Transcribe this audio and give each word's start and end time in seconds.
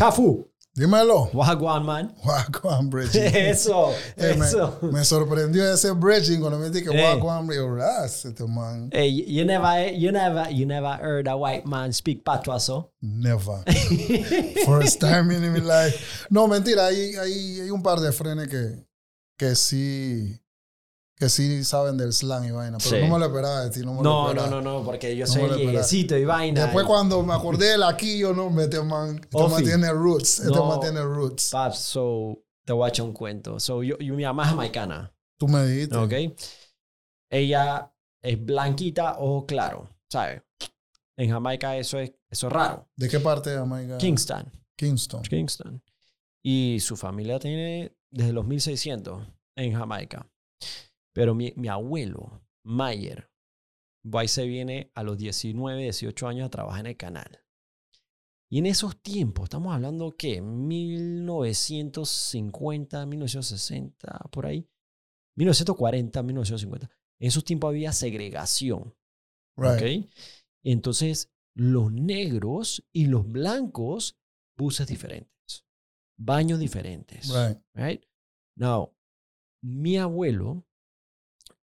Cafu. 0.00 0.46
Dímelo. 0.74 1.28
Wagwan, 1.34 1.84
man. 1.84 2.14
Wagwan 2.24 2.88
Bridging. 2.90 3.20
Eso, 3.22 3.92
Eh, 4.16 4.34
me- 4.34 4.46
eso. 4.46 4.78
Me, 4.80 5.04
sorprendió 5.04 5.62
ese 5.74 5.92
bridging 5.92 6.40
cuando 6.40 6.58
me 6.58 6.70
dije 6.70 6.88
que 6.90 6.96
Eh. 6.98 7.02
Wagwan 7.04 7.46
este 8.24 8.46
man. 8.48 8.88
Hey, 8.94 9.10
you 9.28 9.44
never, 9.44 9.92
you 9.92 10.10
never, 10.10 10.48
you 10.50 10.64
never 10.64 10.96
heard 11.02 11.28
a 11.28 11.36
white 11.36 11.66
man 11.66 11.92
speak 11.92 12.24
patois, 12.24 12.60
so? 12.64 12.92
Never. 13.02 13.62
First 14.64 15.00
time 15.00 15.30
in 15.32 15.52
my 15.52 15.58
life. 15.58 16.26
No, 16.30 16.48
mentira, 16.48 16.86
hay, 16.86 17.12
hay, 17.14 17.60
hay 17.60 17.70
un 17.70 17.82
par 17.82 18.00
de 18.00 18.10
frenes 18.12 18.48
que, 18.48 18.86
que 19.36 19.54
sí 19.54 20.40
que 21.20 21.28
sí 21.28 21.62
saben 21.64 21.96
del 21.98 22.12
slang 22.12 22.46
y 22.46 22.50
vaina, 22.50 22.78
pero 22.78 22.96
Sí. 22.96 23.02
no 23.06 23.12
me 23.14 23.18
lo 23.20 23.26
esperaba 23.26 23.60
de 23.64 23.70
ti, 23.70 23.80
no 23.80 23.92
me 23.92 23.96
lo 23.98 24.02
No, 24.02 24.22
no, 24.24 24.28
esperaba. 24.30 24.50
no, 24.50 24.60
no, 24.78 24.84
porque 24.84 25.14
yo 25.16 25.26
No 25.26 25.32
soy 25.32 25.42
me 25.50 25.56
lleguecito 25.58 26.16
y 26.16 26.24
vaina. 26.24 26.62
Después 26.64 26.84
y- 26.84 26.88
cuando 26.88 27.22
me 27.22 27.34
acordé 27.34 27.66
del 27.72 27.82
aquí, 27.84 28.18
yo 28.18 28.32
no, 28.32 28.48
este 28.60 28.82
man, 28.82 29.20
este 29.22 29.48
man 29.48 29.62
tiene 29.62 29.92
roots, 29.92 30.40
este 30.40 30.50
No. 30.50 30.64
man 30.66 30.80
tiene 30.80 31.02
roots. 31.02 31.50
Paps, 31.50 31.78
so, 31.78 32.42
te 32.64 32.72
voy 32.72 32.86
a 32.86 32.88
echar 32.88 33.04
un 33.06 33.12
cuento. 33.12 33.60
So, 33.60 33.82
yo, 33.82 33.98
yo 33.98 34.14
mi 34.14 34.24
mamá 34.24 34.44
es 34.44 34.48
jamaicana, 34.48 35.14
Tú 35.38 35.46
me 35.46 35.64
dijiste. 35.66 35.96
¿ok? 35.96 36.12
Ella 37.30 37.92
es 38.22 38.44
blanquita, 38.44 39.18
ojo 39.18 39.46
claro, 39.46 39.88
¿sabes? 40.10 40.42
En 41.16 41.30
Jamaica 41.30 41.76
eso 41.76 41.98
es, 41.98 42.12
eso 42.30 42.46
es 42.46 42.52
raro. 42.52 42.88
¿De 42.96 43.08
qué 43.08 43.20
parte 43.20 43.50
de 43.50 43.56
Jamaica? 43.58 43.98
Kingston. 43.98 44.50
Kingston. 44.76 45.22
Kingston. 45.22 45.82
Y 46.42 46.78
su 46.80 46.96
familia 46.96 47.38
tiene 47.38 47.94
desde 48.10 48.32
los 48.32 48.46
1600 48.46 49.22
en 49.56 49.74
Jamaica. 49.74 50.26
Pero 51.12 51.34
mi, 51.34 51.52
mi 51.56 51.68
abuelo, 51.68 52.42
Mayer, 52.64 53.30
ahí 54.12 54.28
se 54.28 54.46
viene 54.46 54.90
a 54.94 55.02
los 55.02 55.18
19, 55.18 55.82
18 55.82 56.28
años 56.28 56.46
a 56.46 56.50
trabajar 56.50 56.80
en 56.80 56.86
el 56.86 56.96
canal. 56.96 57.44
Y 58.52 58.58
en 58.58 58.66
esos 58.66 59.00
tiempos, 59.00 59.44
estamos 59.44 59.72
hablando 59.72 60.16
que 60.16 60.42
1950, 60.42 63.06
1960, 63.06 64.28
por 64.32 64.46
ahí, 64.46 64.68
1940, 65.36 66.20
1950. 66.22 66.90
En 67.20 67.28
esos 67.28 67.44
tiempos 67.44 67.68
había 67.68 67.92
segregación. 67.92 68.96
Right. 69.56 69.76
¿ok? 69.76 69.84
Entonces, 70.64 71.32
los 71.54 71.92
negros 71.92 72.84
y 72.92 73.06
los 73.06 73.30
blancos, 73.30 74.18
buses 74.56 74.88
diferentes, 74.88 75.64
baños 76.18 76.58
diferentes. 76.58 77.28
Right. 77.28 77.58
Right? 77.74 78.04
Now, 78.56 78.96
mi 79.62 79.96
abuelo 79.96 80.66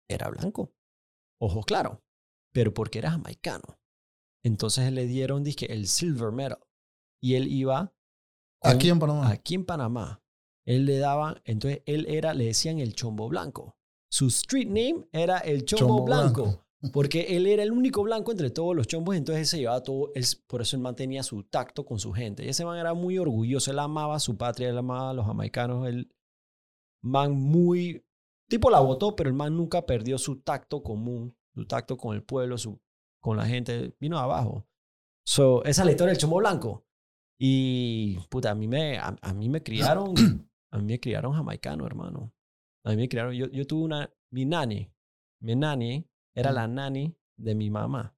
era 0.10 0.30
blanco, 0.30 0.74
ojos 1.40 1.66
claros, 1.66 2.00
pero 2.54 2.74
porque 2.74 3.00
era 3.00 3.12
jamaicano. 3.12 3.80
Entonces 4.44 4.92
le 4.92 5.06
dieron 5.08 5.44
dizque, 5.44 5.66
el 5.66 5.88
silver 5.88 6.32
medal 6.32 6.60
y 7.22 7.36
él 7.36 7.48
iba 7.48 7.94
con- 8.60 8.72
Aquí 8.72 8.90
en 8.90 9.00
Panamá. 9.00 9.30
aquí 9.30 9.56
en 9.56 9.66
Panamá. 9.66 10.22
Él 10.68 10.86
le 10.86 10.98
daba, 10.98 11.42
entonces 11.46 11.82
él 11.86 12.06
era, 12.10 12.34
le 12.34 12.46
decían 12.46 12.80
el 12.80 12.96
chombo 12.96 13.28
blanco. 13.30 13.78
Su 14.12 14.28
street 14.28 14.68
name 14.68 15.08
era 15.12 15.40
el 15.40 15.66
chombo, 15.66 15.88
Chombo 15.88 16.06
blanco, 16.06 16.44
Blanco. 16.44 16.66
porque 16.94 17.36
él 17.36 17.48
era 17.48 17.64
el 17.64 17.72
único 17.72 18.02
blanco 18.04 18.32
entre 18.32 18.50
todos 18.52 18.76
los 18.76 18.88
chombos, 18.88 19.16
entonces 19.16 19.42
él 19.42 19.48
se 19.48 19.58
llevaba 19.60 19.82
todo, 19.84 20.12
él- 20.16 20.26
por 20.48 20.62
eso 20.62 20.76
él 20.76 20.82
mantenía 20.84 21.24
su 21.24 21.44
tacto 21.44 21.86
con 21.86 22.00
su 22.00 22.14
gente. 22.14 22.46
Y 22.46 22.50
ese 22.50 22.66
man 22.66 22.78
era 22.78 22.94
muy 22.94 23.18
orgulloso, 23.18 23.72
él 23.72 23.80
amaba 23.80 24.20
su 24.20 24.38
patria, 24.38 24.70
él 24.70 24.78
amaba 24.78 25.10
a 25.10 25.14
los 25.14 25.26
jamaicanos, 25.26 25.88
él 25.88 26.12
man 27.04 27.32
muy, 27.34 28.05
tipo 28.50 28.70
la 28.70 28.80
votó, 28.80 29.16
pero 29.16 29.30
el 29.30 29.36
man 29.36 29.56
nunca 29.56 29.86
perdió 29.86 30.18
su 30.18 30.42
tacto 30.42 30.84
común, 30.84 31.36
su 31.54 31.66
tacto 31.66 31.98
con 31.98 32.16
el 32.16 32.24
pueblo, 32.24 32.58
su, 32.58 32.80
con 33.22 33.38
la 33.38 33.46
gente, 33.46 33.96
vino 34.00 34.18
abajo. 34.20 34.68
So, 35.26 35.64
esa 35.64 35.82
es 35.82 35.86
la 35.86 35.92
historia 35.92 36.12
del 36.14 36.20
chombo 36.22 36.38
blanco. 36.38 36.86
Y, 37.40 38.18
puta, 38.30 38.52
a 38.52 38.56
mí 38.56 38.68
me, 38.68 38.98
a, 38.98 39.16
a 39.22 39.34
mí 39.34 39.50
me 39.50 39.62
criaron, 39.64 40.14
a 40.72 40.78
mí 40.78 40.84
me 40.86 41.00
criaron 41.00 41.34
jamaicano, 41.34 41.86
hermano. 41.86 42.34
A 42.86 42.92
mí 42.92 42.98
me 42.98 43.10
criaron, 43.10 43.34
yo, 43.34 43.48
yo 43.48 43.66
tuve 43.66 43.84
una, 43.84 44.14
mi 44.32 44.46
nani, 44.46 44.92
mi 45.42 45.56
nani 45.56 46.08
era 46.36 46.52
la 46.52 46.68
nani 46.68 47.18
de 47.38 47.56
mi 47.56 47.70
mamá 47.70 48.16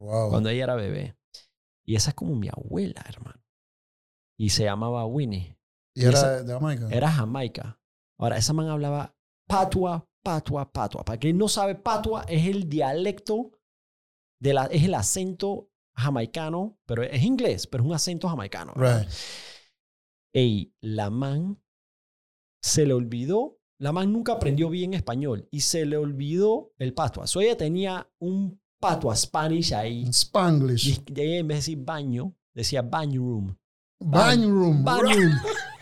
Wow. 0.00 0.30
cuando 0.30 0.48
ella 0.48 0.64
era 0.64 0.74
bebé. 0.76 1.16
Y 1.84 1.96
esa 1.96 2.10
es 2.10 2.14
como 2.14 2.34
mi 2.36 2.48
abuela, 2.48 3.04
hermano. 3.08 3.42
Y 4.38 4.50
se 4.50 4.64
llamaba 4.64 5.04
Winnie. 5.06 5.58
¿Y 5.94 6.02
era 6.04 6.10
esa- 6.18 6.42
de 6.42 6.52
Jamaica? 6.52 6.88
Era 6.90 7.10
jamaica. 7.10 7.80
Ahora, 8.18 8.36
esa 8.36 8.52
man 8.52 8.68
hablaba 8.68 9.16
patua, 9.48 10.06
patua, 10.22 10.70
patua. 10.70 11.04
Para 11.04 11.18
quien 11.18 11.36
no 11.36 11.48
sabe, 11.48 11.74
patua 11.74 12.24
es 12.28 12.46
el 12.46 12.68
dialecto, 12.68 13.50
de 14.40 14.54
la, 14.54 14.66
es 14.66 14.84
el 14.84 14.94
acento 14.94 15.70
jamaicano, 15.96 16.78
pero 16.86 17.02
es 17.02 17.22
inglés, 17.22 17.66
pero 17.66 17.82
es 17.82 17.88
un 17.88 17.94
acento 17.94 18.28
jamaicano. 18.28 18.72
Right. 18.74 19.08
Ey, 20.32 20.72
la 20.80 21.10
man 21.10 21.60
se 22.62 22.86
le 22.86 22.92
olvidó, 22.92 23.58
la 23.80 23.92
man 23.92 24.12
nunca 24.12 24.34
aprendió 24.34 24.68
bien 24.70 24.94
español 24.94 25.48
y 25.50 25.60
se 25.60 25.86
le 25.86 25.96
olvidó 25.96 26.72
el 26.78 26.94
patua. 26.94 27.26
So 27.26 27.40
ella 27.40 27.56
tenía 27.56 28.08
un 28.20 28.60
patua 28.80 29.16
Spanish 29.16 29.72
ahí. 29.72 30.04
Spanglish. 30.12 30.86
Y 30.86 31.20
ella 31.20 31.38
en 31.38 31.48
vez 31.48 31.56
de 31.56 31.72
decir 31.72 31.84
baño, 31.84 32.36
decía 32.54 32.82
baño 32.82 33.22
room. 33.22 33.58
Bañ 34.00 34.48
room. 34.48 34.84
Baño 34.84 35.14
room. 35.14 35.32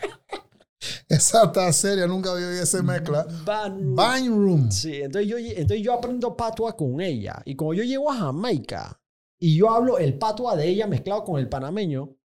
Esa 1.09 1.45
está 1.45 1.71
seria, 1.71 2.05
nunca 2.05 2.31
había 2.31 2.47
oído 2.47 2.61
esa 2.63 2.83
mezcla. 2.83 3.25
Baño 3.45 3.75
room. 3.77 3.95
Bañ 3.95 4.27
room. 4.27 4.71
Sí, 4.71 5.01
entonces 5.01 5.29
yo, 5.29 5.37
entonces 5.37 5.81
yo 5.81 5.93
aprendo 5.93 6.35
patua 6.35 6.75
con 6.75 6.99
ella. 6.99 7.41
Y 7.45 7.55
como 7.55 7.73
yo 7.73 7.83
llego 7.83 8.11
a 8.11 8.17
Jamaica 8.17 8.99
y 9.39 9.55
yo 9.55 9.69
hablo 9.69 9.97
el 9.97 10.17
patua 10.17 10.55
de 10.57 10.67
ella 10.67 10.85
mezclado 10.87 11.23
con 11.23 11.39
el 11.39 11.47
panameño, 11.47 12.15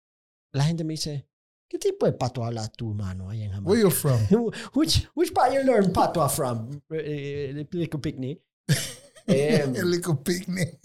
la 0.53 0.65
gente 0.65 0.83
me 0.83 0.95
dice, 0.95 1.29
¿qué 1.69 1.79
tipo 1.79 2.07
de 2.07 2.13
patua 2.13 2.49
hablas 2.49 2.73
tú, 2.73 2.93
mano, 2.93 3.31
ahí 3.31 3.43
en 3.43 3.51
Where 3.65 3.81
Jamaica? 3.83 3.83
you 3.83 3.91
from? 3.91 4.53
which, 4.75 5.07
which 5.15 5.33
part 5.33 5.53
you 5.55 5.63
learn 5.63 5.93
patua 5.93 6.29
from, 6.29 6.69
eh, 6.91 7.55
eh, 7.57 7.67
little 7.73 8.01
picnic? 8.01 8.43
Em, 9.27 9.77
El 9.77 9.91
little 9.91 10.17
picnic. 10.17 10.81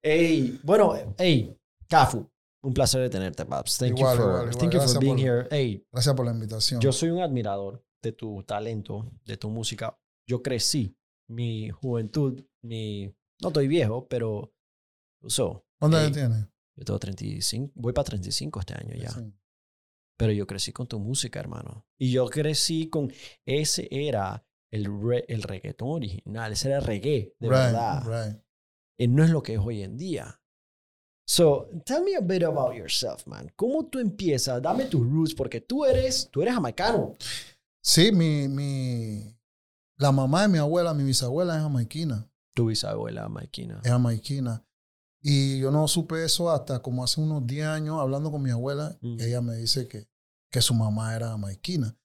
Ey, 0.00 0.60
bueno, 0.62 0.94
hey, 1.18 1.56
Cafu, 1.88 2.30
un 2.62 2.72
placer 2.74 3.00
de 3.00 3.10
tenerte, 3.10 3.44
Babs. 3.44 3.78
Thank 3.78 3.98
Igual, 3.98 4.16
you 4.16 4.22
for, 4.22 4.30
igual, 4.30 4.42
igual. 4.48 4.58
Thank 4.58 4.72
you 4.74 4.80
for 4.80 5.00
being 5.00 5.16
por- 5.16 5.20
here. 5.24 5.48
Hey, 5.50 5.86
Gracias 5.92 6.14
por 6.14 6.24
la 6.26 6.32
invitación. 6.32 6.80
yo 6.80 6.92
soy 6.92 7.10
un 7.10 7.20
admirador 7.20 7.84
de 8.02 8.12
tu 8.12 8.42
talento, 8.44 9.10
de 9.24 9.36
tu 9.36 9.48
música. 9.50 9.98
Yo 10.28 10.42
crecí, 10.42 10.96
mi 11.28 11.70
juventud, 11.70 12.44
mi... 12.62 13.14
No 13.40 13.48
estoy 13.48 13.66
viejo, 13.68 14.06
pero... 14.08 14.54
So, 15.26 15.64
¿Dónde 15.80 15.98
hey, 16.04 16.12
tienes? 16.12 16.46
yo 16.76 16.84
tengo 16.84 16.98
35, 16.98 17.72
voy 17.74 17.92
para 17.92 18.04
35 18.04 18.60
este 18.60 18.74
año 18.74 18.94
ya. 18.94 19.10
Sí. 19.10 19.32
Pero 20.16 20.32
yo 20.32 20.46
crecí 20.46 20.72
con 20.72 20.86
tu 20.86 20.98
música, 21.00 21.40
hermano. 21.40 21.86
Y 21.98 22.12
yo 22.12 22.26
crecí 22.28 22.88
con... 22.88 23.12
Ese 23.44 23.88
era 23.90 24.44
el, 24.70 24.84
re- 25.02 25.24
el 25.28 25.42
reggaetón 25.42 25.88
original, 25.90 26.52
ese 26.52 26.68
era 26.68 26.78
el 26.78 26.84
reggae, 26.84 27.34
de 27.38 27.48
right, 27.48 27.50
verdad. 27.50 28.02
right. 28.30 28.42
y 28.98 29.08
no 29.08 29.24
es 29.24 29.30
lo 29.30 29.42
que 29.42 29.54
es 29.54 29.58
hoy 29.60 29.82
en 29.82 29.96
día. 29.96 30.40
So, 31.34 31.66
tell 31.86 32.02
me 32.04 32.14
a 32.14 32.20
bit 32.20 32.42
about 32.42 32.74
yourself, 32.74 33.26
man. 33.26 33.50
¿Cómo 33.56 33.86
tú 33.86 33.98
empiezas? 33.98 34.60
Dame 34.60 34.84
tus 34.84 35.00
roots, 35.00 35.34
porque 35.34 35.62
tú 35.62 35.82
eres, 35.86 36.28
tú 36.30 36.42
eres 36.42 36.52
jamaicano. 36.52 37.14
Sí, 37.82 38.12
mi, 38.12 38.48
mi, 38.48 39.34
la 39.96 40.12
mamá 40.12 40.42
de 40.42 40.48
mi 40.48 40.58
abuela, 40.58 40.92
mi 40.92 41.04
bisabuela 41.04 41.56
es 41.56 41.62
jamaiquina. 41.62 42.30
Tu 42.54 42.66
bisabuela 42.66 43.22
jamaiquina. 43.22 43.80
Es 43.82 43.90
jamaiquina. 43.90 44.62
Y 45.22 45.58
yo 45.58 45.70
no 45.70 45.88
supe 45.88 46.22
eso 46.22 46.50
hasta 46.50 46.82
como 46.82 47.02
hace 47.02 47.18
unos 47.22 47.46
10 47.46 47.66
años 47.66 47.98
hablando 47.98 48.30
con 48.30 48.42
mi 48.42 48.50
abuela. 48.50 48.98
Mm. 49.00 49.18
Ella 49.18 49.40
me 49.40 49.56
dice 49.56 49.88
que, 49.88 50.06
que 50.50 50.60
su 50.60 50.74
mamá 50.74 51.16
era 51.16 51.28
jamaiquina. 51.30 51.96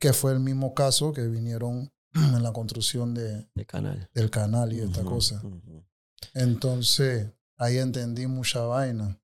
Que 0.00 0.14
fue 0.14 0.32
el 0.32 0.40
mismo 0.40 0.72
caso 0.72 1.12
que 1.12 1.28
vinieron 1.28 1.92
en 2.14 2.42
la 2.42 2.54
construcción 2.54 3.12
de, 3.12 3.46
De 3.54 3.66
canal. 3.66 4.08
del 4.14 4.30
canal 4.30 4.72
y 4.72 4.80
esta 4.80 5.02
Ujú, 5.02 5.10
cosa. 5.10 5.42
ujú. 5.44 5.84
Entonces, 6.32 7.30
ahí 7.62 7.78
entendí 7.78 8.26
mucha 8.26 8.60
vaina. 8.62 9.18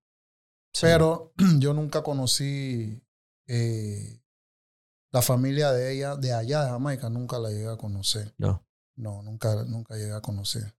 Sí. 0.72 0.82
Pero 0.82 1.32
yo 1.59 1.75
nunca 1.75 2.03
conocí 2.03 3.03
eh, 3.47 4.23
la 5.12 5.23
familia 5.23 5.73
de 5.73 5.93
ella, 5.93 6.17
de 6.17 6.32
allá 6.32 6.64
de 6.64 6.70
Jamaica, 6.70 7.08
nunca 7.11 7.38
la 7.38 7.50
llegué 7.50 7.69
a 7.69 7.76
conocer. 7.76 8.35
No. 8.38 8.64
No, 8.96 9.23
nunca, 9.23 9.64
nunca 9.64 9.96
llegué 9.96 10.12
a 10.12 10.20
conocer. 10.20 10.75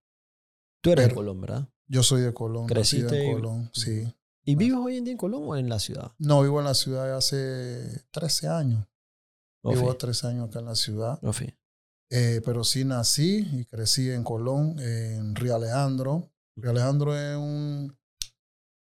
Tú 0.82 0.92
eres 0.92 1.10
de 1.10 1.14
Colón, 1.16 1.42
¿verdad? 1.42 1.68
Yo 1.88 2.04
soy 2.04 2.22
de 2.22 2.34
Colón, 2.34 2.68
Creciste 2.68 3.24
en 3.26 3.30
y- 3.32 3.34
Colón, 3.34 3.70
sí. 3.74 4.14
¿Y 4.46 4.56
vives 4.56 4.78
hoy 4.82 4.98
en 4.98 5.04
día 5.04 5.12
en 5.12 5.18
Colón 5.18 5.44
o 5.46 5.56
en 5.56 5.68
la 5.70 5.80
ciudad? 5.80 6.12
No, 6.18 6.42
vivo 6.42 6.60
en 6.60 6.66
la 6.66 6.74
ciudad 6.74 7.16
hace 7.16 8.04
13 8.12 8.48
años. 8.48 8.86
Ofi, 9.64 9.78
Vivo 9.80 9.96
13 9.96 10.28
años 10.28 10.50
acá 10.50 10.60
en 10.60 10.66
la 10.66 10.76
ciudad. 10.76 11.20
Ofi. 11.24 11.54
Eh, 12.10 12.42
pero 12.46 12.64
sí 12.64 12.86
nací 12.86 13.48
y 13.52 13.66
crecí 13.66 14.10
en 14.12 14.24
Colón, 14.24 14.80
en 14.80 15.36
Río 15.36 15.56
Alejandro. 15.56 16.32
Río 16.56 16.72
Alejandro 16.72 17.16
es 17.16 17.36
un, 17.38 17.96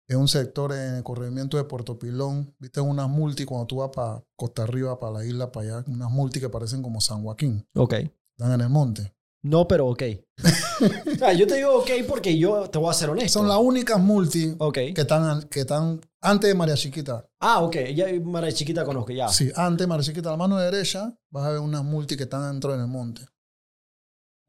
es 0.07 0.15
un 0.15 0.27
sector 0.27 0.71
en 0.73 0.95
el 0.95 1.03
corregimiento 1.03 1.57
de 1.57 1.63
Puerto 1.65 1.97
Pilón. 1.99 2.55
Viste 2.59 2.79
unas 2.81 3.09
multi 3.09 3.45
cuando 3.45 3.67
tú 3.67 3.77
vas 3.77 3.89
para 3.93 4.23
Costa 4.35 4.63
Arriba, 4.63 4.99
para 4.99 5.13
la 5.19 5.25
isla, 5.25 5.51
para 5.51 5.77
allá. 5.79 5.85
Unas 5.87 6.09
multi 6.11 6.39
que 6.39 6.49
parecen 6.49 6.81
como 6.81 7.01
San 7.01 7.23
Joaquín. 7.23 7.67
Ok. 7.75 7.93
Están 8.37 8.51
en 8.53 8.61
el 8.61 8.69
monte. 8.69 9.13
No, 9.43 9.67
pero 9.67 9.87
ok. 9.87 10.01
o 11.13 11.15
sea, 11.17 11.33
yo 11.33 11.45
te 11.45 11.55
digo 11.57 11.75
ok 11.77 11.89
porque 12.07 12.35
yo 12.37 12.67
te 12.69 12.79
voy 12.79 12.89
a 12.89 12.93
ser 12.93 13.11
honesto. 13.11 13.39
Son 13.39 13.47
las 13.47 13.59
únicas 13.59 13.99
multi 13.99 14.55
Ok. 14.57 14.73
que 14.73 15.01
están, 15.01 15.43
que 15.49 15.59
están 15.59 16.01
antes 16.21 16.47
de 16.47 16.55
María 16.55 16.73
Chiquita. 16.75 17.29
Ah, 17.39 17.61
ok. 17.61 17.75
Ya 17.93 18.07
María 18.23 18.51
Chiquita 18.51 18.83
conozco, 18.83 19.11
ya. 19.11 19.27
Sí, 19.29 19.51
antes 19.55 19.79
de 19.83 19.87
María 19.87 20.03
Chiquita, 20.03 20.29
a 20.29 20.31
la 20.31 20.37
mano 20.37 20.57
derecha, 20.57 21.15
vas 21.29 21.45
a 21.45 21.51
ver 21.51 21.59
unas 21.59 21.83
multi 21.83 22.17
que 22.17 22.23
están 22.23 22.51
dentro 22.51 22.73
en 22.73 22.81
el 22.81 22.87
monte. 22.87 23.21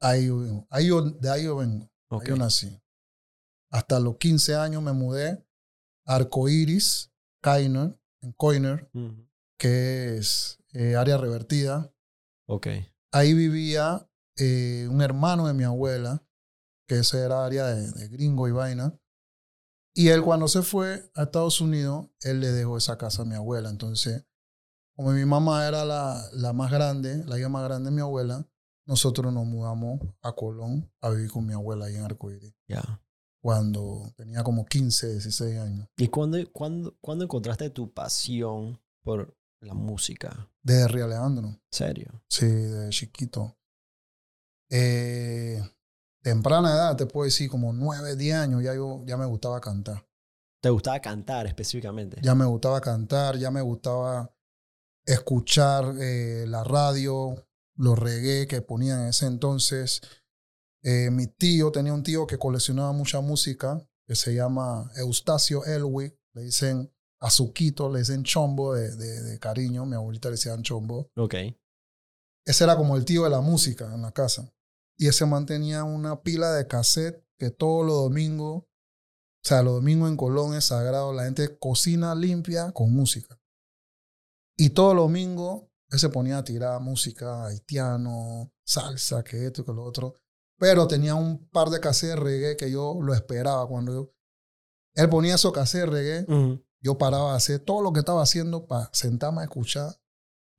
Ahí 0.01 0.27
yo 0.27 0.39
vengo. 0.39 0.67
Ahí 0.71 0.87
yo, 0.87 1.01
de 1.03 1.29
ahí 1.29 1.43
yo 1.43 1.55
vengo. 1.57 1.87
Ok. 2.09 2.23
Ahí 2.23 2.29
yo 2.29 2.35
nací. 2.35 2.79
Hasta 3.69 3.99
los 3.99 4.17
15 4.17 4.55
años 4.55 4.81
me 4.81 4.93
mudé 4.93 5.45
a 6.05 6.15
Arcoiris, 6.15 7.11
Kainer, 7.41 7.99
en 8.21 8.31
Coiner, 8.33 8.89
que 9.57 10.17
es 10.17 10.59
eh, 10.73 10.95
área 10.95 11.17
revertida. 11.17 11.93
Ok. 12.47 12.67
Ahí 13.11 13.33
vivía 13.33 14.09
eh, 14.37 14.87
un 14.89 15.01
hermano 15.01 15.47
de 15.47 15.53
mi 15.53 15.63
abuela, 15.63 16.25
que 16.87 16.99
ese 16.99 17.19
era 17.19 17.45
área 17.45 17.65
de, 17.67 17.91
de 17.91 18.07
gringo 18.07 18.47
y 18.47 18.51
vaina. 18.51 18.97
Y 19.93 20.09
él 20.09 20.21
cuando 20.21 20.47
se 20.47 20.61
fue 20.61 21.09
a 21.15 21.23
Estados 21.23 21.59
Unidos, 21.59 22.07
él 22.21 22.39
le 22.39 22.51
dejó 22.51 22.77
esa 22.77 22.97
casa 22.97 23.23
a 23.23 23.25
mi 23.25 23.35
abuela. 23.35 23.69
Entonces, 23.69 24.25
como 24.95 25.11
mi 25.11 25.25
mamá 25.25 25.67
era 25.67 25.85
la, 25.85 26.23
la 26.33 26.53
más 26.53 26.71
grande, 26.71 27.23
la 27.25 27.37
hija 27.37 27.49
más 27.49 27.63
grande 27.63 27.89
de 27.89 27.95
mi 27.95 28.01
abuela, 28.01 28.47
nosotros 28.85 29.33
nos 29.33 29.45
mudamos 29.45 29.99
a 30.21 30.33
Colón 30.33 30.91
a 31.01 31.09
vivir 31.09 31.29
con 31.29 31.45
mi 31.45 31.53
abuela 31.53 31.85
ahí 31.85 31.95
en 31.95 32.03
Arcoíris, 32.03 32.55
Ya. 32.67 33.01
Cuando 33.41 34.11
tenía 34.15 34.43
como 34.43 34.65
15, 34.65 35.11
16 35.13 35.59
años. 35.59 35.87
¿Y 35.97 36.07
cuándo, 36.07 36.37
cuándo, 36.51 36.97
cuándo 37.01 37.23
encontraste 37.23 37.69
tu 37.69 37.93
pasión 37.93 38.79
por 39.03 39.37
la 39.61 39.73
música? 39.73 40.49
Desde 40.61 40.87
Río 40.87 41.05
Alejandro. 41.05 41.47
¿En 41.47 41.59
serio? 41.71 42.23
Sí, 42.29 42.47
de 42.47 42.89
chiquito. 42.89 43.57
Eh, 44.69 45.61
temprana 46.21 46.73
edad, 46.73 46.95
te 46.97 47.05
puedo 47.05 47.25
decir, 47.25 47.49
como 47.49 47.71
9, 47.73 48.15
10 48.15 48.35
años, 48.35 48.63
ya, 48.63 48.73
yo, 48.75 49.03
ya 49.05 49.17
me 49.17 49.25
gustaba 49.25 49.61
cantar. 49.61 50.05
¿Te 50.61 50.69
gustaba 50.69 50.99
cantar 50.99 51.47
específicamente? 51.47 52.19
Ya 52.21 52.35
me 52.35 52.45
gustaba 52.45 52.81
cantar, 52.81 53.37
ya 53.37 53.51
me 53.51 53.61
gustaba 53.61 54.33
escuchar 55.05 55.95
eh, 55.99 56.45
la 56.47 56.63
radio, 56.63 57.47
los 57.75 57.97
reggae 57.97 58.47
que 58.47 58.61
ponían 58.61 59.01
en 59.01 59.07
ese 59.07 59.27
entonces. 59.27 60.01
Eh, 60.89 61.11
mi 61.11 61.27
tío 61.27 61.69
tenía 61.69 61.93
un 61.93 62.01
tío 62.01 62.25
que 62.25 62.37
coleccionaba 62.37 62.93
mucha 62.93 63.19
música, 63.19 63.85
que 64.07 64.15
se 64.15 64.33
llama 64.33 64.89
Eustacio 64.95 65.65
Elwick, 65.65 66.17
le 66.33 66.43
dicen 66.43 66.89
Azuquito, 67.19 67.91
le 67.91 67.99
dicen 67.99 68.23
Chombo 68.23 68.73
de, 68.73 68.95
de, 68.95 69.21
de 69.21 69.37
cariño, 69.37 69.85
mi 69.85 69.95
abuelita 69.95 70.29
le 70.29 70.35
decían 70.35 70.63
Chombo. 70.63 71.11
Ok. 71.17 71.35
Ese 72.45 72.63
era 72.63 72.77
como 72.77 72.95
el 72.95 73.03
tío 73.03 73.25
de 73.25 73.29
la 73.29 73.41
música 73.41 73.93
en 73.93 74.01
la 74.01 74.13
casa. 74.13 74.49
Y 74.97 75.07
ese 75.07 75.25
mantenía 75.25 75.83
una 75.83 76.21
pila 76.21 76.53
de 76.53 76.67
cassette 76.67 77.21
que 77.37 77.49
todos 77.49 77.85
los 77.85 77.95
domingos, 77.95 78.63
o 78.63 79.43
sea, 79.43 79.63
los 79.63 79.73
domingos 79.73 80.09
en 80.09 80.15
Colón 80.15 80.55
es 80.55 80.63
sagrado, 80.63 81.11
la 81.11 81.25
gente 81.25 81.57
cocina 81.59 82.15
limpia 82.15 82.71
con 82.71 82.93
música. 82.93 83.37
Y 84.55 84.69
todos 84.69 84.95
los 84.95 85.03
domingos 85.03 85.63
él 85.89 85.99
se 85.99 86.07
ponía 86.07 86.37
a 86.37 86.43
tirar 86.45 86.79
música 86.79 87.45
haitiano, 87.45 88.53
salsa, 88.65 89.21
que 89.23 89.47
esto 89.47 89.65
que 89.65 89.73
lo 89.73 89.83
otro. 89.83 90.15
Pero 90.57 90.87
tenía 90.87 91.15
un 91.15 91.47
par 91.49 91.69
de 91.69 91.79
cassettes 91.79 92.15
de 92.15 92.21
reggae 92.21 92.57
que 92.57 92.71
yo 92.71 92.97
lo 93.01 93.13
esperaba. 93.13 93.67
Cuando 93.67 93.93
yo, 93.93 94.13
él 94.95 95.09
ponía 95.09 95.35
esos 95.35 95.51
cassettes 95.53 95.91
de 95.91 96.25
reggae, 96.25 96.61
yo 96.81 96.97
paraba 96.97 97.33
a 97.33 97.35
hacer 97.35 97.59
todo 97.59 97.81
lo 97.81 97.93
que 97.93 97.99
estaba 97.99 98.21
haciendo 98.21 98.65
para 98.65 98.89
sentarme 98.93 99.41
a 99.41 99.43
escuchar 99.43 99.95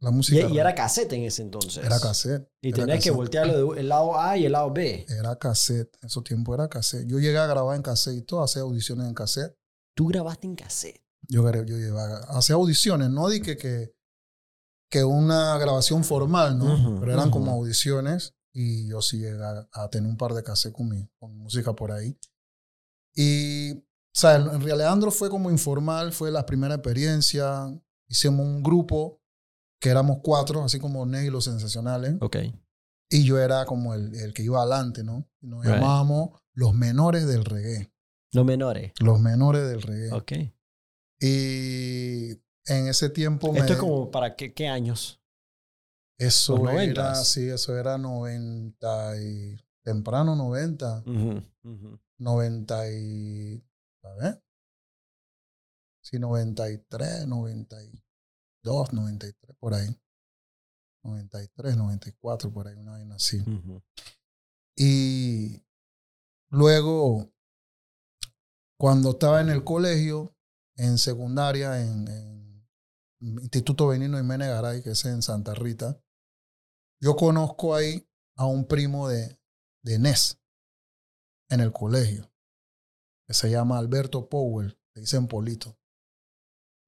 la 0.00 0.10
música. 0.12 0.48
y 0.48 0.58
era 0.58 0.74
cassette 0.74 1.12
en 1.14 1.22
ese 1.24 1.42
entonces. 1.42 1.84
Era 1.84 1.98
cassette. 1.98 2.48
Y 2.62 2.72
tenías 2.72 3.02
que 3.02 3.10
voltearlo 3.10 3.74
del 3.74 3.88
lado 3.88 4.18
A 4.18 4.36
y 4.36 4.44
el 4.46 4.52
lado 4.52 4.72
B. 4.72 5.04
Era 5.08 5.36
cassette. 5.36 5.96
En 6.02 6.06
esos 6.06 6.22
tiempos 6.22 6.54
era 6.54 6.68
cassette. 6.68 7.06
Yo 7.08 7.18
llegué 7.18 7.38
a 7.38 7.46
grabar 7.46 7.74
en 7.76 7.82
cassette 7.82 8.16
y 8.16 8.22
todo, 8.22 8.42
hacer 8.42 8.62
audiciones 8.62 9.08
en 9.08 9.14
cassette. 9.14 9.56
Tú 9.96 10.06
grabaste 10.06 10.46
en 10.46 10.54
cassette. 10.54 11.02
Yo, 11.22 11.42
yo 11.64 11.76
llevaba, 11.76 12.20
hacía 12.28 12.54
audiciones, 12.54 13.10
no 13.10 13.28
di 13.28 13.42
que, 13.42 13.56
que, 13.56 13.92
que 14.88 15.02
una 15.04 15.58
grabación 15.58 16.04
formal, 16.04 16.56
¿no? 16.56 17.00
Pero 17.00 17.12
eran 17.12 17.30
como 17.30 17.50
audiciones 17.50 18.34
y 18.60 18.88
yo 18.88 19.00
sí 19.00 19.18
llegué 19.18 19.40
a, 19.40 19.68
a 19.72 19.88
tener 19.88 20.10
un 20.10 20.16
par 20.16 20.32
de 20.34 20.42
cassettes 20.42 20.74
con 20.76 20.88
mi, 20.88 21.08
con 21.20 21.36
música 21.38 21.72
por 21.74 21.92
ahí. 21.92 22.18
Y, 23.14 23.72
o 23.74 23.82
sea, 24.12 24.34
en 24.34 24.48
en 24.48 24.60
Real 24.60 24.80
Alejandro 24.80 25.12
fue 25.12 25.30
como 25.30 25.48
informal, 25.48 26.12
fue 26.12 26.32
la 26.32 26.44
primera 26.44 26.74
experiencia. 26.74 27.72
Hicimos 28.08 28.44
un 28.44 28.64
grupo 28.64 29.22
que 29.80 29.90
éramos 29.90 30.18
cuatro, 30.24 30.64
así 30.64 30.80
como 30.80 31.06
Ney 31.06 31.28
y 31.28 31.30
los 31.30 31.44
Sensacionales. 31.44 32.16
Ok. 32.20 32.36
Y 33.10 33.22
yo 33.24 33.38
era 33.38 33.64
como 33.64 33.94
el, 33.94 34.12
el 34.16 34.34
que 34.34 34.42
iba 34.42 34.60
adelante, 34.60 35.04
¿no? 35.04 35.30
Nos 35.40 35.64
Right. 35.64 35.74
llamábamos 35.76 36.40
los 36.52 36.74
menores 36.74 37.28
del 37.28 37.44
reggae. 37.44 37.92
Los 38.32 38.44
menores. 38.44 38.92
Los 38.98 39.20
menores 39.20 39.68
del 39.68 39.82
reggae. 39.82 40.12
Ok. 40.12 40.32
Y 41.20 42.30
en 42.66 42.88
ese 42.88 43.08
tiempo 43.08 43.52
me... 43.52 43.60
Esto 43.60 43.74
es 43.74 43.78
como 43.78 44.10
para 44.10 44.34
qué, 44.34 44.52
qué 44.52 44.66
años? 44.66 45.20
Eso 46.18 46.56
los 46.56 46.62
era, 46.64 46.72
noventas. 46.72 47.28
sí, 47.28 47.48
eso 47.48 47.76
era 47.78 47.96
90 47.98 49.22
y... 49.22 49.56
Temprano 49.84 50.36
90. 50.36 51.04
Ujú, 51.06 51.42
ujú. 51.62 52.00
90 52.18 52.90
y... 52.90 53.64
A 54.02 54.10
ver. 54.14 54.42
Sí, 56.02 56.18
93, 56.18 57.26
92, 57.26 58.92
93, 58.92 59.56
por 59.58 59.74
ahí. 59.74 59.88
93, 61.04 61.76
94, 61.76 62.50
por 62.52 62.68
ahí, 62.68 62.74
una 62.76 62.92
vaina 62.92 63.14
así. 63.14 63.40
Ujú. 63.40 63.82
Y 64.76 65.62
luego, 66.50 67.30
cuando 68.78 69.10
estaba 69.10 69.40
en 69.40 69.50
el 69.50 69.64
colegio, 69.64 70.34
en 70.76 70.98
secundaria, 70.98 71.80
en, 71.80 72.08
en 72.08 73.38
Instituto 73.40 73.88
Benino 73.88 74.16
Jiménez 74.18 74.48
Garay, 74.48 74.82
que 74.82 74.90
es 74.90 75.04
en 75.04 75.22
Santa 75.22 75.54
Rita, 75.54 76.00
yo 77.00 77.16
conozco 77.16 77.74
ahí 77.74 78.06
a 78.36 78.46
un 78.46 78.66
primo 78.66 79.08
de, 79.08 79.38
de 79.82 79.98
Nes 79.98 80.38
en 81.48 81.60
el 81.60 81.72
colegio, 81.72 82.30
que 83.26 83.34
se 83.34 83.50
llama 83.50 83.78
Alberto 83.78 84.28
Powell, 84.28 84.78
le 84.94 85.00
dicen 85.00 85.26
Polito. 85.26 85.78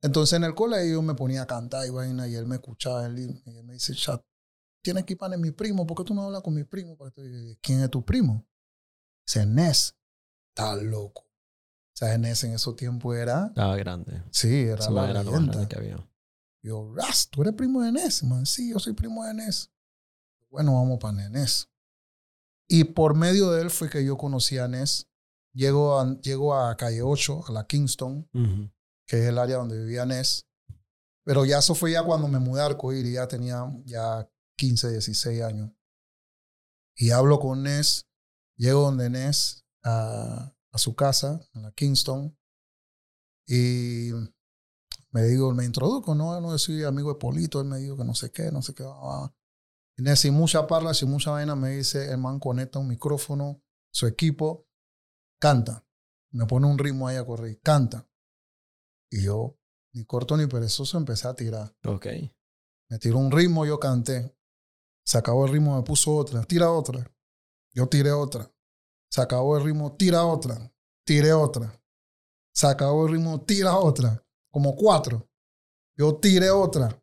Entonces 0.02 0.36
en 0.36 0.44
el 0.44 0.54
colegio 0.54 0.94
yo 0.94 1.02
me 1.02 1.14
ponía 1.14 1.42
a 1.42 1.46
cantar 1.46 1.86
y 1.86 1.90
vaina 1.90 2.26
y 2.26 2.34
él 2.34 2.46
me 2.46 2.56
escuchaba 2.56 3.06
él, 3.06 3.18
y 3.18 3.56
él 3.56 3.64
me 3.64 3.74
dice, 3.74 3.94
chat, 3.94 4.22
tienes 4.82 5.04
que 5.04 5.14
ir 5.14 5.18
para 5.18 5.36
mi 5.36 5.50
primo, 5.50 5.86
¿por 5.86 5.96
qué 5.96 6.04
tú 6.04 6.14
no 6.14 6.22
hablas 6.22 6.42
con 6.42 6.54
mi 6.54 6.64
primo? 6.64 6.96
¿Quién 7.60 7.80
es 7.80 7.90
tu 7.90 8.04
primo? 8.04 8.46
Dice, 9.26 9.46
Nes. 9.46 9.96
Está 10.48 10.74
loco. 10.76 11.22
O 11.22 11.96
sea, 11.96 12.16
Nes 12.18 12.42
en 12.44 12.54
esos 12.54 12.76
tiempos 12.76 13.16
era, 13.16 13.46
Estaba 13.46 13.76
grande. 13.76 14.22
sí, 14.30 14.62
era 14.64 14.90
la 14.90 15.10
era 15.10 15.22
lo 15.22 15.32
grande 15.32 15.68
que 15.68 15.76
había. 15.76 16.08
Yo, 16.62 16.92
Ras, 16.94 17.28
tú 17.30 17.42
eres 17.42 17.54
primo 17.54 17.82
de 17.82 17.92
Nes, 17.92 18.22
man. 18.24 18.44
Sí, 18.46 18.70
yo 18.70 18.78
soy 18.78 18.92
primo 18.94 19.24
de 19.24 19.34
Nes. 19.34 19.70
Bueno, 20.50 20.74
vamos 20.74 20.98
para 20.98 21.28
Nes. 21.28 21.68
Y 22.68 22.84
por 22.84 23.14
medio 23.16 23.50
de 23.50 23.62
él 23.62 23.70
fue 23.70 23.88
que 23.88 24.04
yo 24.04 24.16
conocí 24.16 24.58
a 24.58 24.68
Nes. 24.68 25.08
Llego 25.52 25.98
a, 25.98 26.20
llego 26.20 26.54
a 26.54 26.76
calle 26.76 27.02
8, 27.02 27.44
a 27.48 27.52
la 27.52 27.66
Kingston, 27.66 28.28
que 29.06 29.18
es 29.18 29.26
el 29.26 29.38
área 29.38 29.56
donde 29.56 29.78
vivía 29.78 30.06
Nes. 30.06 30.46
Pero 31.24 31.44
ya 31.44 31.58
eso 31.58 31.74
fue 31.74 31.92
ya 31.92 32.02
cuando 32.02 32.28
me 32.28 32.38
mudé 32.38 32.62
a 32.62 32.66
Arcoíris, 32.66 33.14
ya 33.14 33.28
tenía 33.28 33.64
ya 33.84 34.28
15, 34.56 34.90
16 34.90 35.42
años. 35.42 35.72
Y 36.96 37.10
hablo 37.10 37.38
con 37.40 37.62
Nes, 37.62 38.06
llego 38.56 38.82
donde 38.82 39.10
Nes, 39.10 39.64
a, 39.84 40.54
a 40.72 40.78
su 40.78 40.94
casa, 40.94 41.40
en 41.54 41.62
la 41.62 41.72
Kingston, 41.72 42.36
y 43.46 44.10
me 45.10 45.22
digo, 45.24 45.52
me 45.52 45.64
introduzco, 45.64 46.14
no, 46.14 46.40
no 46.40 46.56
soy 46.58 46.84
amigo 46.84 47.12
de 47.12 47.18
Polito, 47.18 47.60
él 47.60 47.66
me 47.66 47.78
dijo 47.78 47.96
que 47.96 48.04
no 48.04 48.14
sé 48.14 48.30
qué, 48.30 48.52
no 48.52 48.62
sé 48.62 48.74
qué. 48.74 48.84
ah. 48.86 49.32
Y 50.00 50.02
Nes, 50.02 50.20
sin 50.20 50.32
mucha 50.32 50.66
parla, 50.66 50.94
sin 50.94 51.10
mucha 51.10 51.30
vaina, 51.30 51.54
me 51.54 51.76
dice, 51.76 52.10
el 52.10 52.16
man 52.16 52.40
conecta 52.40 52.78
un 52.78 52.88
micrófono, 52.88 53.62
su 53.92 54.06
equipo, 54.06 54.66
canta. 55.38 55.86
Me 56.32 56.46
pone 56.46 56.66
un 56.66 56.78
ritmo 56.78 57.06
ahí 57.06 57.18
a 57.18 57.26
correr, 57.26 57.60
canta. 57.60 58.08
Y 59.10 59.24
yo, 59.24 59.58
ni 59.92 60.06
corto 60.06 60.38
ni 60.38 60.46
perezoso, 60.46 60.96
empecé 60.96 61.28
a 61.28 61.34
tirar. 61.34 61.76
Ok. 61.84 62.06
Me 62.88 62.98
tiró 62.98 63.18
un 63.18 63.30
ritmo, 63.30 63.66
yo 63.66 63.78
canté. 63.78 64.34
Se 65.04 65.18
acabó 65.18 65.44
el 65.44 65.52
ritmo, 65.52 65.76
me 65.76 65.82
puso 65.82 66.16
otra. 66.16 66.44
Tira 66.44 66.70
otra. 66.70 67.12
Yo 67.74 67.86
tiré 67.86 68.10
otra. 68.10 68.50
Se 69.10 69.20
acabó 69.20 69.58
el 69.58 69.64
ritmo, 69.64 69.98
tira 69.98 70.24
otra. 70.24 70.72
Tiré 71.04 71.34
otra. 71.34 71.78
Se 72.54 72.66
acabó 72.66 73.04
el 73.04 73.12
ritmo, 73.12 73.42
tira 73.42 73.76
otra. 73.76 74.24
Como 74.50 74.74
cuatro. 74.76 75.28
Yo 75.94 76.16
tiré 76.16 76.50
otra. 76.50 76.98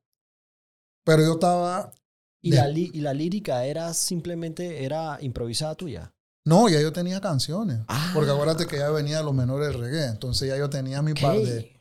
Pero 1.06 1.22
yo 1.22 1.34
estaba... 1.34 1.94
¿Y, 2.42 2.52
De- 2.52 2.58
la, 2.58 2.70
y 2.72 3.00
la 3.02 3.14
lírica 3.14 3.66
era 3.66 3.94
simplemente, 3.94 4.84
era 4.86 5.18
improvisada 5.22 5.76
tuya? 5.76 6.14
No, 6.46 6.70
ya 6.70 6.80
yo 6.80 6.94
tenía 6.94 7.20
canciones. 7.20 7.80
Ah. 7.88 8.12
Porque 8.14 8.32
acuérdate 8.32 8.68
que 8.68 8.78
ya 8.78 8.90
venía 8.90 9.18
de 9.18 9.24
los 9.24 9.34
menores 9.34 9.68
del 9.70 9.82
reggae. 9.82 10.06
Entonces 10.08 10.48
ya 10.48 10.58
yo 10.58 10.70
tenía 10.70 11.02
mi 11.02 11.14
par 11.14 11.38
de... 11.38 11.78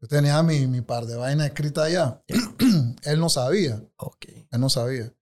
Yo 0.00 0.08
tenía 0.08 0.42
mi, 0.42 0.66
mi 0.66 0.80
par 0.80 1.06
de 1.06 1.16
vainas 1.16 1.46
escritas 1.46 1.90
ya. 1.90 2.22
Él 3.04 3.20
no 3.20 3.28
sabía. 3.28 3.82
Ok. 3.96 4.26
Él 4.50 4.60
no 4.60 4.68
sabía. 4.68 5.14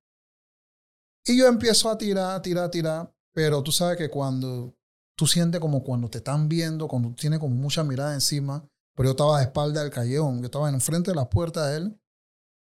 Y 1.25 1.37
yo 1.39 1.47
empiezo 1.47 1.89
a 1.91 1.99
tirar, 1.99 2.41
tirar, 2.43 2.71
tirar, 2.71 3.15
pero 3.33 3.63
tú 3.63 3.71
sabes 3.73 3.97
que 3.99 4.09
cuando 4.09 4.75
tú 5.17 5.27
sientes 5.27 5.61
como 5.61 5.85
cuando 5.85 6.09
te 6.09 6.19
están 6.19 6.49
viendo, 6.49 6.89
cuando 6.89 7.15
tienes 7.15 7.39
como 7.39 7.55
mucha 7.55 7.85
mirada 7.85 8.15
encima, 8.15 8.67
pero 8.97 9.09
yo 9.09 9.11
estaba 9.11 9.39
de 9.39 9.45
espalda 9.45 9.83
del 9.83 9.91
callejón, 9.91 10.39
yo 10.41 10.47
estaba 10.47 10.71
enfrente 10.71 11.11
de 11.11 11.15
la 11.15 11.29
puerta 11.29 11.67
de 11.69 11.77
él 11.77 12.01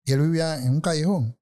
y 0.05 0.13
él 0.13 0.21
vivía 0.21 0.55
en 0.63 0.71
un 0.71 0.81
callejón. 0.81 1.37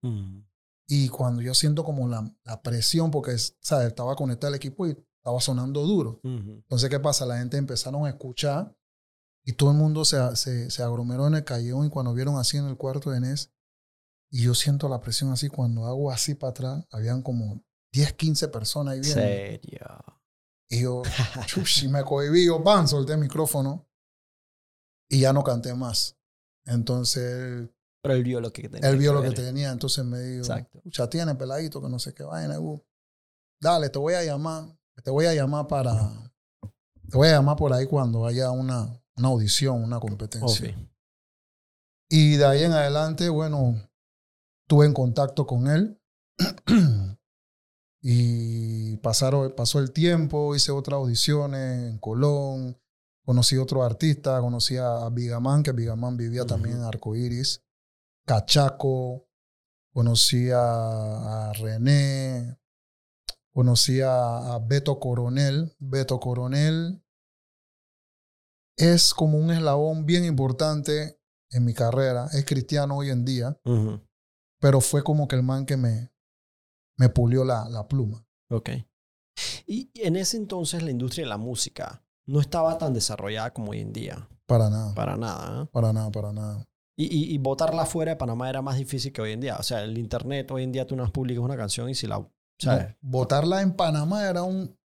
Y 0.95 1.09
cuando 1.09 1.41
yo 1.41 1.55
siento 1.55 1.83
como 1.83 2.07
la, 2.07 2.31
la 2.43 2.61
presión, 2.61 3.09
porque 3.09 3.35
¿sabes? 3.35 3.87
estaba 3.87 4.15
conectado 4.15 4.49
al 4.49 4.57
equipo 4.57 4.85
y 4.85 4.91
estaba 4.91 5.41
sonando 5.41 5.81
duro. 5.81 6.19
Entonces, 6.23 6.87
¿qué 6.87 6.99
pasa? 6.99 7.25
La 7.25 7.39
gente 7.39 7.57
empezaron 7.57 8.05
a 8.05 8.09
escuchar 8.09 8.77
y 9.43 9.53
todo 9.53 9.71
el 9.71 9.77
mundo 9.77 10.05
se, 10.05 10.35
se, 10.35 10.69
se 10.69 10.83
aglomeró 10.83 11.25
en 11.25 11.33
el 11.33 11.43
callejón 11.43 11.87
y 11.87 11.89
cuando 11.89 12.13
vieron 12.13 12.37
así 12.37 12.57
en 12.57 12.67
el 12.67 12.77
cuarto 12.77 13.09
de 13.09 13.21
Nes, 13.21 13.51
y 14.29 14.43
yo 14.43 14.53
siento 14.53 14.87
la 14.87 14.99
presión 14.99 15.31
así, 15.31 15.49
cuando 15.49 15.87
hago 15.87 16.11
así 16.11 16.35
para 16.35 16.51
atrás, 16.51 16.85
habían 16.91 17.23
como 17.23 17.63
10, 17.91 18.13
15 18.13 18.47
personas 18.49 18.93
ahí 18.93 18.99
viendo. 18.99 19.19
¿Serio? 19.19 20.03
Y 20.69 20.81
yo, 20.83 21.01
chushi, 21.47 21.87
me 21.87 22.03
cohibí, 22.03 22.45
yo, 22.45 22.63
pan, 22.63 22.87
solté 22.87 23.13
el 23.13 23.19
micrófono 23.19 23.89
y 25.09 25.21
ya 25.21 25.33
no 25.33 25.43
canté 25.43 25.73
más. 25.73 26.19
Entonces, 26.65 27.67
Pero 28.03 28.15
él 28.15 28.23
vio 28.23 28.41
lo 28.41 28.51
que 28.51 28.67
tenía. 28.67 28.89
él 28.89 28.97
vio 28.97 29.13
lo 29.13 29.21
que 29.21 29.29
ver. 29.29 29.37
tenía, 29.37 29.71
entonces 29.71 30.03
me 30.03 30.19
dijo, 30.19 30.41
Exacto. 30.41 30.81
ya 30.83 31.09
tiene 31.09 31.35
peladito, 31.35 31.81
que 31.81 31.87
no 31.87 31.97
sé 31.99 32.13
qué 32.13 32.23
vaina. 32.23 32.59
uh, 32.59 32.83
Dale, 33.61 33.89
te 33.89 33.97
voy 33.97 34.13
a 34.13 34.23
llamar, 34.25 34.77
te 35.01 35.09
voy 35.09 35.25
a 35.25 35.33
llamar 35.33 35.67
para, 35.67 36.11
te 37.09 37.15
voy 37.17 37.29
a 37.29 37.31
llamar 37.31 37.55
por 37.55 37.71
ahí 37.71 37.87
cuando 37.87 38.25
haya 38.25 38.51
una, 38.51 39.01
una 39.15 39.27
audición, 39.29 39.81
una 39.81 40.01
competencia. 40.01 40.69
Ok. 40.69 40.75
Y 42.09 42.35
de 42.35 42.45
ahí 42.45 42.63
en 42.63 42.73
adelante, 42.73 43.29
bueno, 43.29 43.81
tuve 44.67 44.85
en 44.85 44.93
contacto 44.93 45.47
con 45.47 45.67
él. 45.67 45.97
y 48.01 48.97
pasaron, 48.97 49.53
pasó 49.55 49.79
el 49.79 49.93
tiempo, 49.93 50.55
hice 50.57 50.73
otras 50.73 50.97
audiciones 50.97 51.89
en 51.89 51.99
Colón, 51.99 52.77
conocí 53.25 53.55
otro 53.55 53.81
artista, 53.81 54.41
conocí 54.41 54.75
a 54.75 55.07
Bigamán, 55.09 55.63
que 55.63 55.71
Bigamán 55.71 56.17
vivía 56.17 56.45
también 56.45 56.75
en 56.77 56.83
Arcoiris, 56.83 57.63
Cachaco, 58.25 59.27
conocí 59.93 60.49
a, 60.51 61.49
a 61.49 61.53
René, 61.53 62.57
conocí 63.53 64.01
a, 64.01 64.53
a 64.53 64.59
Beto 64.59 64.99
Coronel. 64.99 65.75
Beto 65.79 66.19
Coronel 66.19 67.03
es 68.77 69.13
como 69.13 69.37
un 69.37 69.51
eslabón 69.51 70.05
bien 70.05 70.25
importante 70.25 71.19
en 71.51 71.65
mi 71.65 71.73
carrera. 71.73 72.27
Es 72.33 72.45
cristiano 72.45 72.97
hoy 72.97 73.09
en 73.09 73.25
día, 73.25 73.59
pero 74.59 74.81
fue 74.81 75.03
como 75.03 75.27
que 75.27 75.35
el 75.35 75.43
man 75.43 75.65
que 75.65 75.77
me, 75.77 76.11
me 76.97 77.09
pulió 77.09 77.43
la, 77.43 77.67
la 77.69 77.87
pluma. 77.87 78.25
Ok. 78.49 78.69
Y 79.65 79.91
en 79.95 80.15
ese 80.15 80.37
entonces 80.37 80.81
la 80.83 80.91
industria 80.91 81.25
de 81.25 81.29
la 81.29 81.37
música 81.37 82.05
no 82.25 82.39
estaba 82.39 82.77
tan 82.77 82.93
desarrollada 82.93 83.51
como 83.53 83.71
hoy 83.71 83.81
en 83.81 83.91
día. 83.93 84.29
Para 84.45 84.69
nada, 84.69 84.93
Para 84.93 85.17
nada. 85.17 85.63
¿eh? 85.63 85.69
para 85.71 85.93
nada, 85.93 86.11
para 86.11 86.31
nada. 86.33 86.67
Y, 86.95 87.05
y, 87.05 87.33
y 87.33 87.37
botarla 87.39 87.85
fuera 87.85 88.11
de 88.11 88.17
Panamá 88.17 88.49
era 88.49 88.61
más 88.61 88.77
difícil 88.77 89.11
que 89.11 89.21
hoy 89.21 89.31
en 89.31 89.41
día. 89.41 89.57
O 89.57 89.63
sea, 89.63 89.83
el 89.83 89.97
internet 89.97 90.49
hoy 90.51 90.63
en 90.63 90.71
día 90.71 90.85
tú 90.85 90.95
no 90.95 91.11
publicas 91.11 91.43
una 91.43 91.57
canción 91.57 91.89
y 91.89 91.95
si 91.95 92.05
la... 92.07 92.23
¿sabes? 92.59 92.95
Botarla 93.01 93.61
en 93.61 93.73
Panamá 93.73 94.29
era 94.29 94.43
un, 94.43 94.77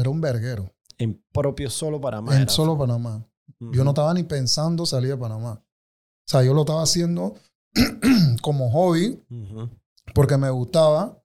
era 0.00 0.08
un 0.10 0.20
verguero. 0.20 0.72
En 0.98 1.22
propio 1.32 1.68
solo 1.70 2.00
Panamá. 2.00 2.34
En 2.36 2.42
era- 2.42 2.50
solo 2.50 2.76
Panamá. 2.78 3.26
Yo 3.60 3.84
no 3.84 3.90
estaba 3.90 4.12
ni 4.14 4.22
pensando 4.24 4.86
salir 4.86 5.10
de 5.10 5.16
Panamá. 5.16 5.52
O 5.62 6.26
sea, 6.26 6.42
yo 6.42 6.52
lo 6.54 6.62
estaba 6.62 6.82
haciendo 6.82 7.34
como 8.42 8.70
hobby 8.70 9.22
Ujú. 9.30 9.70
porque 10.14 10.36
me 10.36 10.50
gustaba. 10.50 11.18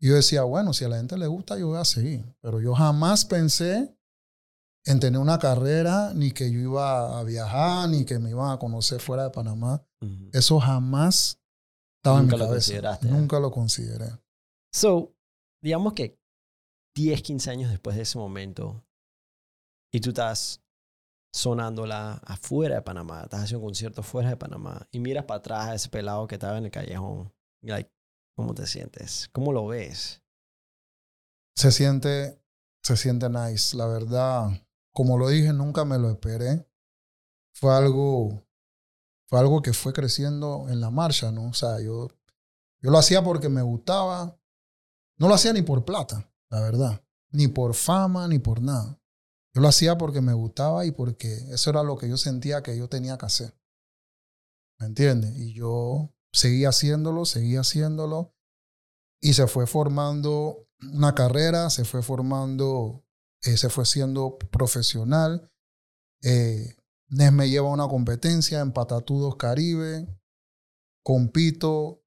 Y 0.00 0.08
yo 0.08 0.14
decía, 0.14 0.42
bueno, 0.44 0.72
si 0.72 0.84
a 0.84 0.88
la 0.88 0.96
gente 0.96 1.18
le 1.18 1.26
gusta, 1.26 1.58
yo 1.58 1.68
voy 1.68 1.78
a 1.78 1.84
seguir. 1.84 2.24
Pero 2.40 2.60
yo 2.60 2.74
jamás 2.74 3.24
pensé 3.26 3.94
en 4.90 5.00
tener 5.00 5.20
una 5.20 5.38
carrera, 5.38 6.12
ni 6.14 6.32
que 6.32 6.50
yo 6.50 6.58
iba 6.58 7.18
a 7.18 7.22
viajar, 7.24 7.88
ni 7.88 8.04
que 8.04 8.18
me 8.18 8.30
iban 8.30 8.50
a 8.50 8.58
conocer 8.58 9.00
fuera 9.00 9.24
de 9.24 9.30
Panamá. 9.30 9.84
Eso 10.32 10.58
jamás 10.60 11.38
estaba 11.98 12.20
Nunca 12.20 12.34
en 12.36 12.38
mi 12.40 12.44
lo 12.44 12.48
cabeza. 12.50 12.54
consideraste, 12.54 13.06
¿eh? 13.08 13.10
Nunca 13.10 13.40
lo 13.40 13.50
consideré. 13.50 14.10
So, 14.72 15.14
digamos 15.62 15.92
que 15.94 16.18
10, 16.96 17.22
15 17.22 17.50
años 17.50 17.70
después 17.70 17.96
de 17.96 18.02
ese 18.02 18.18
momento 18.18 18.84
y 19.92 20.00
tú 20.00 20.10
estás 20.10 20.62
sonándola 21.32 22.14
afuera 22.24 22.76
de 22.76 22.82
Panamá, 22.82 23.22
estás 23.22 23.42
haciendo 23.44 23.60
un 23.60 23.66
concierto 23.70 24.02
fuera 24.02 24.30
de 24.30 24.36
Panamá 24.36 24.88
y 24.90 24.98
miras 24.98 25.24
para 25.24 25.38
atrás 25.38 25.68
a 25.68 25.74
ese 25.74 25.88
pelado 25.88 26.26
que 26.26 26.34
estaba 26.36 26.58
en 26.58 26.64
el 26.64 26.70
callejón. 26.70 27.32
Like, 27.62 27.90
¿Cómo 28.36 28.54
te 28.54 28.66
sientes? 28.66 29.28
¿Cómo 29.32 29.52
lo 29.52 29.66
ves? 29.66 30.22
Se 31.56 31.70
siente, 31.70 32.42
se 32.82 32.96
siente 32.96 33.28
nice. 33.28 33.76
La 33.76 33.86
verdad, 33.86 34.48
como 34.92 35.18
lo 35.18 35.28
dije, 35.28 35.52
nunca 35.52 35.84
me 35.84 35.98
lo 35.98 36.10
esperé. 36.10 36.66
Fue 37.54 37.74
algo, 37.74 38.46
fue 39.26 39.38
algo 39.38 39.62
que 39.62 39.72
fue 39.72 39.92
creciendo 39.92 40.66
en 40.68 40.80
la 40.80 40.90
marcha, 40.90 41.30
¿no? 41.30 41.48
O 41.48 41.54
sea, 41.54 41.80
yo, 41.80 42.08
yo 42.80 42.90
lo 42.90 42.98
hacía 42.98 43.22
porque 43.22 43.48
me 43.48 43.62
gustaba. 43.62 44.38
No 45.18 45.28
lo 45.28 45.34
hacía 45.34 45.52
ni 45.52 45.62
por 45.62 45.84
plata, 45.84 46.32
la 46.48 46.60
verdad. 46.60 47.04
Ni 47.30 47.48
por 47.48 47.74
fama, 47.74 48.26
ni 48.26 48.38
por 48.38 48.60
nada. 48.60 49.00
Yo 49.54 49.60
lo 49.60 49.68
hacía 49.68 49.98
porque 49.98 50.20
me 50.20 50.32
gustaba 50.32 50.86
y 50.86 50.92
porque 50.92 51.34
eso 51.52 51.70
era 51.70 51.82
lo 51.82 51.96
que 51.98 52.08
yo 52.08 52.16
sentía 52.16 52.62
que 52.62 52.76
yo 52.76 52.88
tenía 52.88 53.18
que 53.18 53.26
hacer. 53.26 53.54
¿Me 54.78 54.86
entiendes? 54.86 55.36
Y 55.36 55.52
yo 55.52 56.14
seguí 56.32 56.64
haciéndolo, 56.64 57.24
seguí 57.24 57.56
haciéndolo. 57.56 58.34
Y 59.20 59.34
se 59.34 59.46
fue 59.46 59.66
formando 59.66 60.68
una 60.92 61.14
carrera, 61.14 61.68
se 61.68 61.84
fue 61.84 62.02
formando, 62.02 63.04
eh, 63.42 63.56
se 63.56 63.68
fue 63.70 63.86
siendo 63.86 64.38
profesional. 64.38 65.50
Eh, 66.22 66.76
Nes 67.08 67.32
me 67.32 67.48
lleva 67.48 67.68
a 67.68 67.72
una 67.72 67.88
competencia 67.88 68.60
en 68.60 68.72
Patatudos 68.72 69.36
Caribe. 69.36 70.06
Compito. 71.02 72.04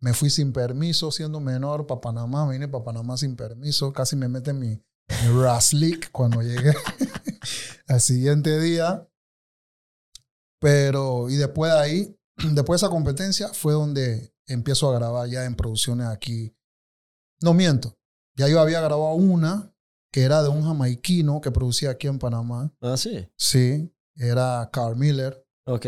Me 0.00 0.14
fui 0.14 0.30
sin 0.30 0.52
permiso, 0.52 1.10
siendo 1.10 1.40
menor, 1.40 1.86
para 1.86 2.00
Panamá. 2.00 2.48
Vine 2.48 2.68
para 2.68 2.84
Panamá 2.84 3.16
sin 3.16 3.36
permiso. 3.36 3.92
Casi 3.92 4.16
me 4.16 4.28
meten 4.28 4.58
mi, 4.58 4.68
mi 4.68 5.42
Raslik 5.42 6.10
cuando 6.10 6.42
llegué 6.42 6.72
al 7.88 8.00
siguiente 8.00 8.58
día. 8.60 9.08
Pero, 10.58 11.28
y 11.28 11.36
después 11.36 11.72
de 11.72 11.78
ahí, 11.78 12.20
después 12.54 12.80
de 12.80 12.86
esa 12.86 12.92
competencia, 12.92 13.48
fue 13.48 13.74
donde 13.74 14.34
empiezo 14.46 14.90
a 14.90 14.98
grabar 14.98 15.28
ya 15.28 15.44
en 15.44 15.54
producciones 15.54 16.06
aquí. 16.06 16.56
No 17.40 17.52
miento. 17.52 17.98
Ya 18.36 18.48
yo 18.48 18.58
había 18.60 18.80
grabado 18.80 19.14
una 19.14 19.73
que 20.14 20.22
era 20.22 20.44
de 20.44 20.48
un 20.48 20.62
jamaiquino 20.62 21.40
que 21.40 21.50
producía 21.50 21.90
aquí 21.90 22.06
en 22.06 22.20
Panamá. 22.20 22.72
Ah, 22.80 22.96
sí. 22.96 23.28
Sí, 23.36 23.92
era 24.14 24.70
Carl 24.72 24.94
Miller. 24.94 25.44
Ok. 25.66 25.86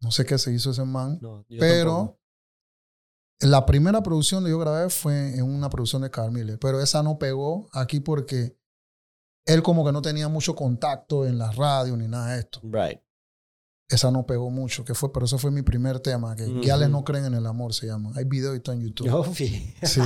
No 0.00 0.10
sé 0.10 0.24
qué 0.24 0.38
se 0.38 0.52
hizo 0.52 0.72
ese 0.72 0.82
man. 0.82 1.20
No, 1.22 1.46
pero 1.48 1.94
tampoco. 1.94 2.20
la 3.42 3.66
primera 3.66 4.02
producción 4.02 4.42
que 4.42 4.50
yo 4.50 4.58
grabé 4.58 4.90
fue 4.90 5.36
en 5.36 5.44
una 5.44 5.70
producción 5.70 6.02
de 6.02 6.10
Carl 6.10 6.32
Miller. 6.32 6.58
Pero 6.58 6.80
esa 6.80 7.04
no 7.04 7.16
pegó 7.16 7.68
aquí 7.72 8.00
porque 8.00 8.58
él 9.46 9.62
como 9.62 9.84
que 9.86 9.92
no 9.92 10.02
tenía 10.02 10.26
mucho 10.26 10.56
contacto 10.56 11.24
en 11.24 11.38
la 11.38 11.52
radio 11.52 11.96
ni 11.96 12.08
nada 12.08 12.32
de 12.32 12.40
esto. 12.40 12.60
Right. 12.64 13.00
Esa 13.88 14.10
no 14.10 14.26
pegó 14.26 14.50
mucho, 14.50 14.84
que 14.84 14.94
fue, 14.94 15.12
pero 15.12 15.26
eso 15.26 15.38
fue 15.38 15.52
mi 15.52 15.62
primer 15.62 16.00
tema, 16.00 16.34
que 16.34 16.42
Ujú. 16.44 16.60
Guiales 16.60 16.90
no 16.90 17.04
creen 17.04 17.26
en 17.26 17.34
el 17.34 17.46
amor 17.46 17.72
se 17.72 17.86
llama. 17.86 18.10
Hay 18.16 18.24
video 18.24 18.52
y 18.56 18.58
todo 18.58 18.74
en 18.74 18.82
YouTube. 18.82 19.06
Yo 19.06 19.22
fui. 19.22 19.72
Sí. 19.84 20.00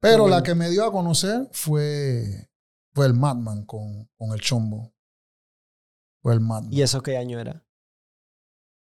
Pero 0.00 0.26
la 0.26 0.42
que 0.42 0.56
me 0.56 0.68
dio 0.70 0.84
a 0.84 0.90
conocer 0.90 1.48
fue, 1.52 2.50
fue 2.94 3.06
el 3.06 3.14
Madman 3.14 3.64
con, 3.64 4.08
con 4.16 4.32
el 4.32 4.40
chombo. 4.40 4.94
Fue 6.22 6.32
el 6.32 6.40
Madman. 6.40 6.72
¿Y 6.72 6.82
eso 6.82 7.02
qué 7.02 7.16
año 7.16 7.38
era? 7.38 7.66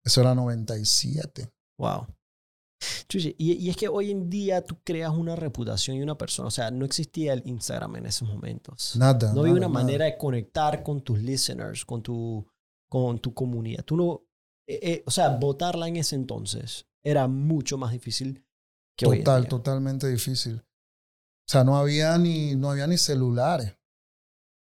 Eso 0.04 0.20
era 0.20 0.34
97. 0.34 1.50
Wow. 1.78 2.06
Chuchi, 3.08 3.34
y, 3.38 3.52
y 3.54 3.70
es 3.70 3.76
que 3.76 3.88
hoy 3.88 4.10
en 4.10 4.28
día 4.28 4.62
tú 4.62 4.76
creas 4.84 5.10
una 5.12 5.34
reputación 5.34 5.96
y 5.96 6.02
una 6.02 6.18
persona. 6.18 6.48
O 6.48 6.50
sea, 6.50 6.70
no 6.70 6.84
existía 6.84 7.32
el 7.32 7.42
Instagram 7.46 7.96
en 7.96 8.06
esos 8.06 8.28
momentos. 8.28 8.94
Nada. 8.96 9.32
no 9.32 9.40
había 9.40 9.54
nada, 9.54 9.66
una 9.66 9.72
nada. 9.72 9.84
manera 9.84 10.04
de 10.04 10.18
conectar 10.18 10.82
con 10.82 11.00
tus 11.00 11.18
listeners, 11.18 11.84
con 11.84 12.02
tu, 12.02 12.46
con 12.88 13.18
tu 13.18 13.32
comunidad. 13.32 13.84
Tú 13.84 13.96
no, 13.96 14.26
eh, 14.68 14.78
eh, 14.82 15.02
o 15.06 15.10
sea, 15.10 15.30
votarla 15.30 15.88
en 15.88 15.96
ese 15.96 16.14
entonces 16.14 16.86
era 17.02 17.26
mucho 17.26 17.78
más 17.78 17.92
difícil 17.92 18.46
que 18.96 19.06
hoy 19.06 19.18
en 19.18 19.24
Total, 19.24 19.42
día. 19.42 19.48
totalmente 19.48 20.06
difícil. 20.08 20.56
O 20.56 21.50
sea, 21.50 21.64
no 21.64 21.76
había 21.76 22.16
ni, 22.18 22.54
no 22.54 22.70
había 22.70 22.86
ni 22.86 22.98
celulares. 22.98 23.74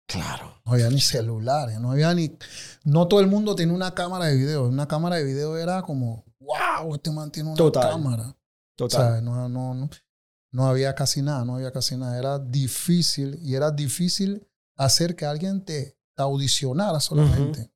Claro. 0.06 0.60
No 0.64 0.72
había 0.72 0.90
ni 0.90 1.00
celulares. 1.00 1.78
No 1.80 1.92
había 1.92 2.12
ni. 2.14 2.36
No 2.84 3.08
todo 3.08 3.20
el 3.20 3.26
mundo 3.26 3.54
tenía 3.54 3.74
una 3.74 3.94
cámara 3.94 4.26
de 4.26 4.36
video. 4.36 4.68
Una 4.68 4.86
cámara 4.86 5.16
de 5.16 5.24
video 5.24 5.56
era 5.56 5.82
como, 5.82 6.24
wow, 6.40 6.94
este 6.94 7.10
man 7.10 7.30
tiene 7.30 7.48
una 7.50 7.56
Total. 7.56 7.90
cámara. 7.90 8.28
O 8.28 8.36
Total. 8.76 9.12
sea, 9.14 9.20
no, 9.20 9.48
no, 9.48 9.74
no, 9.74 9.90
no 10.52 10.66
había 10.66 10.94
casi 10.94 11.22
nada, 11.22 11.44
no 11.44 11.56
había 11.56 11.72
casi 11.72 11.96
nada. 11.96 12.18
Era 12.18 12.38
difícil 12.38 13.38
y 13.42 13.54
era 13.54 13.70
difícil 13.70 14.46
hacer 14.76 15.16
que 15.16 15.24
alguien 15.24 15.64
te, 15.64 15.96
te 16.14 16.22
audicionara 16.22 17.00
solamente. 17.00 17.72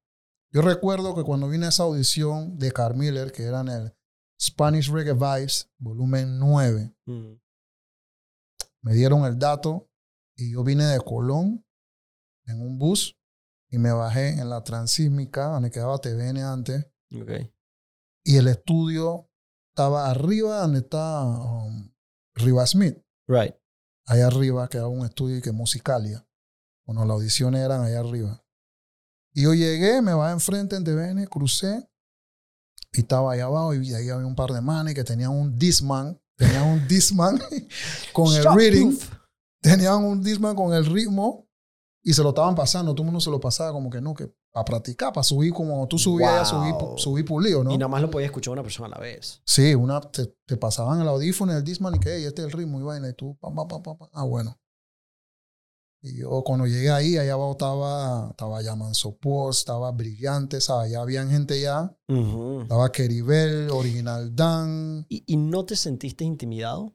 Yo 0.51 0.63
recuerdo 0.63 1.15
que 1.15 1.23
cuando 1.25 1.49
vine 1.49 1.67
a 1.67 1.69
esa 1.71 1.83
audición 1.85 2.59
de 2.59 2.73
Carl 2.73 2.97
Miller, 2.97 3.33
que 3.33 3.45
era 3.45 3.61
en 3.61 3.69
el 3.69 3.95
Spanish 4.41 4.91
Reggae 4.91 5.13
Vibes, 5.15 5.71
volumen 5.79 6.39
9, 6.39 6.95
Mm. 7.07 7.35
me 8.83 8.95
dieron 8.95 9.25
el 9.25 9.39
dato 9.39 9.91
y 10.37 10.53
yo 10.53 10.63
vine 10.65 10.85
de 10.85 11.01
Colón 11.01 11.65
en 12.49 12.61
un 12.61 12.79
bus 12.79 13.17
y 13.71 13.79
me 13.79 13.93
bajé 13.93 14.31
en 14.31 14.51
la 14.51 14.65
transísmica 14.65 15.47
donde 15.47 15.71
quedaba 15.71 15.99
TVN 15.99 16.39
antes 16.39 16.87
y 18.25 18.37
el 18.37 18.49
estudio 18.49 19.31
estaba 19.71 20.11
arriba 20.11 20.61
donde 20.61 20.81
está 20.81 21.23
um, 21.23 21.91
Riva 22.35 22.67
Smith. 22.67 22.99
Right. 23.27 23.55
Allá 24.07 24.27
arriba 24.27 24.69
quedaba 24.69 24.89
un 24.89 25.05
estudio 25.05 25.41
que 25.41 25.53
Musicalia. 25.53 26.27
Bueno, 26.87 27.05
las 27.05 27.15
audiciones 27.15 27.63
eran 27.63 27.83
allá 27.83 28.01
arriba. 28.01 28.45
Y 29.33 29.43
yo 29.43 29.55
llegué, 29.55 30.03
me 30.03 30.15
bajé 30.15 30.33
enfrente 30.33 30.77
en 30.77 30.85
TVN, 30.85 31.27
crucé 31.27 31.89
y 32.93 33.01
estaba 33.01 33.33
allá 33.33 33.45
abajo 33.45 33.75
y 33.75 33.95
ahí 33.95 34.09
había 34.09 34.27
un 34.27 34.35
par 34.35 34.51
de 34.51 34.61
manes 34.61 34.95
que 34.95 35.05
tenían 35.05 35.31
un 35.31 35.59
Disman, 35.59 36.21
tenían 36.37 36.67
un 36.67 36.89
Disman 36.89 37.39
con 38.13 38.35
el 38.35 38.45
reading, 38.55 38.99
tenían 39.61 40.05
un 40.05 40.23
Disman 40.23 40.57
con 40.57 40.75
el 40.75 40.87
ritmo 40.87 41.48
y 42.09 42.15
se 42.15 42.23
lo 42.23 42.31
estaban 42.31 42.55
pasando, 42.55 42.93
todo 42.95 43.03
el 43.03 43.07
mundo 43.07 43.21
se 43.21 43.31
lo 43.31 43.39
pasaba 43.39 43.73
como 43.73 43.91
que 43.91 44.01
no, 44.01 44.15
que 44.15 44.33
para 44.51 44.65
practicar, 44.65 45.13
para 45.13 45.23
subir 45.25 45.53
como 45.53 45.87
tú 45.89 45.99
subías, 45.99 46.51
Wow. 46.53 46.97
subí 46.97 47.23
pulido, 47.23 47.63
¿no? 47.63 47.73
Y 47.73 47.77
nada 47.79 47.89
más 47.89 48.01
lo 48.01 48.11
podía 48.11 48.27
escuchar 48.27 48.53
una 48.53 48.63
persona 48.63 48.87
a 48.87 48.91
la 48.91 48.99
vez. 48.99 49.43
Sí, 49.45 49.75
una, 49.75 50.01
te, 50.01 50.27
te 50.47 50.57
pasaban 50.57 51.01
el 51.01 51.09
audífono 51.09 51.53
y 51.53 51.57
el 51.57 51.65
Disman 51.65 51.97
y 51.97 51.99
que 51.99 52.15
"Ey, 52.17 52.25
este 52.25 52.43
es 52.43 52.47
el 52.47 52.53
ritmo 52.53 52.81
y 52.81 52.83
vaina 52.83 53.09
y 53.09 53.13
tú, 53.13 53.37
pam, 53.41 53.55
pam, 53.55 53.69
pam, 53.69 53.83
pam, 53.83 54.09
ah, 54.13 54.25
bueno. 54.25 54.59
Y 56.01 56.17
yo 56.21 56.43
cuando 56.45 56.67
llegué 56.67 56.91
ahí, 56.91 57.19
allá 57.19 57.33
abajo 57.33 57.53
estaba, 57.53 58.29
estaba 58.31 58.63
ya 58.63 58.75
Post, 59.21 59.59
estaba 59.59 59.91
Brillante, 59.91 60.61
¿sabes? 60.61 60.93
Ya 60.93 61.01
habían 61.01 61.29
gente 61.29 61.61
ya, 61.61 61.95
estaba 62.63 62.91
Keribel, 62.93 63.69
Original 63.71 64.35
Dan, 64.35 65.05
¿Y, 65.09 65.25
¿Y 65.27 65.37
no 65.37 65.65
te 65.65 65.77
sentiste 65.77 66.25
intimidado? 66.25 66.95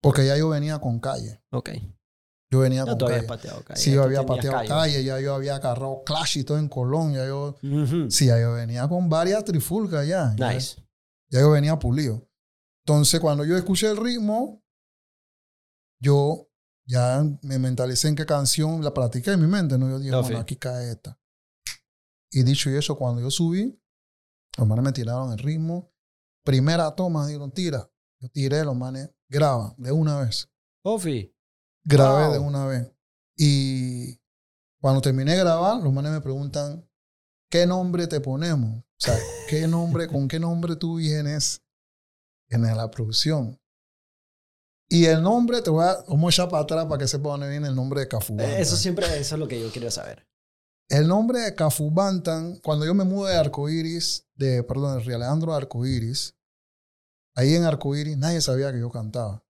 porque 0.00 0.26
ya 0.26 0.36
yo 0.36 0.48
venía 0.48 0.80
con 0.80 0.98
calle. 1.00 1.42
Ok. 1.52 1.70
Yo 2.52 2.58
venía 2.58 2.84
Ya 2.84 2.90
con 2.90 2.98
tú 2.98 3.06
habías 3.06 3.20
calle. 3.20 3.28
pateado 3.28 3.64
calle. 3.64 3.80
Sí, 3.80 3.92
yo 3.92 4.02
había 4.02 4.26
pateado 4.26 4.68
calle, 4.68 5.02
ya 5.02 5.18
yo 5.18 5.34
había 5.34 5.56
agarrado 5.56 6.02
Clash 6.04 6.36
y 6.36 6.44
todo 6.44 6.58
en 6.58 6.68
Colón, 6.68 7.14
ya 7.14 7.26
yo, 7.26 7.56
sí, 8.10 8.26
ya 8.26 8.38
yo 8.38 8.52
venía 8.52 8.86
con 8.88 9.08
varias 9.08 9.42
trifulcas 9.44 10.06
ya. 10.06 10.34
Nice. 10.34 10.76
ya 11.30 11.40
yo 11.40 11.50
venía 11.50 11.78
pulido. 11.78 12.28
Entonces, 12.84 13.20
cuando 13.20 13.46
yo 13.46 13.56
escuché 13.56 13.88
el 13.88 13.96
ritmo, 13.96 14.62
yo 15.98 16.50
ya 16.84 17.24
me 17.42 17.58
mentalicé 17.58 18.08
en 18.08 18.16
qué 18.16 18.26
canción 18.26 18.84
la 18.84 18.92
practiqué 18.92 19.30
en 19.30 19.40
mi 19.40 19.46
mente, 19.46 19.78
¿no? 19.78 19.88
Yo 19.88 19.98
dije, 19.98 20.14
bueno, 20.14 20.38
aquí 20.38 20.56
cae 20.56 20.90
esta. 20.90 21.18
Y 22.30 22.42
dicho 22.42 22.68
y 22.70 22.76
eso, 22.76 22.98
cuando 22.98 23.22
yo 23.22 23.30
subí, 23.30 23.80
los 24.58 24.66
manes 24.66 24.84
me 24.84 24.92
tiraron 24.92 25.32
el 25.32 25.38
ritmo. 25.38 25.90
Primera 26.44 26.94
toma, 26.94 27.26
dijeron, 27.26 27.50
tira. 27.50 27.88
Yo 28.20 28.28
tiré, 28.28 28.62
los 28.64 28.76
manes, 28.76 29.10
graba, 29.28 29.74
de 29.78 29.90
una 29.92 30.18
vez. 30.20 30.50
Ofi. 30.84 31.31
Grabé 31.84 32.24
Wow. 32.24 32.32
de 32.32 32.38
una 32.38 32.66
vez. 32.66 32.92
Y 33.36 34.20
cuando 34.80 35.00
terminé 35.00 35.32
de 35.32 35.38
grabar, 35.38 35.82
los 35.82 35.92
manes 35.92 36.12
me 36.12 36.20
preguntan, 36.20 36.88
¿qué 37.50 37.66
nombre 37.66 38.06
te 38.06 38.20
ponemos? 38.20 38.78
O 38.78 38.84
sea, 39.04 39.18
¿qué 39.48 39.66
nombre, 39.66 40.06
con 40.06 40.28
qué 40.28 40.38
nombre 40.38 40.76
tú 40.76 40.96
vienes 40.96 41.62
en 42.48 42.62
la 42.62 42.90
producción? 42.90 43.58
Y 44.88 45.06
el 45.06 45.22
nombre, 45.22 45.62
te 45.62 45.70
voy 45.70 45.84
a, 45.84 46.04
vamos 46.06 46.38
a 46.38 46.48
para 46.48 46.62
atrás 46.64 46.84
para 46.84 46.98
que 46.98 47.08
sepa 47.08 47.30
dónde 47.30 47.48
viene 47.48 47.66
el 47.66 47.74
nombre 47.74 48.00
de 48.00 48.08
Cafu 48.08 48.36
Bantan. 48.36 48.60
Eso 48.60 48.76
siempre, 48.76 49.06
eso 49.18 49.34
es 49.34 49.38
lo 49.38 49.48
que 49.48 49.58
yo 49.58 49.72
quería 49.72 49.90
saber. 49.90 50.28
El 50.88 51.08
nombre 51.08 51.40
de 51.40 51.54
Cafu 51.54 51.90
Bantan, 51.90 52.58
cuando 52.58 52.84
yo 52.84 52.92
me 52.94 53.04
mudé 53.04 53.32
de 53.32 53.38
Arcoiris, 53.38 54.28
de, 54.34 54.62
perdón, 54.62 54.98
de 54.98 55.04
Río 55.04 55.16
Alejandro 55.16 55.54
a 55.54 55.56
Arcoiris, 55.56 56.36
ahí 57.34 57.54
en 57.54 57.64
Arcoiris 57.64 58.18
nadie 58.18 58.42
sabía 58.42 58.70
que 58.70 58.80
yo 58.80 58.90
cantaba. 58.90 59.42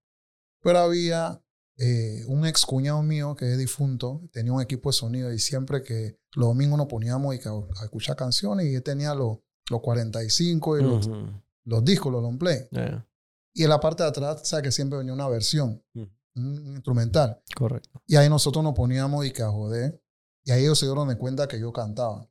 Pero 0.61 0.79
había 0.79 1.42
eh, 1.85 2.25
un 2.29 2.47
ex 2.47 2.65
cuñado 2.65 3.03
mío 3.03 3.35
que 3.35 3.51
es 3.51 3.59
difunto, 3.59 4.23
tenía 4.31 4.53
un 4.53 4.63
equipo 4.63 4.91
de 4.91 4.93
sonido 4.93 5.33
y 5.33 5.41
siempre 5.41 5.83
que 5.83 6.17
los 6.37 6.47
domingos 6.47 6.79
nos 6.79 6.87
poníamos 6.87 7.35
y 7.35 7.41
que 7.41 7.49
a, 7.49 7.85
escuchar 7.85 8.15
canciones 8.15 8.67
y 8.67 8.77
él 8.77 8.85
tenía 8.85 9.17
los, 9.17 9.39
los 9.69 9.81
45 9.81 10.79
y 10.79 10.83
los, 10.85 11.09
Ujú. 11.09 11.27
los 11.65 11.85
discos, 11.85 12.13
los 12.13 12.23
long 12.23 12.39
play. 12.39 12.69
Yeah. 12.71 13.05
Y 13.53 13.65
en 13.65 13.69
la 13.69 13.81
parte 13.81 14.05
de 14.05 14.11
atrás, 14.11 14.47
sea 14.47 14.63
que 14.63 14.71
siempre 14.71 14.97
venía 14.97 15.13
una 15.13 15.27
versión, 15.27 15.83
un 16.37 16.67
instrumental. 16.69 17.43
Correcto. 17.57 18.01
Y 18.07 18.15
ahí 18.15 18.29
nosotros 18.29 18.63
nos 18.63 18.75
poníamos 18.75 19.27
y 19.27 19.33
que 19.33 19.43
a 19.43 19.51
joder. 19.51 20.01
Y 20.45 20.53
ahí 20.53 20.63
ellos 20.63 20.79
se 20.79 20.87
dieron 20.87 21.09
de 21.09 21.19
cuenta 21.19 21.49
que 21.49 21.59
yo 21.59 21.73
cantaba. 21.73 22.31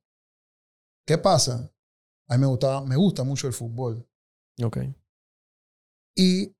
¿Qué 1.06 1.17
pasa? 1.17 1.69
A 2.30 2.38
mí 2.38 2.39
me 2.39 2.47
gustaba, 2.47 2.86
me 2.86 2.95
gusta 2.95 3.25
mucho 3.25 3.47
el 3.47 3.54
fútbol. 3.54 4.08
Ok. 4.63 4.78
Y 6.15 6.56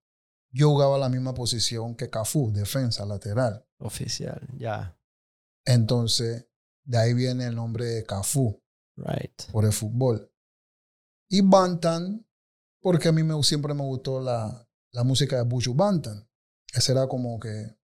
yo 0.54 0.70
jugaba 0.70 0.98
la 0.98 1.10
misma 1.10 1.34
posición 1.34 1.96
que 1.96 2.10
Cafú, 2.10 2.52
defensa, 2.52 3.06
lateral. 3.06 3.66
Oficial. 3.80 4.48
Ya. 4.58 4.98
Entonces, 5.66 6.48
de 6.84 6.98
ahí 6.98 7.14
viene 7.14 7.46
el 7.46 7.56
nombre 7.56 7.86
de 7.86 8.04
Cafú, 8.06 8.62
Right. 8.98 9.44
por 9.52 9.66
el 9.66 9.72
fútbol. 9.74 10.32
Y 11.30 11.42
Bantan, 11.42 12.28
porque 12.82 13.08
a 13.08 13.12
mí 13.12 13.24
me, 13.24 13.42
siempre 13.44 13.74
me 13.74 13.84
gustó 13.84 14.20
la, 14.20 14.68
la 14.92 15.04
música 15.04 15.38
de 15.38 15.44
Buju 15.44 15.74
Bantan. 15.74 16.28
Ese 16.74 16.92
era 16.92 17.08
como 17.08 17.40
que 17.40 17.78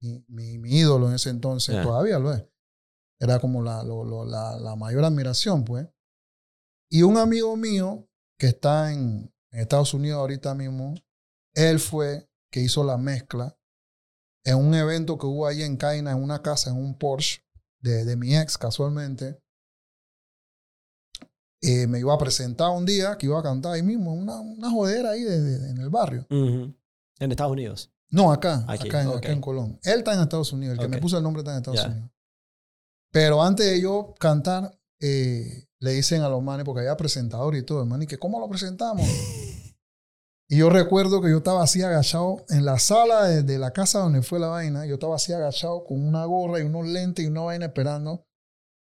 mi, 0.00 0.24
mi- 0.28 0.58
mi 0.58 0.70
ídolo 0.78 1.08
en 1.08 1.14
ese 1.14 1.30
entonces, 1.30 1.74
Yeah. 1.74 1.82
todavía 1.84 2.18
lo 2.18 2.32
es. 2.32 2.44
Era 3.20 3.40
como 3.40 3.62
la, 3.62 3.82
lo- 3.82 4.04
lo- 4.04 4.24
la, 4.24 4.56
la 4.58 4.76
mayor 4.76 5.04
admiración, 5.04 5.64
pues. 5.64 5.86
Y 6.90 7.02
un 7.02 7.18
amigo 7.18 7.54
mío 7.56 8.08
que 8.38 8.46
está 8.48 8.92
en, 8.92 9.34
en 9.50 9.60
Estados 9.60 9.92
Unidos 9.92 10.18
ahorita 10.18 10.54
mismo, 10.54 10.94
él 11.58 11.80
fue 11.80 12.28
que 12.50 12.60
hizo 12.60 12.84
la 12.84 12.96
mezcla 12.96 13.56
en 14.44 14.56
un 14.56 14.74
evento 14.74 15.18
que 15.18 15.26
hubo 15.26 15.46
ahí 15.46 15.62
en 15.62 15.76
Caina, 15.76 16.12
en 16.12 16.22
una 16.22 16.40
casa, 16.42 16.70
en 16.70 16.76
un 16.76 16.96
Porsche 16.96 17.42
de, 17.80 18.04
de 18.04 18.16
mi 18.16 18.36
ex, 18.36 18.56
casualmente. 18.56 19.40
Eh, 21.60 21.86
me 21.88 21.98
iba 21.98 22.14
a 22.14 22.18
presentar 22.18 22.70
un 22.70 22.86
día 22.86 23.18
que 23.18 23.26
iba 23.26 23.38
a 23.38 23.42
cantar 23.42 23.72
ahí 23.72 23.82
mismo, 23.82 24.14
una, 24.14 24.38
una 24.40 24.70
jodera 24.70 25.10
ahí 25.10 25.22
de- 25.22 25.40
de- 25.40 25.70
en 25.70 25.78
el 25.78 25.90
barrio. 25.90 26.24
En 26.30 26.76
Estados 27.32 27.52
Unidos. 27.52 27.90
No, 28.10 28.30
acá, 28.32 28.64
Aquí, 28.68 28.88
acá, 28.88 29.02
en, 29.02 29.08
ok. 29.08 29.16
acá 29.16 29.32
en 29.32 29.40
Colón. 29.40 29.78
Él 29.82 29.98
está 29.98 30.14
en 30.14 30.20
Estados 30.20 30.52
Unidos, 30.52 30.74
el 30.78 30.80
que 30.84 30.88
me 30.88 30.98
puso 30.98 31.16
el 31.18 31.22
nombre 31.24 31.40
está 31.40 31.50
en 31.52 31.58
Estados. 31.58 31.84
Unidos. 31.84 32.10
Pero 33.10 33.42
antes 33.42 33.66
de 33.66 33.80
yo 33.80 34.14
cantar, 34.18 34.78
eh, 35.00 35.66
le 35.80 35.90
dicen 35.92 36.22
a 36.22 36.28
los 36.28 36.42
manes, 36.42 36.64
porque 36.64 36.80
había 36.80 36.96
presentador 36.96 37.56
y 37.56 37.62
todo, 37.64 37.86
y 38.00 38.06
que 38.06 38.18
¿cómo 38.18 38.38
lo 38.38 38.48
presentamos? 38.48 39.04
y 40.48 40.58
yo 40.58 40.70
recuerdo 40.70 41.20
que 41.20 41.30
yo 41.30 41.38
estaba 41.38 41.62
así 41.62 41.82
agachado 41.82 42.44
en 42.48 42.64
la 42.64 42.78
sala 42.78 43.24
de, 43.24 43.42
de 43.42 43.58
la 43.58 43.72
casa 43.72 43.98
donde 43.98 44.22
fue 44.22 44.38
la 44.38 44.48
vaina, 44.48 44.86
yo 44.86 44.94
estaba 44.94 45.16
así 45.16 45.32
agachado 45.32 45.84
con 45.84 46.06
una 46.06 46.24
gorra 46.24 46.60
y 46.60 46.62
unos 46.62 46.86
lentes 46.86 47.24
y 47.24 47.28
una 47.28 47.42
vaina 47.42 47.66
esperando. 47.66 48.26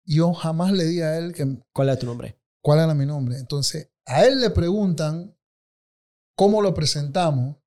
Y 0.06 0.18
yo 0.18 0.34
jamás 0.34 0.72
le 0.72 0.86
di 0.86 1.02
a 1.02 1.18
él 1.18 1.34
que, 1.34 1.62
¿Cuál 1.74 1.90
es 1.90 2.00
tu 2.00 2.06
nombre? 2.06 2.40
cuál 2.62 2.80
era 2.80 2.94
mi 2.94 3.06
nombre. 3.06 3.38
Entonces, 3.38 3.92
a 4.06 4.26
él 4.26 4.40
le 4.40 4.50
preguntan 4.50 5.38
cómo 6.36 6.62
lo 6.62 6.74
presentamos 6.74 7.58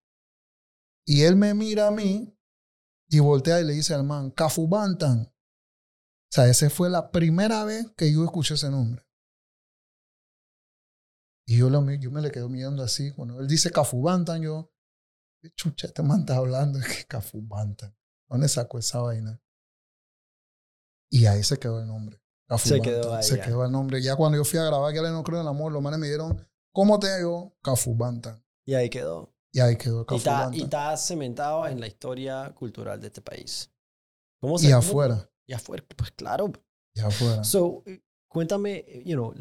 y 1.06 1.22
él 1.22 1.36
me 1.36 1.54
mira 1.54 1.88
a 1.88 1.90
mí 1.90 2.34
y 3.08 3.18
voltea 3.18 3.60
y 3.60 3.64
le 3.64 3.72
dice 3.72 3.94
al 3.94 4.04
man, 4.04 4.30
Cafu 4.30 4.68
Bantan. 4.68 5.22
O 5.22 6.32
sea, 6.32 6.48
esa 6.48 6.70
fue 6.70 6.88
la 6.88 7.10
primera 7.10 7.64
vez 7.64 7.90
que 7.96 8.12
yo 8.12 8.24
escuché 8.24 8.54
ese 8.54 8.70
nombre. 8.70 9.02
Y 11.50 11.56
yo, 11.56 11.68
lo, 11.68 11.84
yo 11.94 12.12
me 12.12 12.22
le 12.22 12.30
quedo 12.30 12.48
mirando 12.48 12.80
así. 12.84 13.10
Cuando 13.10 13.40
él 13.40 13.48
dice 13.48 13.72
Cafu 13.72 14.00
Bantan, 14.00 14.40
yo, 14.40 14.72
¿qué 15.42 15.50
chucha 15.50 15.88
este 15.88 16.00
man 16.00 16.20
está 16.20 16.36
hablando? 16.36 16.78
que 16.86 17.04
Cafu 17.08 17.42
Bantan? 17.42 17.92
¿Dónde 18.28 18.48
sacó 18.48 18.78
esa 18.78 19.00
vaina? 19.00 19.42
Y 21.10 21.26
ahí 21.26 21.42
se 21.42 21.58
quedó 21.58 21.80
el 21.80 21.88
nombre. 21.88 22.22
Cafu 22.46 22.68
Se 22.68 22.80
quedó 22.80 23.16
ahí, 23.16 23.24
Se 23.24 23.40
quedó 23.40 23.64
el 23.64 23.72
nombre. 23.72 24.00
Ya 24.00 24.14
cuando 24.14 24.38
yo 24.38 24.44
fui 24.44 24.60
a 24.60 24.64
grabar, 24.64 24.94
le 24.94 25.10
no 25.10 25.24
creo 25.24 25.38
en 25.38 25.42
el 25.42 25.48
amor, 25.48 25.72
los 25.72 25.82
manes 25.82 25.98
me 25.98 26.06
dieron, 26.06 26.48
¿cómo 26.72 27.00
te 27.00 27.16
digo? 27.16 27.56
Cafu 27.64 27.96
Bantan. 27.96 28.40
Y 28.64 28.74
ahí 28.74 28.88
quedó. 28.88 29.34
Y 29.50 29.58
ahí 29.58 29.74
quedó 29.76 30.02
Y 30.02 30.04
Cafu 30.04 30.18
está, 30.18 30.32
Bantan. 30.42 30.54
y 30.54 30.62
está 30.62 30.96
cementado 30.96 31.66
en 31.66 31.80
la 31.80 31.88
historia 31.88 32.54
cultural 32.54 33.00
de 33.00 33.08
este 33.08 33.22
país. 33.22 33.72
¿Cómo 34.40 34.54
Y 34.54 34.60
se- 34.60 34.66
cómo- 34.66 34.78
afuera. 34.78 35.28
Y 35.48 35.52
afuera. 35.52 35.84
Pues 35.96 36.12
claro. 36.12 36.52
Y 36.94 37.00
afuera. 37.00 37.42
So, 37.42 37.82
eh, 37.86 38.04
cuéntame, 38.28 38.84
eh, 38.86 39.02
you 39.04 39.16
know, 39.16 39.34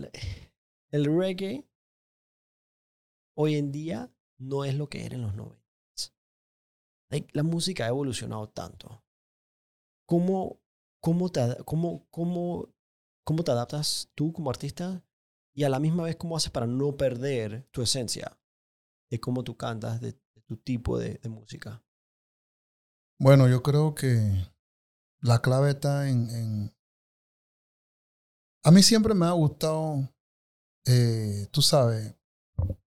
el 0.89 1.05
reggae 1.05 1.68
hoy 3.41 3.55
en 3.55 3.71
día 3.71 4.11
no 4.37 4.65
es 4.65 4.75
lo 4.75 4.89
que 4.89 5.05
era 5.05 5.15
en 5.15 5.21
los 5.21 5.33
90. 5.33 5.57
Like, 7.09 7.29
la 7.31 7.43
música 7.43 7.85
ha 7.85 7.87
evolucionado 7.87 8.49
tanto. 8.49 9.01
¿Cómo, 10.05 10.61
cómo, 11.01 11.29
te, 11.29 11.55
cómo, 11.63 12.05
cómo, 12.09 12.73
¿Cómo 13.23 13.43
te 13.43 13.51
adaptas 13.51 14.11
tú 14.13 14.33
como 14.33 14.49
artista? 14.49 15.03
Y 15.53 15.63
a 15.63 15.69
la 15.69 15.79
misma 15.79 16.03
vez, 16.03 16.17
¿cómo 16.17 16.35
haces 16.35 16.51
para 16.51 16.67
no 16.67 16.97
perder 16.97 17.67
tu 17.71 17.81
esencia 17.81 18.37
de 19.09 19.19
cómo 19.19 19.43
tú 19.43 19.55
cantas, 19.55 20.01
de, 20.01 20.19
tu 20.45 20.57
tipo 20.57 20.97
de, 20.97 21.19
música? 21.29 21.81
Bueno, 23.19 23.47
yo 23.47 23.63
creo 23.63 23.95
que 23.95 24.47
la 25.21 25.41
clave 25.41 25.71
está 25.71 26.09
en, 26.09 26.29
en- 26.29 26.75
A 28.63 28.71
mí 28.71 28.83
siempre 28.83 29.13
me 29.13 29.25
ha 29.27 29.31
gustado, 29.31 30.11
eh, 30.85 31.47
tú 31.51 31.61
sabes, 31.61 32.18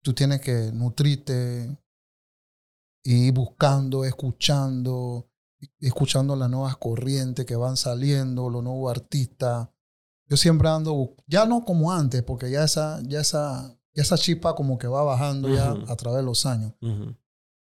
tú 0.01 0.13
tienes 0.13 0.41
que 0.41 0.71
nutrirte, 0.73 1.77
ir 3.03 3.33
buscando, 3.33 4.05
escuchando, 4.05 5.27
escuchando 5.79 6.35
las 6.35 6.49
nuevas 6.49 6.77
corrientes 6.77 7.45
que 7.45 7.55
van 7.55 7.77
saliendo, 7.77 8.49
los 8.49 8.63
nuevos 8.63 8.91
artistas. 8.91 9.69
Yo 10.27 10.37
siempre 10.37 10.69
ando, 10.69 11.15
ya 11.27 11.45
no 11.45 11.65
como 11.65 11.91
antes, 11.91 12.23
porque 12.23 12.49
ya 12.49 12.63
esa, 12.63 13.01
ya 13.03 13.19
esa, 13.21 13.77
ya 13.93 14.03
esa 14.03 14.17
chispa 14.17 14.55
como 14.55 14.77
que 14.77 14.87
va 14.87 15.03
bajando 15.03 15.53
ya 15.53 15.73
Ujú. 15.73 15.91
a 15.91 15.95
través 15.95 16.19
de 16.19 16.23
los 16.23 16.45
años. 16.45 16.73
Ujú. 16.81 17.15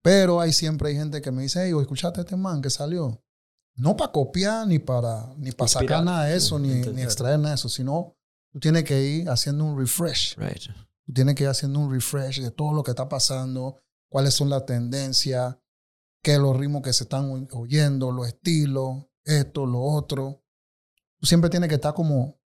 Pero 0.03 0.41
hay 0.41 0.53
siempre 0.53 0.91
hay 0.91 0.97
gente 0.97 1.21
que 1.21 1.31
me 1.31 1.43
dice, 1.43 1.65
hey, 1.65 1.73
escuchaste 1.81 2.21
a 2.21 2.25
este 2.25 2.37
man 2.37 2.63
que 2.63 2.71
salió. 2.71 3.23
No 3.75 3.97
para 3.97 4.13
copiar, 4.13 4.67
ni 4.67 4.79
para, 4.79 5.33
ni 5.39 5.51
para 5.53 5.69
sacar 5.69 6.05
nada 6.05 6.25
de 6.25 6.37
eso, 6.37 6.59
sí, 6.59 6.63
ni, 6.65 6.81
ni 6.93 7.03
extraer 7.03 7.39
nada 7.39 7.51
de 7.51 7.55
eso, 7.55 7.69
sino 7.69 8.15
tú 8.53 8.61
tienes 8.61 8.85
que 8.85 9.03
ir 9.03 9.31
haciendo 9.31 9.65
un 9.65 9.79
refresh. 9.79 10.37
Right. 10.37 10.63
Tú 11.05 11.13
tienes 11.13 11.35
que 11.35 11.45
ir 11.45 11.49
haciendo 11.49 11.79
un 11.81 11.93
refresh 11.93 12.41
de 12.41 12.51
todo 12.51 12.73
lo 12.73 12.83
que 12.83 12.93
está 12.93 13.09
pasando, 13.09 13.83
cuáles 14.09 14.35
son 14.35 14.49
las 14.51 14.65
tendencias, 14.67 15.57
qué 16.23 16.35
es 16.35 16.39
los 16.39 16.57
ritmos 16.57 16.83
que 16.83 16.93
se 16.93 17.05
están 17.05 17.31
oy- 17.31 17.49
oyendo, 17.53 18.13
los 18.13 18.29
estilos, 18.29 19.07
esto, 19.25 19.67
lo 19.67 19.81
otro. 19.83 20.43
Tú 21.19 21.27
siempre 21.27 21.51
tienes 21.51 21.69
que 21.69 21.77
estar 21.77 21.95
como, 21.95 22.41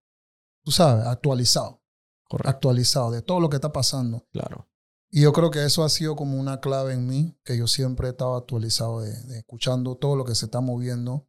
tú 0.63 0.71
sabes, 0.71 1.05
actualizado, 1.05 1.81
Correcto. 2.27 2.49
actualizado 2.49 3.11
de 3.11 3.21
todo 3.21 3.39
lo 3.39 3.49
que 3.49 3.57
está 3.57 3.71
pasando. 3.71 4.25
Claro. 4.31 4.67
Y 5.09 5.21
yo 5.21 5.31
creo 5.33 5.49
que 5.51 5.63
eso 5.63 5.83
ha 5.85 5.89
sido 5.89 6.15
como 6.15 6.37
una 6.39 6.59
clave 6.59 6.93
en 6.93 7.07
mí, 7.07 7.39
que 7.45 7.57
yo 7.57 7.67
siempre 7.67 8.07
he 8.07 8.11
estado 8.11 8.35
actualizado 8.35 9.01
de, 9.01 9.13
de 9.23 9.37
escuchando 9.39 9.95
todo 9.95 10.15
lo 10.15 10.25
que 10.25 10.35
se 10.35 10.45
está 10.45 10.59
moviendo, 10.61 11.27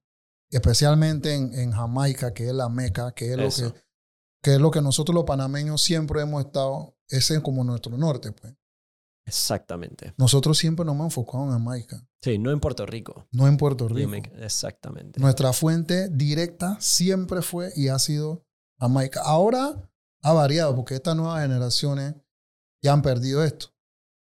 especialmente 0.50 1.34
en, 1.34 1.54
en 1.54 1.70
Jamaica, 1.72 2.32
que 2.34 2.48
es 2.48 2.54
la 2.54 2.68
meca, 2.68 3.12
que 3.12 3.32
es, 3.32 3.36
lo 3.36 3.48
que, 3.70 3.78
que 4.42 4.54
es 4.54 4.60
lo 4.60 4.70
que 4.70 4.82
nosotros 4.82 5.14
los 5.14 5.24
panameños 5.24 5.80
siempre 5.82 6.22
hemos 6.22 6.44
estado, 6.44 6.96
ese 7.08 7.34
es 7.36 7.40
como 7.40 7.64
nuestro 7.64 7.96
norte. 7.96 8.32
Pues. 8.32 8.54
Exactamente. 9.26 10.14
Nosotros 10.16 10.56
siempre 10.56 10.84
nos 10.84 10.94
hemos 10.94 11.06
enfocado 11.06 11.44
en 11.44 11.50
Jamaica, 11.50 12.04
Sí, 12.22 12.38
no 12.38 12.50
en 12.50 12.58
Puerto 12.60 12.84
Rico. 12.86 13.28
no 13.30 13.46
en 13.46 13.56
Puerto 13.56 13.86
Rico. 13.88 14.10
Exactamente. 14.38 15.20
Nuestra 15.20 15.52
fuente 15.52 16.08
directa 16.08 16.76
siempre 16.80 17.42
fue 17.42 17.72
y 17.76 17.88
ha 17.88 17.98
sido 17.98 18.44
Jamaica. 18.80 19.20
Ahora 19.24 19.88
ha 20.22 20.32
variado 20.32 20.74
porque 20.74 20.94
estas 20.94 21.14
nuevas 21.14 21.42
generaciones 21.42 22.14
ya 22.82 22.92
han 22.92 23.02
perdido 23.02 23.44
esto. 23.44 23.68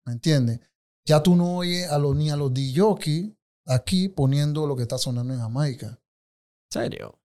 ¿Me 0.05 0.13
entiendes? 0.13 0.59
Ya 1.05 1.21
tú 1.21 1.35
no 1.35 1.57
oyes 1.57 1.89
a 1.91 1.97
los, 1.99 2.15
ni 2.15 2.29
a 2.31 2.35
los 2.35 2.53
DJ 2.53 3.35
aquí 3.65 4.09
poniendo 4.09 4.65
lo 4.67 4.75
que 4.75 4.83
está 4.83 4.97
sonando 4.97 5.33
en 5.33 5.39
Jamaica. 5.39 5.99
serio? 6.71 7.19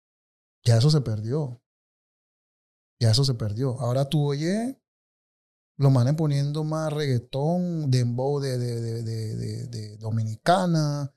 Ya 0.64 0.76
eso 0.78 0.90
se 0.90 1.00
perdió. 1.00 1.62
Ya 3.00 3.12
eso 3.12 3.24
se 3.24 3.34
perdió. 3.34 3.80
Ahora 3.80 4.08
tú 4.08 4.26
oyes 4.26 4.76
los 5.78 5.90
manes 5.92 6.14
poniendo 6.14 6.64
más 6.64 6.92
reggaetón, 6.92 7.90
dembow 7.90 8.40
de, 8.40 8.58
de, 8.58 9.02
de, 9.02 9.66
de, 9.68 9.96
dominicana, 9.96 11.14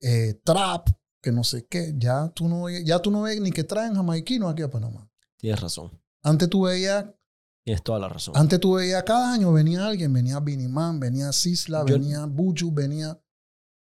eh, 0.00 0.40
trap, 0.44 0.88
que 1.22 1.32
no 1.32 1.44
sé 1.44 1.66
qué. 1.66 1.94
Ya 1.98 2.28
tú 2.30 2.48
no 2.48 2.68
ya 2.70 3.00
tú 3.00 3.10
no 3.10 3.22
ves 3.22 3.40
ni 3.40 3.50
que 3.50 3.64
traen 3.64 3.94
jamaiquinos 3.94 4.52
aquí 4.52 4.62
a 4.62 4.70
Panamá. 4.70 5.10
Tienes 5.36 5.60
razón. 5.60 5.90
Antes 6.22 6.48
tú 6.48 6.62
veías, 6.62 7.06
Tienes 7.64 7.82
toda 7.82 7.98
la 7.98 8.08
razón. 8.08 8.36
antes 8.36 8.58
tú 8.60 8.74
veías 8.74 9.02
cada 9.02 9.32
año 9.32 9.52
venía 9.52 9.86
alguien, 9.86 10.12
venía 10.12 10.40
Biniman, 10.40 10.98
venía 11.00 11.32
Sisla, 11.32 11.84
Yo- 11.86 11.94
venía 11.98 12.24
Buju, 12.26 12.72
venía. 12.72 13.20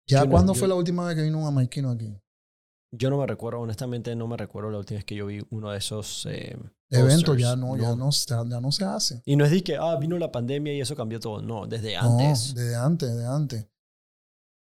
Ya, 0.09 0.25
no- 0.25 0.31
¿cuándo 0.31 0.53
yo- 0.55 0.59
fue 0.59 0.69
la 0.69 0.75
última 0.75 1.07
vez 1.07 1.17
que 1.17 1.23
vino 1.23 1.39
un 1.39 1.45
jamaiquino 1.45 1.91
aquí? 1.91 2.13
Yo 2.93 3.09
no 3.09 3.19
me 3.19 3.27
recuerdo, 3.27 3.61
honestamente, 3.61 4.17
no 4.17 4.27
me 4.27 4.37
recuerdo 4.37 4.71
la 4.73 4.79
última 4.79 4.97
vez 4.99 5.05
que 5.05 5.15
yo 5.15 5.27
vi 5.27 5.47
uno 5.51 5.71
de 5.71 5.79
esos 5.79 6.27
eh, 6.29 6.59
Eventos 6.99 7.25
posters. 7.25 7.41
ya 7.43 7.57
no, 7.57 7.77
ya 7.77 7.95
no, 7.95 8.11
se- 8.13 8.29
ya 8.29 8.61
no 8.61 8.73
se 8.73 8.85
hace. 8.85 9.23
Y 9.25 9.37
no 9.37 9.45
es 9.45 9.51
de 9.53 9.63
que, 9.63 9.77
ah, 9.77 9.97
vino 9.97 10.19
la 10.19 10.33
pandemia 10.33 10.75
y 10.75 10.81
eso 10.81 10.97
cambió 10.97 11.21
todo. 11.21 11.41
No, 11.41 11.67
desde 11.67 11.95
No, 11.97 12.19
antes. 12.19 12.55
desde 12.55 12.75
antes, 12.77 13.17
de 13.17 13.27
antes. 13.27 13.67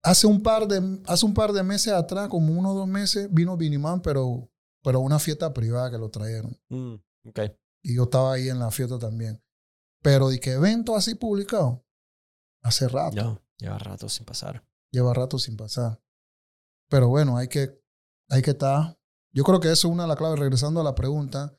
Hace 0.03 0.27
un 0.27 0.41
par 0.41 0.67
de, 0.67 1.01
hace 1.07 1.25
un 1.25 1.34
par 1.34 1.51
de 1.53 1.62
meses 1.63 1.93
atrás, 1.93 2.27
como 2.27 2.53
uno 2.57 2.71
o 2.71 2.75
dos 2.75 2.88
meses, 2.88 3.27
vino 3.31 3.55
Biniman, 3.57 4.01
pero, 4.01 4.49
pero 4.84 4.99
a 4.99 5.01
una 5.01 5.19
fiesta 5.19 5.53
privada 5.53 5.91
que 5.91 5.97
lo 5.97 6.10
trajeron. 6.10 6.57
Mm, 6.69 6.95
ok. 7.29 7.39
Y 7.84 7.95
yo 7.95 8.03
estaba 8.03 8.34
ahí 8.34 8.49
en 8.49 8.60
la 8.60 8.71
fiesta 8.71 8.97
también. 8.99 9.41
Pero 10.03 10.29
de 10.29 10.39
que 10.39 10.53
evento 10.53 10.95
así 10.95 11.13
publicado, 11.15 11.86
hace 12.63 12.88
rato. 12.88 13.15
Ya, 13.15 13.41
lleva 13.57 13.77
rato 13.77 14.10
sin 14.10 14.25
pasar. 14.25 14.63
Lleva 14.91 15.13
rato 15.13 15.38
sin 15.39 15.55
pasar. 15.55 16.01
Pero 16.89 17.07
bueno, 17.07 17.38
hay 17.38 17.47
que, 17.47 17.79
hay 18.29 18.41
que 18.41 18.51
estar. 18.51 18.97
Yo 19.34 19.43
creo 19.43 19.60
que 19.60 19.71
eso 19.71 19.88
es 19.88 19.93
una 19.93 20.03
de 20.03 20.10
las 20.10 20.17
claves. 20.17 20.39
Regresando 20.39 20.81
a 20.81 20.84
la 20.84 20.95
pregunta, 20.95 21.57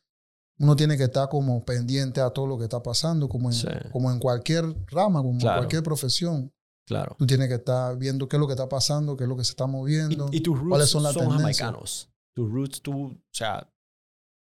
uno 0.63 0.77
tiene 0.77 0.97
que 0.97 1.05
estar 1.05 1.29
como 1.29 1.65
pendiente 1.65 2.21
a 2.21 2.31
todo 2.31 2.47
lo 2.47 2.57
que 2.57 2.65
está 2.65 2.83
pasando, 2.83 3.29
como 3.29 3.49
en, 3.51 3.55
Sí. 3.55 3.67
como 3.91 4.11
en 4.13 4.19
cualquier 4.19 4.65
rama, 4.87 5.21
como 5.21 5.39
Claro. 5.39 5.57
en 5.57 5.63
cualquier 5.65 5.83
profesión. 5.83 6.53
Claro. 6.87 7.15
Tú 7.19 7.27
tienes 7.27 7.49
que 7.49 7.55
estar 7.55 7.97
viendo 7.97 8.29
qué 8.29 8.37
es 8.37 8.41
lo 8.41 8.47
que 8.47 8.53
está 8.55 8.69
pasando, 8.69 9.17
qué 9.17 9.25
es 9.25 9.29
lo 9.29 9.37
que 9.37 9.45
se 9.45 9.53
está 9.53 9.67
moviendo. 9.67 10.29
¿Y, 10.33 10.37
y 10.39 10.41
tus 10.41 10.57
roots 10.59 10.69
¿Cuáles 10.71 10.89
son 10.91 11.03
son, 11.03 11.05
las 11.05 11.15
tendencias? 11.15 11.59
jamaicanos? 11.59 12.11
Tus 12.35 12.51
roots, 12.51 12.81
tú, 12.83 13.07
o 13.07 13.19
sea, 13.33 13.69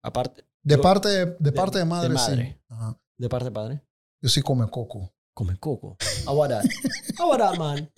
aparte, 0.03 0.43
de 0.63 0.75
yo- 0.75 0.81
parte 0.81 1.09
de, 1.09 1.35
de 1.39 1.51
parte 1.51 1.77
de 1.79 1.85
madre, 1.85 2.09
de 2.13 2.17
sí. 2.17 2.29
madre. 2.31 2.61
Ajá. 2.69 2.99
de 3.17 3.29
parte 3.29 3.45
de 3.45 3.51
padre, 3.51 3.81
Yo 4.21 4.29
sí 4.29 4.41
come 4.41 4.67
coco. 4.69 5.11
come 5.33 5.57
coco. 5.59 5.97
Man? 7.57 7.91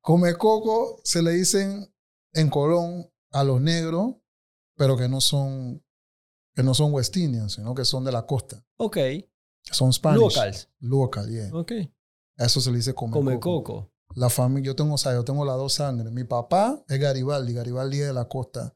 Come 0.00 0.34
coco 0.34 1.00
se 1.04 1.22
le 1.22 1.32
dicen 1.32 1.92
en 2.32 2.50
Colón 2.50 3.10
a 3.32 3.44
los 3.44 3.60
negros, 3.60 4.16
pero 4.76 4.96
que 4.96 5.08
no 5.08 5.20
son 5.20 5.83
que 6.54 6.62
no 6.62 6.74
son 6.74 6.92
West 6.92 7.16
Indians, 7.16 7.54
sino 7.54 7.74
que 7.74 7.84
son 7.84 8.04
de 8.04 8.12
la 8.12 8.26
costa. 8.26 8.64
Ok. 8.76 8.98
Son 9.70 9.92
Spanish. 9.92 10.20
Locals. 10.20 10.68
Local, 10.80 11.28
yeah. 11.30 11.50
Ok. 11.52 11.72
Eso 12.36 12.60
se 12.60 12.70
le 12.70 12.76
dice 12.78 12.94
come, 12.94 13.12
Come 13.12 13.34
coco. 13.40 13.62
coco. 13.64 13.90
La 14.16 14.30
familia, 14.30 14.66
yo 14.68 14.76
tengo, 14.76 14.94
o 14.94 14.98
sea, 14.98 15.12
yo 15.12 15.24
tengo 15.24 15.44
las 15.44 15.56
dos 15.56 15.72
sangres. 15.74 16.12
Mi 16.12 16.24
papá 16.24 16.84
es 16.88 17.00
Garibaldi. 17.00 17.52
Garibaldi 17.52 18.00
es 18.00 18.06
de 18.08 18.12
la 18.12 18.28
costa, 18.28 18.72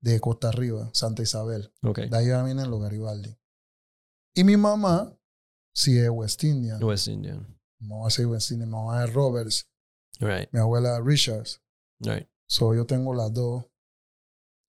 de 0.00 0.20
Costa 0.20 0.48
Arriba, 0.48 0.90
Santa 0.92 1.22
Isabel. 1.22 1.72
Ok. 1.82 2.00
De 2.00 2.16
ahí 2.16 2.26
vienen 2.26 2.70
los 2.70 2.80
Garibaldi. 2.80 3.36
Y 4.34 4.44
mi 4.44 4.56
mamá 4.56 5.12
sí 5.72 5.98
es 5.98 6.08
West 6.10 6.44
Indian. 6.44 6.82
West 6.84 7.08
Indian. 7.08 7.58
Mi 7.80 7.88
mamá 7.88 8.10
sí 8.10 8.22
es 8.22 8.28
West 8.28 8.50
Indian. 8.52 8.68
Mi 8.70 8.76
mamá 8.76 9.04
es 9.04 9.12
Roberts. 9.12 9.68
Right. 10.20 10.48
Mi 10.52 10.60
abuela 10.60 10.98
es 10.98 11.04
Richards. 11.04 11.60
Right. 12.00 12.28
So, 12.46 12.74
yo 12.74 12.86
tengo 12.86 13.14
las 13.14 13.32
dos. 13.32 13.64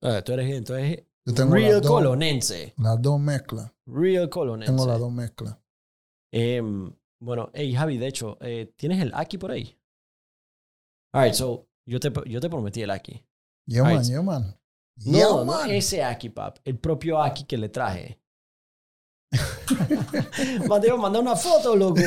Ah, 0.02 0.22
tú 0.24 0.32
eres 0.34 0.50
entonces 0.56 1.04
Yo 1.30 1.36
tengo 1.36 1.54
real 1.56 1.72
las 1.74 1.82
dos. 1.82 1.92
colonense. 1.92 2.74
Las 2.78 3.02
dos 3.02 3.20
mezclas. 3.20 3.72
Real 3.86 4.30
colonense. 4.30 4.72
Tengo 4.72 4.86
las 4.88 5.00
dos 5.00 5.12
mezclas. 5.12 5.58
Em, 6.32 6.92
bueno, 7.22 7.50
hey 7.54 7.74
Javi, 7.74 7.98
de 7.98 8.08
hecho, 8.08 8.38
eh, 8.42 8.74
¿tienes 8.76 9.02
el 9.02 9.12
Aki 9.14 9.38
por 9.38 9.52
ahí? 9.52 9.76
Alright, 11.14 11.34
so, 11.34 11.68
yo 11.88 12.00
te, 12.00 12.12
yo 12.28 12.40
te 12.40 12.50
prometí 12.50 12.82
el 12.82 12.92
Aki. 12.92 13.24
Yeah, 13.66 13.84
man, 13.84 13.98
Right. 13.98 14.08
yeah, 14.10 14.22
man. 14.22 14.56
No, 15.06 15.18
Yeah, 15.18 15.28
no 15.30 15.46
man. 15.46 15.70
ese 15.72 16.04
Aki, 16.04 16.30
pap. 16.30 16.58
El 16.66 16.78
propio 16.78 17.22
Aki 17.22 17.46
que 17.46 17.58
le 17.58 17.70
traje. 17.70 18.19
Mateo, 20.68 20.98
manda 20.98 21.20
una 21.20 21.36
foto, 21.36 21.76
loco. 21.76 22.02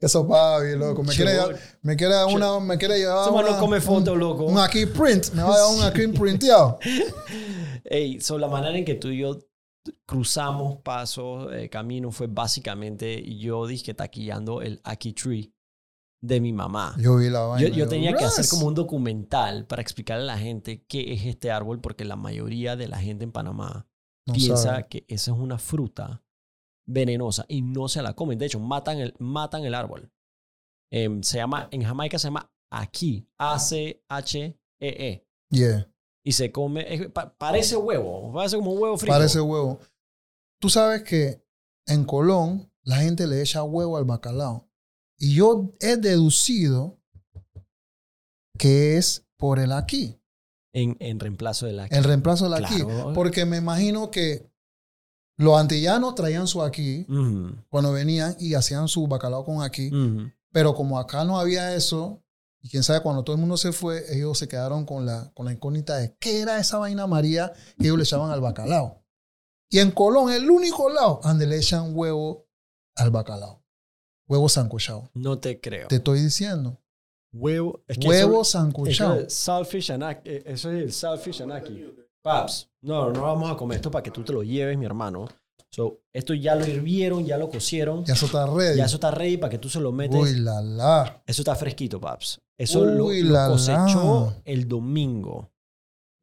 Eso 0.00 0.26
papi, 0.26 0.76
loco. 0.76 1.02
Me 1.02 1.14
quiere, 1.14 1.38
me 1.82 1.96
quiere 1.96 2.24
una, 2.24 2.60
me 2.60 2.76
quiere 2.78 2.98
llevar 2.98 3.30
no 3.30 3.38
una- 3.38 3.58
come 3.58 3.80
foto, 3.80 4.12
un, 4.12 4.18
loco. 4.18 4.44
un 4.44 4.58
aquí 4.58 4.86
print. 4.86 5.32
Me 5.32 5.42
va 5.42 5.54
a 5.54 5.58
dar 5.58 5.74
un 5.74 5.82
aquí 5.82 6.06
printeado. 6.18 6.78
Ey, 7.84 8.20
so, 8.20 8.38
la 8.38 8.48
manera 8.48 8.76
en 8.76 8.84
que 8.84 8.94
tú 8.94 9.08
y 9.08 9.18
yo 9.18 9.38
cruzamos 10.04 10.78
pasos, 10.82 11.48
eh, 11.52 11.68
camino, 11.68 12.10
fue 12.10 12.26
básicamente 12.26 13.22
yo 13.38 13.66
dije 13.66 13.94
taquillando 13.94 14.60
el 14.62 14.80
Aki 14.84 15.12
Tree 15.12 15.52
de 16.20 16.40
mi 16.40 16.52
mamá. 16.52 16.96
Yo 16.98 17.16
vi 17.16 17.30
la 17.30 17.40
vaina. 17.40 17.68
Yo, 17.68 17.74
yo 17.74 17.88
tenía 17.88 18.14
que 18.16 18.24
hacer 18.24 18.48
como 18.48 18.66
un 18.66 18.74
documental 18.74 19.66
para 19.66 19.82
explicarle 19.82 20.24
a 20.24 20.34
la 20.34 20.38
gente 20.38 20.84
qué 20.88 21.12
es 21.12 21.24
este 21.26 21.50
árbol, 21.52 21.80
porque 21.80 22.04
la 22.04 22.16
mayoría 22.16 22.74
de 22.74 22.88
la 22.88 22.98
gente 22.98 23.22
en 23.24 23.30
Panamá 23.32 23.86
No 24.26 24.34
piensa 24.34 24.56
sabe. 24.56 24.86
que 24.88 25.04
esa 25.08 25.30
es 25.32 25.36
una 25.38 25.58
fruta 25.58 26.24
venenosa 26.86 27.44
y 27.48 27.62
no 27.62 27.88
se 27.88 28.02
la 28.02 28.14
comen. 28.14 28.38
De 28.38 28.46
hecho, 28.46 28.60
matan 28.60 28.98
el, 28.98 29.14
matan 29.18 29.64
el 29.64 29.74
árbol. 29.74 30.10
Em, 30.92 31.22
se 31.22 31.38
llama, 31.38 31.68
en 31.72 31.82
Jamaica 31.82 32.18
se 32.18 32.28
llama 32.28 32.50
aquí, 32.70 33.28
A-C-H-E-E. 33.38 35.26
Yeah, 35.50 35.88
Y 36.24 36.32
se 36.32 36.50
come, 36.50 36.92
es- 36.92 37.08
pa- 37.10 37.32
parece 37.36 37.76
huevo, 37.76 38.32
parece 38.32 38.56
como 38.56 38.72
un 38.72 38.82
huevo 38.82 38.96
frito. 38.98 39.12
parece 39.14 39.40
huevo. 39.40 39.78
Tú 40.60 40.68
sabes 40.68 41.02
que 41.02 41.40
en 41.86 42.04
Colón 42.04 42.70
la 42.82 42.96
gente 42.96 43.26
le 43.26 43.40
echa 43.40 43.62
huevo 43.62 43.96
al 43.96 44.04
bacalao. 44.04 44.68
Y 45.18 45.34
yo 45.34 45.72
he 45.80 45.96
deducido 45.96 46.98
que 48.58 48.96
es 48.96 49.26
por 49.36 49.58
el 49.58 49.72
aquí. 49.72 50.18
En, 50.74 50.96
en 51.00 51.18
reemplazo 51.20 51.66
del 51.66 51.80
aquí. 51.80 51.94
El 51.94 52.04
reemplazo 52.04 52.48
del 52.50 52.64
aquí. 52.64 52.82
Porque 53.14 53.44
me 53.46 53.56
imagino 53.56 54.10
que 54.10 54.50
los 55.36 55.58
antillanos 55.58 56.14
traían 56.14 56.46
su 56.46 56.62
aquí 56.62 57.06
cuando 57.70 57.92
venían 57.92 58.36
y 58.38 58.54
hacían 58.54 58.88
su 58.88 59.06
bacalao 59.06 59.44
con 59.44 59.62
aquí. 59.62 59.90
Pero 60.52 60.74
como 60.74 60.98
acá 60.98 61.24
no 61.24 61.38
había 61.38 61.74
eso, 61.74 62.22
y 62.62 62.68
quién 62.70 62.82
sabe, 62.82 63.00
cuando 63.02 63.22
todo 63.22 63.36
el 63.36 63.40
mundo 63.40 63.56
se 63.56 63.72
fue, 63.72 64.02
ellos 64.16 64.38
se 64.38 64.48
quedaron 64.48 64.86
con 64.86 65.04
la, 65.06 65.30
con 65.34 65.46
la 65.46 65.52
incógnita 65.52 65.96
de 65.98 66.16
qué 66.18 66.40
era 66.40 66.58
esa 66.58 66.78
vaina 66.78 67.06
María 67.06 67.52
que 67.78 67.84
ellos 67.84 67.98
le 67.98 68.04
echaban 68.04 68.30
al 68.30 68.40
bacalao. 68.40 69.04
Y 69.68 69.80
en 69.80 69.90
Colón, 69.90 70.32
el 70.32 70.48
único 70.50 70.88
lado 70.88 71.20
donde 71.22 71.46
le 71.46 71.58
echan 71.58 71.90
huevo 71.94 72.48
al 72.94 73.10
bacalao. 73.10 73.62
Huevo 74.28 74.48
sancochado. 74.48 75.10
No 75.14 75.38
te 75.38 75.60
creo. 75.60 75.88
Te 75.88 75.96
estoy 75.96 76.20
diciendo. 76.20 76.80
Huevo. 77.32 77.84
es 77.86 77.98
que 77.98 78.08
Huevo 78.08 78.42
sancochado. 78.44 79.20
Eso 79.20 79.62
es 79.62 79.90
anaki. 79.90 80.28
eh, 80.30 80.42
Eso 80.46 80.70
es 80.70 80.82
el 80.82 80.92
saltfish 80.92 81.42
anaki. 81.42 81.84
Paps, 82.26 82.68
no, 82.82 83.10
no 83.12 83.22
vamos 83.22 83.48
a 83.52 83.56
comer 83.56 83.76
esto 83.76 83.88
para 83.88 84.02
que 84.02 84.10
tú 84.10 84.24
te 84.24 84.32
lo 84.32 84.42
lleves, 84.42 84.76
mi 84.76 84.84
hermano. 84.84 85.28
So, 85.70 86.00
esto 86.12 86.34
ya 86.34 86.56
lo 86.56 86.66
hirvieron, 86.66 87.24
ya 87.24 87.38
lo 87.38 87.48
cocieron. 87.48 88.04
Ya 88.04 88.14
eso 88.14 88.26
está 88.26 88.46
ready. 88.46 88.78
Ya 88.78 88.86
eso 88.86 88.96
está 88.96 89.12
ready 89.12 89.36
para 89.36 89.50
que 89.50 89.58
tú 89.58 89.68
se 89.68 89.78
lo 89.78 89.92
metes. 89.92 90.20
Uy, 90.20 90.40
la 90.40 90.60
la. 90.60 91.22
Eso 91.24 91.42
está 91.42 91.54
fresquito, 91.54 92.00
paps. 92.00 92.40
Eso 92.58 92.84
lo, 92.84 93.06
Uy, 93.06 93.22
lo 93.22 93.32
la, 93.34 93.46
cosechó 93.48 94.32
la. 94.34 94.42
el 94.44 94.66
domingo. 94.66 95.52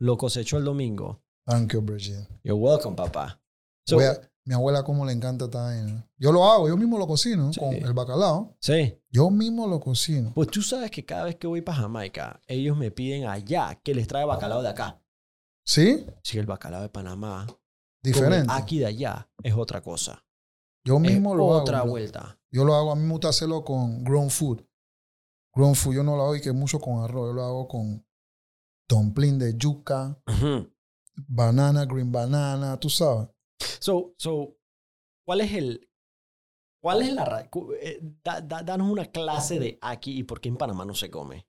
Lo 0.01 0.17
cosechó 0.17 0.57
el 0.57 0.65
domingo. 0.65 1.21
Thank 1.45 1.71
you, 1.73 1.81
Brigitte. 1.81 2.27
You're 2.43 2.59
welcome, 2.59 2.97
papá. 2.97 3.39
So, 3.87 3.99
a- 4.01 4.19
mi 4.45 4.53
abuela 4.55 4.83
como 4.83 5.05
le 5.05 5.13
encanta 5.13 5.45
vaina. 5.47 6.05
Yo 6.17 6.33
lo 6.33 6.43
hago, 6.51 6.67
yo 6.67 6.75
mismo 6.75 6.97
lo 6.97 7.07
cocino 7.07 7.53
Sí. 7.53 7.61
con 7.61 7.73
el 7.75 7.93
bacalao. 7.93 8.57
sí. 8.59 8.97
Yo 9.09 9.29
mismo 9.29 9.67
lo 9.67 9.79
cocino. 9.79 10.33
Pues 10.35 10.49
tú 10.49 10.61
sabes 10.61 10.91
que 10.91 11.05
cada 11.05 11.25
vez 11.25 11.35
que 11.37 11.47
voy 11.47 11.61
para 11.61 11.77
Jamaica, 11.77 12.41
ellos 12.47 12.75
me 12.75 12.91
piden 12.91 13.25
allá 13.27 13.79
que 13.81 13.93
les 13.95 14.07
traiga 14.07 14.25
bacalao 14.25 14.61
de 14.63 14.69
acá. 14.69 14.99
¿Sí? 15.65 16.05
Si 16.23 16.37
el 16.37 16.45
bacalao 16.45 16.81
de 16.81 16.89
Panamá, 16.89 17.45
con 17.47 17.57
Diferente. 18.03 18.51
el 18.53 18.57
aquí 18.61 18.79
de 18.79 18.85
allá, 18.87 19.29
es 19.41 19.53
otra 19.55 19.81
cosa. 19.81 20.25
Yo 20.85 20.95
Es 20.95 21.01
mismo 21.01 21.33
lo 21.35 21.45
otra 21.45 21.79
hago. 21.79 21.91
vuelta. 21.91 22.39
Yo 22.51 22.65
lo 22.65 22.75
hago, 22.75 22.91
a 22.91 22.95
mí 22.95 23.03
me 23.03 23.11
gusta 23.13 23.29
hacerlo 23.29 23.63
con 23.63 24.03
grown 24.03 24.29
food. 24.29 24.61
Grown 25.55 25.75
food, 25.75 25.95
yo 25.95 26.03
no 26.03 26.15
lo 26.17 26.23
hago 26.23 26.35
y 26.35 26.41
que 26.41 26.51
mucho 26.51 26.79
con 26.79 27.03
arroz. 27.03 27.29
Yo 27.29 27.33
lo 27.33 27.43
hago 27.43 27.67
con 27.67 28.05
dumpling 28.89 29.39
de 29.39 29.55
yuca, 29.57 30.21
banana, 31.27 31.85
green 31.85 32.11
banana, 32.11 32.77
tú 32.79 32.89
sabes. 32.89 33.29
So, 33.79 34.13
so, 34.17 34.57
¿cuál 35.25 35.41
es 35.41 35.53
el... 35.53 35.89
¿Cuál 36.81 37.01
es 37.03 37.13
la... 37.13 37.49
eh, 37.81 37.99
da- 38.23 38.41
da- 38.41 38.61
danos 38.61 38.91
una 38.91 39.05
clase 39.05 39.57
de 39.57 39.79
aquí 39.81 40.19
y 40.19 40.23
por 40.23 40.41
qué 40.41 40.49
en 40.49 40.57
Panamá 40.57 40.83
no 40.83 40.93
se 40.93 41.09
come. 41.09 41.47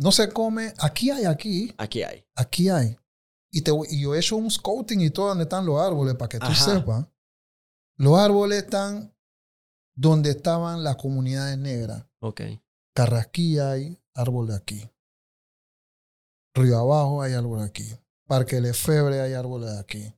No 0.00 0.12
se 0.12 0.32
come, 0.32 0.72
aquí 0.78 1.10
hay, 1.10 1.24
aquí, 1.24 1.74
Aquí 1.76 2.04
hay. 2.04 2.24
aquí 2.36 2.68
hay. 2.68 2.96
Y, 3.50 3.62
te, 3.62 3.72
y 3.90 4.02
yo 4.02 4.14
he 4.14 4.18
hecho 4.20 4.36
un 4.36 4.48
scouting 4.48 5.00
y 5.00 5.10
todo 5.10 5.28
donde 5.28 5.42
están 5.42 5.66
los 5.66 5.80
árboles, 5.80 6.14
para 6.14 6.28
que 6.28 6.38
tú 6.38 6.46
Ajá. 6.46 6.54
sepas. 6.76 7.06
Los 7.96 8.16
árboles 8.16 8.62
están 8.62 9.12
donde 9.96 10.30
estaban 10.30 10.84
las 10.84 10.94
comunidades 10.96 11.58
negras. 11.58 12.06
Ok. 12.20 12.42
Carrasquilla 12.94 13.72
hay 13.72 14.00
árbol 14.14 14.46
de 14.46 14.54
aquí. 14.54 14.88
Río 16.54 16.78
Abajo 16.78 17.20
hay 17.22 17.32
árbol 17.32 17.58
de 17.60 17.66
aquí. 17.66 17.98
Parque 18.26 18.60
Lefebre 18.60 19.20
hay 19.20 19.32
árboles 19.32 19.72
de 19.72 19.80
aquí. 19.80 20.14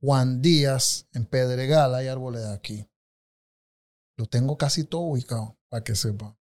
Juan 0.00 0.40
Díaz 0.40 1.08
en 1.12 1.26
Pedregal 1.26 1.96
hay 1.96 2.06
árboles 2.06 2.42
de 2.42 2.54
aquí. 2.54 2.88
Lo 4.16 4.26
tengo 4.26 4.56
casi 4.56 4.84
todo 4.84 5.02
ubicado, 5.02 5.58
para 5.68 5.82
que 5.82 5.96
sepa. 5.96 6.38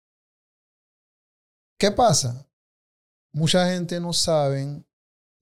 ¿Qué 1.79 1.91
pasa? 1.91 2.46
Mucha 3.33 3.69
gente 3.71 3.99
no 3.99 4.13
sabe, 4.13 4.83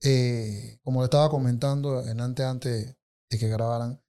eh, 0.02 0.78
como 0.82 1.00
le 1.00 1.04
estaba 1.04 1.30
comentando 1.30 2.06
en 2.06 2.20
antes, 2.20 2.44
antes 2.44 2.96
de 3.30 3.38
que 3.38 3.48
grabaran, 3.48 4.00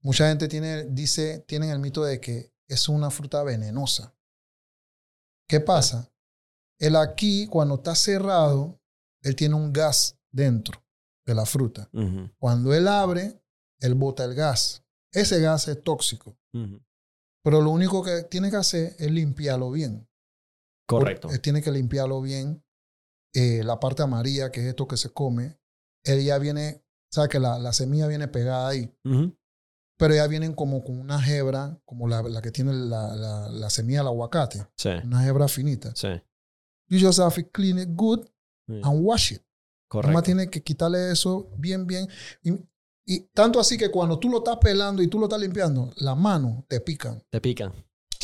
mucha 0.00 0.28
gente 0.28 0.48
tiene, 0.48 0.84
dice, 0.84 1.40
tienen 1.46 1.70
el 1.70 1.78
mito 1.78 2.04
de 2.04 2.20
que 2.20 2.52
es 2.68 2.88
una 2.88 3.10
fruta 3.10 3.42
venenosa. 3.42 4.14
¿Qué 5.48 5.60
pasa? 5.60 6.10
El 6.78 6.96
aquí, 6.96 7.46
cuando 7.46 7.76
está 7.76 7.94
cerrado, 7.94 8.80
él 9.22 9.36
tiene 9.36 9.54
un 9.54 9.72
gas 9.72 10.18
dentro 10.30 10.82
de 11.24 11.34
la 11.34 11.46
fruta. 11.46 11.88
Cuando 12.38 12.74
él 12.74 12.88
abre, 12.88 13.40
él 13.80 13.94
bota 13.94 14.24
el 14.24 14.34
gas. 14.34 14.82
Ese 15.12 15.40
gas 15.40 15.68
es 15.68 15.82
tóxico. 15.82 16.36
Pero 17.44 17.60
lo 17.60 17.70
único 17.70 18.02
que 18.02 18.22
tiene 18.22 18.50
que 18.50 18.56
hacer 18.56 18.96
es 18.98 19.10
limpiarlo 19.10 19.70
bien. 19.70 20.08
Correcto. 20.86 21.30
Él 21.30 21.40
tiene 21.40 21.62
que 21.62 21.70
limpiarlo 21.70 22.20
bien. 22.20 22.64
Eh, 23.34 23.62
la 23.64 23.80
parte 23.80 24.02
amarilla, 24.02 24.50
que 24.50 24.60
es 24.60 24.66
esto 24.66 24.86
que 24.86 24.96
se 24.96 25.10
come, 25.10 25.58
él 26.04 26.22
ya 26.24 26.38
viene, 26.38 26.84
sabe 27.10 27.28
que 27.28 27.38
la, 27.38 27.58
la 27.58 27.72
semilla 27.72 28.06
viene 28.06 28.28
pegada 28.28 28.68
ahí. 28.68 28.92
Pero 29.98 30.14
ya 30.14 30.26
vienen 30.26 30.54
como 30.54 30.82
con 30.82 30.98
una 30.98 31.24
hebra, 31.28 31.78
como 31.84 32.08
la, 32.08 32.22
la 32.22 32.42
que 32.42 32.50
tiene 32.50 32.72
la, 32.72 33.14
la, 33.14 33.48
la 33.48 33.70
semilla 33.70 33.98
del 34.00 34.08
aguacate, 34.08 34.66
Sí. 34.76 34.88
una 35.04 35.26
hebra 35.26 35.46
finita. 35.48 35.92
Sí. 35.94 36.08
You 36.88 36.98
just 37.06 37.20
have 37.20 37.40
to 37.42 37.48
clean 37.50 37.78
it 37.78 37.90
good 37.92 38.26
Sí. 38.66 38.80
and 38.82 39.04
wash 39.04 39.32
it. 39.32 39.42
Correcto. 39.88 40.08
Nomás 40.10 40.24
tiene 40.24 40.48
que 40.48 40.62
quitarle 40.62 41.10
eso 41.12 41.50
bien, 41.56 41.86
bien. 41.86 42.08
Y, 42.42 42.52
y 43.06 43.20
tanto 43.34 43.60
así 43.60 43.76
que 43.76 43.90
cuando 43.90 44.18
tú 44.18 44.28
lo 44.28 44.38
estás 44.38 44.56
pelando 44.58 45.02
y 45.02 45.08
tú 45.08 45.18
lo 45.18 45.26
estás 45.26 45.40
limpiando, 45.40 45.92
las 45.96 46.16
manos 46.16 46.64
te 46.68 46.80
pican. 46.80 47.22
Te 47.30 47.40
pican. 47.40 47.72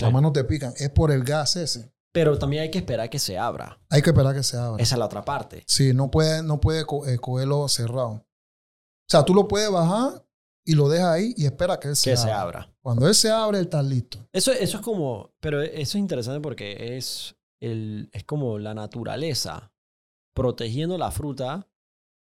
Las 0.00 0.12
manos 0.12 0.32
te 0.32 0.44
pican. 0.44 0.72
Es 0.76 0.90
por 0.90 1.10
el 1.10 1.24
gas 1.24 1.56
ese. 1.56 1.92
Pero 2.12 2.38
también 2.38 2.62
hay 2.62 2.70
que 2.70 2.78
esperar 2.78 3.10
que 3.10 3.18
se 3.18 3.38
abra. 3.38 3.78
Hay 3.90 4.02
que 4.02 4.10
esperar 4.10 4.34
que 4.34 4.42
se 4.42 4.56
abra. 4.56 4.82
Esa 4.82 4.94
es 4.94 4.98
la 4.98 5.04
otra 5.06 5.24
parte. 5.24 5.62
Sí, 5.66 5.92
no 5.92 6.10
puede, 6.10 6.42
no 6.42 6.60
puede 6.60 6.84
co- 6.86 7.06
eh, 7.06 7.18
cogerlo 7.18 7.68
cerrado. 7.68 8.08
O 8.10 9.10
sea, 9.10 9.24
tú 9.24 9.34
lo 9.34 9.46
puedes 9.48 9.70
bajar 9.70 10.24
y 10.66 10.74
lo 10.74 10.88
dejas 10.88 11.08
ahí 11.08 11.34
y 11.36 11.44
espera 11.46 11.78
que 11.78 11.88
él 11.88 11.96
se 11.96 12.10
Que 12.10 12.16
abra. 12.16 12.24
se 12.24 12.32
abra. 12.32 12.74
Cuando 12.82 13.06
él 13.08 13.14
se 13.14 13.30
abre, 13.30 13.58
él 13.58 13.64
está 13.64 13.82
listo. 13.82 14.26
Eso, 14.32 14.52
eso 14.52 14.78
es 14.78 14.82
como, 14.82 15.32
pero 15.40 15.62
eso 15.62 15.74
es 15.80 15.94
interesante 15.96 16.40
porque 16.40 16.96
es, 16.96 17.36
el, 17.60 18.08
es 18.12 18.24
como 18.24 18.58
la 18.58 18.74
naturaleza 18.74 19.70
protegiendo 20.34 20.96
la 20.98 21.10
fruta 21.10 21.68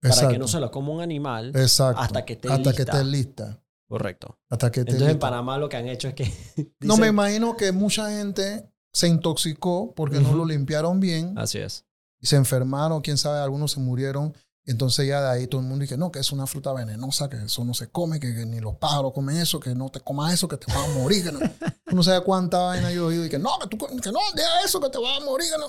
para 0.02 0.28
que 0.30 0.38
no 0.38 0.48
se 0.48 0.60
la 0.60 0.70
coma 0.70 0.92
un 0.92 1.02
animal. 1.02 1.52
Exacto. 1.56 2.02
hasta 2.02 2.24
que 2.26 2.34
esté 2.34 2.48
Hasta 2.52 2.72
que 2.74 2.80
lista. 2.84 2.92
esté 2.94 3.04
lista. 3.06 3.64
Correcto. 3.88 4.40
Hasta 4.50 4.72
que 4.72 4.80
esté 4.82 4.92
Entonces 4.94 5.14
en. 5.16 5.20
Panamá 5.20 5.58
lo 5.58 5.68
que 5.70 5.78
han 5.78 5.88
hecho 5.88 6.08
es 6.08 6.14
que... 6.14 6.32
No 6.82 6.98
me 6.98 7.08
imagino 7.08 7.56
que 7.58 7.72
mucha 7.72 8.10
gente 8.10 8.70
se 8.96 9.08
intoxicó 9.10 9.94
porque 9.96 10.20
no 10.22 10.30
Ujú. 10.30 10.38
lo 10.38 10.46
limpiaron 10.46 11.00
bien 11.02 11.38
Así 11.38 11.58
es. 11.60 11.84
y 12.22 12.28
se 12.28 12.38
enfermaron, 12.38 13.02
quién 13.02 13.18
sabe, 13.18 13.40
algunos 13.40 13.74
se 13.74 13.80
murieron. 13.82 14.34
Entonces 14.68 15.08
ya 15.08 15.22
de 15.22 15.30
ahí 15.30 15.48
todo 15.48 15.62
el 15.62 15.68
mundo 15.68 15.84
dice, 15.84 15.98
no, 15.98 16.12
que 16.12 16.20
es 16.20 16.32
una 16.32 16.48
fruta 16.48 16.74
venenosa, 16.74 17.30
que 17.30 17.36
eso 17.44 17.64
no 17.66 17.74
se 17.76 17.90
come, 17.92 18.20
que, 18.20 18.34
que 18.34 18.46
ni 18.46 18.60
los 18.60 18.78
pájaros 18.78 19.12
comen 19.14 19.38
eso, 19.38 19.60
que 19.60 19.76
no 19.76 19.90
te 19.90 20.00
comas 20.00 20.34
eso, 20.34 20.48
que 20.48 20.58
te 20.58 20.72
vas 20.74 20.90
a 20.90 20.94
morir. 20.94 21.24
Que 21.26 21.32
no, 21.34 21.40
no 21.94 22.02
sabes 22.04 22.22
cuánta 22.22 22.58
vaina 22.60 22.90
yo 22.92 23.04
he 23.04 23.08
oído 23.14 23.26
y 23.26 23.30
que 23.30 23.38
no, 23.38 23.50
que, 23.60 23.68
tú, 23.68 23.78
que 23.86 24.12
no, 24.12 24.20
deja 24.34 24.62
eso, 24.66 24.80
que 24.80 24.90
te 24.90 24.98
vas 24.98 25.22
a 25.22 25.26
morir. 25.26 25.52
Que 25.52 25.58
no. 25.60 25.68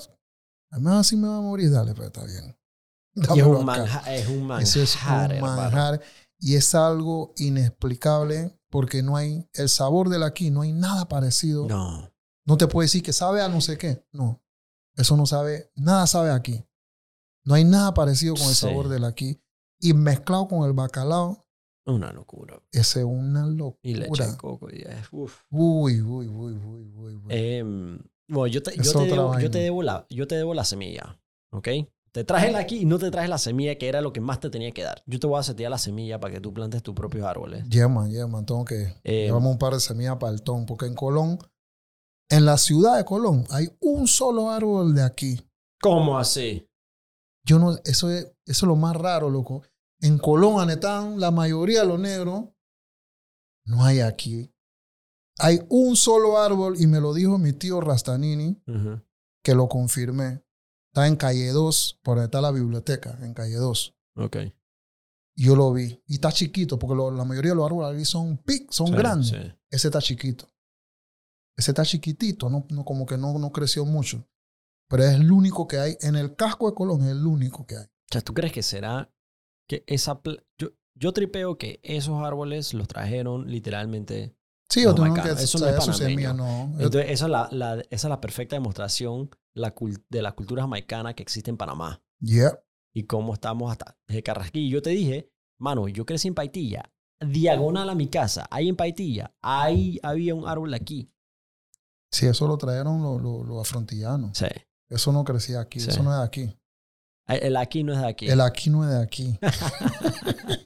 Además, 0.71 1.01
así 1.05 1.15
me 1.15 1.27
va 1.27 1.37
a 1.37 1.41
morir, 1.41 1.69
dale, 1.71 1.93
pero 1.93 2.07
está 2.07 2.23
bien. 2.23 2.57
Y 3.15 3.39
es 3.39 3.45
un, 3.45 3.55
acá. 3.57 3.63
manja- 3.65 4.15
es 4.15 4.27
un 4.29 4.43
manjar. 4.47 4.63
Eso 4.63 4.81
es 4.81 4.95
un 4.95 5.41
manjar 5.41 6.01
y 6.39 6.55
es 6.55 6.73
algo 6.75 7.33
inexplicable 7.37 8.59
porque 8.69 9.03
no 9.03 9.15
hay 9.15 9.47
el 9.53 9.69
sabor 9.69 10.09
del 10.09 10.23
aquí, 10.23 10.49
no 10.51 10.61
hay 10.61 10.71
nada 10.73 11.07
parecido. 11.07 11.67
No. 11.67 12.11
No 12.47 12.57
te 12.57 12.65
puedo 12.67 12.83
decir 12.83 13.03
que 13.03 13.13
sabe 13.13 13.41
a 13.41 13.49
no 13.49 13.61
sé 13.61 13.77
qué. 13.77 14.03
No. 14.11 14.41
Eso 14.95 15.15
no 15.15 15.25
sabe, 15.27 15.69
nada 15.75 16.07
sabe 16.07 16.31
aquí. 16.31 16.63
No 17.43 17.53
hay 17.53 17.63
nada 17.63 17.93
parecido 17.93 18.33
con 18.33 18.43
el 18.45 18.55
Sí. 18.55 18.61
sabor 18.67 18.89
del 18.89 19.03
aquí. 19.03 19.39
Y 19.79 19.93
mezclado 19.93 20.47
con 20.47 20.63
el 20.65 20.73
bacalao, 20.73 21.45
Una 21.85 22.11
locura. 22.11 22.59
ese 22.71 22.99
es 23.01 23.05
una 23.05 23.45
Y 23.83 23.93
leche 23.93 24.07
locura. 24.07 24.27
de 24.31 24.37
coco. 24.37 24.67
Y 24.71 24.81
es, 24.81 25.07
uf. 25.11 25.41
Uy, 25.51 26.01
uy, 26.01 26.27
uy, 26.27 26.53
uy, 26.55 26.91
uy, 26.95 27.15
uy. 27.15 27.23
Em, 27.29 27.99
bueno, 28.27 28.47
yo 28.47 28.63
te, 28.63 28.75
yo, 28.75 28.91
te 28.91 29.05
debo, 29.05 29.39
yo, 29.39 29.51
te 29.51 29.59
debo 29.59 29.83
la, 29.83 30.05
yo 30.09 30.27
te 30.27 30.35
debo 30.35 30.53
la 30.55 30.65
semilla. 30.65 31.19
¿Ok? 31.51 31.67
Te 32.11 32.23
traje 32.23 32.51
la 32.51 32.59
aquí 32.59 32.77
y 32.79 32.85
no 32.85 32.97
te 32.97 33.11
traje 33.11 33.27
la 33.27 33.37
semilla 33.37 33.77
que 33.77 33.87
era 33.87 34.01
lo 34.01 34.11
que 34.11 34.19
más 34.21 34.39
te 34.39 34.49
tenía 34.49 34.71
que 34.71 34.81
dar. 34.81 35.03
Yo 35.05 35.19
te 35.19 35.27
voy 35.27 35.39
a 35.39 35.43
setear 35.43 35.69
la 35.69 35.77
semilla 35.77 36.19
para 36.19 36.33
que 36.33 36.39
tú 36.41 36.51
plantes 36.53 36.81
tus 36.81 36.95
propios 36.95 37.25
árboles. 37.25 37.63
Yeah, 37.69 37.87
man, 37.87 38.09
yeah, 38.09 38.25
man. 38.25 38.45
Tengo 38.45 38.65
que 38.65 38.95
Eh, 39.03 39.25
llevamos 39.25 39.51
un 39.51 39.59
par 39.59 39.73
de 39.73 39.79
semillas 39.79 40.17
para 40.17 40.33
el 40.33 40.41
ton. 40.41 40.65
Porque 40.65 40.87
en 40.87 40.95
Colón, 40.95 41.37
en 42.29 42.45
la 42.45 42.57
ciudad 42.57 42.97
de 42.97 43.05
Colón, 43.05 43.45
hay 43.49 43.69
un 43.79 44.07
solo 44.07 44.49
árbol 44.51 44.93
de 44.95 45.03
aquí. 45.03 45.39
¿Cómo 45.81 46.17
así? 46.17 46.67
Yo 47.45 47.59
no, 47.59 47.77
eso 47.85 48.09
es, 48.09 48.25
eso 48.25 48.31
es 48.45 48.63
lo 48.63 48.75
más 48.75 48.95
raro, 48.95 49.29
loco. 49.29 49.63
En 50.01 50.17
Colón, 50.17 50.59
Anetán, 50.59 51.19
la 51.19 51.31
mayoría 51.31 51.81
de 51.81 51.87
los 51.87 51.99
negros 51.99 52.45
no 53.65 53.83
hay 53.85 53.99
aquí. 54.01 54.53
Hay 55.39 55.61
un 55.69 55.95
solo 55.95 56.37
árbol 56.39 56.75
y 56.79 56.87
me 56.87 56.99
lo 56.99 57.13
dijo 57.13 57.37
mi 57.37 57.53
tío 57.53 57.79
Rastanini, 57.79 58.61
que 59.43 59.53
lo 59.55 59.67
confirmé. 59.69 60.43
Está 60.91 61.07
en 61.07 61.15
calle 61.15 61.49
2, 61.51 61.99
por 62.03 62.17
ahí 62.17 62.25
está 62.25 62.41
la 62.41 62.51
biblioteca, 62.51 63.17
en 63.21 63.33
calle 63.33 63.55
2. 63.55 63.95
Ok. 64.15 64.37
Yo 65.35 65.55
lo 65.55 65.71
vi. 65.71 66.01
Y 66.07 66.15
está 66.15 66.31
chiquito, 66.31 66.79
porque 66.79 66.95
lo- 66.95 67.11
la 67.11 67.23
mayoría 67.23 67.51
de 67.51 67.55
los 67.57 67.65
árboles 67.67 67.95
aquí 67.95 68.05
son 68.05 68.37
pic, 68.37 68.71
son 68.71 68.87
Sí, 68.87 68.93
grandes. 68.93 69.29
sí. 69.29 69.37
Ese 69.69 69.87
está 69.89 70.01
chiquito. 70.01 70.47
Ese 71.57 71.71
está 71.71 71.83
chiquitito, 71.83 72.49
no, 72.49 72.65
no, 72.69 72.85
como 72.85 73.05
que 73.05 73.17
no, 73.17 73.37
no 73.39 73.51
creció 73.51 73.83
mucho. 73.85 74.27
Pero 74.89 75.03
es 75.03 75.15
el 75.15 75.31
único 75.31 75.67
que 75.67 75.79
hay. 75.79 75.97
En 76.01 76.15
el 76.15 76.35
casco 76.35 76.69
de 76.69 76.75
Colón 76.75 77.01
es 77.01 77.11
el 77.11 77.25
único 77.25 77.65
que 77.65 77.75
hay. 77.77 77.83
O 77.85 78.11
sea, 78.11 78.21
¿tú 78.21 78.33
crees 78.33 78.53
que 78.53 78.63
será 78.63 79.11
que 79.67 79.83
esa... 79.87 80.21
Yo, 80.57 80.69
yo 80.95 81.11
tripeo 81.13 81.57
que 81.57 81.79
esos 81.83 82.23
árboles 82.23 82.73
los 82.73 82.87
trajeron 82.87 83.49
literalmente... 83.51 84.35
Sí, 84.69 84.83
No, 84.83 84.93
tengo 84.95 85.09
bacano. 85.09 85.35
que 85.35 85.43
Eso 85.43 85.59
no 85.59 85.65
es 85.65 85.75
traer 85.75 85.81
su 85.81 85.91
panameño. 85.91 86.29
semilla, 86.29 86.33
no. 86.33 86.73
Entonces, 86.79 87.05
esa 87.11 87.25
es 87.25 87.31
la, 87.31 87.47
la- 87.51 87.81
esa 87.89 88.07
es 88.07 88.09
la 88.09 88.21
perfecta 88.21 88.55
demostración 88.55 89.29
la 89.53 89.73
de 90.09 90.21
la 90.21 90.33
cultura 90.33 90.61
jamaicana 90.63 91.13
que 91.15 91.23
existe 91.23 91.49
en 91.49 91.57
Panamá. 91.57 92.01
Yeah. 92.19 92.59
y 92.93 93.03
cómo 93.03 93.33
estamos 93.33 93.71
hasta 93.71 93.97
desde 94.07 94.23
Carrasquillo. 94.23 94.75
Yo 94.77 94.81
te 94.81 94.89
dije, 94.91 95.31
mano, 95.59 95.87
yo 95.87 96.05
crecí 96.05 96.27
en 96.27 96.33
Paitilla, 96.35 96.91
diagonal 97.19 97.89
a 97.89 97.95
mi 97.95 98.07
casa, 98.07 98.47
ahí 98.51 98.69
en 98.69 98.75
Paitilla, 98.75 99.35
ahí 99.41 99.99
había 100.03 100.33
un 100.35 100.47
árbol 100.47 100.73
aquí. 100.73 101.11
Sí, 102.11 102.25
eso 102.25 102.47
lo 102.47 102.57
trajeron 102.57 103.01
los 103.03 103.21
los- 103.21 103.45
los 103.47 103.61
afrontillanos. 103.61 104.37
Sí. 104.37 104.45
Eso 104.89 105.11
no 105.11 105.23
crecía 105.23 105.59
aquí, 105.61 105.79
Sí. 105.79 105.89
eso 105.89 106.01
no 106.03 106.11
es 106.13 106.19
de 106.19 106.23
aquí. 106.25 106.57
El 107.27 107.57
aquí 107.57 107.83
no 107.83 107.91
es 107.93 107.99
de 107.99 108.07
aquí. 108.07 108.27
El 108.29 108.39
aquí 108.39 108.69
no 108.69 108.85
es 108.85 108.89
de 108.91 109.01
aquí. 109.03 109.37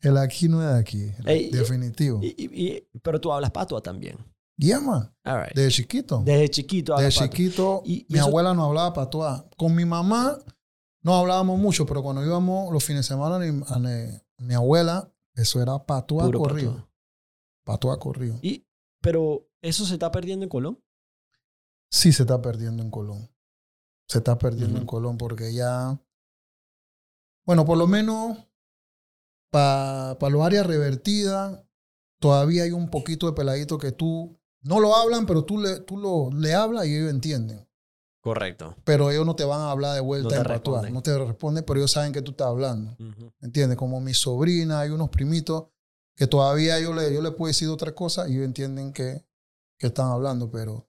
El 0.00 0.16
aquí 0.16 0.48
no 0.48 0.62
es 0.62 0.74
de 0.74 0.78
aquí. 0.80 1.10
Ey, 1.26 1.50
Definitivo. 1.50 2.20
Y- 2.22 2.34
y- 2.36 2.66
y- 2.72 2.88
pero 3.02 3.20
tú 3.20 3.32
hablas 3.32 3.50
patua 3.50 3.82
también. 3.82 4.16
Yeah, 4.56 4.80
man. 4.80 5.14
All 5.24 5.42
right. 5.44 5.54
Desde 5.54 5.70
chiquito. 5.70 6.22
Desde 6.24 6.48
chiquito 6.50 6.96
Desde 6.96 7.20
patua. 7.20 7.28
chiquito, 7.36 7.82
Y- 7.84 8.06
mi 8.08 8.18
eso- 8.18 8.28
abuela 8.28 8.54
no 8.54 8.64
hablaba 8.64 8.92
patois. 8.92 9.42
Con 9.56 9.74
mi 9.74 9.84
mamá 9.84 10.38
no 11.02 11.14
hablábamos 11.16 11.58
mucho, 11.58 11.86
pero 11.86 12.02
cuando 12.02 12.24
íbamos 12.24 12.72
los 12.72 12.84
fines 12.84 13.06
de 13.06 13.14
semana, 13.14 13.38
mi, 13.38 13.62
a 13.66 13.78
mi 14.38 14.54
abuela, 14.54 15.10
eso 15.34 15.62
era 15.62 15.78
Puro 15.78 16.38
corrido. 16.38 16.72
patua. 16.72 16.88
Patois 17.64 17.98
corrido. 17.98 18.38
Y, 18.42 18.66
pero 19.00 19.46
eso 19.62 19.84
se 19.84 19.94
está 19.94 20.10
perdiendo 20.10 20.44
en 20.44 20.48
Colón. 20.48 20.82
Sí 21.90 22.12
se 22.12 22.22
está 22.22 22.40
perdiendo 22.40 22.82
en 22.82 22.90
Colón. 22.90 23.28
Se 24.06 24.18
está 24.18 24.38
perdiendo 24.38 24.78
en 24.78 24.86
Colón 24.86 25.18
porque 25.18 25.52
ya... 25.52 26.00
Bueno, 27.44 27.64
por 27.64 27.78
lo 27.78 27.86
menos 27.86 28.38
para 29.50 30.16
los 30.30 30.42
áreas 30.42 30.66
revertidas, 30.66 31.62
todavía 32.20 32.62
hay 32.62 32.70
un 32.70 32.90
poquito 32.90 33.26
de 33.26 33.32
peladito 33.32 33.78
que 33.78 33.92
tú... 33.92 34.36
No 34.62 34.78
lo 34.78 34.94
hablan, 34.94 35.24
pero 35.24 35.44
tú 35.44 35.58
le, 35.58 35.80
tú 35.80 35.96
lo, 35.96 36.30
le 36.38 36.54
hablas 36.54 36.86
y 36.86 36.94
ellos 36.94 37.10
entienden. 37.10 37.66
Correcto. 38.20 38.76
Pero 38.84 39.10
ellos 39.10 39.24
no 39.24 39.34
te 39.34 39.44
van 39.44 39.60
a 39.62 39.70
hablar 39.70 39.94
de 39.94 40.00
vuelta 40.00 40.34
No 40.34 40.40
en 40.42 40.44
responden. 40.44 40.92
No 40.92 41.02
te 41.02 41.18
responden, 41.18 41.64
pero 41.64 41.80
ellos 41.80 41.92
saben 41.92 42.12
que 42.12 42.20
tú 42.20 42.32
estás 42.32 42.48
hablando. 42.48 42.92
Ujú. 42.98 43.32
¿Entiendes? 43.40 43.78
Como 43.78 44.00
mi 44.00 44.12
sobrina, 44.12 44.80
hay 44.80 44.90
unos 44.90 45.08
primitos 45.08 45.68
que 46.14 46.26
todavía 46.26 46.78
yo 46.78 46.92
le, 46.92 47.12
yo 47.14 47.22
le 47.22 47.30
puedo 47.30 47.48
decir 47.48 47.68
otra 47.68 47.94
cosa 47.94 48.28
y 48.28 48.32
ellos 48.32 48.44
entienden 48.44 48.92
que, 48.92 49.24
que 49.80 49.86
están 49.88 50.12
hablando, 50.12 50.50
pero, 50.50 50.88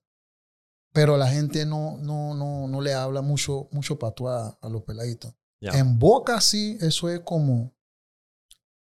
pero 0.94 1.18
la 1.18 1.28
gente 1.28 1.66
no, 1.66 1.98
no, 1.98 2.36
no, 2.36 2.68
no 2.68 2.82
le 2.82 2.94
habla 2.94 3.22
mucho, 3.22 3.70
mucho 3.72 3.98
patuá 3.98 4.60
a 4.62 4.70
los 4.70 4.84
peladitos. 4.84 5.34
En 5.62 5.98
Boca 5.98 6.42
sí, 6.42 6.78
eso 6.82 7.10
es 7.10 7.22
como... 7.22 7.74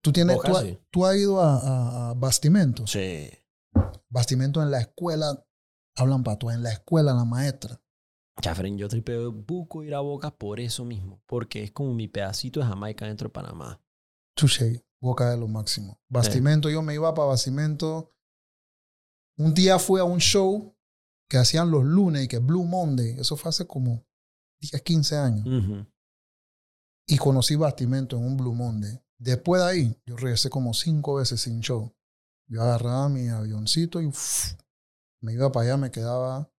Tú, 0.00 0.12
tienes, 0.12 0.36
Boca, 0.36 0.48
tú, 0.50 0.56
has- 0.56 0.62
sí. 0.64 0.78
tú 0.90 1.04
has 1.06 1.16
ido 1.16 1.40
a, 1.40 1.56
a, 1.58 2.10
a 2.10 2.14
Bastimento. 2.14 2.86
Sí. 2.86 3.28
Bastimento 4.08 4.62
en 4.62 4.70
la 4.70 4.80
escuela, 4.80 5.44
hablan 5.96 6.22
patuá. 6.22 6.54
En 6.54 6.62
la 6.62 6.70
escuela, 6.72 7.12
la 7.12 7.24
maestra. 7.24 7.80
Chafren, 8.40 8.78
yo 8.78 8.88
tripeo 8.88 9.32
buco 9.32 9.82
ir 9.82 9.94
a 9.96 10.00
Boca 10.00 10.30
por 10.30 10.60
eso 10.60 10.84
mismo. 10.84 11.20
Porque 11.26 11.64
es 11.64 11.72
como 11.72 11.92
mi 11.94 12.06
pedacito 12.06 12.60
de 12.60 12.66
Jamaica 12.66 13.06
dentro 13.06 13.28
de 13.28 13.32
Panamá. 13.32 13.80
Touché, 14.36 14.86
Boca 15.00 15.32
es 15.32 15.38
lo 15.40 15.48
máximo. 15.48 16.00
Bastimento, 16.08 16.70
yo 16.70 16.82
me 16.82 16.94
iba 16.94 17.12
para 17.14 17.28
Bastimento. 17.28 18.14
Un 19.38 19.54
día 19.54 19.78
fui 19.78 20.00
a 20.00 20.04
un 20.04 20.18
show 20.20 20.74
que 21.28 21.36
hacían 21.38 21.70
los 21.70 21.84
lunes 21.84 22.24
y 22.24 22.28
que 22.28 22.38
Blue 22.38 22.64
Monday. 22.64 23.18
Eso 23.18 23.36
fue 23.36 23.50
hace 23.50 23.66
como 23.66 24.04
10, 24.60 24.82
15 24.82 25.16
años. 25.16 25.46
Y 27.06 27.16
conocí 27.16 27.56
Bastimento 27.56 28.16
en 28.16 28.24
un 28.24 28.36
Blue 28.36 28.54
Monday. 28.54 29.00
Después 29.18 29.62
de 29.62 29.68
ahí, 29.68 30.00
yo 30.06 30.16
regresé 30.16 30.50
como 30.50 30.74
cinco 30.74 31.14
veces 31.16 31.40
sin 31.40 31.60
show. 31.60 31.94
Yo 32.48 32.62
agarraba 32.62 33.08
mi 33.08 33.28
avioncito 33.28 34.00
y 34.00 34.10
me 35.22 35.32
iba 35.34 35.50
para 35.52 35.66
allá, 35.66 35.76
me 35.76 35.90
quedaba 35.90 36.50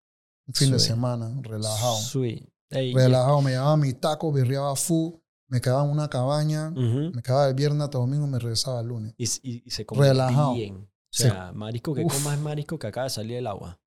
un 0.47 0.53
fin 0.53 0.71
de 0.71 0.79
semana 0.79 1.31
relajado. 1.41 1.95
Sweet. 1.97 2.47
Ey, 2.71 2.93
Relajado, 2.93 3.41
me 3.41 3.51
llevaba 3.51 3.77
mi 3.77 3.93
taco, 3.93 4.31
birriaba 4.31 4.75
full, 4.75 5.15
me 5.47 5.59
quedaba 5.61 5.83
en 5.85 5.89
una 5.91 6.07
cabaña, 6.09 6.69
me 6.69 7.21
quedaba 7.23 7.47
el 7.47 7.55
viernes 7.55 7.81
hasta 7.81 7.97
domingo 7.97 8.25
y 8.27 8.29
me 8.29 8.39
regresaba 8.39 8.81
el 8.81 8.87
lunes. 8.87 9.13
y, 9.17 9.23
y- 9.43 9.63
y 9.65 9.69
se 9.71 9.85
Relajado. 9.89 10.53
bien. 10.53 10.88
O 11.11 11.15
Se- 11.17 11.23
sea, 11.23 11.51
marisco 11.53 11.93
que 11.95 12.03
Uf. 12.03 12.13
comas 12.13 12.35
es 12.35 12.39
marisco 12.43 12.77
que 12.79 12.87
acaba 12.87 13.05
de 13.05 13.09
salir 13.09 13.35
del 13.35 13.47
agua. 13.47 13.79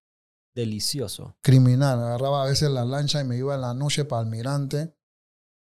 Delicioso. 0.54 1.34
criminal. 1.40 1.98
Agarraba 1.98 2.42
a 2.42 2.46
veces 2.46 2.70
la 2.70 2.84
lancha 2.84 3.20
y 3.20 3.24
me 3.24 3.36
iba 3.38 3.54
en 3.54 3.62
la 3.62 3.72
noche 3.74 4.04
para 4.04 4.20
Almirante 4.20 4.94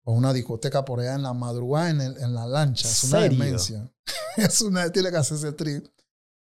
o 0.04 0.12
una 0.14 0.32
discoteca 0.32 0.84
por 0.84 0.98
allá 1.00 1.14
en 1.14 1.22
la 1.22 1.32
madrugada 1.32 1.90
en, 1.90 2.00
el- 2.00 2.16
en 2.18 2.34
la 2.34 2.46
lancha. 2.46 2.88
Es 2.88 3.04
una 3.04 3.20
¿Serio? 3.20 3.38
demencia. 3.38 3.92
es 4.36 4.60
una, 4.62 4.90
tiene 4.90 5.10
que 5.10 5.16
hacer 5.18 5.36
ese 5.36 5.52
trip. 5.52 5.86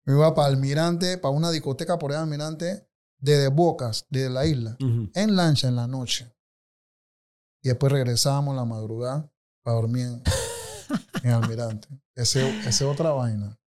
Me 0.04 0.14
iba 0.14 0.32
para 0.34 0.48
Almirante, 0.48 1.18
para 1.18 1.34
una 1.34 1.50
discoteca 1.50 1.98
por 1.98 2.10
allá 2.12 2.18
en 2.20 2.24
Almirante, 2.24 2.88
desde 3.18 3.48
Bocas, 3.48 4.06
desde 4.08 4.30
la 4.30 4.46
isla, 4.46 4.76
en 4.78 5.34
lancha 5.36 5.66
en 5.68 5.74
la 5.76 5.88
noche. 5.88 6.32
Y 7.62 7.68
después 7.70 7.90
regresábamos 7.92 8.54
la 8.54 8.64
madrugada 8.64 9.28
para 9.64 9.76
dormir 9.76 10.06
en, 10.06 10.22
en 11.24 11.30
Almirante. 11.32 11.88
Ese 12.14 12.48
esa 12.60 12.68
es 12.68 12.82
otra 12.82 13.10
vaina. 13.10 13.57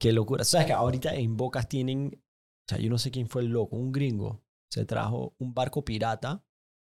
Qué 0.00 0.12
locura. 0.12 0.44
¿Sabes 0.44 0.66
que 0.66 0.72
ahorita 0.72 1.14
en 1.14 1.36
Bocas 1.36 1.68
tienen, 1.68 2.10
o 2.14 2.64
sea, 2.68 2.78
yo 2.78 2.88
no 2.90 2.98
sé 2.98 3.10
quién 3.10 3.28
fue 3.28 3.42
el 3.42 3.48
loco, 3.48 3.76
un 3.76 3.92
gringo, 3.92 4.42
se 4.72 4.84
trajo 4.86 5.34
un 5.38 5.52
barco 5.52 5.84
pirata 5.84 6.42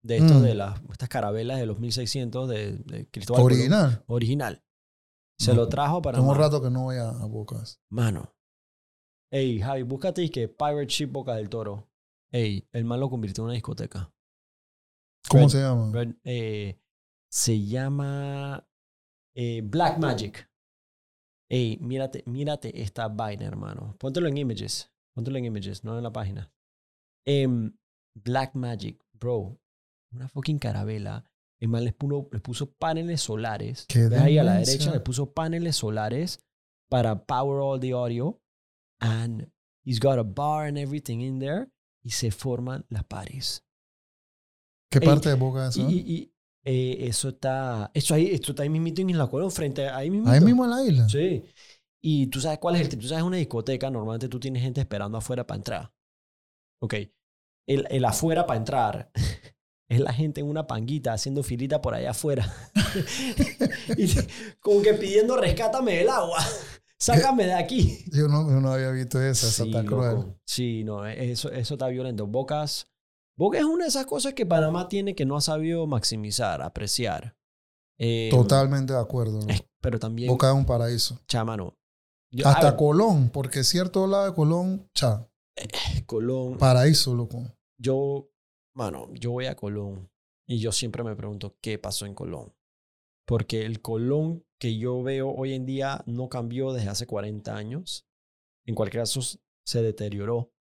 de 0.03 0.17
estos 0.19 0.41
Mm. 0.41 0.45
de 0.45 0.55
las, 0.55 0.81
estas 0.91 1.09
carabelas 1.09 1.59
de 1.59 1.67
los 1.67 1.79
1600 1.79 2.49
de, 2.49 2.73
de 2.79 3.09
Cristóbal 3.11 3.43
Colón. 3.43 3.57
Original. 3.59 4.05
Original. 4.09 4.65
Se 5.39 5.51
No. 5.53 5.59
lo 5.59 5.69
trajo 5.69 6.01
para 6.03 6.19
Tengo 6.19 6.31
un 6.33 6.39
rato 6.39 6.61
que 6.63 6.71
no 6.71 6.85
voy 6.85 6.97
a, 6.97 7.11
a 7.11 7.27
Bocas. 7.27 7.81
Mano. 7.91 8.33
Ey, 9.31 9.61
Javi, 9.61 9.83
búscate 9.83 10.23
y 10.23 10.31
que 10.31 10.49
Pirate 10.49 10.87
Ship 10.87 11.07
Boca 11.09 11.35
del 11.35 11.49
Toro. 11.49 11.89
Ey, 12.33 12.67
el 12.73 12.85
man 12.85 13.01
lo 13.01 13.11
convirtió 13.11 13.43
en 13.43 13.47
una 13.47 13.55
discoteca. 13.55 14.13
¿Cómo 15.29 15.45
Red- 15.45 15.51
se 15.51 15.61
llama? 15.61 15.91
Red- 15.93 16.17
eh, 16.25 16.81
se 17.31 17.65
llama 17.65 18.67
eh, 19.35 19.61
Black 19.63 19.99
Magic. 19.99 20.49
Ey, 21.49 21.79
mírate, 21.81 22.23
mírate 22.27 22.83
esta 22.83 23.09
vaina, 23.09 23.45
hermano. 23.47 23.95
Póntelo 23.99 24.29
en 24.29 24.37
images. 24.37 24.91
Póntelo 25.15 25.39
en 25.39 25.45
images, 25.45 25.85
no 25.85 25.97
en 25.97 26.03
la 26.03 26.13
página. 26.13 26.51
Em, 27.27 27.77
Black 28.15 28.55
Magic, 28.55 29.03
bro. 29.13 29.59
Una 30.13 30.29
fucking 30.29 30.59
carabela. 30.59 31.25
El 31.61 31.69
man 31.69 31.85
les 31.85 31.95
puso, 31.95 32.29
les 32.33 32.43
puso 32.43 32.71
paneles 32.73 33.21
solares. 33.23 33.87
Qué 33.89 34.09
¿Ves 34.09 34.21
ahí 34.21 34.39
a 34.39 34.45
la 34.45 34.59
derecha? 34.59 34.93
Le 34.93 35.01
puso 35.01 35.33
paneles 35.33 35.77
solares 35.77 36.41
para 36.91 37.25
power 37.25 37.61
all 37.61 37.81
the 37.81 37.93
audio. 37.93 38.41
And 39.01 39.51
he's 39.85 40.01
got 40.01 40.19
a 40.19 40.23
bar 40.23 40.67
and 40.67 40.77
everything 40.79 41.21
in 41.21 41.39
there. 41.39 41.69
Y 42.05 42.11
se 42.11 42.31
forman 42.31 42.85
las 42.89 43.05
pares. 43.05 43.65
¿Qué 44.91 45.01
parte 45.01 45.29
de 45.29 45.35
Boca 45.35 45.69
eso? 45.69 45.81
y- 45.89 45.99
y, 46.07 46.33
eh, 46.67 47.07
eso 47.07 47.29
está. 47.29 47.91
Eso 47.95 48.15
ahí, 48.15 48.27
esto 48.33 48.51
está 48.53 48.65
ahí 48.65 48.69
mismito 48.69 49.01
en 49.01 49.11
Isla 49.11 49.29
Colón, 49.29 49.51
frente 49.53 49.87
a 49.89 49.97
ahí 49.97 50.11
mismo. 50.11 50.29
Ahí 50.29 50.41
mismo 50.41 50.65
en 50.65 50.71
la 50.71 50.83
isla. 50.85 51.09
Sí. 51.09 51.45
Y 52.03 52.27
tú 52.27 52.41
sabes 52.41 52.59
cuál 52.59 52.77
es 52.77 52.83
el. 52.83 52.99
Tú 52.99 53.07
sabes, 53.07 53.25
una 53.25 53.37
discoteca, 53.37 53.89
normalmente 53.91 54.29
tú 54.29 54.39
tienes 54.41 54.63
gente 54.63 54.81
esperando 54.81 55.17
afuera 55.17 55.47
para 55.47 55.57
entrar. 55.59 55.93
Ok. 56.83 56.95
El, 57.69 57.87
el 57.91 58.05
afuera 58.05 58.47
para 58.47 58.59
entrar 58.59 59.11
es 59.89 60.01
la 60.01 60.13
gente 60.13 60.41
en 60.41 60.49
una 60.49 60.67
panguita 60.67 61.13
haciendo 61.13 61.43
filita 61.43 61.81
por 61.81 61.95
allá 61.95 62.11
afuera. 62.11 62.53
y 63.97 64.09
como 64.61 64.83
que 64.83 64.95
pidiendo 64.95 65.37
rescátame 65.37 65.99
del 65.99 66.09
agua. 66.09 66.39
Sácame 66.99 67.45
de 67.47 67.53
aquí. 67.55 68.05
Yo 68.11 68.27
no, 68.27 68.49
yo 68.51 68.61
no 68.61 68.73
había 68.73 68.91
visto 68.91 69.21
esa 69.23 69.49
Sí, 69.49 69.65
está 69.69 69.83
loco. 69.83 69.97
cruel. 69.97 70.35
Sí, 70.47 70.83
no, 70.83 71.07
eso, 71.07 71.51
eso 71.53 71.75
está 71.75 71.89
violento. 71.89 72.27
Bocas, 72.27 72.89
Bocas 73.39 73.61
es 73.61 73.67
una 73.67 73.85
de 73.85 73.89
esas 73.91 74.07
cosas 74.07 74.33
que 74.35 74.47
Panamá 74.47 74.89
tiene 74.89 75.15
que 75.15 75.27
no 75.27 75.37
ha 75.37 75.41
sabido 75.41 75.87
maximizar, 75.87 76.63
apreciar. 76.63 77.37
Eh, 77.99 78.29
Totalmente 78.31 78.93
de 78.93 78.99
acuerdo. 78.99 79.41
pero 79.81 79.99
también, 79.99 80.29
Boca 80.31 80.49
es 80.49 80.55
un 80.55 80.65
paraíso. 80.67 81.21
chamano. 81.29 81.77
yo- 82.33 82.47
Hasta 82.49 82.71
ver, 82.71 82.77
Colón, 82.77 83.31
porque 83.31 83.63
cierto 83.65 84.07
lado 84.07 84.27
de 84.27 84.35
Colón, 84.35 84.89
cha, 84.95 85.29
Colón. 86.07 86.59
paraíso, 86.59 87.15
loco. 87.15 87.43
Yo, 87.79 88.31
mano, 88.75 89.13
yo 89.15 89.31
voy 89.33 89.47
a 89.47 89.55
Colón 89.57 90.11
y 90.47 90.59
yo 90.59 90.73
siempre 90.73 91.03
me 91.05 91.15
pregunto 91.17 91.57
qué 91.61 91.79
pasó 91.79 92.07
en 92.07 92.15
Colón. 92.15 92.55
Porque 93.27 93.65
el 93.67 93.81
Colón 93.83 94.45
que 94.59 94.79
yo 94.79 95.03
veo 95.03 95.31
hoy 95.31 95.53
en 95.55 95.67
día 95.67 96.03
no 96.07 96.29
cambió 96.29 96.73
desde 96.73 96.89
hace 96.89 97.07
40 97.07 97.55
años. 97.57 98.07
En 98.65 98.75
cualquier 98.75 99.03
caso, 99.03 99.21
se 99.65 99.83
deterioró. 99.83 100.53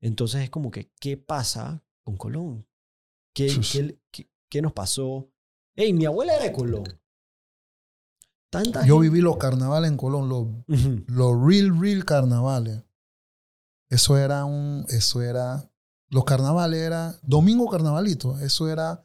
Entonces 0.00 0.42
es 0.42 0.50
como 0.50 0.70
que, 0.70 0.90
¿qué 1.00 1.16
pasa 1.16 1.82
con 2.04 2.16
Colón? 2.16 2.66
¿Qué, 3.34 3.46
qué, 3.72 3.98
qué- 4.12 4.30
qué 4.48 4.62
nos 4.62 4.72
pasó? 4.72 5.28
Ey, 5.74 5.92
mi 5.92 6.04
abuela 6.04 6.34
era 6.34 6.44
de 6.44 6.52
Colón. 6.52 6.84
Tanta 8.50 8.86
Yo 8.86 8.96
gente- 8.96 9.10
viví 9.10 9.20
los 9.20 9.36
carnavales 9.38 9.90
en 9.90 9.96
Colón, 9.96 10.28
los, 10.28 10.46
los 11.08 11.44
real, 11.46 11.78
real 11.80 12.04
carnavales. 12.04 12.82
Eso 13.90 14.16
era 14.16 14.44
un, 14.44 14.86
eso 14.88 15.22
era, 15.22 15.68
los 16.08 16.24
carnavales 16.24 16.80
era, 16.80 17.18
domingo 17.22 17.68
carnavalito, 17.68 18.38
eso 18.40 18.68
era 18.68 19.04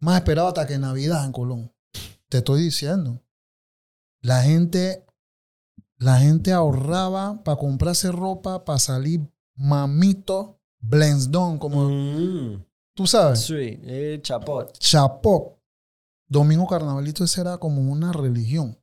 más 0.00 0.16
esperado 0.16 0.48
hasta 0.48 0.66
que 0.66 0.78
Navidad 0.78 1.24
en 1.24 1.32
Colón. 1.32 1.72
Te 2.28 2.38
estoy 2.38 2.62
diciendo. 2.62 3.22
La 4.20 4.42
gente, 4.42 5.04
la 5.96 6.18
gente 6.18 6.52
ahorraba 6.52 7.42
para 7.44 7.56
comprarse 7.58 8.10
ropa, 8.10 8.64
para 8.64 8.78
salir 8.78 9.20
mamito, 9.54 10.60
blensdon, 10.82 11.58
como 11.58 11.88
Mm, 11.88 12.62
tú 12.94 13.06
sabes. 13.06 13.40
sí, 13.40 13.80
el 13.84 14.20
chapot. 14.22 14.76
Chapó. 14.78 15.58
Domingo 16.28 16.66
Carnavalito, 16.66 17.24
eso 17.24 17.40
era 17.40 17.58
como 17.58 17.80
una 17.90 18.12
religión. 18.12 18.78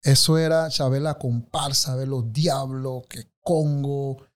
Eso 0.00 0.38
era 0.38 0.70
saber 0.70 1.02
la 1.02 1.18
comparsa, 1.18 1.96
ver 1.96 2.06
los 2.08 2.32
diablos, 2.32 3.02
que 3.08 3.26
Congo. 3.40 4.10
O 4.12 4.26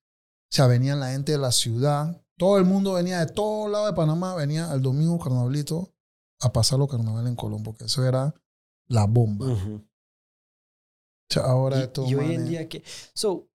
sea, 0.50 0.66
venían 0.66 0.98
la 1.00 1.12
gente 1.12 1.32
de 1.32 1.38
la 1.38 1.53
ciudad. 1.53 2.20
Todo 2.36 2.59
el 2.59 2.64
mundo 2.64 2.94
venía 2.94 3.20
de 3.24 3.32
todo 3.32 3.68
lado 3.68 3.86
de 3.86 3.92
Panamá, 3.92 4.34
venía 4.34 4.70
al 4.70 4.82
domingo 4.82 5.18
carnavalito 5.20 5.92
a 6.40 6.53
pasar 6.53 6.78
los 6.80 6.88
carnavales 6.90 7.28
en 7.30 7.36
Colón, 7.36 7.62
porque 7.62 7.84
eso 7.84 8.05
era 8.07 8.34
la 8.88 9.07
bomba. 9.07 9.46
O 9.46 9.80
sea, 11.30 11.44
ahora 11.44 11.78
Y, 11.78 11.82
estos 11.82 12.11
y 12.11 12.14
hoy 12.16 12.34
en 12.34 12.46
día 12.48 12.68
que... 12.68 12.82
So, 13.14 13.48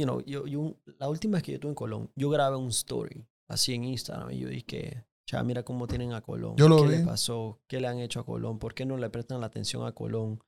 you 0.00 0.06
know, 0.06 0.22
yo, 0.24 0.46
yo, 0.46 0.76
la 0.98 1.08
última 1.08 1.34
vez 1.36 1.42
que 1.42 1.52
yo 1.52 1.56
estuve 1.56 1.70
en 1.70 1.74
Colón, 1.74 2.10
yo 2.16 2.30
grabé 2.30 2.56
un 2.56 2.68
story 2.68 3.26
así 3.48 3.74
en 3.74 3.84
Instagram 3.84 4.30
y 4.30 4.38
yo 4.38 4.48
dije, 4.48 5.04
ya 5.26 5.42
mira 5.42 5.62
cómo 5.62 5.86
tienen 5.86 6.14
a 6.14 6.22
Colón. 6.22 6.56
Yo 6.56 6.68
lo 6.68 6.78
¿Qué 6.78 6.88
vi. 6.88 6.96
le 6.96 7.04
pasó? 7.04 7.60
¿Qué 7.66 7.80
le 7.80 7.88
han 7.88 7.98
hecho 7.98 8.20
a 8.20 8.24
Colón? 8.24 8.58
¿Por 8.58 8.74
qué 8.74 8.86
no 8.86 8.96
le 8.96 9.10
prestan 9.10 9.40
la 9.40 9.46
atención 9.46 9.86
a 9.86 9.92
Colón? 9.92 10.42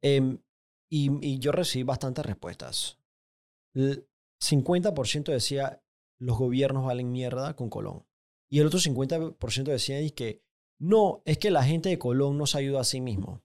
Em, 0.00 0.38
y, 0.88 1.10
y 1.26 1.38
yo 1.38 1.50
recibí 1.52 1.82
bastantes 1.82 2.24
respuestas. 2.24 2.98
El 3.74 4.06
50% 4.40 5.24
decía, 5.32 5.82
los 6.20 6.38
gobiernos 6.38 6.84
valen 6.84 7.10
mierda 7.10 7.56
con 7.56 7.68
Colón. 7.68 8.06
Y 8.48 8.60
el 8.60 8.66
otro 8.66 8.78
50% 8.78 9.64
decía 9.64 9.98
que, 10.14 10.44
no, 10.78 11.22
es 11.24 11.38
que 11.38 11.50
la 11.50 11.64
gente 11.64 11.88
de 11.88 11.98
Colón 11.98 12.38
no 12.38 12.46
se 12.46 12.58
ayuda 12.58 12.80
a 12.80 12.84
sí 12.84 13.00
mismo. 13.00 13.42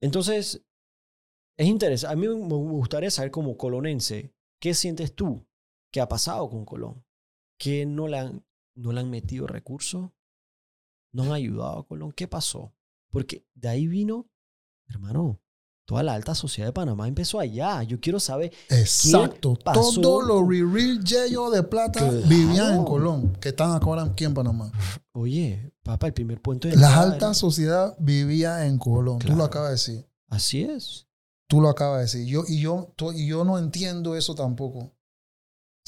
Entonces, 0.00 0.64
es 1.58 1.66
interesante. 1.66 2.12
A 2.12 2.16
mí 2.16 2.26
me 2.28 2.54
gustaría 2.54 3.10
saber 3.10 3.30
como 3.30 3.56
colonense, 3.58 4.32
¿qué 4.60 4.72
sientes 4.72 5.14
tú 5.14 5.46
que 5.92 6.00
ha 6.00 6.08
pasado 6.08 6.48
con 6.48 6.64
Colón? 6.64 7.04
¿Que 7.58 7.84
no 7.84 8.08
le 8.08 8.18
han, 8.18 8.44
no 8.74 8.92
le 8.92 9.00
han 9.00 9.10
metido 9.10 9.46
recursos? 9.46 10.10
¿No 11.12 11.24
han 11.24 11.32
ayudado 11.32 11.78
a 11.80 11.86
Colón? 11.86 12.12
¿Qué 12.12 12.28
pasó? 12.28 12.72
Porque 13.10 13.44
de 13.54 13.68
ahí 13.68 13.86
vino, 13.86 14.28
hermano, 14.88 15.40
toda 15.86 16.02
la 16.02 16.14
alta 16.14 16.34
sociedad 16.34 16.68
de 16.68 16.72
Panamá 16.74 17.08
empezó 17.08 17.40
allá. 17.40 17.82
Yo 17.82 17.98
quiero 17.98 18.20
saber, 18.20 18.52
Exacto. 18.68 19.56
pasó? 19.64 20.00
Todos 20.00 20.24
los 20.26 20.46
real 20.46 21.02
yellos 21.02 21.50
de 21.52 21.62
plata 21.62 22.00
Claro. 22.00 22.20
vivían 22.28 22.74
en 22.76 22.84
Colón, 22.84 23.32
que 23.40 23.48
están 23.48 23.72
acá 23.72 24.02
aquí 24.02 24.24
en 24.24 24.34
Panamá. 24.34 24.70
oye, 25.12 25.72
papá, 25.82 26.06
el 26.08 26.12
primer 26.12 26.40
puente 26.40 26.68
de 26.68 26.76
La 26.76 27.00
alta 27.00 27.26
era- 27.26 27.34
sociedad 27.34 27.96
vivía 27.98 28.66
en 28.66 28.78
Colón. 28.78 29.18
Tú 29.18 29.34
lo 29.34 29.42
acabas 29.44 29.70
de 29.70 29.72
decir. 29.72 30.10
Así 30.28 30.62
es. 30.62 31.07
Tú 31.48 31.60
lo 31.60 31.68
acabas 31.68 31.96
de 31.98 32.02
decir. 32.02 32.26
Yo, 32.26 32.42
y, 32.46 32.60
yo, 32.60 32.92
tú- 32.96 33.12
y 33.12 33.26
yo 33.26 33.44
no 33.44 33.58
entiendo 33.58 34.14
eso 34.16 34.34
tampoco. 34.34 34.78
O 34.80 34.92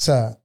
sea, 0.03 0.41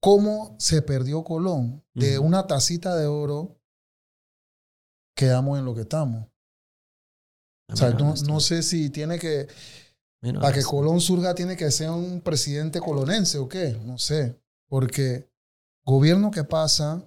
¿cómo 0.00 0.56
se 0.58 0.82
perdió 0.82 1.24
Colón? 1.24 1.84
De 1.94 2.18
una 2.18 2.46
tacita 2.46 2.94
de 2.96 3.06
oro, 3.06 3.58
quedamos 5.16 5.58
en 5.58 5.64
lo 5.64 5.74
que 5.74 5.80
estamos. 5.82 6.26
O 7.70 7.76
sea, 7.76 7.90
no, 7.90 8.14
este, 8.14 8.26
no 8.30 8.40
sé 8.40 8.62
si 8.62 8.88
tiene 8.90 9.18
que, 9.18 9.48
mira, 10.22 10.40
para 10.40 10.52
que 10.52 10.60
este. 10.60 10.70
Colón 10.70 11.00
surja, 11.00 11.34
tiene 11.34 11.56
que 11.56 11.70
ser 11.70 11.90
un 11.90 12.20
presidente 12.20 12.80
colonense 12.80 13.38
o 13.38 13.48
qué. 13.48 13.72
No 13.84 13.98
sé. 13.98 14.40
Porque 14.68 15.30
gobierno 15.84 16.30
que 16.30 16.44
pasa, 16.44 17.04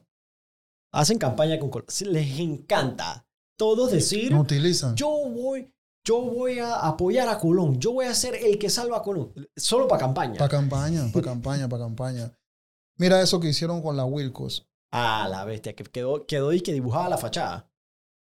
Hacen 0.93 1.17
campaña 1.19 1.57
con 1.57 1.69
Colón. 1.69 1.87
Les 2.07 2.39
encanta. 2.39 3.25
Todos 3.57 3.91
decir, 3.91 4.31
no 4.31 4.41
utilizan. 4.41 4.95
yo 4.95 5.07
voy, 5.29 5.71
yo 6.05 6.21
voy 6.21 6.59
a 6.59 6.75
apoyar 6.87 7.27
a 7.29 7.37
Colón. 7.37 7.79
Yo 7.79 7.93
voy 7.93 8.05
a 8.05 8.13
ser 8.15 8.35
el 8.35 8.57
que 8.57 8.69
salva 8.69 8.97
a 8.97 9.01
Colón. 9.01 9.33
Solo 9.55 9.87
para 9.87 9.99
campaña. 10.01 10.37
Para 10.37 10.49
campaña, 10.49 11.11
para 11.11 11.25
campaña, 11.31 11.69
para 11.69 11.83
campaña. 11.83 12.31
Mira 12.97 13.21
eso 13.21 13.39
que 13.39 13.49
hicieron 13.49 13.81
con 13.81 13.95
la 13.97 14.05
Wilcos. 14.05 14.67
Ah, 14.91 15.27
la 15.29 15.45
bestia, 15.45 15.73
que 15.75 15.83
quedó, 15.83 16.25
quedó 16.25 16.51
y 16.53 16.61
que 16.61 16.73
dibujaba 16.73 17.07
la 17.09 17.17
fachada. 17.17 17.71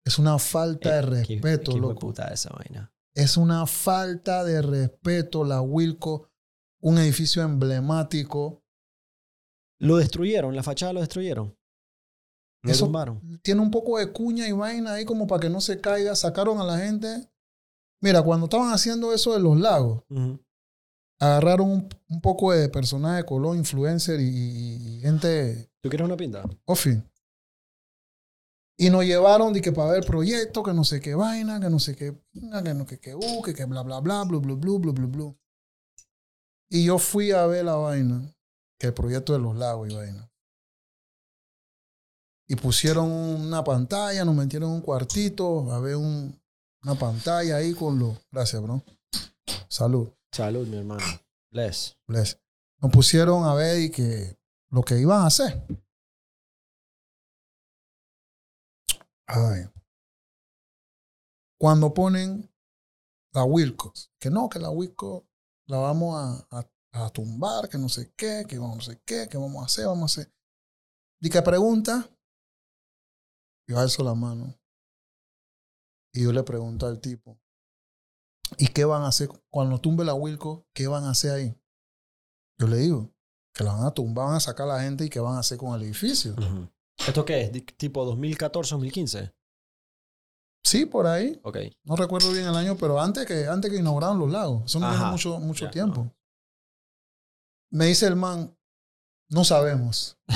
Es 0.07 0.19
una 0.19 0.39
falta 0.39 0.91
de 0.93 0.99
Eh, 0.99 1.03
respeto, 1.03 1.73
qué 1.73 1.79
loco. 1.81 1.99
puta 2.01 2.29
esa 2.33 2.51
vaina. 2.51 2.93
Es 3.15 3.37
una 3.37 3.67
falta 3.67 4.43
de 4.45 4.61
respeto 4.63 5.45
la 5.45 5.61
Wilco, 5.61 6.29
un 6.83 6.99
edificio 6.99 7.43
emblemático. 7.43 8.63
Lo 9.81 9.97
destruyeron, 9.97 10.55
la 10.57 10.63
fachada 10.63 10.93
lo 10.95 11.01
destruyeron. 11.01 11.57
Lo 12.63 12.71
Eso- 12.73 12.87
tumbaron. 12.87 13.41
Tiene 13.43 13.61
un 13.61 13.71
poco 13.71 13.99
de 13.99 14.11
cuña 14.13 14.49
y 14.49 14.53
vaina 14.53 14.95
ahí 14.95 15.05
como 15.05 15.27
para 15.27 15.41
que 15.41 15.51
no 15.51 15.61
se 15.61 15.81
caiga. 15.81 16.17
Sacaron 16.17 16.59
a 16.61 16.65
la 16.65 16.79
gente. 16.79 17.31
Mira, 18.01 18.23
cuando 18.23 18.47
estaban 18.47 18.73
haciendo 18.73 19.13
eso 19.13 19.33
de 19.33 19.41
los 19.41 19.59
lagos, 19.59 20.03
Ujú. 20.11 20.39
agarraron 21.21 21.71
un, 21.71 21.89
un 22.09 22.21
poco 22.21 22.53
de 22.53 22.69
personaje 22.69 23.19
de 23.19 23.25
Colón, 23.25 23.57
influencer 23.59 24.21
y, 24.21 24.25
y- 24.29 24.97
y 24.97 25.01
gente 25.01 25.71
¿Tú 25.81 25.89
quieres 25.89 26.05
una 26.07 26.17
pinta? 26.17 26.45
Ofi. 26.65 27.03
Y 28.77 28.91
nos 28.91 29.05
llevaron 29.05 29.53
de 29.53 29.61
que 29.61 29.71
para 29.71 29.93
ver 29.93 30.05
proyecto, 30.05 30.63
que 30.63 30.73
no 30.75 30.83
sé 30.83 31.01
qué 31.01 31.15
vaina, 31.15 31.61
que 31.61 31.71
no 31.71 31.79
sé 31.79 31.95
qué, 31.95 32.19
que 32.33 32.75
no 32.75 32.87
que 32.87 32.99
qué, 32.99 33.15
uh, 33.15 33.43
que, 33.43 33.55
que 33.55 33.65
bla, 33.67 33.83
bla, 33.83 34.01
bla, 34.01 34.25
blu, 34.25 34.41
blu, 34.41 34.57
blu, 34.57 34.79
blu, 34.79 34.93
blu, 34.93 35.09
blu. 35.09 35.39
Y 36.71 36.85
yo 36.87 36.99
fui 36.99 37.31
a 37.31 37.47
ver 37.47 37.65
la 37.67 37.77
vaina, 37.77 38.35
que 38.79 38.89
el 38.89 38.95
proyecto 38.95 39.33
de 39.33 39.39
los 39.39 39.55
lagos 39.57 39.89
y 39.91 39.95
vaina. 39.95 40.31
Y 42.49 42.57
pusieron 42.57 43.11
una 43.11 43.63
pantalla, 43.63 44.25
nos 44.25 44.35
metieron 44.35 44.71
en 44.71 44.77
un 44.77 44.83
cuartito, 44.83 45.71
a 45.73 45.79
ver 45.79 45.97
un, 45.97 46.39
una 46.85 46.95
pantalla 46.95 47.57
ahí 47.57 47.75
con 47.75 47.99
los... 47.99 48.19
Gracias, 48.31 48.63
bro. 48.63 48.83
Salud. 49.69 50.09
Salud, 50.33 50.67
mi 50.69 50.77
hermano. 50.79 51.03
Bless. 51.51 51.97
Bless. 52.07 52.39
Nos 52.81 52.91
pusieron 52.93 53.45
a 53.45 53.55
ver 53.55 53.81
y 53.83 53.91
que 53.91 54.39
lo 54.71 54.83
que 54.83 54.99
iban 54.99 55.23
a 55.23 55.27
hacer. 55.27 55.65
Ay. 59.27 59.65
Cuando 61.59 61.95
ponen 61.95 62.53
la 63.33 63.45
Wilcos, 63.45 64.13
que 64.21 64.31
no, 64.31 64.49
que 64.49 64.59
la 64.59 64.71
Wilcos 64.71 65.25
la 65.67 65.79
vamos 65.79 66.17
a, 66.51 66.59
a- 66.59 66.71
a 67.07 67.11
tumbar, 67.11 67.69
que 67.69 67.79
no 67.79 67.89
sé 67.89 68.13
qué, 68.17 68.45
que 68.49 68.59
vamos 68.59 68.77
no 68.77 68.83
sé 68.83 69.01
qué, 69.05 69.29
que 69.29 69.39
vamos 69.39 69.63
a 69.63 69.67
hacer, 69.67 69.87
vamos 69.87 70.17
a 70.17 70.21
hacer. 70.23 70.33
Y 71.21 71.31
que 71.31 71.43
pregunta, 71.43 72.09
yo 73.67 73.79
alzo 73.79 74.05
la 74.05 74.15
mano. 74.15 74.55
Y 76.15 76.23
yo 76.23 76.33
le 76.33 76.45
pregunto 76.45 76.87
al 76.87 77.01
tipo, 77.01 77.41
¿y 78.57 78.69
qué 78.69 78.85
van 78.85 79.03
a 79.03 79.09
hacer 79.09 79.29
cuando 79.51 79.81
tumbe 79.81 80.05
la 80.05 80.15
Wilco? 80.15 80.65
¿Qué 80.73 80.87
van 80.87 81.05
a 81.05 81.11
hacer 81.11 81.33
ahí? 81.33 81.61
Yo 82.57 82.69
le 82.69 82.77
digo 82.77 83.13
que 83.53 83.65
la 83.65 83.73
van 83.73 83.85
a 83.85 83.91
tumbar, 83.91 84.27
van 84.27 84.37
a 84.37 84.41
sacar 84.41 84.71
a 84.71 84.77
la 84.77 84.83
gente 84.83 85.05
y 85.05 85.11
qué 85.11 85.19
van 85.19 85.35
a 85.35 85.41
hacer 85.41 85.59
con 85.59 85.75
el 85.75 85.83
edificio. 85.83 86.37
¿Esto 86.99 87.25
qué 87.25 87.43
es? 87.43 87.67
¿Tipo 87.77 88.05
2014, 88.05 88.75
2015? 88.75 89.35
Sí, 90.63 90.87
por 90.87 91.07
ahí. 91.09 91.39
Ok. 91.43 91.59
No 91.83 91.97
recuerdo 91.97 92.33
bien 92.33 92.47
el 92.47 92.55
año, 92.55 92.77
pero 92.77 93.01
antes 93.01 93.27
que, 93.27 93.47
antes 93.47 93.71
que 93.71 93.79
inauguraron 93.79 94.19
los 94.19 94.31
lagos. 94.31 94.65
Eso 94.67 94.79
no 94.79 94.91
tiene 94.91 95.11
mucho, 95.11 95.41
mucho 95.41 95.69
tiempo. 95.69 96.05
no. 96.05 96.15
Me 97.71 97.87
dice 97.87 98.07
el 98.07 98.15
man, 98.15 98.57
no 99.29 99.45
sabemos. 99.45 100.17
o 100.29 100.33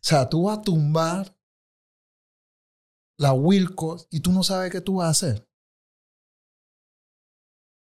sea, 0.00 0.26
tú 0.26 0.44
vas 0.44 0.58
a 0.58 0.62
tumbar 0.62 1.36
la 3.20 3.34
Wilco 3.34 3.98
y 4.10 4.20
tú 4.20 4.32
no 4.32 4.42
sabes 4.42 4.72
qué 4.72 4.80
tú 4.80 4.96
vas 4.96 5.08
a 5.08 5.10
hacer. 5.10 5.46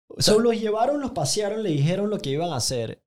O 0.09 0.21
sea, 0.21 0.35
los 0.35 0.55
llevaron, 0.55 1.01
los 1.01 1.13
pasearon, 1.13 1.63
le 1.63 1.71
dijeron 1.71 2.11
lo 2.11 2.19
que 2.19 2.29
iban 2.31 2.51
a 2.51 2.57
hacer 2.57 3.03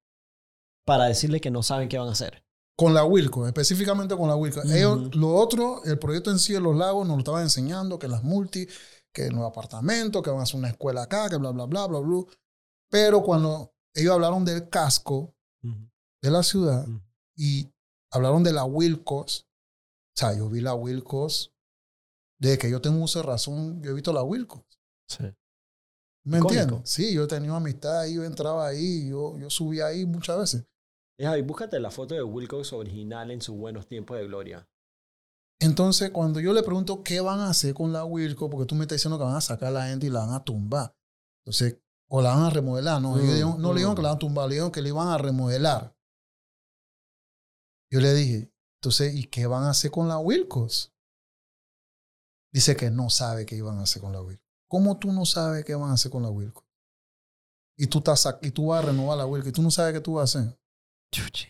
para 0.84 1.05
decirle 1.05 1.39
que 1.39 1.51
no 1.51 1.61
saben 1.61 1.88
qué 1.88 1.99
van 1.99 2.09
a 2.09 2.13
hacer. 2.13 2.43
Con 2.76 2.95
la 2.95 3.05
Wilco, 3.05 3.47
específicamente 3.47 4.18
con 4.18 4.28
la 4.28 4.36
Wilco. 4.36 4.61
Ellos, 4.63 5.15
lo 5.15 5.36
otro, 5.36 5.84
el 5.86 5.99
proyecto 5.99 6.32
en 6.32 6.39
sí 6.39 6.53
de 6.53 6.59
los 6.59 6.76
lagos 6.76 7.07
nos 7.07 7.18
lo 7.18 7.20
estaban 7.20 7.43
enseñando, 7.43 7.99
que 7.99 8.07
las 8.07 8.24
multi, 8.24 8.68
que 9.13 9.30
los 9.30 9.45
apartamentos, 9.45 10.24
que 10.24 10.32
van 10.32 10.39
a 10.39 10.43
hacer 10.43 10.59
una 10.59 10.70
escuela 10.70 11.03
acá, 11.03 11.30
que 11.30 11.38
bla, 11.38 11.51
bla, 11.51 11.65
bla, 11.65 11.86
bla, 11.86 11.99
bla. 11.99 12.24
Pero 12.89 13.22
cuando 13.22 13.76
ellos 13.93 14.13
hablaron 14.13 14.43
del 14.43 14.70
casco 14.70 15.36
de 15.61 16.32
la 16.32 16.41
ciudad 16.41 16.88
Ujú. 16.88 16.99
y 17.36 17.72
hablaron 18.11 18.43
de 18.43 18.53
la 18.53 18.65
Wilcos, 18.65 19.47
o 20.15 20.20
sea, 20.20 20.36
yo 20.36 20.49
vi 20.49 20.61
la 20.61 20.74
Wilcos, 20.74 21.53
desde 22.39 22.57
que 22.57 22.69
yo 22.69 22.81
tengo 22.81 23.03
uso 23.03 23.19
de 23.19 23.25
razón, 23.25 23.81
yo 23.81 23.91
he 23.91 23.93
visto 23.93 24.13
la 24.13 24.23
Wilcos. 24.23 24.63
Sí. 25.09 25.23
¿Me 26.25 26.39
entiendes? 26.39 26.81
Sí, 26.83 27.13
yo 27.13 27.23
he 27.23 27.27
tenido 27.27 27.55
amistad 27.55 28.01
ahí, 28.01 28.15
yo 28.15 28.23
entraba 28.23 28.67
ahí, 28.67 29.07
yo, 29.09 29.38
yo 29.39 29.49
subía 29.49 29.88
ahí 29.88 30.05
muchas 30.05 30.38
veces. 30.38 30.65
Y 31.17 31.23
Javi, 31.23 31.41
búscate 31.41 31.79
la 31.79 31.89
foto 31.89 32.13
de 32.15 32.21
Wilcox 32.23 32.73
original 32.73 33.31
en 33.31 33.41
sus 33.41 33.55
buenos 33.55 33.88
tiempos 33.88 34.17
de 34.17 34.25
gloria. 34.27 34.69
Entonces, 35.59 36.11
cuando 36.11 36.39
yo 36.39 36.53
le 36.53 36.61
pregunto 36.61 37.01
qué 37.01 37.19
van 37.21 37.39
a 37.39 37.49
hacer 37.49 37.73
con 37.73 37.91
la 37.91 38.05
Wilco, 38.05 38.49
porque 38.49 38.67
tú 38.67 38.75
me 38.75 38.83
estás 38.83 38.97
diciendo 38.97 39.17
que 39.17 39.23
van 39.23 39.35
a 39.35 39.41
sacar 39.41 39.69
a 39.69 39.71
la 39.71 39.88
gente 39.88 40.05
y 40.05 40.09
la 40.09 40.19
van 40.19 40.33
a 40.35 40.43
tumbar. 40.43 40.95
Entonces, 41.43 41.79
o 42.09 42.21
la 42.21 42.35
van 42.35 42.43
a 42.43 42.49
remodelar. 42.51 43.01
No, 43.01 43.15
Mm, 43.15 43.21
dijeron- 43.21 43.61
no 43.61 43.69
le 43.69 43.75
dijeron 43.79 43.93
mm. 43.93 43.95
que 43.95 44.01
la 44.03 44.09
van 44.09 44.15
a 44.17 44.19
tumbar, 44.19 44.47
le 44.47 44.55
dijeron 44.55 44.71
que 44.71 44.81
le 44.81 44.89
iban 44.89 45.07
a 45.07 45.17
remodelar. 45.17 45.97
Yo 47.91 47.99
le 48.01 48.13
dije, 48.13 48.51
entonces, 48.79 49.15
¿y 49.15 49.23
qué 49.25 49.47
van 49.47 49.63
a 49.63 49.69
hacer 49.71 49.89
con 49.91 50.07
la 50.07 50.19
Wilcos? 50.19 50.93
Dice 52.57 52.75
que 52.75 52.89
no 52.89 53.11
sabe 53.11 53.45
qué 53.45 53.55
iban 53.55 53.77
a 53.77 53.83
hacer 53.83 54.01
con 54.01 54.11
la 54.11 54.19
Wilco. 54.19 54.41
¿Cómo 54.67 54.97
tú 54.97 55.11
no 55.11 55.25
sabes 55.27 55.63
qué 55.63 55.75
van 55.75 55.91
a 55.91 55.93
hacer 55.93 56.09
con 56.09 56.23
la 56.23 56.29
Wilco? 56.31 56.65
Y 57.77 57.85
tú, 57.85 57.99
estás, 57.99 58.27
y 58.41 58.49
tú 58.49 58.65
vas 58.69 58.83
a 58.83 58.87
renovar 58.87 59.15
la 59.15 59.27
Wilco 59.27 59.47
y 59.49 59.51
tú 59.51 59.61
no 59.61 59.69
sabes 59.69 59.93
qué 59.93 59.99
tú 59.99 60.15
vas 60.15 60.35
a 60.35 60.39
hacer. 60.39 60.57
Chuchi. 61.13 61.45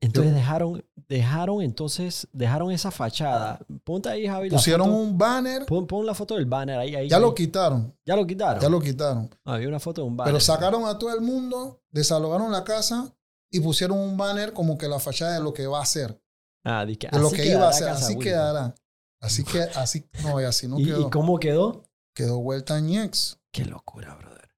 Entonces 0.00 0.34
dejaron, 0.34 0.84
dejaron, 1.08 1.62
entonces, 1.62 2.26
dejaron 2.32 2.72
esa 2.72 2.90
fachada. 2.90 3.60
Ponte 3.84 4.08
ahí, 4.08 4.26
Javi. 4.26 4.50
Pusieron 4.50 4.88
foto. 4.88 4.98
un 4.98 5.16
banner, 5.16 5.66
Pon, 5.66 5.86
pon 5.86 6.04
la 6.04 6.14
foto 6.14 6.34
del 6.34 6.46
banner 6.46 6.80
ahí. 6.80 6.96
ahí 6.96 7.08
ya 7.08 7.18
ahí. 7.18 7.22
lo 7.22 7.32
quitaron, 7.32 7.96
Ya 8.04 8.16
lo 8.16 8.26
quitaron. 8.26 8.60
ya 8.60 8.68
lo 8.68 8.80
quitaron. 8.80 9.30
Ah, 9.44 9.54
había 9.54 9.68
una 9.68 9.78
foto 9.78 10.00
de 10.02 10.08
un 10.08 10.16
banner. 10.16 10.32
Pero 10.34 10.40
sacaron 10.40 10.84
a 10.86 10.98
todo 10.98 11.14
el 11.14 11.20
mundo, 11.20 11.80
desalojaron 11.92 12.50
la 12.50 12.64
casa 12.64 13.14
y 13.52 13.60
pusieron 13.60 13.96
un 13.98 14.16
banner 14.16 14.52
como 14.52 14.76
que 14.76 14.88
la 14.88 14.98
fachada 14.98 15.34
de 15.34 15.40
lo 15.44 15.54
que 15.54 15.68
va 15.68 15.80
a 15.80 15.86
ser, 15.86 16.20
Ah, 16.64 16.84
di 16.84 16.96
que 16.96 17.06
de 17.08 17.20
lo 17.20 17.30
que 17.30 17.46
iba 17.46 17.68
a 17.68 17.72
ser, 17.72 17.88
así 17.90 18.14
Wilco. 18.14 18.22
quedará. 18.24 18.74
Así 19.22 19.44
que, 19.44 19.60
así, 19.60 20.04
no, 20.24 20.40
y 20.40 20.44
así 20.44 20.66
no 20.66 20.78
¿Y, 20.80 20.84
quedó. 20.84 21.06
y 21.06 21.10
cómo 21.10 21.38
quedó? 21.38 21.84
Quedó 22.14 22.40
vuelta 22.40 22.76
en 22.78 22.90
ex. 22.90 23.40
Qué 23.52 23.64
locura, 23.64 24.14
brother. 24.16 24.50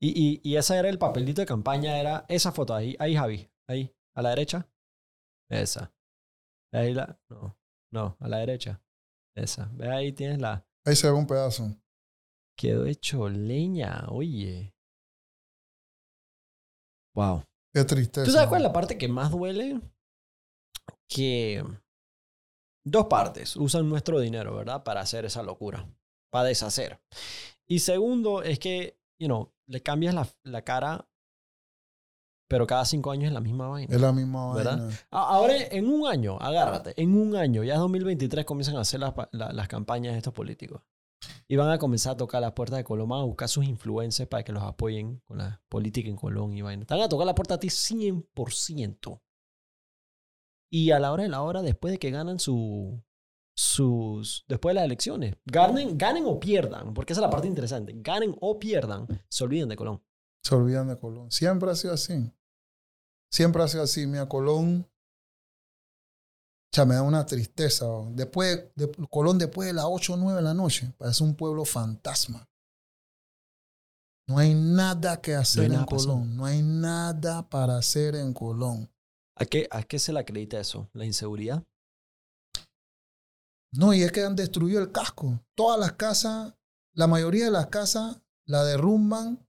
Y, 0.00 0.08
y, 0.10 0.40
y 0.42 0.56
ese 0.56 0.76
era 0.76 0.88
el 0.88 0.98
papelito 0.98 1.40
de 1.40 1.46
campaña, 1.46 1.98
era 1.98 2.26
esa 2.28 2.52
foto 2.52 2.74
ahí, 2.74 2.96
ahí, 2.98 3.14
Javi, 3.16 3.48
ahí, 3.68 3.94
a 4.14 4.22
la 4.22 4.30
derecha. 4.30 4.68
Esa. 5.48 5.94
Ahí 6.72 6.92
la, 6.92 7.18
no, 7.30 7.56
no, 7.92 8.16
a 8.20 8.28
la 8.28 8.38
derecha. 8.38 8.82
Esa. 9.36 9.70
Ve 9.74 9.88
ahí 9.88 10.12
tienes 10.12 10.40
la, 10.40 10.66
Ahí 10.84 10.96
se 10.96 11.06
ve 11.06 11.12
un 11.14 11.26
pedazo. 11.26 11.76
quedó 12.58 12.86
hecho 12.86 13.28
leña, 13.28 14.06
oye. 14.08 14.74
Wow. 17.14 17.44
Qué 17.72 17.84
tristeza. 17.84 18.24
¿Tú 18.24 18.32
sabes 18.32 18.48
cuál 18.48 18.62
es 18.62 18.66
la 18.66 18.72
parte 18.72 18.98
que 18.98 19.08
más 19.08 19.30
duele? 19.30 19.80
Que 21.08 21.64
dos 22.88 23.06
partes 23.06 23.56
usan 23.56 23.88
nuestro 23.88 24.20
dinero, 24.20 24.54
¿verdad? 24.56 24.82
Para 24.84 25.00
hacer 25.00 25.24
esa 25.24 25.42
locura, 25.42 25.88
para 26.30 26.44
deshacer. 26.46 27.00
Y 27.66 27.80
segundo 27.80 28.42
es 28.42 28.58
que, 28.58 28.98
you 29.18 29.26
know, 29.26 29.52
le 29.66 29.82
cambias 29.82 30.14
la, 30.14 30.28
la 30.44 30.62
cara, 30.62 31.08
pero 32.48 32.66
cada 32.66 32.84
cinco 32.84 33.10
años 33.10 33.26
es 33.26 33.32
la 33.32 33.40
misma 33.40 33.68
vaina. 33.68 33.92
Es 33.92 34.00
la 34.00 34.12
misma 34.12 34.54
¿Verdad? 34.54 34.78
vaina. 34.78 34.98
Ahora, 35.10 35.56
en 35.56 35.88
un 35.88 36.06
año, 36.06 36.38
agárrate, 36.40 36.94
en 37.00 37.14
un 37.18 37.34
año, 37.34 37.64
ya 37.64 37.76
2023 37.76 38.44
comienzan 38.44 38.76
a 38.76 38.80
hacer 38.82 39.00
las, 39.00 39.14
la- 39.32 39.52
las 39.52 39.66
campañas 39.68 40.12
de 40.12 40.18
estos 40.18 40.32
políticos. 40.32 40.80
Y 41.48 41.56
van 41.56 41.70
a 41.70 41.78
comenzar 41.78 42.12
a 42.12 42.16
tocar 42.16 42.40
las 42.40 42.52
puertas 42.52 42.76
de 42.76 42.84
Colón, 42.84 43.08
van 43.08 43.20
a 43.22 43.24
buscar 43.24 43.48
sus 43.48 43.64
influencers 43.64 44.28
para 44.28 44.44
que 44.44 44.52
los 44.52 44.62
apoyen 44.62 45.18
con 45.24 45.38
la 45.38 45.60
política 45.68 46.08
en 46.08 46.14
Colón 46.16 46.52
y 46.52 46.62
vaina. 46.62 46.84
Te 46.84 46.94
van 46.94 47.02
a 47.02 47.08
tocar 47.08 47.26
la 47.26 47.34
puerta 47.34 47.54
a 47.54 47.58
ti 47.58 47.68
100%. 47.68 49.20
Y 50.70 50.90
a 50.90 50.98
la 50.98 51.12
hora 51.12 51.22
de 51.22 51.28
la 51.28 51.42
hora, 51.42 51.62
después 51.62 51.92
de 51.92 51.98
que 51.98 52.10
ganan 52.10 52.38
su, 52.38 53.02
sus... 53.56 54.44
Después 54.48 54.72
de 54.72 54.74
las 54.74 54.84
elecciones, 54.84 55.36
ganen, 55.44 55.96
ganen 55.96 56.24
o 56.26 56.38
pierdan, 56.40 56.92
porque 56.92 57.12
esa 57.12 57.20
es 57.20 57.26
la 57.26 57.30
parte 57.30 57.48
interesante. 57.48 57.92
Ganen 57.96 58.34
o 58.40 58.58
pierdan, 58.58 59.06
se 59.28 59.44
olviden 59.44 59.68
de 59.68 59.76
Colón. 59.76 60.02
Se 60.46 60.54
olvidan 60.54 60.86
de 60.86 60.96
Colón. 60.96 61.30
Siempre 61.32 61.70
ha 61.70 61.74
sido 61.74 61.94
así. 61.94 62.32
Siempre 63.32 63.62
ha 63.62 63.68
sido 63.68 63.82
así. 63.82 64.06
Mira, 64.06 64.28
Colón. 64.28 64.88
Ya 66.72 66.84
me 66.84 66.94
da 66.94 67.02
una 67.02 67.26
tristeza. 67.26 67.88
oh. 67.88 68.10
Después, 68.12 68.68
de, 68.76 68.90
Colón 69.10 69.38
después 69.38 69.66
de 69.66 69.72
las 69.72 69.86
8 69.88 70.14
o 70.14 70.16
9 70.16 70.36
de 70.36 70.42
la 70.42 70.54
noche, 70.54 70.92
parece 70.98 71.24
un 71.24 71.34
pueblo 71.34 71.64
fantasma. 71.64 72.48
No 74.28 74.38
hay 74.38 74.54
nada 74.54 75.20
que 75.20 75.34
hacer 75.34 75.64
en 75.64 75.72
nada. 75.72 75.86
Colón. 75.86 76.36
No 76.36 76.44
hay 76.44 76.62
nada 76.62 77.48
para 77.48 77.78
hacer 77.78 78.14
en 78.14 78.32
Colón. 78.32 78.88
¿A 79.38 79.44
qué, 79.44 79.68
¿A 79.70 79.82
qué 79.82 79.98
se 79.98 80.12
le 80.12 80.20
acredita 80.20 80.58
eso? 80.58 80.88
¿La 80.92 81.04
inseguridad? 81.04 81.62
No, 83.72 83.92
y 83.92 84.02
es 84.02 84.12
que 84.12 84.22
han 84.24 84.36
destruido 84.36 84.80
el 84.80 84.92
casco. 84.92 85.40
Todas 85.54 85.78
las 85.78 85.92
casas, 85.92 86.54
la 86.94 87.06
mayoría 87.06 87.44
de 87.46 87.50
las 87.50 87.66
casas 87.66 88.20
la 88.46 88.64
derrumban 88.64 89.46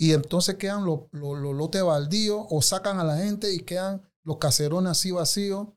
y 0.00 0.12
entonces 0.12 0.56
quedan 0.56 0.84
los, 0.84 1.02
los, 1.12 1.38
los 1.38 1.54
lotes 1.54 1.82
baldíos 1.84 2.44
o 2.50 2.60
sacan 2.62 2.98
a 2.98 3.04
la 3.04 3.16
gente 3.18 3.52
y 3.54 3.60
quedan 3.60 4.02
los 4.24 4.38
caserones 4.38 4.92
así 4.92 5.12
vacíos. 5.12 5.68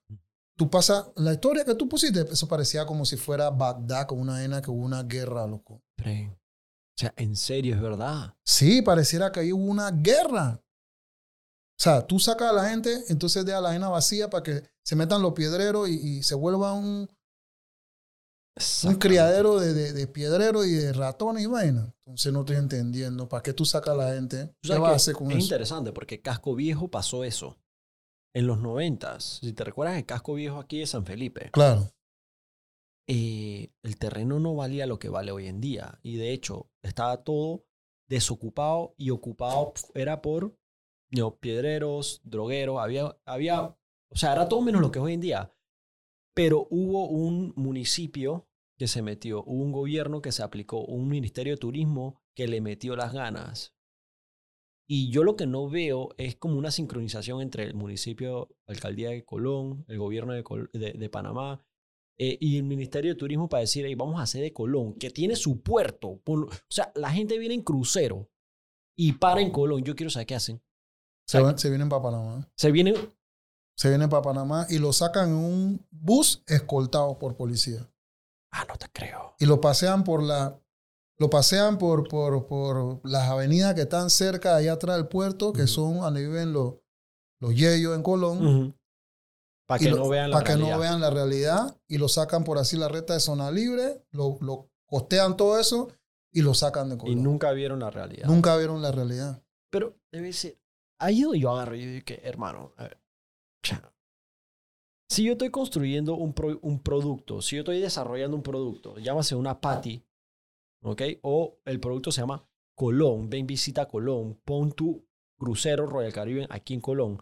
Tú 0.58 0.70
pasas, 0.70 1.12
la 1.18 1.34
historia 1.34 1.66
que 1.66 1.76
tú 1.76 1.88
pusiste, 1.90 2.22
eso 2.22 2.48
parecía 2.48 2.86
como 2.86 3.06
si 3.06 3.18
fuera 3.18 3.50
Bagdad 3.50 4.08
con 4.08 4.20
una 4.20 4.38
arena 4.38 4.62
que 4.62 4.72
hubo 4.72 4.84
una 4.84 5.04
guerra, 5.04 5.46
loco. 5.46 5.84
Pre- 5.96 6.30
O 6.32 6.98
sea, 6.98 7.14
en 7.18 7.36
serio, 7.36 7.76
es 7.76 7.82
verdad. 7.82 8.34
Sí, 8.46 8.82
pareciera 8.82 9.32
que 9.32 9.42
ahí 9.42 9.52
hubo 9.52 9.66
una 9.66 9.92
guerra. 9.92 10.62
O 11.78 11.82
sea, 11.84 12.06
tú 12.08 12.20
sacas 12.20 12.50
a 12.52 12.54
la 12.54 12.70
gente, 12.70 13.04
entonces 13.10 13.46
deja 13.46 13.60
la 13.62 13.70
arena 13.70 13.90
vacía 13.90 14.30
para 14.30 14.44
que 14.44 14.64
se 14.84 14.96
metan 14.96 15.22
los 15.22 15.34
piedreros 15.34 15.90
y, 15.90 15.94
y 16.20 16.24
se 16.24 16.34
vuelva 16.36 16.74
un, 16.74 17.10
un 18.86 18.96
criadero 18.96 19.60
de, 19.60 19.74
de, 19.74 19.92
de 19.94 20.08
piedreros 20.08 20.66
y 20.66 20.72
de 20.74 20.94
ratones 20.94 21.44
y 21.44 21.48
vaina. 21.48 21.94
Entonces 22.06 22.32
no 22.32 22.42
estoy 22.42 22.56
entendiendo. 22.58 23.28
¿Para 23.28 23.44
qué 23.44 23.54
tú 23.54 23.66
sacas 23.66 23.94
a 23.94 23.98
la 23.98 24.14
gente? 24.14 24.56
¿Qué 24.62 24.78
vas 24.78 24.88
a 24.88 24.92
que 24.92 24.96
hacer 24.96 25.16
con 25.16 25.28
es 25.32 25.38
eso? 25.38 25.44
interesante 25.46 25.92
porque 25.92 26.22
Casco 26.22 26.56
Viejo 26.56 26.88
pasó 26.90 27.24
eso. 27.26 27.58
En 28.34 28.48
los 28.48 28.60
noventas, 28.60 29.40
si 29.42 29.54
te 29.54 29.64
recuerdas 29.64 29.98
el 29.98 30.06
Casco 30.06 30.34
Viejo 30.34 30.60
aquí 30.60 30.80
de 30.80 30.88
San 30.88 31.06
Felipe, 31.06 31.50
Claro. 31.52 31.90
eh, 33.08 33.70
el 33.84 33.98
terreno 33.98 34.40
no 34.40 34.56
valía 34.56 34.88
lo 34.88 35.00
que 35.00 35.10
vale 35.10 35.32
hoy 35.32 35.48
en 35.48 35.62
día. 35.62 36.00
Y 36.04 36.16
de 36.18 36.32
hecho, 36.32 36.70
estaba 36.82 37.24
todo 37.24 37.66
desocupado 38.10 38.94
y 38.98 39.10
ocupado 39.10 39.74
era 39.94 40.22
por 40.22 40.56
piedreros, 41.40 42.22
drogueros, 42.24 42.80
había, 42.80 43.18
había, 43.26 43.64
o 43.64 44.16
sea, 44.16 44.34
era 44.34 44.48
todo 44.48 44.62
menos 44.62 44.82
lo 44.82 44.92
que 44.92 45.00
es 45.00 45.06
hoy 45.06 45.14
en 45.14 45.22
día. 45.22 45.52
Pero 46.34 46.68
hubo 46.70 47.08
un 47.08 47.54
municipio 47.56 48.48
que 48.78 48.88
se 48.88 49.02
metió, 49.02 49.44
hubo 49.46 49.64
un 49.64 49.72
gobierno 49.72 50.22
que 50.22 50.32
se 50.32 50.44
aplicó, 50.44 50.84
un 50.84 51.08
ministerio 51.08 51.54
de 51.54 51.58
turismo 51.58 52.22
que 52.36 52.48
le 52.48 52.62
metió 52.62 52.96
las 52.96 53.14
ganas. 53.14 53.74
Y 54.88 55.10
yo 55.10 55.24
lo 55.24 55.36
que 55.36 55.48
no 55.48 55.70
veo 55.70 56.10
es 56.18 56.36
como 56.36 56.58
una 56.58 56.72
sincronización 56.72 57.42
entre 57.42 57.64
el 57.64 57.74
municipio, 57.74 58.56
alcaldía 58.68 59.10
de 59.10 59.26
Colón, 59.26 59.86
el 59.88 59.98
gobierno 59.98 60.34
de, 60.34 61.10
Panamá 61.10 61.66
eh, 62.18 62.38
y 62.40 62.58
el 62.58 62.64
Ministerio 62.64 63.14
de 63.14 63.18
Turismo 63.18 63.50
para 63.50 63.62
decir, 63.62 63.86
"Ey, 63.86 63.96
vamos 63.96 64.20
a 64.20 64.24
hacer 64.24 64.44
de 64.44 64.54
Colón, 64.54 64.94
que 64.94 65.10
tiene 65.10 65.36
su 65.36 65.64
puerto. 65.64 66.22
O 66.26 66.50
sea, 66.70 66.92
la 66.96 67.10
gente 67.10 67.40
viene 67.40 67.56
en 67.56 67.64
crucero 67.64 68.30
y 68.96 69.14
para 69.14 69.42
en 69.42 69.52
Colón. 69.52 69.84
Yo 69.84 69.96
quiero 69.96 70.12
saber 70.12 70.28
qué 70.28 70.36
hacen. 70.36 70.62
Se, 71.26 71.40
van- 71.40 71.58
se 71.58 71.70
vienen 71.70 71.90
para 71.90 72.02
Panamá. 72.04 72.48
Se 72.56 72.72
vienen, 72.72 72.96
Se 73.76 73.90
vienen 73.90 74.10
para 74.10 74.22
Panamá 74.22 74.68
y 74.70 74.78
lo 74.78 74.94
sacan 74.94 75.30
en 75.30 75.36
un 75.36 75.86
bus 75.92 76.44
escoltado 76.48 77.18
por 77.20 77.36
policía. 77.36 77.90
ah, 78.52 78.64
no 78.68 78.76
te 78.78 78.88
creo. 78.92 79.36
Y 79.40 79.46
lo 79.46 79.60
pasean 79.60 80.04
por 80.04 80.22
la. 80.24 80.60
Lo 81.18 81.30
pasean 81.30 81.78
por, 81.78 82.08
por, 82.10 82.46
por 82.46 83.00
las 83.10 83.30
avenidas 83.30 83.74
que 83.74 83.82
están 83.82 84.10
cerca, 84.10 84.56
allá 84.58 84.74
atrás 84.74 84.98
del 84.98 85.08
puerto, 85.08 85.54
que 85.54 85.64
Ujú. 85.64 85.68
son 85.72 85.98
donde 86.00 86.22
viven 86.22 86.52
los, 86.52 86.76
los 87.40 87.56
yeyos 87.56 87.96
en 87.96 88.04
Colón. 88.04 88.78
Para 89.66 89.82
y 89.82 89.86
que 89.86 89.92
lo- 89.92 89.98
no 89.98 90.10
vean 90.10 90.30
la 90.30 90.38
para 90.38 90.54
que 90.54 90.60
no 90.60 90.78
vean 90.78 91.00
la 91.02 91.10
realidad 91.10 91.76
y 91.88 91.98
lo 91.98 92.08
sacan 92.10 92.44
por 92.44 92.58
así 92.60 92.76
la 92.78 92.88
recta 92.90 93.14
de 93.14 93.20
zona 93.22 93.50
libre, 93.50 94.06
lo, 94.12 94.38
lo 94.42 94.70
costean 94.86 95.38
todo 95.38 95.58
eso 95.60 95.88
y 96.32 96.42
lo 96.42 96.54
sacan 96.54 96.90
de 96.90 96.96
y 96.96 96.98
Colón. 97.00 97.24
nunca 97.24 97.52
vieron 97.52 97.80
la 97.80 97.90
realidad. 97.90 98.28
Nunca 98.28 98.56
vieron 98.58 98.82
la 98.82 98.92
realidad. 98.92 99.42
Pero 99.72 99.98
debe 100.12 100.32
ser. 100.34 100.58
Ahí 101.00 101.22
donde 101.22 101.40
yo 101.40 101.52
agarro 101.52 101.76
y 101.76 102.02
que, 102.04 102.22
hermano, 102.24 102.74
a 102.78 102.84
ver, 102.84 102.98
cha, 103.64 103.94
si 105.10 105.24
yo 105.24 105.34
estoy 105.34 105.50
construyendo 105.52 106.16
un, 106.16 106.34
pro- 106.34 106.60
un 106.62 106.80
producto, 106.82 107.42
si 107.42 107.56
yo 107.58 107.62
estoy 107.62 107.80
desarrollando 107.80 108.36
un 108.38 108.44
producto, 108.44 108.98
llámase 108.98 109.36
una 109.36 109.60
patty, 109.60 110.04
¿ok? 110.84 111.02
O 111.24 111.60
el 111.66 111.80
producto 111.80 112.12
se 112.12 112.22
llama 112.22 112.48
Colón, 112.76 113.30
ven, 113.30 113.46
visita 113.46 113.88
Colón, 113.88 114.40
pon 114.46 114.72
tu 114.72 115.06
crucero 115.38 115.86
Royal 115.86 116.14
Caribbean 116.14 116.48
aquí 116.50 116.74
en 116.74 116.82
Colón. 116.82 117.22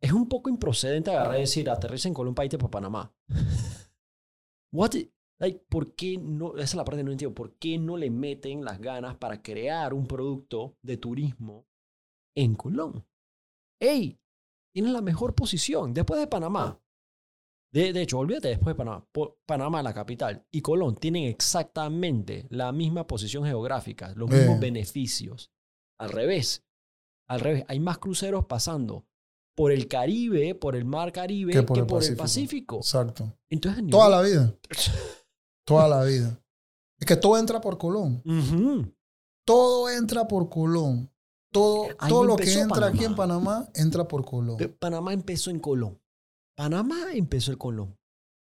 Es 0.00 0.12
un 0.12 0.28
poco 0.28 0.50
improcedente 0.50 1.10
agarrar 1.10 1.36
y 1.38 1.42
decir, 1.42 1.70
aterriza 1.70 2.08
en 2.08 2.14
Colón 2.14 2.34
para 2.34 2.46
irte 2.46 2.58
para 2.58 2.70
Panamá. 2.70 3.14
What? 4.72 4.90
Like, 5.38 5.64
¿Por 5.68 5.94
qué 5.94 6.18
no? 6.18 6.54
Esa 6.54 6.62
es 6.64 6.74
la 6.74 6.84
parte 6.84 6.98
que 7.00 7.04
no 7.04 7.12
entiendo. 7.12 7.34
¿Por 7.34 7.54
qué 7.54 7.78
no 7.78 7.96
le 7.96 8.10
meten 8.10 8.64
las 8.64 8.80
ganas 8.80 9.16
para 9.16 9.42
crear 9.42 9.92
un 9.94 10.06
producto 10.06 10.76
de 10.82 10.96
turismo 10.96 11.66
en 12.34 12.54
Colón? 12.54 13.06
¡Ey! 13.80 14.18
Tienen 14.74 14.92
la 14.92 15.02
mejor 15.02 15.34
posición 15.34 15.92
después 15.92 16.18
de 16.20 16.26
Panamá. 16.26 16.78
De, 17.72 17.92
de 17.92 18.02
hecho, 18.02 18.18
olvídate 18.18 18.48
después 18.48 18.74
de 18.74 18.78
Panamá. 18.78 19.06
Panamá, 19.46 19.82
la 19.82 19.94
capital, 19.94 20.46
y 20.50 20.60
Colón 20.60 20.96
tienen 20.96 21.24
exactamente 21.24 22.46
la 22.50 22.70
misma 22.72 23.06
posición 23.06 23.44
geográfica, 23.44 24.12
los 24.14 24.30
mismos 24.30 24.56
Eh. 24.56 24.60
beneficios. 24.60 25.50
Al 25.98 26.10
revés. 26.10 26.64
Al 27.28 27.40
revés. 27.40 27.64
Hay 27.68 27.80
más 27.80 27.98
cruceros 27.98 28.44
pasando 28.46 29.06
por 29.54 29.72
el 29.72 29.88
Caribe, 29.88 30.54
por 30.54 30.74
el 30.76 30.84
mar 30.84 31.12
Caribe, 31.12 31.52
que 31.52 31.62
por, 31.62 31.78
el, 31.78 32.16
Pacífico. 32.16 32.76
Exacto. 32.78 33.38
Entonces, 33.50 33.84
Toda 33.90 34.08
la 34.08 34.22
vida. 34.22 34.54
Toda 35.66 35.88
la 35.88 36.04
vida. 36.04 36.38
Es 36.98 37.06
que 37.06 37.16
todo 37.16 37.38
entra 37.38 37.60
por 37.60 37.78
Colón. 37.78 38.22
Todo 39.44 39.90
entra 39.90 40.26
por 40.26 40.48
Colón. 40.48 41.11
Todo, 41.52 41.88
Ahí 41.98 42.08
todo 42.08 42.24
lo 42.24 42.36
que 42.36 42.52
entra 42.52 42.86
aquí 42.86 43.04
en 43.04 43.14
Panamá. 43.14 43.68
Entra 43.74 44.08
por 44.08 44.24
Colón. 44.24 44.56
Panamá 44.78 45.12
empezó 45.12 45.50
en 45.50 45.58
Colón. 45.60 46.00
Panamá 46.56 47.12
empezó 47.12 47.52
en 47.52 47.58
Colón. 47.58 47.98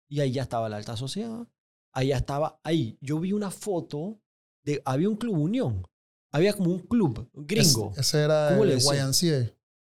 Y 0.09 0.19
ahí 0.21 0.31
ya 0.31 0.43
estaba 0.43 0.69
la 0.69 0.77
alta 0.77 0.95
sociedad. 0.95 1.47
Ahí 1.93 2.07
ya 2.07 2.17
estaba, 2.17 2.59
ahí. 2.63 2.97
Yo 3.01 3.19
vi 3.19 3.33
una 3.33 3.51
foto 3.51 4.19
de, 4.63 4.81
había 4.85 5.09
un 5.09 5.17
club 5.17 5.37
unión. 5.37 5.85
Había 6.31 6.53
como 6.53 6.71
un 6.71 6.79
club 6.79 7.29
gringo. 7.33 7.91
Es- 7.91 7.99
ese 7.99 8.21
era 8.23 8.49
¿Cómo 8.51 8.65
le 8.65 8.75
el? 8.75 8.79
YMCA. 8.81 9.53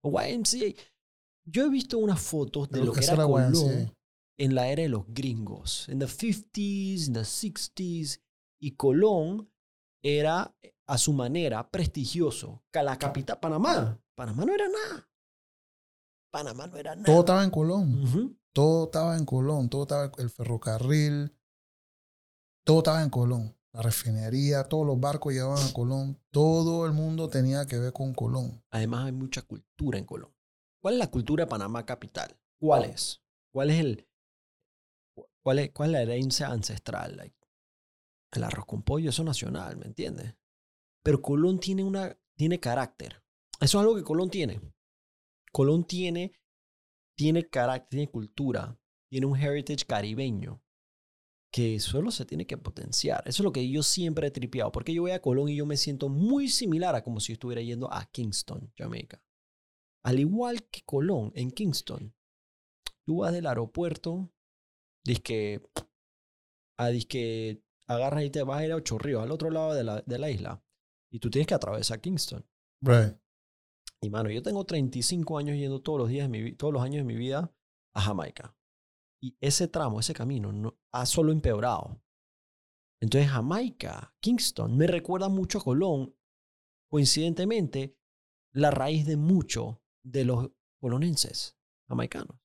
YMCA. 0.03 0.81
Yo 1.45 1.65
he 1.65 1.69
visto 1.69 1.97
unas 1.97 2.19
fotos 2.21 2.69
de 2.69 2.83
lo 2.83 2.93
que 2.93 3.03
era 3.03 3.13
era 3.13 3.25
Colón 3.25 3.53
YMCA. 3.53 3.93
en 4.39 4.55
la 4.55 4.67
era 4.69 4.81
de 4.83 4.89
los 4.89 5.05
gringos, 5.07 5.87
en 5.89 5.99
the 5.99 6.07
50s, 6.07 7.07
en 7.07 7.13
the 7.13 7.19
60s, 7.25 8.21
y 8.61 8.71
Colón 8.71 9.51
era 10.03 10.55
a 10.87 10.97
su 10.97 11.13
manera 11.13 11.69
prestigioso. 11.69 12.63
Que 12.71 12.83
La 12.83 12.97
capital, 12.97 13.39
Panamá, 13.39 13.99
Panamá 14.15 14.45
no 14.45 14.53
era 14.53 14.67
nada. 14.67 15.09
Panamá 16.31 16.67
no 16.67 16.77
era 16.77 16.95
nada. 16.95 17.05
Todo 17.05 17.19
estaba 17.19 17.43
en 17.43 17.51
Colón. 17.51 18.39
Todo 18.53 18.85
estaba 18.85 19.17
en 19.17 19.25
Colón. 19.25 19.69
Todo 19.69 19.83
estaba 19.83 20.11
el 20.17 20.29
ferrocarril. 20.29 21.35
Todo 22.63 22.79
estaba 22.79 23.03
en 23.03 23.09
Colón. 23.09 23.55
La 23.71 23.81
refinería, 23.81 24.63
todos 24.65 24.85
los 24.85 24.99
barcos 24.99 25.33
llevaban 25.33 25.67
a 25.67 25.73
Colón. 25.73 26.19
Todo 26.29 26.85
el 26.85 26.93
mundo 26.93 27.27
tenía 27.27 27.65
que 27.65 27.79
ver 27.79 27.91
con 27.91 28.13
Colón. 28.13 28.63
Además 28.69 29.05
hay 29.05 29.11
mucha 29.11 29.41
cultura 29.41 29.97
en 29.97 30.05
Colón. 30.05 30.31
¿Cuál 30.79 30.95
es 30.95 30.99
la 30.99 31.09
cultura 31.09 31.45
de 31.45 31.49
Panamá 31.49 31.85
capital? 31.85 32.37
¿Cuál 32.59 32.85
es? 32.85 33.23
¿Cuál 33.51 33.71
es 33.71 33.79
el 33.79 34.07
cuál 35.41 35.59
es, 35.59 35.71
cuál 35.71 35.89
es 35.89 35.93
la 35.93 36.01
herencia 36.01 36.47
ancestral? 36.47 37.17
Like, 37.17 37.35
el 38.31 38.43
arroz 38.43 38.65
con 38.65 38.83
pollo, 38.83 39.09
eso 39.09 39.21
es 39.21 39.25
nacional, 39.25 39.77
¿me 39.77 39.85
entiendes? 39.85 40.35
Pero 41.03 41.21
Colón 41.21 41.59
tiene 41.59 41.83
una 41.83 42.17
tiene 42.35 42.59
carácter. 42.59 43.23
Eso 43.59 43.77
es 43.77 43.81
algo 43.81 43.95
que 43.95 44.03
Colón 44.03 44.29
tiene. 44.29 44.59
Colón 45.51 45.85
tiene 45.85 46.33
tiene 47.15 47.47
carácter, 47.47 47.89
tiene 47.89 48.09
cultura, 48.09 48.79
tiene 49.09 49.25
un 49.25 49.37
heritage 49.37 49.85
caribeño 49.85 50.61
que 51.51 51.79
solo 51.79 52.09
se 52.09 52.25
tiene 52.25 52.47
que 52.47 52.57
potenciar. 52.57 53.21
Eso 53.27 53.43
es 53.43 53.45
lo 53.45 53.51
que 53.51 53.69
yo 53.69 53.83
siempre 53.83 54.27
he 54.27 54.31
tripeado, 54.31 54.71
porque 54.71 54.93
yo 54.93 55.03
voy 55.03 55.11
a 55.11 55.21
Colón 55.21 55.49
y 55.49 55.55
yo 55.55 55.67
me 55.67 55.77
siento 55.77 56.09
muy 56.09 56.47
similar 56.47 56.95
a 56.95 57.03
como 57.03 57.19
si 57.19 57.33
estuviera 57.33 57.61
yendo 57.61 57.93
a 57.93 58.05
Kingston, 58.05 58.73
Jamaica. 58.75 59.21
Al 60.03 60.19
igual 60.19 60.63
que 60.63 60.81
Colón, 60.83 61.31
en 61.35 61.51
Kingston, 61.51 62.15
tú 63.05 63.17
vas 63.17 63.33
del 63.33 63.45
aeropuerto, 63.45 64.31
que 65.23 65.61
a 66.77 66.87
disque 66.87 67.61
agarras 67.85 68.23
y 68.23 68.31
te 68.31 68.41
vas 68.41 68.59
a 68.59 68.65
ir 68.65 68.71
a 68.71 68.77
Ocho 68.77 68.97
Ríos, 68.97 69.21
al 69.21 69.31
otro 69.31 69.51
lado 69.51 69.75
de 69.75 69.83
la, 69.83 70.01
de 70.01 70.17
la 70.17 70.31
isla, 70.31 70.63
y 71.13 71.19
tú 71.19 71.29
tienes 71.29 71.47
que 71.47 71.53
atravesar 71.53 72.01
Kingston. 72.01 72.43
Right. 72.81 73.15
Y 74.01 74.09
mano, 74.09 74.29
yo 74.29 74.41
tengo 74.41 74.65
35 74.65 75.37
años 75.37 75.55
yendo 75.57 75.81
todos 75.81 75.99
los 75.99 76.09
días 76.09 76.29
de 76.29 76.29
mi 76.29 76.53
todos 76.55 76.73
los 76.73 76.81
años 76.83 76.97
de 76.97 77.03
mi 77.05 77.15
vida 77.15 77.53
a 77.93 78.01
Jamaica. 78.01 78.55
Y 79.21 79.37
ese 79.39 79.67
tramo, 79.69 79.99
ese 79.99 80.13
camino, 80.13 80.51
no, 80.51 80.77
ha 80.91 81.05
solo 81.05 81.31
empeorado. 81.31 82.01
Entonces 83.01 83.29
Jamaica, 83.29 84.13
Kingston, 84.19 84.75
me 84.75 84.87
recuerda 84.87 85.29
mucho 85.29 85.59
a 85.59 85.63
Colón. 85.63 86.15
Coincidentemente, 86.89 87.97
la 88.53 88.71
raíz 88.71 89.05
de 89.05 89.15
mucho 89.17 89.81
de 90.03 90.25
los 90.25 90.51
colonenses 90.81 91.57
jamaicanos. 91.87 92.37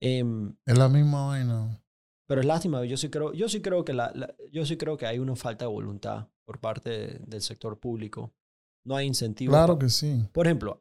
Em, 0.00 0.56
Es 0.66 0.76
la 0.76 0.88
misma 0.88 1.26
vaina. 1.28 1.82
pero 2.28 2.40
es 2.40 2.46
lástima, 2.46 2.84
yo 2.84 2.96
sí 2.96 3.08
creo, 3.10 3.32
yo 3.32 3.48
sí 3.48 3.62
creo 3.62 3.84
que 3.84 3.92
la, 3.92 4.10
la- 4.14 4.34
yo 4.50 4.64
sí 4.66 4.76
creo 4.76 4.96
que 4.96 5.06
hay 5.06 5.18
una 5.18 5.36
falta 5.36 5.64
de 5.64 5.70
voluntad 5.70 6.28
por 6.44 6.60
parte 6.60 6.90
de- 6.90 7.18
del 7.26 7.40
sector 7.42 7.78
público. 7.78 8.32
No 8.84 8.96
hay 8.96 9.06
incentivo. 9.06 9.52
Claro 9.52 9.78
que 9.78 9.88
sí. 9.88 10.28
Por 10.32 10.46
ejemplo, 10.46 10.78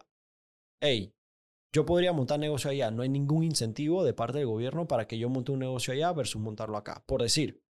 hey, 0.82 1.14
yo 1.74 1.86
podría 1.86 2.12
montar 2.14 2.40
negocio 2.40 2.70
allá. 2.72 2.90
No 2.92 3.04
hay 3.04 3.10
ningún 3.10 3.44
incentivo 3.44 4.04
de 4.04 4.14
parte 4.14 4.40
del 4.40 4.48
gobierno 4.48 4.88
para 4.88 5.08
que 5.08 5.18
yo 5.20 5.30
monte 5.30 5.52
un 5.52 5.60
negocio 5.60 5.94
allá 5.94 6.12
versus 6.14 6.42
montarlo 6.42 6.78
acá, 6.78 7.04
por 7.08 7.22
decir. 7.22 7.64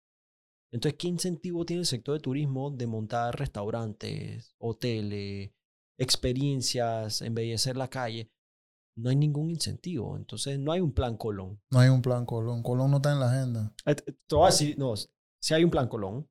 Entonces, 0.72 0.96
¿qué 0.98 1.08
incentivo 1.08 1.66
tiene 1.66 1.80
el 1.80 1.86
sector 1.86 2.14
de 2.14 2.20
turismo 2.20 2.70
de 2.70 2.86
montar 2.86 3.36
restaurantes, 3.36 4.54
hoteles, 4.58 5.50
experiencias, 5.98 7.22
embellecer 7.22 7.76
la 7.76 7.88
calle? 7.88 8.30
No 8.96 9.10
hay 9.10 9.16
ningún 9.16 9.50
incentivo. 9.50 10.16
Entonces, 10.16 10.58
no 10.58 10.72
hay 10.72 10.80
un 10.80 10.92
plan 10.92 11.16
Colón. 11.16 11.60
No 11.70 11.80
hay 11.80 11.88
un 11.88 12.02
plan 12.02 12.24
Colón. 12.26 12.62
Colón 12.62 12.90
no 12.90 12.98
está 12.98 13.12
en 13.12 13.20
la 13.20 13.30
agenda. 13.32 13.74
Eh, 13.86 13.94
Te 13.94 14.34
voy 14.34 14.44
a 14.44 14.50
decir, 14.50 14.78
no, 14.78 14.94
sí 14.96 15.54
hay 15.54 15.64
un 15.64 15.70
plan 15.70 15.88
Colón, 15.88 16.28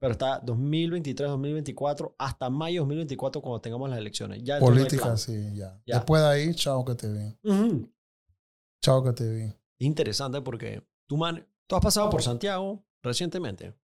pero 0.00 0.12
está 0.12 0.40
2023, 0.40 1.28
2024, 1.28 2.14
hasta 2.18 2.48
mayo 2.48 2.80
2024 2.80 3.42
cuando 3.42 3.60
tengamos 3.60 3.90
las 3.90 3.98
elecciones. 3.98 4.42
Ya 4.42 4.58
no 4.58 4.64
Política, 4.64 5.16
sí, 5.18 5.54
ya. 5.54 5.78
Ya. 5.86 5.96
Después 5.96 6.22
de 6.22 6.28
ahí, 6.28 6.54
chao 6.54 6.84
que 6.86 6.94
te 6.94 7.06
vi. 7.12 7.90
Chao 8.82 9.04
que 9.04 9.12
te 9.12 9.30
vi. 9.30 9.52
interesante 9.78 10.40
porque 10.40 10.82
tú, 11.06 11.18
man, 11.18 11.46
tú 11.66 11.76
has 11.76 11.82
pasado 11.82 12.08
por 12.08 12.22
Santiago 12.22 12.82
recientemente. 13.02 13.74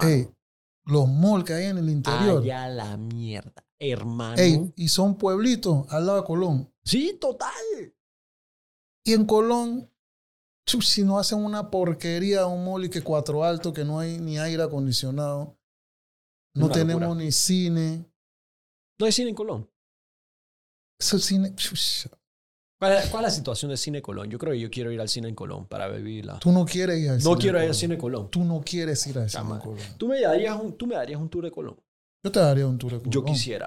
Ey, 0.00 0.28
los 0.84 1.08
malls 1.08 1.44
que 1.44 1.54
hay 1.54 1.66
en 1.66 1.78
el 1.78 1.90
interior. 1.90 2.42
allá 2.42 2.68
la 2.68 2.96
mierda, 2.96 3.66
hermano. 3.80 4.40
Ey, 4.40 4.72
y 4.76 4.88
son 4.88 5.16
pueblitos 5.18 5.92
al 5.92 6.06
lado 6.06 6.20
de 6.20 6.24
Colón. 6.24 6.72
Sí, 6.84 7.18
total. 7.20 7.50
Y 9.02 9.14
en 9.14 9.24
Colón, 9.24 9.89
si 10.66 11.02
no 11.02 11.18
hacen 11.18 11.38
una 11.44 11.70
porquería, 11.70 12.46
un 12.46 12.84
y 12.84 12.88
que 12.90 13.02
cuatro 13.02 13.44
alto, 13.44 13.72
que 13.72 13.84
no 13.84 13.98
hay 13.98 14.18
ni 14.18 14.38
aire 14.38 14.62
acondicionado. 14.62 15.56
No 16.54 16.66
Una 16.66 16.74
tenemos 16.74 17.02
locura. 17.02 17.20
ni 17.24 17.32
cine. 17.32 18.04
No 18.98 19.06
hay 19.06 19.12
cine 19.12 19.30
en 19.30 19.34
Colón. 19.36 19.70
Ese 20.98 21.18
cine, 21.18 21.54
¿Cuál 22.78 22.92
es, 22.94 23.06
cuál 23.10 23.24
es 23.24 23.30
la 23.32 23.36
situación 23.36 23.70
de 23.70 23.76
cine 23.76 24.00
Colón? 24.02 24.30
Yo 24.30 24.38
creo 24.38 24.52
que 24.52 24.60
yo 24.60 24.70
quiero 24.70 24.90
ir 24.90 25.00
al 25.00 25.08
cine 25.08 25.28
en 25.28 25.34
Colón 25.34 25.66
para 25.66 25.88
vivirla. 25.88 26.38
tú 26.38 26.50
no 26.50 26.64
quieres 26.64 26.98
ir 26.98 27.10
al 27.10 27.16
No 27.18 27.22
cine. 27.22 27.36
quiero 27.38 27.62
ir 27.62 27.68
al 27.68 27.74
cine 27.74 27.98
Colón. 27.98 28.30
Tú 28.30 28.44
no 28.44 28.60
quieres 28.64 29.06
ir 29.06 29.18
al 29.18 29.28
cine 29.30 29.42
Chama. 29.42 29.56
en 29.56 29.60
Colón. 29.62 29.78
¿Tú 29.98 30.08
me, 30.08 30.20
darías 30.20 30.58
un, 30.60 30.76
tú 30.76 30.86
me 30.86 30.94
darías 30.94 31.20
un 31.20 31.28
tour 31.28 31.44
de 31.44 31.50
Colón. 31.50 31.76
Yo 32.22 32.30
te 32.32 32.40
daría 32.40 32.66
un 32.66 32.78
tour 32.78 32.92
de 32.92 32.98
Colón. 32.98 33.12
Yo 33.12 33.24
quisiera. 33.24 33.66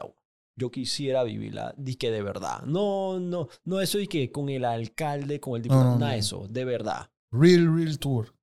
Yo 0.55 0.71
quisiera 0.71 1.23
vivirla, 1.23 1.75
que 1.99 2.11
de 2.11 2.21
verdad. 2.21 2.61
No, 2.63 3.19
no, 3.19 3.47
no 3.63 3.81
eso 3.81 3.99
y 3.99 4.07
que 4.07 4.31
con 4.31 4.49
el 4.49 4.65
alcalde, 4.65 5.39
con 5.39 5.55
el 5.55 5.61
diputado, 5.63 5.91
no, 5.91 5.99
nada 5.99 6.15
eso, 6.15 6.47
de 6.47 6.65
verdad. 6.65 7.09
Real, 7.31 7.75
real 7.75 7.97
tour. 7.99 8.35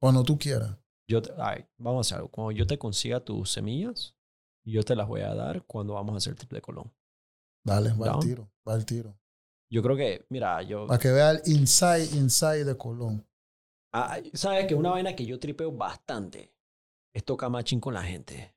Cuando 0.00 0.22
tú 0.22 0.38
quieras. 0.38 0.76
Yo 1.08 1.20
te- 1.20 1.32
ay, 1.38 1.66
vamos 1.78 1.98
a 1.98 2.00
hacer 2.08 2.16
algo. 2.18 2.30
Cuando 2.30 2.52
yo 2.52 2.66
te 2.66 2.78
consiga 2.78 3.20
tus 3.20 3.50
semillas, 3.50 4.14
yo 4.64 4.82
te 4.84 4.94
las 4.94 5.08
voy 5.08 5.22
a 5.22 5.34
dar 5.34 5.64
cuando 5.66 5.94
vamos 5.94 6.14
a 6.14 6.18
hacer 6.18 6.32
el 6.32 6.38
trip 6.38 6.52
de 6.52 6.60
Colón. 6.60 6.92
Dale, 7.64 7.92
va 7.92 8.12
al 8.14 8.20
tiro. 8.20 8.50
Va 8.66 8.74
al 8.74 8.86
tiro. 8.86 9.18
Yo 9.72 9.82
creo 9.82 9.96
que, 9.96 10.24
mira, 10.30 10.62
yo... 10.62 10.86
Para 10.86 10.98
que 10.98 11.10
vea 11.10 11.30
el 11.32 11.42
inside, 11.46 12.16
inside 12.16 12.64
de 12.64 12.76
Colón. 12.76 13.26
Ah, 13.92 14.18
¿Sabes 14.32 14.66
que 14.66 14.74
una 14.74 14.90
vaina 14.90 15.14
que 15.16 15.26
yo 15.26 15.38
tripeo 15.38 15.72
bastante 15.72 16.54
es 17.12 17.24
tocar 17.24 17.50
machín 17.50 17.80
con 17.80 17.94
la 17.94 18.02
gente? 18.02 18.54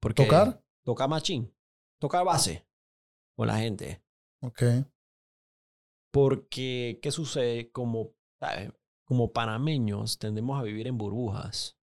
Porque 0.00 0.24
¿Tocar? 0.24 0.62
Tocar 0.88 1.06
machín. 1.06 1.54
Tocar 2.00 2.24
base 2.24 2.66
con 3.36 3.46
la 3.46 3.58
gente. 3.58 4.02
Ok. 4.40 4.62
Porque, 6.10 6.98
¿qué 7.02 7.10
sucede? 7.10 7.70
Como, 7.70 8.14
¿sabes? 8.40 8.72
Como 9.04 9.34
panameños 9.34 10.18
tendemos 10.18 10.58
a 10.58 10.62
vivir 10.62 10.86
en 10.86 10.96
burbujas. 10.96 11.78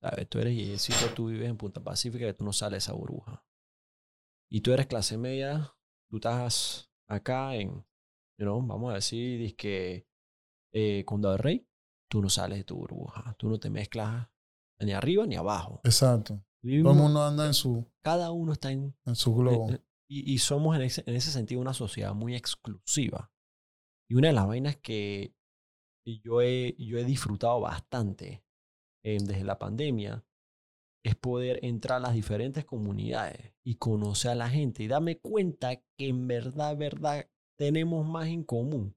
¿Sabes? 0.00 0.26
Tú 0.30 0.38
eres 0.38 0.56
yeyecito, 0.56 1.12
tú 1.14 1.26
vives 1.26 1.50
en 1.50 1.58
Punta 1.58 1.84
Pacífica 1.84 2.26
y 2.26 2.32
tú 2.32 2.42
no 2.42 2.54
sales 2.54 2.72
de 2.72 2.78
esa 2.78 2.94
burbuja. 2.94 3.44
Y 4.50 4.62
tú 4.62 4.72
eres 4.72 4.86
clase 4.86 5.18
media, 5.18 5.76
tú 6.08 6.16
estás 6.16 6.90
acá 7.06 7.54
en, 7.54 7.86
you 8.38 8.46
know, 8.46 8.66
vamos 8.66 8.92
a 8.92 8.94
decir, 8.94 9.54
que 9.56 10.08
eh, 10.72 11.04
Condado 11.04 11.34
del 11.34 11.42
Rey, 11.42 11.68
tú 12.08 12.22
no 12.22 12.30
sales 12.30 12.56
de 12.56 12.64
tu 12.64 12.76
burbuja. 12.76 13.34
Tú 13.34 13.50
no 13.50 13.60
te 13.60 13.68
mezclas 13.68 14.26
ni 14.78 14.92
arriba 14.92 15.26
ni 15.26 15.36
abajo. 15.36 15.82
Exacto. 15.84 16.42
Todo 16.62 16.92
el 16.92 16.98
mundo 16.98 17.22
anda 17.22 17.46
en 17.46 17.54
su, 17.54 17.86
cada 18.02 18.30
uno 18.32 18.52
está 18.52 18.70
en 18.70 18.94
en 19.06 19.14
su 19.14 19.34
globo. 19.34 19.70
eh, 19.70 19.74
eh, 19.74 19.84
Y, 20.08 20.34
y 20.34 20.38
somos 20.38 20.76
en 20.76 20.82
ese, 20.82 21.02
en 21.06 21.14
ese 21.14 21.30
sentido 21.30 21.60
una 21.60 21.72
sociedad 21.74 22.14
muy 22.14 22.34
exclusiva. 22.34 23.30
Y 24.08 24.14
una 24.16 24.28
de 24.28 24.34
las 24.34 24.46
vainas 24.46 24.76
que 24.76 25.34
yo 26.24 26.42
he, 26.42 26.74
yo 26.78 26.98
he 26.98 27.04
disfrutado 27.04 27.60
bastante 27.60 28.42
eh, 29.04 29.18
desde 29.20 29.44
la 29.44 29.58
pandemia 29.58 30.24
es 31.04 31.14
poder 31.16 31.60
entrar 31.64 31.98
a 31.98 32.00
las 32.08 32.14
diferentes 32.14 32.64
comunidades 32.64 33.54
y 33.64 33.76
conocer 33.76 34.32
a 34.32 34.34
la 34.34 34.50
gente 34.50 34.82
y 34.82 34.88
darme 34.88 35.18
cuenta 35.18 35.76
que 35.76 36.08
en 36.08 36.26
verdad, 36.26 36.76
verdad, 36.76 37.30
tenemos 37.56 38.06
más 38.06 38.26
en 38.26 38.44
común 38.44 38.96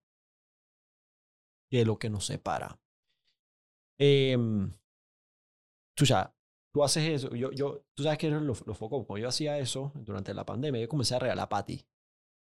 que 1.71 1.85
lo 1.85 1.97
que 1.97 2.09
nos 2.09 2.25
separa. 2.25 2.79
Tú 5.95 6.05
sabes, 6.05 6.33
tú 6.73 6.83
haces 6.83 7.03
eso. 7.09 7.33
Yo, 7.35 7.51
yo, 7.51 7.85
tú 7.93 8.03
sabes 8.03 8.17
que 8.17 8.27
eran 8.27 8.45
los, 8.47 8.65
los 8.65 8.77
focos. 8.77 9.05
Cuando 9.05 9.21
yo 9.21 9.29
hacía 9.29 9.57
eso 9.59 9.91
durante 9.95 10.33
la 10.33 10.45
pandemia, 10.45 10.81
yo 10.81 10.89
comencé 10.89 11.15
a 11.15 11.19
regalar 11.19 11.47
patty. 11.47 11.85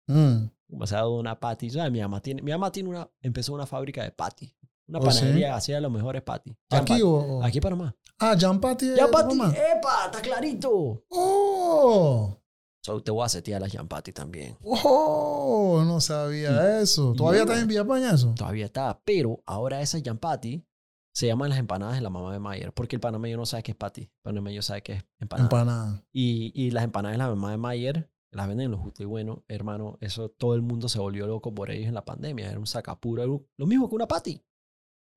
Mm. 0.07 0.45
Comencé 0.69 0.95
a 0.95 0.99
dar 0.99 1.07
una 1.07 1.39
patty. 1.39 1.69
¿Sabes? 1.69 1.91
Mi 1.91 1.99
mamá 2.01 2.21
tiene, 2.21 2.41
mi 2.41 2.51
mamá 2.51 2.71
tiene 2.71 2.89
una, 2.89 3.09
empezó 3.21 3.53
una 3.53 3.65
fábrica 3.67 4.03
de 4.03 4.11
patty. 4.11 4.55
Una 4.87 4.99
¿Oh, 4.99 5.11
sí? 5.11 5.19
panadería 5.19 5.47
que 5.49 5.53
hacía 5.53 5.81
los 5.81 5.91
mejores 5.91 6.21
patty. 6.21 6.57
¿Aquí 6.69 7.01
o, 7.01 7.09
o- 7.11 7.43
Aquí 7.43 7.57
en 7.59 7.61
Panamá. 7.61 7.95
Ah, 8.19 8.33
es 8.33 8.39
¡Ya 8.39 8.51
tu 8.51 8.59
patty! 8.61 8.87
¡Epa! 8.93 10.05
¡Está 10.05 10.21
clarito! 10.21 11.03
¡Oh! 11.09 12.37
So, 12.83 13.01
te 13.01 13.11
voy 13.11 13.23
a 13.25 13.29
setear 13.29 13.61
las 13.61 13.71
Yampati 13.71 14.11
también. 14.11 14.57
¡Oh! 14.63 15.83
No 15.85 16.01
sabía 16.01 16.79
eso. 16.81 17.13
¿Todavía 17.15 17.41
está 17.41 17.59
en 17.59 17.67
Villapaña 17.67 18.11
eso? 18.13 18.33
Todavía 18.35 18.65
está. 18.65 18.99
Pero 19.05 19.41
ahora 19.45 19.81
esas 19.81 20.01
Yampati 20.03 20.63
se 21.13 21.27
llaman 21.27 21.49
las 21.49 21.59
empanadas 21.59 21.95
de 21.95 22.01
la 22.01 22.09
mamá 22.09 22.31
de 22.33 22.39
Mayer. 22.39 22.73
Porque 22.73 22.95
el 22.95 22.99
panameño 22.99 23.37
no 23.37 23.45
sabe 23.45 23.63
qué 23.63 23.71
es 23.71 23.77
patty. 23.77 24.01
El 24.03 24.09
panameño 24.23 24.61
sabe 24.61 24.81
qué 24.81 24.93
es 24.93 25.05
empanada. 25.19 25.45
Empanada. 25.47 26.05
Y, 26.11 26.51
y 26.55 26.71
las 26.71 26.83
empanadas 26.83 27.15
de 27.15 27.23
la 27.23 27.29
mamá 27.29 27.51
de 27.51 27.57
Mayer 27.57 28.09
las 28.31 28.47
venden 28.47 28.65
en 28.65 28.71
los 28.71 28.79
justos 28.79 29.01
y 29.01 29.05
bueno, 29.05 29.43
hermano, 29.49 29.97
eso 29.99 30.29
todo 30.29 30.55
el 30.55 30.61
mundo 30.61 30.87
se 30.87 30.99
volvió 30.99 31.27
loco 31.27 31.53
por 31.53 31.69
ellos 31.69 31.87
en 31.89 31.93
la 31.93 32.05
pandemia. 32.05 32.49
Era 32.49 32.59
un 32.59 32.65
sacapuro, 32.67 33.45
lo 33.57 33.65
mismo 33.67 33.89
que 33.89 33.95
una 33.95 34.07
patty. 34.07 34.41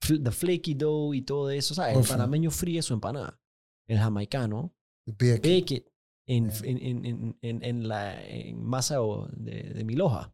The 0.00 0.30
flaky 0.32 0.74
dough 0.74 1.14
y 1.14 1.22
todo 1.22 1.48
eso, 1.50 1.74
¿sabes? 1.74 1.94
El 1.94 2.00
Uf. 2.00 2.10
panameño 2.10 2.50
fríe 2.50 2.82
su 2.82 2.92
empanada. 2.92 3.40
El 3.88 3.98
jamaicano 3.98 4.74
bake 5.06 5.70
it 5.70 5.88
en, 6.26 6.50
Yeah. 6.50 6.60
en, 6.70 7.36
en, 7.42 7.62
en, 7.62 7.86
la 7.88 8.18
masa 8.56 9.00
o- 9.02 9.28
de, 9.28 9.62
de 9.74 9.84
mil 9.84 10.00
hojas. 10.00 10.30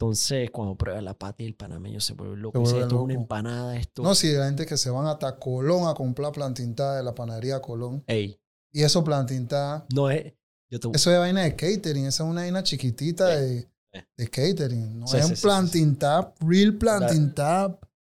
Entonces, 0.00 0.50
cuando 0.50 0.76
prueba 0.76 0.98
la 1.02 1.12
patty, 1.12 1.44
el 1.44 1.54
panameño 1.54 2.00
se 2.00 2.14
vuelve 2.14 2.34
loco. 2.38 2.64
Se 2.64 2.72
vuelve 2.72 2.86
esto 2.86 2.96
es 2.96 3.02
una 3.02 3.12
empanada, 3.12 3.76
esto. 3.76 4.02
No, 4.02 4.14
si 4.14 4.32
la 4.32 4.46
gente 4.46 4.64
que 4.64 4.78
se 4.78 4.88
van 4.88 5.06
hasta 5.06 5.38
Colón 5.38 5.86
a 5.88 5.92
comprar 5.92 6.32
plantintada 6.32 6.96
de 6.96 7.02
la 7.02 7.14
panadería 7.14 7.60
Colón. 7.60 8.02
Ey, 8.06 8.40
Y 8.72 8.82
eso 8.82 9.04
plantintada, 9.04 9.84
no 9.94 10.08
es. 10.08 10.32
Yo 10.70 10.80
te, 10.80 10.88
eso 10.94 11.12
es 11.12 11.18
vaina 11.18 11.42
de 11.42 11.54
catering, 11.54 12.06
esa 12.06 12.24
es 12.24 12.30
una 12.30 12.40
vaina 12.40 12.62
chiquitita 12.62 13.26
de, 13.26 13.68
de 14.16 14.30
catering. 14.30 15.00
No 15.00 15.06
Sí, 15.06 15.18
es 15.18 15.24
sí, 15.26 15.30
un 15.32 15.36
sí, 15.36 15.42
planting 15.42 15.96
tap, 15.98 16.34
real 16.40 16.78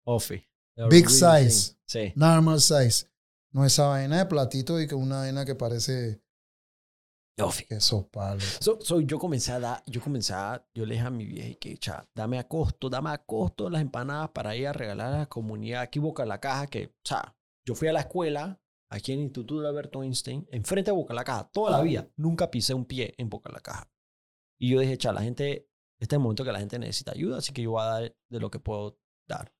Ofi. 0.05 0.43
The 0.75 0.87
Big 0.89 1.11
size. 1.11 1.77
Sí. 1.85 2.15
normal 2.17 2.63
size. 2.63 3.07
No 3.51 3.67
esa 3.67 3.89
vaina 3.89 4.17
de 4.17 4.25
platito 4.25 4.81
y 4.81 4.87
que 4.87 4.95
una 4.95 5.19
vaina 5.19 5.45
que 5.45 5.55
parece 5.55 6.23
Ofi. 7.41 7.65
que 7.65 7.77
esos 7.77 8.05
palos. 8.07 8.59
So, 8.61 8.79
so 8.81 9.01
yo 9.01 9.19
comencé 9.19 9.53
a 9.53 9.61
dar, 9.61 9.83
yo 9.87 10.01
comencé 10.01 10.35
a, 10.35 10.65
yo 10.75 10.85
le 10.85 10.95
dije 10.95 11.07
a 11.07 11.11
mi 11.11 11.25
vieja 11.25 11.59
que, 11.59 11.79
cha, 11.79 12.07
dame 12.15 12.39
a 12.39 12.47
costo, 12.47 12.91
dame 12.91 13.11
a 13.11 13.19
costo 13.19 13.71
las 13.71 13.81
empanadas 13.81 14.31
para 14.31 14.55
ir 14.55 14.69
a 14.69 14.73
regalar 14.73 15.15
a 15.15 15.19
la 15.19 15.27
comunidad 15.27 15.83
aquí 15.83 15.99
Boca 15.99 16.27
la 16.27 16.41
Caja, 16.41 16.67
que, 16.67 16.95
sea, 17.03 17.35
yo 17.67 17.75
fui 17.75 17.89
a 17.89 17.93
la 17.93 18.01
escuela, 18.01 18.61
aquí 18.91 19.13
en 19.13 19.21
el 19.21 19.25
Instituto 19.25 19.61
de 19.61 19.69
Alberto 19.69 20.03
Einstein, 20.03 20.47
enfrente 20.51 20.91
de 20.91 20.97
Boca 20.97 21.15
la 21.15 21.25
Caja, 21.25 21.51
toda 21.51 21.71
la 21.71 21.83
vida, 21.83 22.09
nunca 22.17 22.51
pisé 22.51 22.75
un 22.75 22.85
pie 22.85 23.15
en 23.17 23.31
Boca 23.31 23.51
la 23.51 23.61
Caja. 23.61 23.91
Y 24.61 24.71
yo 24.71 24.81
dije, 24.81 24.99
cha, 24.99 25.13
la 25.13 25.23
gente, 25.23 25.71
este 25.99 26.15
es 26.15 26.19
el 26.19 26.21
momento 26.21 26.45
que 26.45 26.53
la 26.53 26.61
gente 26.61 26.79
necesita 26.79 27.13
ayuda, 27.13 27.39
así 27.39 27.53
que 27.53 27.63
yo 27.63 27.73
voy 27.73 27.83
a 27.83 27.87
dar 27.87 28.17
de 28.29 28.41
lo 28.41 28.51
que 28.51 28.59
puedo 28.59 28.99
dar. 29.27 29.53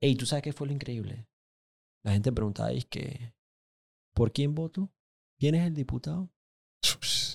Ey, 0.00 0.16
¿tú 0.16 0.24
sabes 0.26 0.42
qué 0.42 0.52
fue 0.52 0.66
lo 0.66 0.72
increíble? 0.72 1.28
La 2.02 2.12
gente 2.12 2.32
preguntaba, 2.32 2.72
es 2.72 2.86
que, 2.86 3.34
¿por 4.14 4.32
quién 4.32 4.54
voto? 4.54 4.90
¿Quién 5.38 5.54
es 5.54 5.66
el 5.66 5.74
diputado? 5.74 6.31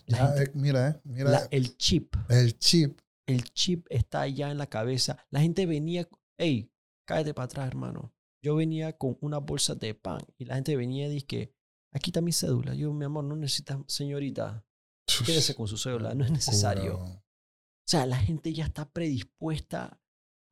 Ya, 0.08 0.28
gente- 0.28 0.44
eh, 0.44 0.52
mira, 0.56 0.90
eh, 0.90 1.02
mira 1.04 1.32
La- 1.32 1.48
el 1.52 1.76
chip 1.78 2.16
el 2.30 2.58
chip. 2.60 3.00
el 3.28 3.44
chip 3.52 3.86
está 3.90 4.28
ya 4.28 4.52
en 4.52 4.58
la 4.58 4.68
cabeza. 4.68 5.18
La 5.30 5.42
gente 5.42 5.66
venía, 5.66 6.08
hey, 6.38 6.72
cállate 7.06 7.34
para 7.34 7.46
atrás, 7.46 7.68
hermano. 7.68 8.14
Yo 8.44 8.56
venía 8.56 8.98
con 8.98 9.18
una 9.22 9.40
bolsa 9.40 9.76
de 9.76 9.94
pan 9.96 10.22
y 10.38 10.46
la 10.46 10.56
gente 10.56 10.76
venía 10.78 11.08
y 11.08 11.12
dice 11.12 11.26
que 11.26 11.54
aquí 11.94 12.12
está 12.12 12.22
mi 12.22 12.32
cédula. 12.32 12.74
Yo, 12.76 12.94
mi 12.94 13.04
amor, 13.06 13.24
no 13.26 13.36
necesitas, 13.36 13.78
señorita, 13.88 14.64
quédese 15.26 15.56
con 15.56 15.68
su 15.68 15.78
cédula, 15.78 16.14
no 16.14 16.24
es 16.24 16.32
necesario. 16.32 17.00
O 17.00 17.24
sea, 17.90 18.06
la 18.06 18.18
gente 18.18 18.54
ya 18.54 18.66
está 18.66 18.90
predispuesta 18.90 20.00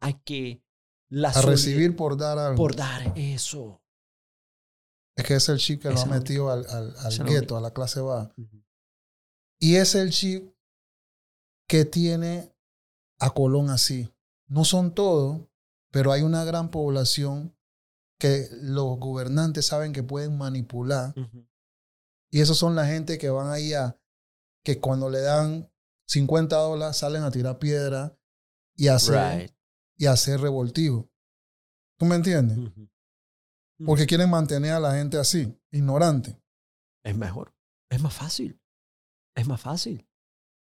a 0.02 0.14
que 0.24 0.64
la 1.10 1.30
A 1.30 1.41
recibir 1.43 1.96
por 1.96 2.18
dar 2.18 2.38
algo. 2.39 2.56
por 2.58 2.76
dar 2.76 3.14
eso. 3.16 3.82
Es 5.18 5.24
que 5.26 5.36
es 5.36 5.48
el 5.48 5.60
chip 5.60 5.82
que 5.82 5.89
lo 5.91 6.00
ha 6.00 6.06
metido 6.08 6.50
al, 6.52 6.66
al, 6.68 6.93
al 6.98 7.26
gueto, 7.26 7.56
a 7.56 7.62
la 7.62 7.72
clase 7.72 8.02
baja. 8.02 8.34
Y 9.66 9.78
es 9.78 9.95
el 9.95 10.11
chip 10.11 10.53
que 11.68 11.86
tiene 11.86 12.53
a 13.18 13.32
Colón 13.32 13.72
así. 13.72 14.13
No 14.45 14.63
son 14.63 14.93
todos, 14.93 15.41
pero 15.89 16.11
hay 16.11 16.22
una 16.22 16.43
gran 16.43 16.70
población 16.70 17.57
que 18.20 18.47
los 18.61 18.99
gobernantes 18.99 19.66
saben 19.66 19.91
que 19.91 20.03
pueden 20.03 20.38
manipular. 20.38 21.16
Y 22.30 22.41
esos 22.41 22.59
son 22.59 22.76
la 22.76 22.86
gente 22.86 23.18
que 23.18 23.32
van 23.32 23.49
ahí 23.49 23.74
a, 23.74 23.99
que 24.63 24.80
cuando 24.80 25.09
le 25.09 25.22
dan 25.22 25.68
50 26.09 26.55
dólares 26.57 26.97
salen 26.97 27.24
a 27.24 27.32
tirar 27.32 27.57
piedra 27.57 28.16
y 28.76 28.89
a 28.89 28.95
hacer, 28.97 29.39
Right. 29.39 29.51
y 29.97 30.05
a 30.05 30.11
hacer 30.11 30.41
revoltivo. 30.41 31.09
¿Tú 31.97 32.05
me 32.05 32.18
entiendes? 32.18 32.59
Porque 33.84 34.05
quieren 34.05 34.30
mantener 34.30 34.74
a 34.74 34.80
la 34.80 34.93
gente 34.93 35.18
así, 35.18 35.59
ignorante. 35.72 36.39
Es 37.03 37.18
mejor. 37.18 37.55
Es 37.89 37.99
más 37.99 38.13
fácil. 38.13 38.61
Es 39.36 39.48
más 39.48 39.62
fácil. 39.62 40.08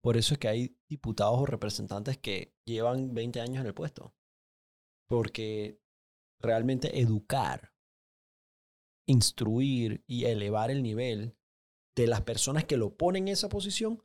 Por 0.03 0.17
eso 0.17 0.33
es 0.33 0.39
que 0.39 0.47
hay 0.47 0.77
diputados 0.89 1.39
o 1.39 1.45
representantes 1.45 2.17
que 2.17 2.55
llevan 2.65 3.13
20 3.13 3.39
años 3.41 3.61
en 3.61 3.67
el 3.67 3.73
puesto. 3.73 4.15
Porque 5.07 5.79
realmente 6.41 6.99
educar, 6.99 7.73
instruir 9.07 10.03
y 10.07 10.25
elevar 10.25 10.71
el 10.71 10.81
nivel 10.83 11.37
de 11.95 12.07
las 12.07 12.21
personas 12.21 12.65
que 12.65 12.77
lo 12.77 12.95
ponen 12.95 13.27
en 13.27 13.33
esa 13.33 13.49
posición 13.49 14.01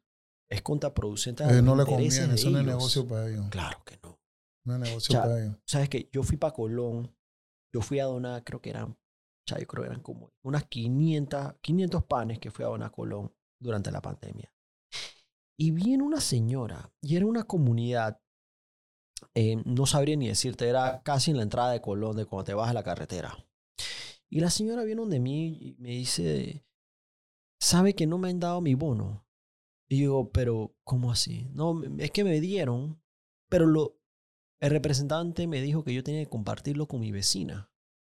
es 0.50 0.62
contraproducente 0.62 1.44
a 1.44 1.50
Eh, 1.50 1.62
no 1.62 1.76
le 1.76 1.84
conviene, 1.84 2.34
eso 2.34 2.50
no 2.50 2.58
es 2.60 2.66
negocio 2.66 3.06
para 3.06 3.28
ellos. 3.28 3.48
Claro 3.50 3.82
que 3.84 3.98
no. 4.02 4.20
No 4.64 4.74
es 4.74 4.80
negocio 4.80 5.12
Ya. 5.12 5.22
para 5.22 5.42
ellos. 5.42 5.56
Sabes 5.66 5.88
que 5.88 6.08
yo 6.12 6.22
fui 6.22 6.36
para 6.36 6.52
Colón, 6.52 7.16
yo 7.72 7.80
fui 7.80 8.00
a 8.00 8.04
donar, 8.04 8.42
creo 8.44 8.60
que 8.60 8.70
eran, 8.70 8.98
cha, 9.48 9.58
yo 9.58 9.66
creo 9.66 9.84
que 9.84 9.90
eran 9.90 10.02
como 10.02 10.32
unas 10.44 10.64
500, 10.66 11.54
500 11.60 12.04
panes 12.04 12.38
que 12.38 12.50
fui 12.50 12.64
a 12.64 12.68
donar 12.68 12.88
a 12.88 12.92
Colón 12.92 13.32
durante 13.60 13.90
la 13.90 14.02
pandemia. 14.02 14.52
Y 15.58 15.70
viene 15.70 16.02
una 16.02 16.20
señora, 16.20 16.92
y 17.00 17.16
era 17.16 17.26
una 17.26 17.44
comunidad, 17.44 18.20
eh, 19.34 19.56
no 19.64 19.86
sabría 19.86 20.16
ni 20.16 20.28
decirte, 20.28 20.68
era 20.68 21.02
casi 21.02 21.30
en 21.30 21.38
la 21.38 21.42
entrada 21.42 21.72
de 21.72 21.80
Colón, 21.80 22.16
de 22.16 22.26
cuando 22.26 22.44
te 22.44 22.54
vas 22.54 22.70
a 22.70 22.74
la 22.74 22.82
carretera. 22.82 23.36
Y 24.28 24.40
la 24.40 24.50
señora 24.50 24.84
viene 24.84 25.00
donde 25.00 25.20
mí 25.20 25.58
y 25.60 25.76
me 25.78 25.90
dice, 25.90 26.66
¿sabe 27.60 27.94
que 27.94 28.06
no 28.06 28.18
me 28.18 28.28
han 28.28 28.40
dado 28.40 28.60
mi 28.60 28.74
bono? 28.74 29.26
Y 29.88 30.02
yo 30.02 30.30
pero 30.32 30.74
¿cómo 30.84 31.12
así? 31.12 31.48
No, 31.52 31.82
es 31.98 32.10
que 32.10 32.24
me 32.24 32.40
dieron, 32.40 33.00
pero 33.48 33.66
lo, 33.66 33.98
el 34.60 34.70
representante 34.70 35.46
me 35.46 35.60
dijo 35.60 35.84
que 35.84 35.94
yo 35.94 36.02
tenía 36.02 36.24
que 36.24 36.30
compartirlo 36.30 36.86
con 36.88 37.00
mi 37.00 37.12
vecina. 37.12 37.70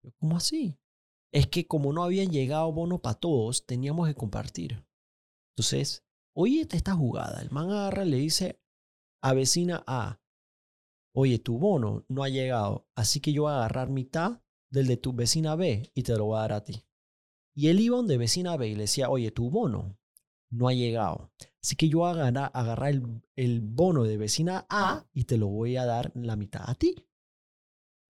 Yo, 0.01 0.11
¿Cómo 0.19 0.37
así? 0.37 0.79
Es 1.33 1.47
que 1.47 1.67
como 1.67 1.91
no 1.91 2.03
habían 2.03 2.31
llegado 2.31 2.71
bonos 2.71 3.01
para 3.01 3.19
todos, 3.19 3.65
teníamos 3.65 4.07
que 4.07 4.15
compartir. 4.15 4.85
Entonces, 5.51 6.06
oye 6.37 6.67
esta 6.69 6.93
jugada. 6.95 7.41
El 7.41 7.49
man 7.51 7.71
agarra 7.71 8.05
y 8.05 8.09
le 8.09 8.17
dice 8.17 8.61
a 9.23 9.33
vecina 9.33 9.83
A, 9.87 10.21
oye, 11.13 11.39
tu 11.39 11.57
bono 11.57 12.05
no 12.07 12.23
ha 12.23 12.29
llegado, 12.29 12.87
así 12.95 13.19
que 13.19 13.33
yo 13.33 13.43
voy 13.43 13.51
a 13.51 13.55
agarrar 13.57 13.89
mitad 13.89 14.41
del 14.69 14.85
de 14.85 14.97
tu 14.97 15.13
vecina 15.13 15.55
B 15.55 15.91
y 15.95 16.03
te 16.03 16.15
lo 16.15 16.25
voy 16.25 16.37
a 16.37 16.41
dar 16.41 16.53
a 16.53 16.63
ti. 16.63 16.85
Y 17.55 17.69
él 17.69 17.79
iba 17.79 17.97
donde 17.97 18.17
vecina 18.17 18.55
B 18.55 18.67
y 18.67 18.75
le 18.75 18.81
decía, 18.81 19.09
oye, 19.09 19.31
tu 19.31 19.49
bono 19.49 19.97
no 20.51 20.67
ha 20.67 20.73
llegado. 20.73 21.31
Así 21.63 21.75
que 21.75 21.89
yo 21.89 21.99
voy 21.99 22.09
a 22.09 22.11
agarrar, 22.11 22.51
agarrar 22.53 22.89
el, 22.91 23.23
el 23.35 23.61
bono 23.61 24.03
de 24.03 24.17
vecina 24.17 24.67
A 24.69 25.05
y 25.13 25.23
te 25.23 25.37
lo 25.37 25.47
voy 25.47 25.75
a 25.75 25.85
dar 25.85 26.11
la 26.15 26.35
mitad 26.35 26.61
a 26.69 26.75
ti. 26.75 26.95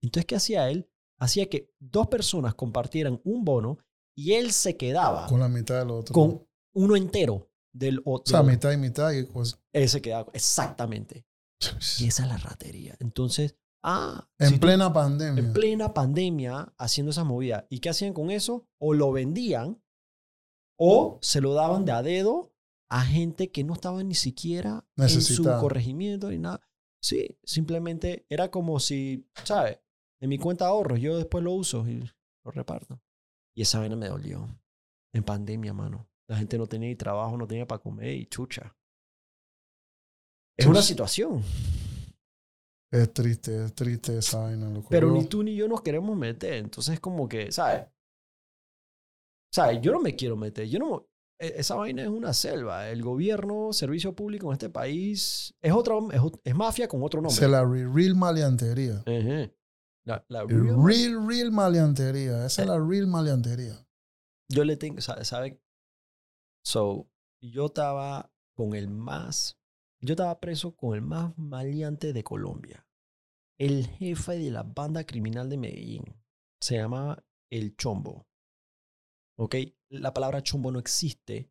Entonces, 0.02 0.26
¿qué 0.26 0.36
hacía 0.36 0.70
él? 0.70 0.90
Hacía 1.18 1.50
que 1.50 1.74
dos 1.80 2.08
personas 2.08 2.56
compartieran 2.56 3.22
un 3.24 3.46
bono 3.46 3.80
y 4.16 4.34
él 4.34 4.52
se 4.52 4.76
quedaba 4.76 5.28
Con 5.28 5.40
la 5.40 5.48
mitad 5.48 5.80
del 5.80 5.92
otro. 5.92 6.14
con 6.14 6.46
uno 6.74 6.96
entero 6.98 7.50
del 7.78 8.00
o 8.06 8.16
otro. 8.16 8.32
sea, 8.32 8.44
mitad 8.44 8.72
y 8.72 8.78
mitad. 8.78 9.12
Y 9.12 9.24
pues, 9.24 9.60
Él 9.74 9.88
se 9.90 10.02
quedaba, 10.02 10.30
exactamente. 10.34 11.26
Y 12.00 12.08
esa 12.08 12.24
es 12.24 12.30
la 12.30 12.38
ratería. 12.38 12.96
Entonces, 13.00 13.56
ah, 13.84 14.30
en 14.40 14.50
si 14.50 14.54
tú- 14.56 14.60
plena 14.68 14.92
pandemia. 14.94 15.44
en 15.44 15.54
plena 15.54 15.94
pandemia 15.94 16.74
haciendo 16.78 17.12
esa 17.12 17.24
movida. 17.24 17.66
¿Y 17.70 17.80
qué 17.80 17.90
hacían 17.90 18.14
con 18.14 18.30
eso? 18.32 18.68
O 18.80 18.94
lo 18.94 19.12
vendían 19.12 19.82
o 20.80 21.18
se 21.22 21.42
lo 21.42 21.54
daban 21.54 21.86
de 21.86 21.92
a 21.92 22.04
dedo 22.04 22.54
a 22.90 23.02
gente 23.02 23.52
que 23.52 23.64
no 23.64 23.74
estaba 23.74 24.04
ni 24.04 24.16
siquiera 24.16 24.86
en 24.98 25.10
su 25.10 25.44
corregimiento 25.44 26.30
ni 26.30 26.38
nada. 26.38 26.62
Sí, 27.02 27.38
simplemente 27.44 28.26
era 28.30 28.50
como 28.52 28.80
si, 28.80 29.28
¿sabes? 29.44 29.80
En 30.22 30.30
mi 30.30 30.38
cuenta 30.38 30.66
de 30.66 30.72
ahorros 30.72 31.00
yo 31.00 31.18
después 31.18 31.44
lo 31.44 31.52
uso 31.54 31.88
y 31.88 32.00
lo 32.44 32.52
reparto. 32.52 33.02
Y 33.56 33.64
esa 33.64 33.80
vaina 33.80 33.96
me 33.96 34.08
dolió. 34.08 34.48
En 35.14 35.24
pandemia, 35.24 35.74
mano. 35.74 36.08
La 36.30 36.38
gente 36.38 36.58
no 36.58 36.68
tenía 36.68 36.90
ni 36.90 36.96
trabajo, 36.96 37.38
no 37.38 37.48
tenía 37.48 37.66
para 37.68 37.82
comer 37.82 38.14
y 38.14 38.26
chucha. 38.26 38.76
Es 40.60 40.66
una 40.66 40.82
situación. 40.82 41.44
Es 42.92 43.14
triste, 43.14 43.66
es 43.66 43.74
triste 43.76 44.18
esa 44.18 44.40
vaina. 44.44 44.72
Pero 44.90 45.12
ni 45.12 45.26
tú 45.26 45.44
ni 45.44 45.56
yo 45.56 45.68
nos 45.68 45.82
queremos 45.82 46.18
meter. 46.18 46.54
Entonces 46.54 46.96
es 46.96 47.00
como 47.00 47.28
que, 47.30 47.52
¿sabes? 47.52 47.86
¿Sabes? 49.54 49.80
Yo 49.82 49.92
no 49.92 50.00
me 50.00 50.16
quiero 50.16 50.36
meter. 50.36 50.68
Yo 50.68 50.80
no. 50.80 51.08
e- 51.40 51.54
Esa 51.58 51.76
vaina 51.76 52.02
es 52.04 52.10
una 52.10 52.34
selva. 52.34 52.90
El 52.90 53.04
gobierno, 53.04 53.72
servicio 53.72 54.14
público 54.16 54.48
en 54.48 54.54
este 54.54 54.70
país 54.70 55.54
es 55.62 55.72
otra, 55.74 55.96
es, 56.12 56.22
es 56.44 56.56
mafia 56.56 56.88
con 56.88 57.04
otro 57.04 57.22
nombre. 57.22 57.36
Se 57.38 57.48
la 57.48 57.64
re- 57.64 57.88
real 57.88 58.16
maleantería. 58.16 59.04
La, 60.06 60.24
real- 60.44 60.84
Real, 60.86 61.28
real 61.28 61.52
maleantería. 61.52 62.46
Esa 62.46 62.62
es 62.64 62.68
la 62.68 62.80
real 62.80 63.08
maleantería. 63.08 63.86
Yo 64.50 64.64
le 64.64 64.78
tengo, 64.78 65.02
¿sabe? 65.02 65.60
So, 66.68 67.10
yo 67.42 67.68
estaba 67.68 68.30
con 68.54 68.76
el 68.76 68.90
más, 68.90 69.58
yo 70.02 70.16
estaba 70.16 70.38
preso 70.42 70.76
con 70.76 70.96
el 70.96 71.02
más 71.02 71.38
maleante 71.38 72.12
de 72.12 72.26
Colombia. 72.26 72.86
El 73.58 73.88
jefe 73.88 74.38
de 74.38 74.52
la 74.52 74.64
banda 74.64 75.06
criminal 75.06 75.50
de 75.50 75.56
Medellín. 75.56 76.04
Se 76.62 76.76
llamaba 76.76 77.24
El 77.50 77.78
Chombo. 77.78 78.28
¿Ok? 79.40 79.56
La 79.90 80.14
palabra 80.14 80.44
chombo 80.44 80.70
no 80.74 80.80
existe 80.80 81.50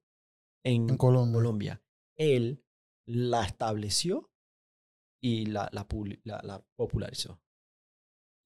en, 0.63 0.91
En 0.91 0.97
Colombia. 0.99 1.33
Colombia. 1.33 1.83
Él 2.19 2.63
la 3.09 3.47
estableció 3.47 4.31
y 5.23 5.47
la, 5.47 5.71
la, 5.73 5.89
publi- 5.89 6.21
la- 6.25 6.43
la 6.43 6.63
popularizó. 6.77 7.41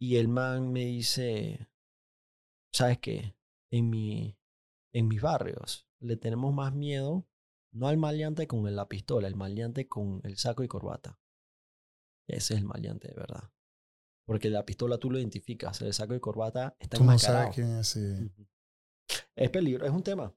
Y 0.01 0.19
el 0.19 0.29
man 0.29 0.71
me 0.71 0.85
dice, 0.85 1.69
¿sabes 2.73 3.01
qué? 3.01 3.35
En, 3.73 3.91
mi, 3.91 4.39
en 4.95 5.09
mis 5.09 5.21
barrios 5.21 5.90
le 6.01 6.17
tenemos 6.17 6.53
más 6.55 6.73
miedo, 6.75 7.27
no 7.73 7.89
al 7.89 7.97
maleante 7.97 8.47
con 8.47 8.75
la 8.75 8.89
pistola, 8.89 9.29
el 9.29 9.37
maleante 9.37 9.89
con 9.89 10.21
el 10.25 10.37
saco 10.37 10.63
y 10.65 10.69
corbata. 10.69 11.19
Ese 12.29 12.55
es 12.55 12.61
el 12.61 12.67
maleante 12.67 13.09
de 13.09 13.15
verdad. 13.15 13.51
Porque 14.27 14.51
la 14.51 14.65
pistola 14.65 14.99
tú 14.99 15.11
lo 15.11 15.19
identificas, 15.19 15.81
el 15.83 15.93
saco 15.93 16.15
y 16.15 16.21
corbata 16.21 16.77
está 16.79 16.99
Tú 16.99 17.05
no 17.05 17.19
sabes 17.19 17.55
quién 17.55 17.79
es. 17.79 17.89
sí. 17.89 18.31
Es 19.35 19.51
peligro, 19.51 19.85
es 19.87 19.91
un 19.93 20.03
tema. 20.03 20.35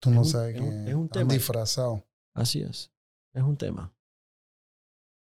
Tú 0.00 0.10
Es 0.10 0.14
no 0.14 0.20
un- 0.22 0.26
sabes 0.26 0.54
es 0.56 0.60
un- 0.60 0.68
quién 0.70 0.88
es 0.88 0.94
un 0.94 1.08
tema. 1.08 1.32
disfrazado. 1.32 2.04
Así 2.34 2.60
es. 2.62 2.92
Es 3.32 3.42
un 3.42 3.56
tema. 3.56 3.94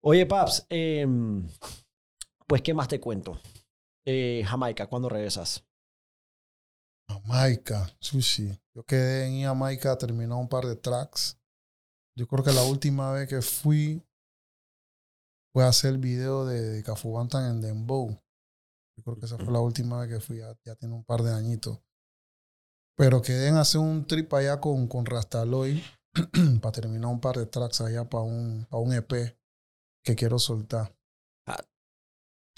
Oye, 0.02 0.26
Paps, 0.26 0.66
em, 0.70 1.48
pues, 2.48 2.62
¿qué 2.62 2.74
más 2.74 2.88
te 2.88 3.00
cuento? 3.00 3.40
Eh, 4.06 4.44
Jamaica, 4.46 4.88
¿cuándo 4.88 5.08
regresas? 5.10 5.66
Jamaica, 7.08 7.90
sushi. 8.00 8.60
Yo 8.76 8.84
quedé 8.84 9.28
en 9.28 9.44
Jamaica, 9.44 9.98
terminó 9.98 10.40
un 10.40 10.50
par 10.50 10.66
de 10.66 10.76
tracks. 10.76 11.38
Yo 12.18 12.28
creo 12.28 12.44
que 12.44 12.52
la 12.52 12.64
última 12.64 13.12
vez 13.12 13.28
que 13.28 13.42
fui 13.42 14.04
fue 15.54 15.64
a 15.64 15.68
hacer 15.68 15.94
el 15.94 16.00
video 16.00 16.46
de, 16.46 16.60
de 16.60 16.84
Cafubantan 16.84 17.50
en 17.50 17.62
Dembow. 17.62 18.10
Yo 18.98 19.04
creo 19.04 19.20
que 19.20 19.26
esa 19.26 19.38
fue 19.38 19.54
la 19.54 19.60
última 19.60 20.02
vez 20.02 20.10
que 20.10 20.20
fui, 20.20 20.38
ya, 20.38 20.58
ya 20.66 20.76
tiene 20.76 20.96
un 20.96 21.04
par 21.04 21.22
de 21.22 21.34
añitos. 21.34 21.80
Pero 22.96 23.22
quedé 23.22 23.48
en 23.48 23.58
hacer 23.58 23.82
un 23.82 24.06
trip 24.06 24.32
allá 24.34 24.60
con, 24.60 24.88
con 24.88 25.06
Rastaloy 25.06 25.84
para 26.62 26.72
terminar 26.72 27.12
un 27.12 27.20
par 27.20 27.38
de 27.38 27.46
tracks 27.46 27.82
allá 27.82 28.08
para 28.08 28.24
un, 28.24 28.66
para 28.70 28.84
un 28.84 28.94
EP 28.94 29.38
que 30.04 30.16
quiero 30.16 30.38
soltar. 30.40 30.96
Ah. 31.48 31.64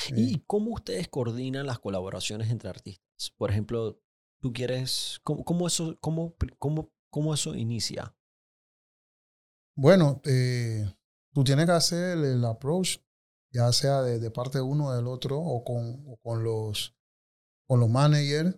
¿Y 0.10 0.40
cómo 0.46 0.72
ustedes 0.72 1.08
coordinan 1.08 1.66
las 1.66 1.80
colaboraciones 1.80 2.50
entre 2.52 2.70
artistas? 2.70 3.32
Por 3.38 3.50
ejemplo, 3.50 4.02
tú 4.42 4.54
quieres, 4.54 5.20
¿cómo, 5.24 5.44
cómo 5.44 5.68
eso, 5.68 5.98
cómo, 6.00 6.36
cómo, 6.60 6.92
cómo 7.10 7.34
eso 7.34 7.56
inicia? 7.56 8.16
Bueno, 9.76 10.22
eh, 10.26 10.90
tú 11.34 11.44
tienes 11.44 11.66
que 11.66 11.72
hacer 11.72 12.18
el, 12.18 12.44
approach, 12.46 12.98
ya 13.52 13.72
sea 13.74 14.02
de, 14.02 14.20
de 14.20 14.32
parte 14.32 14.60
de 14.60 14.64
uno 14.64 14.88
o 14.88 14.96
del 14.96 15.08
otro, 15.08 15.40
o 15.40 15.64
con, 15.64 16.04
o 16.08 16.18
con 16.18 16.44
los 16.44 16.96
con 17.68 17.80
los 17.80 17.90
managers, 17.90 18.56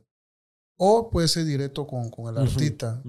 o 0.77 1.09
puede 1.09 1.27
ser 1.27 1.45
directo 1.45 1.87
con, 1.87 2.09
con 2.09 2.27
el 2.27 2.41
artista. 2.41 3.01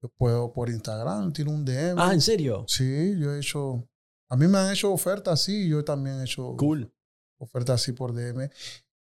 Yo 0.00 0.08
puedo 0.16 0.52
por 0.52 0.70
Instagram, 0.70 1.32
tiro 1.32 1.50
un 1.50 1.64
DM. 1.64 1.98
Ah, 1.98 2.14
¿en 2.14 2.20
serio? 2.20 2.64
Sí, 2.68 3.18
yo 3.18 3.34
he 3.34 3.38
hecho. 3.38 3.84
A 4.30 4.36
mí 4.36 4.46
me 4.46 4.58
han 4.58 4.72
hecho 4.72 4.92
ofertas 4.92 5.40
así, 5.40 5.68
yo 5.68 5.84
también 5.84 6.20
he 6.20 6.24
hecho 6.24 6.54
Cool. 6.56 6.92
ofertas 7.38 7.82
así 7.82 7.92
por 7.92 8.14
DM. 8.14 8.48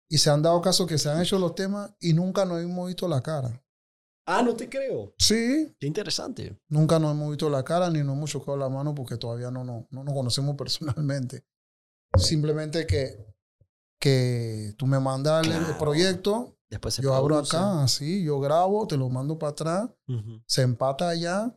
Y 0.09 0.17
se 0.17 0.29
han 0.29 0.41
dado 0.41 0.59
casos 0.61 0.87
que 0.87 0.97
se 0.97 1.09
han 1.09 1.21
hecho 1.21 1.37
los 1.37 1.53
temas 1.55 1.91
y 1.99 2.13
nunca 2.13 2.43
nos 2.45 2.61
hemos 2.61 2.87
visto 2.87 3.07
la 3.07 3.21
cara. 3.21 3.63
Ah, 4.25 4.41
no 4.43 4.55
te 4.55 4.67
creo. 4.69 5.13
Sí, 5.17 5.75
Qué 5.79 5.87
interesante. 5.87 6.59
Nunca 6.67 6.99
nos 6.99 7.11
hemos 7.11 7.29
visto 7.29 7.49
la 7.49 7.63
cara 7.63 7.89
ni 7.89 7.99
nos 8.03 8.15
hemos 8.15 8.29
chocado 8.29 8.57
la 8.57 8.69
mano 8.69 8.93
porque 8.93 9.17
todavía 9.17 9.49
no, 9.51 9.63
no, 9.63 9.87
no 9.89 10.03
nos 10.03 10.13
conocemos 10.13 10.55
personalmente. 10.57 11.45
Simplemente 12.17 12.85
que, 12.87 13.25
que 13.99 14.73
tú 14.77 14.85
me 14.87 14.99
mandas 14.99 15.45
el- 15.45 15.53
el 15.53 15.59
Claro. 15.59 15.77
proyecto, 15.77 16.55
Después 16.69 16.93
se 16.93 17.01
yo 17.01 17.13
abro 17.15 17.35
produce. 17.35 17.57
acá, 17.57 17.83
así, 17.83 18.23
yo 18.23 18.39
grabo, 18.39 18.85
te 18.87 18.97
lo 18.97 19.09
mando 19.09 19.37
para 19.39 19.51
atrás, 19.51 19.89
Ujú. 20.07 20.41
se 20.45 20.61
empata 20.61 21.09
allá. 21.09 21.55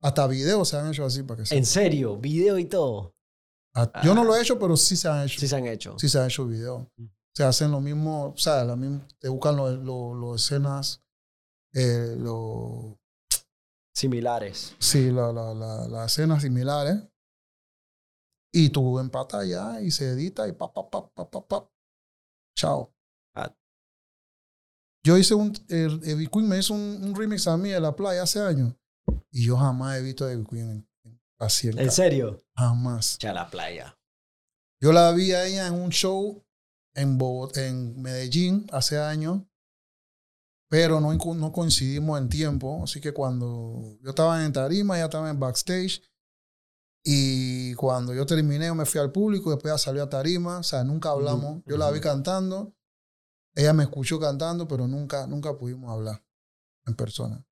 Hasta 0.00 0.26
videos 0.26 0.68
se 0.68 0.76
han 0.76 0.88
hecho 0.90 1.04
así 1.04 1.22
para 1.22 1.38
que 1.40 1.46
se 1.46 1.56
En 1.56 1.64
serio, 1.64 2.16
video 2.16 2.58
y 2.58 2.64
todo. 2.64 3.14
Ah, 3.74 3.90
Yo 4.04 4.14
no 4.14 4.24
lo 4.24 4.34
he 4.36 4.42
hecho, 4.42 4.58
pero 4.58 4.76
sí 4.76 4.96
se 4.96 5.08
han 5.08 5.24
hecho. 5.24 5.40
Sí 5.40 5.46
se 5.48 5.56
han 5.56 5.66
hecho. 5.66 5.96
Sí 5.98 6.08
se 6.08 6.18
han 6.18 6.26
hecho 6.26 6.44
videos. 6.46 6.86
Mm. 6.96 7.06
Se 7.34 7.44
hacen 7.44 7.70
lo 7.70 7.80
mismo, 7.80 8.26
o 8.34 8.36
sea, 8.36 8.62
la 8.64 8.76
misma, 8.76 9.06
te 9.18 9.28
buscan 9.28 9.56
los 9.56 9.78
los- 9.78 10.16
los 10.16 10.42
escenas, 10.44 11.02
eh, 11.74 12.14
los 12.18 12.96
Similares. 13.94 14.74
Sí, 14.78 15.10
la, 15.10 15.32
la, 15.32 15.52
la, 15.52 15.86
las 15.86 16.12
escenas 16.12 16.42
similares. 16.42 16.96
Y 18.54 18.70
tú 18.70 18.98
empatas 18.98 19.42
allá 19.42 19.80
y 19.82 19.90
se 19.90 20.08
edita 20.10 20.48
y 20.48 20.52
pa, 20.52 20.72
pa, 20.72 20.88
pa, 20.90 21.06
pa, 21.10 21.30
pa, 21.30 21.46
pa. 21.46 21.70
Chao. 22.56 22.92
Ah. 23.34 23.54
Yo 25.04 25.16
hice 25.18 25.34
un. 25.34 25.52
Eddie 25.68 26.28
Queen 26.28 26.48
me 26.48 26.58
hizo 26.58 26.72
un, 26.74 27.02
un 27.04 27.14
remix 27.14 27.46
a 27.46 27.56
mí 27.56 27.68
de 27.70 27.80
la 27.80 27.94
playa 27.94 28.22
hace 28.22 28.40
años. 28.40 28.74
Y 29.30 29.46
yo 29.46 29.56
jamás 29.58 29.98
he 29.98 30.02
visto 30.02 30.24
a 30.24 30.32
Eddie 30.32 30.46
Queen 30.46 30.70
en- 30.70 30.88
en- 31.04 31.20
así 31.38 31.68
en 31.68 31.78
¿En 31.78 31.90
serio? 31.90 32.44
Jamás. 32.56 33.18
Ya 33.18 33.32
la 33.34 33.48
playa. 33.50 33.98
Yo 34.82 34.92
la 34.92 35.12
vi 35.12 35.32
a 35.32 35.46
ella 35.46 35.66
en 35.66 35.74
un 35.74 35.90
show 35.90 36.42
en, 36.94 37.18
Bogot- 37.18 37.56
en 37.56 38.00
Medellín 38.00 38.66
hace 38.72 38.98
años, 38.98 39.42
pero 40.68 41.00
no, 41.00 41.12
no 41.12 41.52
coincidimos 41.52 42.18
en 42.20 42.28
tiempo. 42.28 42.82
Así 42.84 43.00
que 43.00 43.12
cuando 43.12 43.98
yo 44.02 44.10
estaba 44.10 44.44
en 44.44 44.52
tarima, 44.52 44.96
ella 44.96 45.04
estaba 45.06 45.28
en 45.30 45.38
backstage. 45.38 46.02
Y 47.04 47.74
cuando 47.74 48.14
yo 48.14 48.24
terminé, 48.26 48.66
yo 48.66 48.74
me 48.74 48.86
fui 48.86 49.00
al 49.00 49.10
público, 49.10 49.50
después 49.50 49.72
ella 49.72 49.78
salió 49.78 50.02
a 50.04 50.08
tarima, 50.08 50.58
o 50.58 50.62
sea, 50.62 50.84
nunca 50.84 51.10
hablamos. 51.10 51.62
Yo 51.66 51.76
la 51.76 51.90
vi 51.90 52.00
cantando, 52.00 52.74
ella 53.56 53.72
me 53.72 53.82
escuchó 53.82 54.20
cantando, 54.20 54.68
pero 54.68 54.86
nunca, 54.86 55.26
nunca 55.26 55.58
pudimos 55.58 55.90
hablar 55.90 56.24
en 56.86 56.94
persona. 56.94 57.44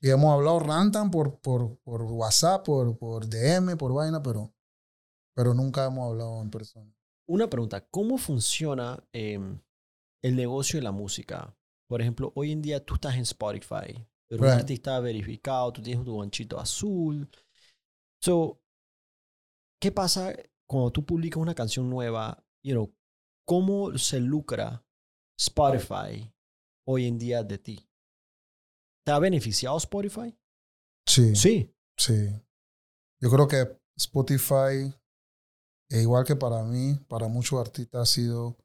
Y 0.00 0.10
hemos 0.10 0.32
hablado 0.34 0.58
rantan 0.60 1.10
por, 1.10 1.38
por, 1.40 1.78
por 1.78 2.02
WhatsApp, 2.02 2.64
por, 2.66 2.98
por 2.98 3.26
DM, 3.28 3.76
por 3.76 3.92
vaina, 3.94 4.20
pero, 4.22 4.52
pero 5.34 5.54
nunca 5.54 5.84
hemos 5.86 6.10
hablado 6.10 6.42
en 6.42 6.50
persona. 6.50 6.92
Una 7.28 7.48
pregunta, 7.50 7.86
¿cómo 7.88 8.18
funciona 8.18 9.02
em, 9.12 9.60
el 10.22 10.36
negocio 10.36 10.78
de 10.78 10.84
la 10.84 10.92
música? 10.92 11.56
Por 11.88 12.00
ejemplo, 12.00 12.32
hoy 12.34 12.52
en 12.52 12.62
día 12.62 12.84
tú 12.84 12.94
estás 12.94 13.14
en 13.14 13.22
Spotify, 13.22 14.06
pero 14.28 14.42
un 14.42 14.48
artista 14.48 14.98
verificado, 15.00 15.72
tú 15.72 15.82
tienes 15.82 16.04
tu 16.04 16.18
ganchito 16.18 16.58
azul. 16.58 17.28
So, 18.22 18.60
¿qué 19.80 19.92
pasa 19.92 20.34
cuando 20.68 20.90
tú 20.90 21.04
publicas 21.04 21.40
una 21.40 21.54
canción 21.54 21.88
nueva? 21.88 22.44
You 22.64 22.72
know, 22.72 22.96
¿Cómo 23.46 23.96
se 23.96 24.18
lucra 24.18 24.84
Spotify 25.38 26.32
hoy 26.84 27.06
en 27.06 27.16
día 27.16 27.44
de 27.44 27.58
ti? 27.58 27.88
¿Te 29.04 29.12
ha 29.12 29.20
beneficiado 29.20 29.76
Spotify? 29.76 30.36
Sí, 31.06 31.36
Sí. 31.36 31.72
sí. 31.96 32.28
Yo 33.22 33.30
creo 33.30 33.46
que 33.46 33.78
Spotify, 33.96 34.92
e 35.90 36.00
igual 36.02 36.24
que 36.24 36.36
para 36.36 36.62
mí, 36.64 36.96
para 37.08 37.28
muchos 37.28 37.60
artistas 37.60 38.02
ha 38.02 38.06
sido 38.06 38.56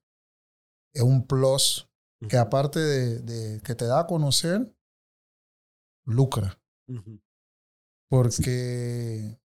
un 0.95 1.25
plus 1.25 1.87
que 2.29 2.37
aparte 2.37 2.79
de, 2.79 3.19
de 3.19 3.61
que 3.61 3.75
te 3.75 3.85
da 3.85 4.01
a 4.01 4.07
conocer, 4.07 4.75
lucra. 6.05 6.59
Porque 8.09 9.39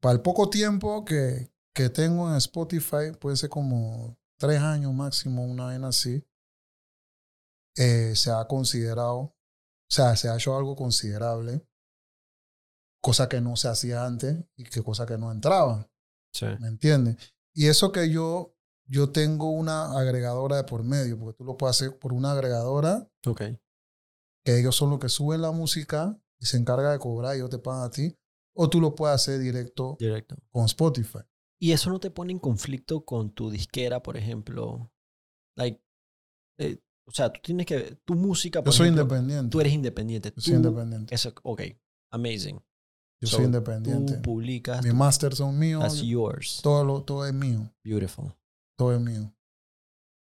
para 0.00 0.14
el 0.14 0.22
poco 0.22 0.48
tiempo 0.48 1.04
que, 1.04 1.52
que 1.74 1.90
tengo 1.90 2.30
en 2.30 2.36
Spotify, 2.36 3.12
puede 3.18 3.36
ser 3.36 3.50
como 3.50 4.16
tres 4.38 4.60
años 4.60 4.94
máximo, 4.94 5.44
una 5.44 5.68
vez 5.68 5.82
así, 5.82 6.26
eh, 7.76 8.14
se 8.14 8.30
ha 8.30 8.46
considerado, 8.46 9.18
o 9.18 9.34
sea, 9.88 10.16
se 10.16 10.28
ha 10.28 10.36
hecho 10.36 10.56
algo 10.56 10.76
considerable, 10.76 11.66
cosa 13.02 13.28
que 13.28 13.40
no 13.40 13.56
se 13.56 13.68
hacía 13.68 14.04
antes 14.04 14.44
y 14.56 14.64
que 14.64 14.82
cosa 14.82 15.06
que 15.06 15.18
no 15.18 15.30
entraba, 15.32 15.89
Sí. 16.32 16.46
¿me 16.60 16.68
entiendes? 16.68 17.16
Y 17.54 17.66
eso 17.66 17.90
que 17.92 18.10
yo, 18.10 18.54
yo 18.86 19.10
tengo 19.10 19.50
una 19.50 19.98
agregadora 19.98 20.56
de 20.56 20.64
por 20.64 20.82
medio, 20.84 21.18
porque 21.18 21.36
tú 21.36 21.44
lo 21.44 21.56
puedes 21.56 21.76
hacer 21.76 21.98
por 21.98 22.12
una 22.12 22.32
agregadora 22.32 23.08
Ok. 23.26 23.42
que 24.44 24.58
ellos 24.58 24.76
son 24.76 24.90
los 24.90 24.98
que 25.00 25.08
suben 25.08 25.42
la 25.42 25.50
música 25.50 26.20
y 26.38 26.46
se 26.46 26.56
encarga 26.56 26.92
de 26.92 26.98
cobrar 26.98 27.34
y 27.34 27.38
ellos 27.38 27.50
te 27.50 27.58
pagan 27.58 27.84
a 27.84 27.90
ti, 27.90 28.16
o 28.54 28.68
tú 28.70 28.80
lo 28.80 28.94
puedes 28.94 29.14
hacer 29.14 29.38
directo 29.40 29.96
Directo. 29.98 30.36
con 30.50 30.64
Spotify. 30.66 31.18
¿Y 31.60 31.72
eso 31.72 31.90
no 31.90 32.00
te 32.00 32.10
pone 32.10 32.32
en 32.32 32.38
conflicto 32.38 33.04
con 33.04 33.32
tu 33.32 33.50
disquera, 33.50 34.02
por 34.02 34.16
ejemplo? 34.16 34.90
Like, 35.56 35.82
eh, 36.58 36.78
o 37.06 37.10
sea, 37.12 37.30
tú 37.30 37.40
tienes 37.42 37.66
que... 37.66 37.98
Tu 38.04 38.14
música, 38.14 38.62
Yo 38.64 38.72
soy 38.72 38.86
ejemplo, 38.86 39.02
independiente. 39.02 39.50
tú 39.50 39.60
eres 39.60 39.72
independiente. 39.74 40.32
Yo 40.34 40.40
soy 40.40 40.52
Tú- 40.54 40.56
independiente. 40.56 41.14
Eso, 41.14 41.34
ok, 41.42 41.60
amazing. 42.12 42.60
Yo 43.20 43.28
So, 43.28 43.36
soy 43.36 43.44
independiente. 43.46 44.14
Tú 44.16 44.22
publicas, 44.22 44.82
Mis 44.82 44.94
masters 44.94 45.36
son 45.38 45.58
míos. 45.58 45.82
that's 45.82 46.02
yours. 46.02 46.60
Todo, 46.62 46.84
lo, 46.84 47.02
todo 47.02 47.26
es 47.26 47.34
mío. 47.34 47.70
Beautiful. 47.84 48.32
Todo 48.76 48.94
es 48.94 49.00
mío. 49.00 49.32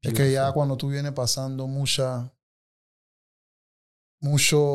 Es 0.02 0.14
que 0.14 0.30
ya 0.32 0.42
Beautiful. 0.44 0.54
cuando 0.54 0.76
tú 0.76 0.88
vienes 0.88 1.12
pasando 1.12 1.66
mucha, 1.66 2.32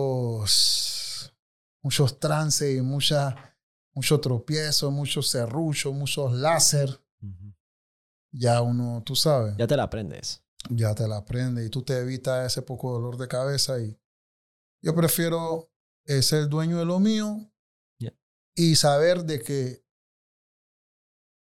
muchos, 0.02 1.34
muchos 1.82 2.20
trances 2.20 2.78
y 2.78 2.82
mucha, 2.82 3.36
muchos 3.94 4.22
tropiezos, 4.22 4.92
muchos 4.92 5.28
serruchos, 5.30 5.94
muchos 5.94 6.32
láser, 6.34 6.90
Ujú. 7.22 7.54
ya 8.32 8.62
uno, 8.62 9.02
tú 9.06 9.16
sabes, 9.16 9.56
Ya 9.58 9.68
te 9.68 9.76
la 9.78 9.84
aprendes. 9.84 10.44
ya 10.70 10.94
te 10.96 11.08
la 11.08 11.18
aprende 11.18 11.66
y 11.66 11.70
tú 11.70 11.82
te 11.84 11.98
evitas 11.98 12.46
ese 12.46 12.62
poco 12.62 12.92
dolor 12.92 13.18
de 13.18 13.28
cabeza 13.28 13.80
y 13.80 13.98
yo 14.84 14.94
prefiero 14.96 15.72
eh, 16.06 16.22
ser 16.22 16.48
dueño 16.50 16.78
de 16.78 16.86
lo 16.86 17.00
mío. 17.00 17.51
Y 18.56 18.76
saber 18.76 19.24
de 19.24 19.42
que 19.42 19.84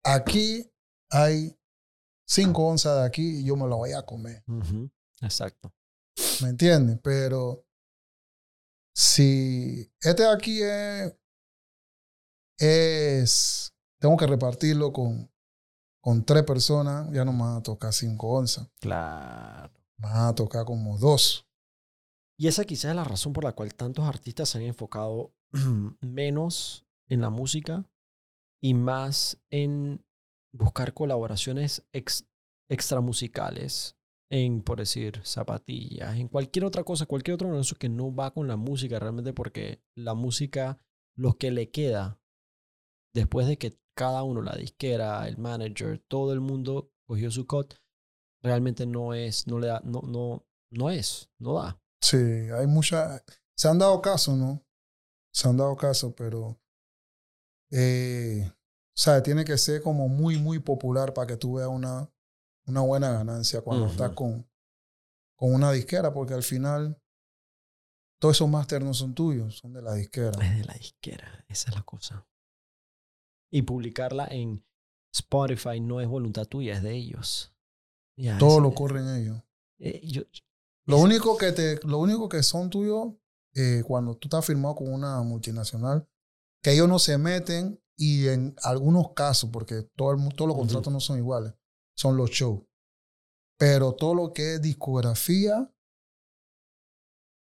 aquí 0.05 0.71
hay 1.11 1.59
cinco 2.27 2.67
onzas 2.67 3.01
de 3.01 3.07
aquí 3.07 3.41
y 3.41 3.45
yo 3.45 3.57
me 3.57 3.67
lo 3.69 3.77
voy 3.79 3.93
a 3.93 4.03
comer. 4.03 4.43
Exacto. 5.21 5.73
¿Me 6.43 6.49
entiendes? 6.49 6.99
Pero 7.03 7.67
si 8.95 9.91
este 10.01 10.23
de 10.23 10.31
aquí 10.33 10.63
es, 10.63 11.15
es 12.59 13.75
tengo 13.99 14.17
que 14.17 14.27
repartirlo 14.27 14.93
con, 14.93 15.31
con 16.03 16.25
tres 16.25 16.45
personas, 16.45 17.11
ya 17.13 17.25
no 17.25 17.33
me 17.33 17.43
van 17.43 17.57
a 17.57 17.63
tocar 17.63 17.93
cinco 17.93 18.29
onzas, 18.31 18.69
Claro. 18.81 19.73
me 19.97 20.09
van 20.09 20.27
a 20.29 20.35
tocar 20.35 20.65
como 20.65 20.99
dos. 20.99 21.47
Y 22.37 22.49
esa 22.49 22.65
quizás 22.65 22.91
es 22.91 22.97
la 22.97 23.05
razón 23.05 23.33
por 23.33 23.45
la 23.45 23.53
cual 23.53 23.75
tantos 23.75 24.05
artistas 24.07 24.49
se 24.49 24.59
han 24.59 24.65
enfocado 24.65 25.33
menos 26.01 26.84
en 27.09 27.21
la 27.21 27.31
música 27.31 27.89
y 28.63 28.75
más 28.75 29.43
en 29.51 30.05
buscar 30.53 30.95
colaboraciones 30.95 31.87
ex- 31.93 32.27
extramusicales 32.69 33.97
en, 34.31 34.63
por 34.63 34.79
decir, 34.79 35.21
zapatillas, 35.25 36.17
en 36.17 36.29
cualquier 36.29 36.65
otra 36.65 36.83
cosa, 36.83 37.07
cualquier 37.07 37.35
otro 37.35 37.51
negocio 37.51 37.77
que 37.77 37.89
no 37.89 38.15
va 38.15 38.33
con 38.33 38.49
la 38.49 38.57
música 38.57 38.99
realmente 38.99 39.33
porque 39.33 39.83
la 39.95 40.15
música, 40.15 40.81
lo 41.17 41.35
que 41.35 41.51
le 41.51 41.71
queda 41.71 42.21
después 43.15 43.47
de 43.47 43.59
que 43.59 43.79
cada 43.97 44.23
uno, 44.25 44.43
la 44.43 44.57
disquera, 44.57 45.29
el 45.29 45.39
manager, 45.39 46.03
todo 46.09 46.33
el 46.33 46.41
mundo 46.41 46.91
cogió 47.07 47.31
su 47.31 47.47
cut, 47.47 47.75
realmente 48.43 48.87
no 48.87 49.15
es, 49.15 49.47
no 49.47 49.61
le 49.61 49.69
da, 49.69 49.81
no, 49.85 50.01
no, 50.03 50.47
no 50.71 50.91
es, 50.91 51.31
no 51.39 51.55
da. 51.55 51.81
Sí, 52.01 52.17
hay 52.17 52.67
muchas. 52.67 53.23
Se 53.57 53.69
han 53.69 53.79
dado 53.79 54.03
casos, 54.03 54.37
¿no? 54.37 54.65
Se 55.33 55.49
han 55.49 55.57
dado 55.57 55.77
casos, 55.77 56.13
pero. 56.17 56.61
Eh, 57.77 58.49
o 58.49 58.97
sea, 58.97 59.21
tiene 59.23 59.45
que 59.45 59.59
ser 59.59 59.83
como 59.83 60.09
muy, 60.09 60.39
muy 60.39 60.61
popular 60.61 61.13
para 61.13 61.27
que 61.27 61.37
tú 61.37 61.55
veas 61.55 61.69
una, 61.69 62.09
una 62.67 62.81
buena 62.83 63.11
ganancia 63.11 63.61
cuando 63.63 63.87
estás 63.87 64.11
con, 64.13 64.49
con 65.37 65.53
una 65.53 65.73
disquera, 65.73 66.13
porque 66.15 66.35
al 66.35 66.45
final 66.45 66.97
todos 68.21 68.37
esos 68.37 68.49
máster 68.49 68.83
no 68.85 68.95
son 68.95 69.13
tuyos, 69.15 69.59
son 69.59 69.73
de 69.73 69.83
la 69.83 69.95
disquera. 69.95 70.31
Es 70.47 70.57
de 70.59 70.65
la 70.65 70.75
disquera, 70.75 71.45
esa 71.49 71.71
es 71.71 71.75
la 71.77 71.83
cosa. 71.83 72.25
Y 73.51 73.63
publicarla 73.63 74.27
en 74.31 74.65
Spotify 75.13 75.81
no 75.81 76.01
es 76.01 76.07
voluntad 76.09 76.47
tuya, 76.47 76.75
es 76.75 76.83
de 76.83 76.93
ellos. 76.95 77.55
Ya, 78.17 78.39
Todo 78.39 78.61
lo 78.61 78.73
corren 78.73 79.09
ellos. 79.17 79.43
eh, 79.79 80.01
yo- 80.07 80.23
Lo 80.87 80.99
único 80.99 81.37
que 81.37 81.51
te, 81.51 81.81
lo 81.87 81.99
único 81.99 82.29
que 82.29 82.43
son 82.45 82.71
tuyos 82.71 83.15
eh, 83.55 83.83
cuando 83.87 84.17
tú 84.17 84.29
estás 84.29 84.45
firmado 84.47 84.77
con 84.77 84.93
una 84.93 85.21
multinacional, 85.23 86.07
que 86.65 86.73
ellos 86.73 86.89
no 86.89 86.99
se 86.99 87.19
meten 87.19 87.79
y 87.97 88.27
en 88.29 88.57
algunos 88.63 89.13
casos, 89.13 89.51
porque 89.53 89.83
todo 89.95 90.13
el 90.13 90.35
todos 90.35 90.49
los 90.49 90.57
contratos 90.57 90.91
no 90.91 90.99
son 90.99 91.19
iguales, 91.19 91.53
son 91.95 92.17
los 92.17 92.31
shows. 92.31 92.63
Pero 93.59 93.93
todo 93.95 94.15
lo 94.15 94.33
que 94.33 94.55
es 94.55 94.63
discografía, 94.63 95.71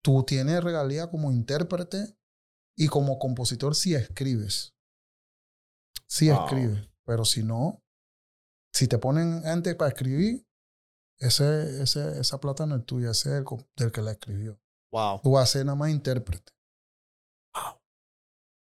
tú 0.02 0.22
tienes 0.22 0.62
regalía 0.62 1.10
como 1.10 1.32
intérprete 1.32 2.16
y 2.78 2.86
como 2.86 3.18
compositor 3.18 3.74
si 3.74 3.94
escribes. 3.96 4.74
Si 6.06 6.30
Wow. 6.30 6.44
escribes. 6.44 6.88
Pero 7.04 7.24
si 7.24 7.42
no, 7.42 7.82
si 8.72 8.86
te 8.86 8.98
ponen 8.98 9.42
gente 9.42 9.74
para 9.74 9.88
escribir, 9.88 10.46
ese, 11.18 11.82
ese, 11.82 12.20
esa 12.20 12.38
plata 12.38 12.64
no 12.64 12.76
es 12.76 12.86
tuya, 12.86 13.10
ese 13.10 13.30
es 13.30 13.34
el 13.38 13.44
del 13.76 13.90
que 13.90 14.02
la 14.02 14.12
escribió. 14.12 14.58
Wow, 14.92 15.20
Tú 15.20 15.32
vas 15.32 15.50
a 15.50 15.52
ser 15.52 15.66
nada 15.66 15.76
más 15.76 15.90
intérprete. 15.90 16.52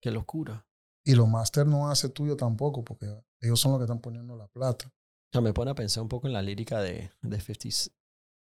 Qué 0.02 0.12
locura. 0.12 0.66
Y 1.04 1.16
los 1.16 1.28
máster 1.28 1.66
no 1.66 1.90
hace 1.90 2.10
tuyo 2.10 2.36
tampoco, 2.38 2.84
porque 2.84 3.08
ellos 3.42 3.60
son 3.60 3.72
los 3.72 3.80
que 3.80 3.86
están 3.86 4.00
poniendo 4.00 4.36
la 4.36 4.48
plata. 4.48 4.88
O 4.88 5.32
sea, 5.32 5.42
me 5.42 5.54
pone 5.54 5.72
a 5.72 5.76
pensar 5.76 6.04
un 6.04 6.10
poco 6.10 6.28
en 6.28 6.34
la 6.34 6.42
lírica 6.42 6.82
de, 6.82 7.12
de 7.22 7.40
50 7.40 7.92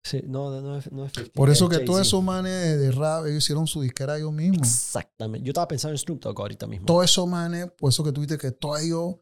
Sí, 0.03 0.23
no, 0.27 0.51
no, 0.51 0.63
no 0.63 0.77
es, 0.79 0.91
no 0.91 1.05
es 1.05 1.13
50, 1.13 1.33
Por 1.35 1.51
eso 1.51 1.71
es 1.71 1.79
que 1.79 1.85
todos 1.85 2.01
esos 2.01 2.23
manes 2.23 2.79
de, 2.79 2.91
rap, 2.91 3.27
ellos 3.27 3.45
hicieron 3.45 3.67
su 3.67 3.83
disquera 3.83 4.17
ellos 4.17 4.33
mismos. 4.33 4.67
Exactamente. 4.67 5.45
Yo 5.45 5.51
estaba 5.51 5.69
pensando 5.69 5.93
en 5.93 5.99
Snoop 5.99 6.21
Dogg 6.23 6.41
ahorita 6.41 6.67
mismo. 6.67 6.87
Todos 6.87 7.05
esos 7.05 7.29
manes, 7.29 7.71
por 7.73 7.91
eso 7.91 8.03
que 8.03 8.13
tú 8.13 8.23
dices 8.23 8.39
que 8.39 8.51
todos 8.51 8.81
ellos, 8.81 9.17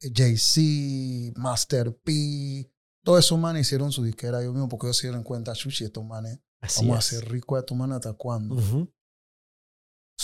eh, 0.00 0.10
Jay-Z, 0.14 1.40
Master 1.40 1.96
P, 1.96 2.70
todos 3.02 3.20
esos 3.20 3.38
manes 3.38 3.66
hicieron 3.66 3.90
su 3.90 4.04
disquera 4.04 4.40
ellos 4.42 4.52
mismos, 4.52 4.68
porque 4.68 4.86
ellos 4.86 4.98
se 4.98 5.06
dieron 5.06 5.22
cuenta, 5.24 5.54
chuchi, 5.54 5.84
estos 5.84 6.04
manes, 6.04 6.40
Así 6.60 6.82
vamos 6.82 6.96
a 6.96 6.98
es. 6.98 7.04
ser 7.06 7.30
ricos 7.30 7.56
a 7.56 7.60
estos 7.60 7.76
manes 7.76 7.96
hasta 7.96 8.12
cuándo. 8.12 8.56
Ujú. 8.56 8.92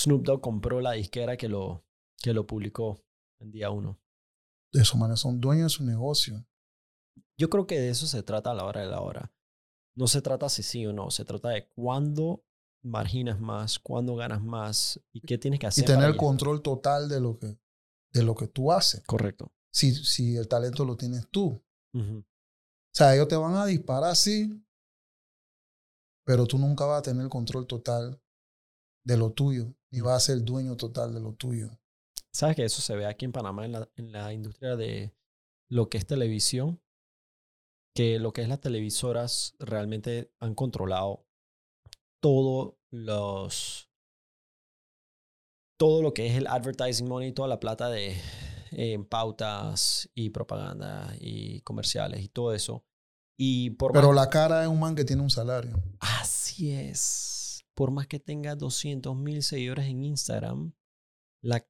Snoop 0.03 0.25
Dogg 0.25 0.41
compró 0.41 0.81
la 0.81 0.93
disquera 0.93 1.37
que 1.37 1.49
lo, 1.49 1.85
que 2.23 2.33
lo 2.33 2.47
publicó 2.47 3.05
en 3.41 3.51
día 3.51 3.71
uno. 3.71 3.99
Esos 4.73 4.97
manes 4.97 5.21
son 5.21 5.41
dueños 5.41 5.73
de 5.73 5.77
su 5.77 5.85
negocio. 5.85 6.47
Yo 7.37 7.49
creo 7.51 7.67
que 7.67 7.81
de 7.81 7.91
eso 7.91 8.07
se 8.07 8.23
trata 8.23 8.51
a 8.51 8.55
la 8.55 8.65
hora 8.65 8.81
de 8.83 8.89
la 8.89 9.01
hora. 9.01 9.33
No 9.97 10.07
se 10.07 10.23
trata 10.23 10.49
si 10.49 10.63
sí 10.63 10.87
o 10.87 10.93
no, 10.93 11.11
se 11.11 11.25
trata 11.25 11.49
de 11.51 11.69
cuándo 11.71 12.45
marginas 12.83 13.41
más, 13.41 13.79
cuándo 13.79 14.15
ganas 14.15 14.43
más 14.43 15.01
y 15.13 15.21
qué 15.21 15.39
tienes 15.39 15.59
que 15.59 15.67
Y 15.67 15.69
hacer. 15.69 15.85
para 15.85 15.99
tener 16.01 16.17
control 16.17 16.63
total 16.63 17.09
de 17.09 17.21
lo 17.21 17.39
que, 17.39 17.59
de 18.13 18.23
lo 18.23 18.35
que 18.35 18.47
tú 18.47 18.71
haces. 18.73 19.03
Correcto. 19.05 19.53
Si, 19.73 19.95
si 19.95 20.37
el 20.37 20.47
talento 20.49 20.85
lo 20.85 20.97
tienes 20.97 21.29
tú. 21.31 21.61
O 21.95 22.25
sea, 22.93 23.15
ellos 23.15 23.29
te 23.29 23.37
van 23.37 23.55
a 23.55 23.67
disparar 23.67 24.11
así, 24.11 24.65
pero 26.25 26.47
tú 26.47 26.59
nunca 26.59 26.85
vas 26.85 27.01
a 27.01 27.03
tener 27.03 27.25
el 27.25 27.31
control 27.31 27.67
total 27.67 28.21
de 29.05 29.17
lo 29.17 29.33
tuyo, 29.33 29.75
ni 29.91 30.01
vas 30.01 30.17
a 30.17 30.21
ser 30.27 30.43
dueño 30.45 30.77
total 30.77 31.15
de 31.15 31.21
lo 31.21 31.33
tuyo. 31.35 31.71
¿Sabes 32.33 32.57
que 32.57 32.65
eso 32.65 32.83
se 32.83 32.95
ve 32.95 33.07
aquí 33.07 33.25
en 33.25 33.33
Panamá 33.33 33.65
en 33.65 33.73
la, 33.73 33.89
en 33.97 34.13
la 34.13 34.33
industria 34.33 34.77
de 34.77 35.15
lo 35.69 35.89
que 35.89 35.99
es 35.99 36.07
televisión? 36.07 36.81
Que 37.95 38.19
lo 38.19 38.33
que 38.33 38.43
es 38.43 38.49
las 38.49 38.61
televisoras 38.61 39.55
realmente 39.59 40.31
han 40.41 40.55
controlado 40.55 41.27
todos 42.21 42.75
los 42.91 43.89
todo 45.79 46.03
lo 46.03 46.13
que 46.13 46.27
es 46.27 46.37
el 46.37 46.47
advertising 46.49 47.09
money, 47.09 47.33
toda 47.33 47.47
la 47.49 47.61
plata 47.61 47.89
de 47.89 48.21
eh, 48.73 48.99
pautas 49.09 50.11
y 50.15 50.31
propaganda 50.31 51.15
y 51.21 51.61
comerciales 51.63 52.23
y 52.23 52.29
todo 52.29 52.53
eso. 52.53 52.85
Y 53.37 53.71
por 53.71 53.93
Pero 53.93 54.09
más- 54.09 54.17
la 54.17 54.29
cara 54.31 54.63
es 54.63 54.69
un 54.69 54.81
man 54.81 54.97
que 54.97 55.05
tiene 55.05 55.23
un 55.23 55.31
salario. 55.31 55.81
Así 56.01 56.73
es. 56.73 57.38
Por 57.79 57.93
más 57.93 58.09
que 58.09 58.19
tenga 58.19 58.57
200 58.57 59.15
mil 59.17 59.41
seguidores 59.45 59.87
en 59.87 60.03
Instagram, 60.03 60.73
la, 61.45 61.65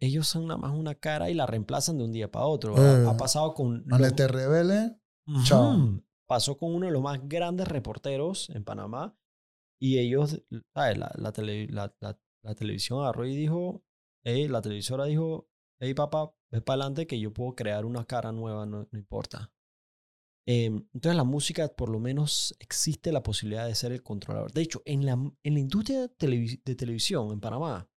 ellos 0.00 0.28
son 0.28 0.46
nada 0.48 0.58
más 0.58 0.72
una 0.72 0.94
cara 0.94 1.30
y 1.30 1.34
la 1.34 1.46
reemplazan 1.46 1.96
de 1.96 2.04
un 2.04 2.12
día 2.12 2.30
para 2.30 2.44
otro. 2.44 2.74
Eh, 2.76 3.06
ha 3.08 3.16
pasado 3.16 3.54
con... 3.54 3.82
Los- 3.86 4.14
te 4.14 4.28
revele, 4.28 5.00
Ujú. 5.26 5.44
chao. 5.44 6.02
Pasó 6.28 6.58
con 6.58 6.74
uno 6.74 6.84
de 6.86 6.92
los 6.92 7.00
más 7.02 7.20
grandes 7.26 7.68
reporteros 7.68 8.50
en 8.50 8.64
Panamá 8.64 9.16
y 9.80 9.98
ellos, 9.98 10.42
¿sabes? 10.74 10.98
La, 10.98 11.10
la, 11.16 11.32
tele- 11.32 11.68
la- 11.70 11.96
la 12.42 12.54
televisión 12.54 13.00
agarró 13.00 13.24
y 13.26 13.34
dijo, 13.34 13.82
hey, 14.24 14.48
la 14.48 14.60
televisora 14.60 15.06
dijo, 15.06 15.48
hey 15.80 15.94
papá, 15.94 16.34
ve 16.50 16.60
para 16.60 16.82
adelante 16.82 17.06
que 17.06 17.18
yo 17.18 17.32
puedo 17.32 17.54
crear 17.54 17.86
una 17.86 18.04
cara 18.04 18.30
nueva, 18.32 18.66
no, 18.66 18.86
no 18.92 18.98
importa. 18.98 19.50
Em, 20.48 20.86
entonces 20.94 21.16
la 21.16 21.24
música 21.24 21.66
por 21.68 21.88
lo 21.88 21.98
menos 21.98 22.54
existe 22.60 23.10
la 23.10 23.22
posibilidad 23.22 23.66
de 23.66 23.74
ser 23.74 23.90
el 23.92 24.02
controlador. 24.02 24.52
De 24.52 24.62
hecho, 24.62 24.80
en 24.84 25.04
la, 25.04 25.12
en 25.12 25.54
la 25.54 25.58
industria 25.60 26.02
de, 26.02 26.08
televi- 26.16 26.62
de 26.64 26.74
televisión 26.76 27.32
en 27.32 27.40
Panamá, 27.40 27.90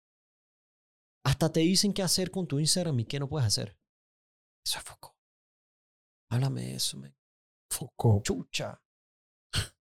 hasta 1.26 1.52
te 1.52 1.60
dicen 1.60 1.94
qué 1.94 2.02
hacer 2.02 2.32
con 2.32 2.48
tu 2.48 2.60
Instagram 2.60 3.00
y 3.02 3.06
qué 3.06 3.20
no 3.20 3.30
puedes 3.30 3.46
hacer. 3.48 3.78
Eso 4.66 4.80
es 4.80 4.84
foco. 4.84 5.16
Háblame 6.32 6.62
de 6.62 6.76
eso, 6.76 6.98
man. 6.98 7.16
foco. 7.72 8.22
Chucha. 8.24 8.82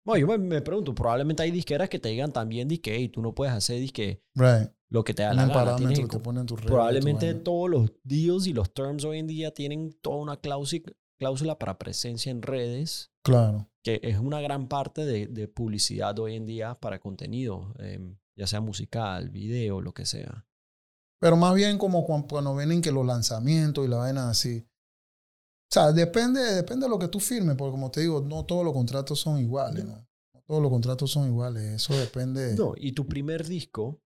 Bueno, 0.05 0.19
yo 0.19 0.27
me, 0.27 0.37
me 0.39 0.61
pregunto, 0.61 0.95
probablemente 0.95 1.43
hay 1.43 1.51
disqueras 1.51 1.87
que 1.89 1.99
te 1.99 2.09
digan 2.09 2.31
también 2.33 2.67
disque, 2.67 2.97
y 2.99 3.09
tú 3.09 3.21
no 3.21 3.35
puedes 3.35 3.53
hacer 3.53 3.79
disque 3.79 4.23
Right. 4.35 4.71
lo 4.89 5.03
que 5.03 5.13
te 5.13 5.21
da 5.23 5.33
la 5.33 5.43
Un 5.43 5.49
gana. 5.49 5.75
Tienes 5.75 5.99
parámetro 5.99 6.07
que 6.07 6.17
te 6.17 6.23
ponen 6.23 6.45
tu 6.47 6.55
regla, 6.55 6.67
tu 6.67 6.73
Probablemente 6.73 7.33
todos 7.35 7.69
los 7.69 7.91
deals 8.03 8.47
y 8.47 8.53
los 8.53 8.73
terms 8.73 9.03
hoy 9.05 9.19
en 9.19 9.27
día 9.27 9.51
tienen 9.53 9.93
toda 10.01 10.17
una 10.17 10.37
cláusula, 10.37 10.91
cláusula 11.21 11.59
para 11.59 11.77
presencia 11.77 12.31
en 12.31 12.41
redes, 12.41 13.11
Claro. 13.23 13.69
que 13.83 13.99
es 14.01 14.17
una 14.17 14.41
gran 14.41 14.67
parte 14.67 15.05
de, 15.05 15.27
de 15.27 15.47
publicidad 15.47 16.17
hoy 16.17 16.35
en 16.35 16.47
día 16.47 16.73
para 16.79 16.97
contenido, 16.99 17.75
em, 17.77 18.17
ya 18.35 18.47
sea 18.47 18.59
musical, 18.59 19.29
video, 19.29 19.81
lo 19.81 19.93
que 19.93 20.07
sea. 20.07 20.47
Pero 21.19 21.37
más 21.37 21.53
bien 21.53 21.77
como 21.77 22.03
cuan- 22.07 22.23
cuando 22.27 22.55
vienen 22.55 22.81
que 22.81 22.91
los 22.91 23.05
lanzamientos 23.05 23.85
y 23.85 23.87
la 23.87 23.97
vaina 23.97 24.31
así. 24.31 24.65
O 25.69 25.73
sea, 25.73 25.91
depende, 25.91 26.41
depende 26.41 26.85
de 26.87 26.89
lo 26.89 26.97
que 26.97 27.07
tú 27.07 27.19
firmes, 27.19 27.55
porque 27.55 27.71
como 27.71 27.91
te 27.91 28.01
digo, 28.01 28.21
no 28.21 28.43
todos 28.45 28.65
los 28.65 28.73
contratos 28.73 29.19
son 29.19 29.37
iguales, 29.39 29.85
¿no? 29.85 29.97
No 30.33 30.41
todos 30.47 30.59
los 30.63 30.71
contratos 30.71 31.11
son 31.11 31.27
iguales. 31.27 31.63
Eso 31.63 31.93
depende. 31.95 32.55
No, 32.55 32.73
y 32.75 32.93
tu 32.93 33.05
primer 33.05 33.45
disco, 33.45 34.01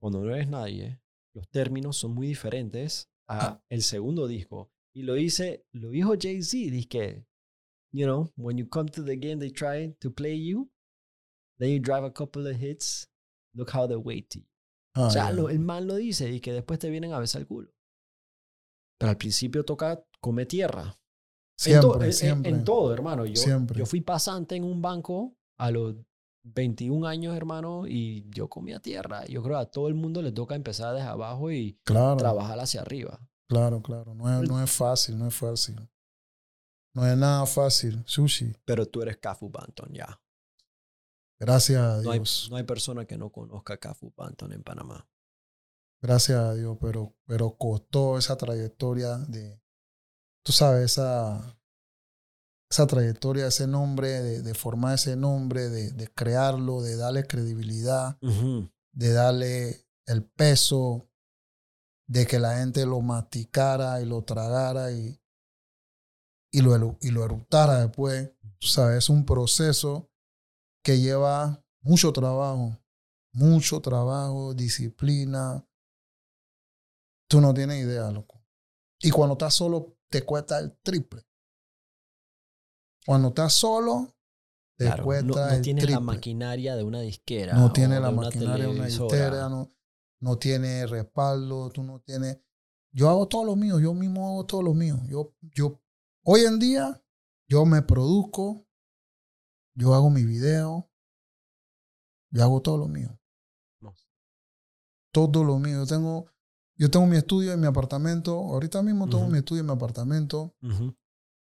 cuando 0.00 0.22
no 0.22 0.32
eres 0.32 0.48
nadie, 0.48 1.00
los 1.34 1.48
términos 1.48 1.96
son 1.96 2.14
muy 2.14 2.28
diferentes 2.28 3.10
a 3.28 3.46
Ah. 3.46 3.64
el 3.68 3.82
segundo 3.82 4.28
disco. 4.28 4.70
Y 4.96 5.02
lo 5.02 5.12
dice, 5.14 5.66
lo 5.72 5.90
dijo 5.90 6.14
Jay-Z, 6.18 6.70
dice 6.70 6.88
que, 6.88 7.26
you 7.92 8.06
know, 8.06 8.32
when 8.36 8.56
you 8.56 8.66
come 8.66 8.88
to 8.90 9.04
the 9.04 9.16
game, 9.16 9.36
they 9.38 9.50
try 9.50 9.94
to 10.00 10.10
play 10.10 10.42
you, 10.42 10.70
then 11.58 11.70
you 11.70 11.78
drive 11.80 12.02
a 12.04 12.10
couple 12.10 12.48
of 12.50 12.56
hits, 12.58 13.06
look 13.54 13.70
how 13.74 13.86
they 13.86 13.96
wait 13.96 14.30
to 14.30 14.38
you. 14.38 14.46
Ah, 14.94 15.08
o 15.08 15.10
sea, 15.10 15.24
ya. 15.28 15.32
lo- 15.32 15.50
el 15.50 15.58
mal 15.58 15.86
lo 15.86 15.96
dice 15.96 16.30
y 16.32 16.40
que 16.40 16.52
después 16.54 16.78
te 16.78 16.88
vienen 16.88 17.12
a 17.12 17.18
besar 17.18 17.42
el 17.42 17.46
culo. 17.46 17.70
Pero 18.98 19.10
al 19.10 19.18
principio 19.18 19.64
toca 19.66 20.02
comer 20.20 20.46
tierra. 20.46 20.98
En 21.66 21.80
to- 21.80 21.92
siempre, 21.92 21.98
en- 21.98 22.04
en- 22.06 22.12
siempre. 22.14 22.50
En, 22.50 22.64
todo, 22.64 22.94
hermano. 22.94 23.26
Yo, 23.26 23.36
Siempre. 23.36 23.78
yo 23.78 23.84
fui 23.86 24.00
pasante 24.00 24.56
en 24.56 24.64
un 24.64 24.80
banco 24.80 25.36
a 25.58 25.70
los 25.70 25.94
21 26.42 27.06
años, 27.06 27.36
hermano, 27.36 27.86
y 27.86 28.24
yo 28.30 28.48
comía 28.48 28.80
tierra. 28.80 29.26
Yo 29.26 29.42
creo 29.42 29.56
que 29.58 29.62
a 29.62 29.66
todo 29.70 29.88
el 29.88 29.94
mundo 29.94 30.22
le 30.22 30.32
toca 30.32 30.54
empezar 30.54 30.94
desde 30.94 31.08
abajo 31.08 31.50
y 31.50 31.78
Claro, 31.84 32.16
trabajar 32.16 32.58
hacia 32.60 32.80
arriba. 32.80 33.20
Claro, 33.48 33.82
claro. 33.82 34.14
No 34.14 34.42
es, 34.42 34.48
no 34.48 34.62
es 34.62 34.70
fácil, 34.70 35.18
no 35.18 35.28
es 35.28 35.34
fácil. 35.34 35.76
No 36.94 37.06
es 37.06 37.16
nada 37.16 37.44
fácil. 37.46 38.02
Sushi. 38.06 38.56
Pero 38.64 38.86
tú 38.86 39.02
eres 39.02 39.18
Cafu 39.18 39.50
Banton, 39.50 39.92
ya. 39.92 40.20
Gracias 41.38 41.78
a 41.80 42.00
No 42.02 42.10
hay, 42.10 42.18
Dios. 42.20 42.48
no 42.50 42.56
hay 42.56 42.62
persona 42.64 43.04
que 43.04 43.18
no 43.18 43.30
conozca 43.30 43.76
Cafu 43.76 44.12
Banton 44.16 44.52
en 44.52 44.62
Panamá. 44.62 45.06
Gracias 46.00 46.38
a 46.38 46.54
Dios. 46.54 46.78
Pero, 46.80 47.14
pero 47.26 47.56
costó 47.58 48.16
esa 48.16 48.36
trayectoria 48.36 49.18
de, 49.18 49.60
tú 50.42 50.52
sabes, 50.52 50.92
esa, 50.92 51.58
esa 52.70 52.86
trayectoria, 52.86 53.46
ese 53.46 53.66
nombre, 53.66 54.08
de, 54.08 54.42
de 54.42 54.54
formar 54.54 54.94
ese 54.94 55.16
nombre, 55.16 55.68
de, 55.68 55.92
de 55.92 56.08
crearlo, 56.08 56.80
de 56.80 56.96
darle 56.96 57.26
credibilidad, 57.26 58.18
de 58.92 59.12
darle 59.12 59.86
el 60.06 60.24
peso, 60.24 61.10
de 62.08 62.26
que 62.26 62.38
la 62.38 62.58
gente 62.58 62.86
lo 62.86 63.00
masticara 63.00 64.00
y 64.00 64.06
lo 64.06 64.22
tragara 64.22 64.92
y, 64.92 65.20
y, 66.52 66.60
lo, 66.60 66.96
y 67.00 67.10
lo 67.10 67.24
eructara 67.24 67.80
después. 67.80 68.30
Tú 68.58 68.68
sabes, 68.68 68.98
es 68.98 69.08
un 69.08 69.24
proceso 69.26 70.10
que 70.82 71.00
lleva 71.00 71.62
mucho 71.80 72.12
trabajo, 72.12 72.78
mucho 73.32 73.80
trabajo, 73.80 74.54
disciplina. 74.54 75.66
Tú 77.28 77.40
no 77.40 77.52
tienes 77.52 77.82
idea, 77.84 78.10
loco. 78.10 78.40
Y 79.00 79.10
cuando 79.10 79.34
estás 79.34 79.54
solo, 79.54 79.96
te 80.08 80.22
cuesta 80.24 80.58
el 80.58 80.76
triple. 80.78 81.26
Cuando 83.04 83.28
estás 83.28 83.52
solo, 83.52 84.14
te 84.78 84.86
Claro, 84.86 85.04
cuesta 85.04 85.26
no, 85.26 85.34
no 85.34 85.48
el 85.50 85.62
tienes 85.62 85.82
triple. 85.84 85.94
la 85.94 86.00
maquinaria 86.00 86.76
de 86.76 86.84
una 86.84 87.00
disquera. 87.00 87.54
No 87.54 87.66
o 87.66 87.72
tiene 87.72 87.96
de 87.96 88.00
la 88.00 88.10
maquinaria 88.10 88.66
de 88.66 88.70
una 88.70 88.86
disquera, 88.86 89.48
no, 89.48 89.70
no 90.20 90.38
tiene 90.38 90.86
respaldo, 90.86 91.70
tú 91.70 91.82
no 91.82 92.00
tienes... 92.00 92.38
Yo 92.92 93.10
hago 93.10 93.28
todo 93.28 93.44
lo 93.44 93.56
mío, 93.56 93.78
yo 93.78 93.92
mismo 93.92 94.26
hago 94.28 94.46
todo 94.46 94.62
lo 94.62 94.72
mío. 94.72 94.98
Yo, 95.08 95.34
yo, 95.54 95.82
hoy 96.24 96.42
en 96.42 96.58
día, 96.58 97.04
yo 97.48 97.66
me 97.66 97.82
produzco, 97.82 98.66
yo 99.74 99.94
hago 99.94 100.08
mi 100.08 100.24
video, 100.24 100.90
yo 102.30 102.42
hago 102.42 102.62
todo 102.62 102.78
lo 102.78 102.88
mío. 102.88 103.20
No. 103.80 103.94
Todo 105.12 105.44
lo 105.44 105.58
mío. 105.58 105.80
Yo 105.80 105.86
tengo, 105.86 106.30
yo 106.76 106.90
tengo 106.90 107.06
mi 107.06 107.16
estudio 107.16 107.52
en 107.52 107.60
mi 107.60 107.66
apartamento, 107.66 108.32
ahorita 108.34 108.82
mismo 108.82 109.08
tengo 109.08 109.28
mi 109.28 109.38
estudio 109.38 109.60
en 109.60 109.66
mi 109.66 109.72
apartamento. 109.72 110.56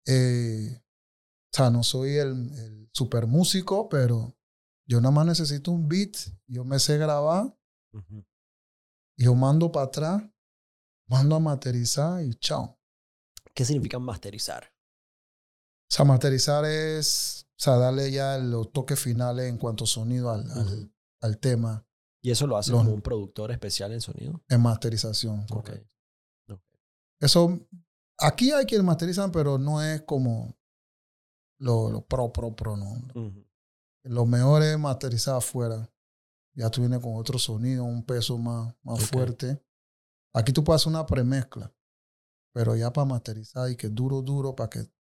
Eh, 0.06 0.76
o 0.78 1.56
sea, 1.56 1.70
no 1.70 1.84
soy 1.84 2.16
el, 2.16 2.52
el 2.58 2.90
super 2.92 3.26
músico, 3.28 3.88
pero 3.88 4.36
yo 4.88 5.00
nada 5.00 5.12
más 5.12 5.26
necesito 5.26 5.70
un 5.70 5.88
beat, 5.88 6.16
yo 6.46 6.64
me 6.64 6.78
sé 6.78 6.98
grabar, 6.98 7.56
Yo 9.18 9.34
mando 9.34 9.72
para 9.72 9.86
atrás, 9.86 10.22
mando 11.08 11.36
a 11.36 11.40
masterizar 11.40 12.22
y 12.22 12.34
chao. 12.34 12.78
¿Qué 13.54 13.64
significa 13.64 13.98
masterizar? 13.98 14.64
O 14.64 15.94
sea, 15.94 16.04
masterizar 16.04 16.64
es, 16.64 17.46
o 17.52 17.62
sea, 17.62 17.76
darle 17.76 18.10
ya 18.10 18.38
los 18.38 18.72
toques 18.72 19.00
finales 19.00 19.48
en 19.48 19.56
cuanto 19.56 19.84
a 19.84 19.86
sonido 19.86 20.30
al, 20.30 20.44
al- 21.22 21.38
tema 21.38 21.86
¿Y 22.22 22.30
eso 22.30 22.46
lo 22.46 22.56
hace 22.56 22.72
Los- 22.72 22.82
como 22.82 22.92
un 22.94 23.02
productor 23.02 23.50
especial 23.52 23.92
en 23.92 24.00
sonido? 24.00 24.42
en 24.48 24.60
masterización. 24.60 25.40
Ok. 25.50 25.64
correcto. 25.64 25.88
Ok. 26.50 26.60
Eso, 27.20 27.60
aquí 28.18 28.50
hay 28.52 28.64
quienes 28.66 28.84
masterizan, 28.84 29.30
pero 29.32 29.58
no 29.58 29.80
es 29.82 30.02
como 30.02 30.56
lo, 31.58 31.90
lo 31.90 32.04
pro, 32.04 32.32
pro, 32.32 32.54
pro, 32.54 32.76
no. 32.76 33.00
Lo 34.04 34.26
mejor 34.26 34.62
es 34.62 34.78
masterizar 34.78 35.36
afuera. 35.36 35.88
Ya 36.56 36.70
tú 36.70 36.80
vienes 36.80 37.00
con 37.00 37.14
otro 37.16 37.38
sonido, 37.38 37.84
un 37.84 38.02
peso 38.02 38.38
más, 38.38 38.74
más 38.82 39.04
fuerte. 39.10 39.62
Aquí 40.32 40.52
tú 40.52 40.64
puedes 40.64 40.82
hacer 40.82 40.90
una 40.90 41.04
premezcla, 41.04 41.72
pero 42.52 42.74
ya 42.74 42.90
para 42.92 43.04
masterizar 43.04 43.70
y 43.70 43.76
que 43.76 43.90
duro, 43.90 44.22
duro, 44.22 44.56
para 44.56 44.70
que 44.70 44.78
el 44.80 44.92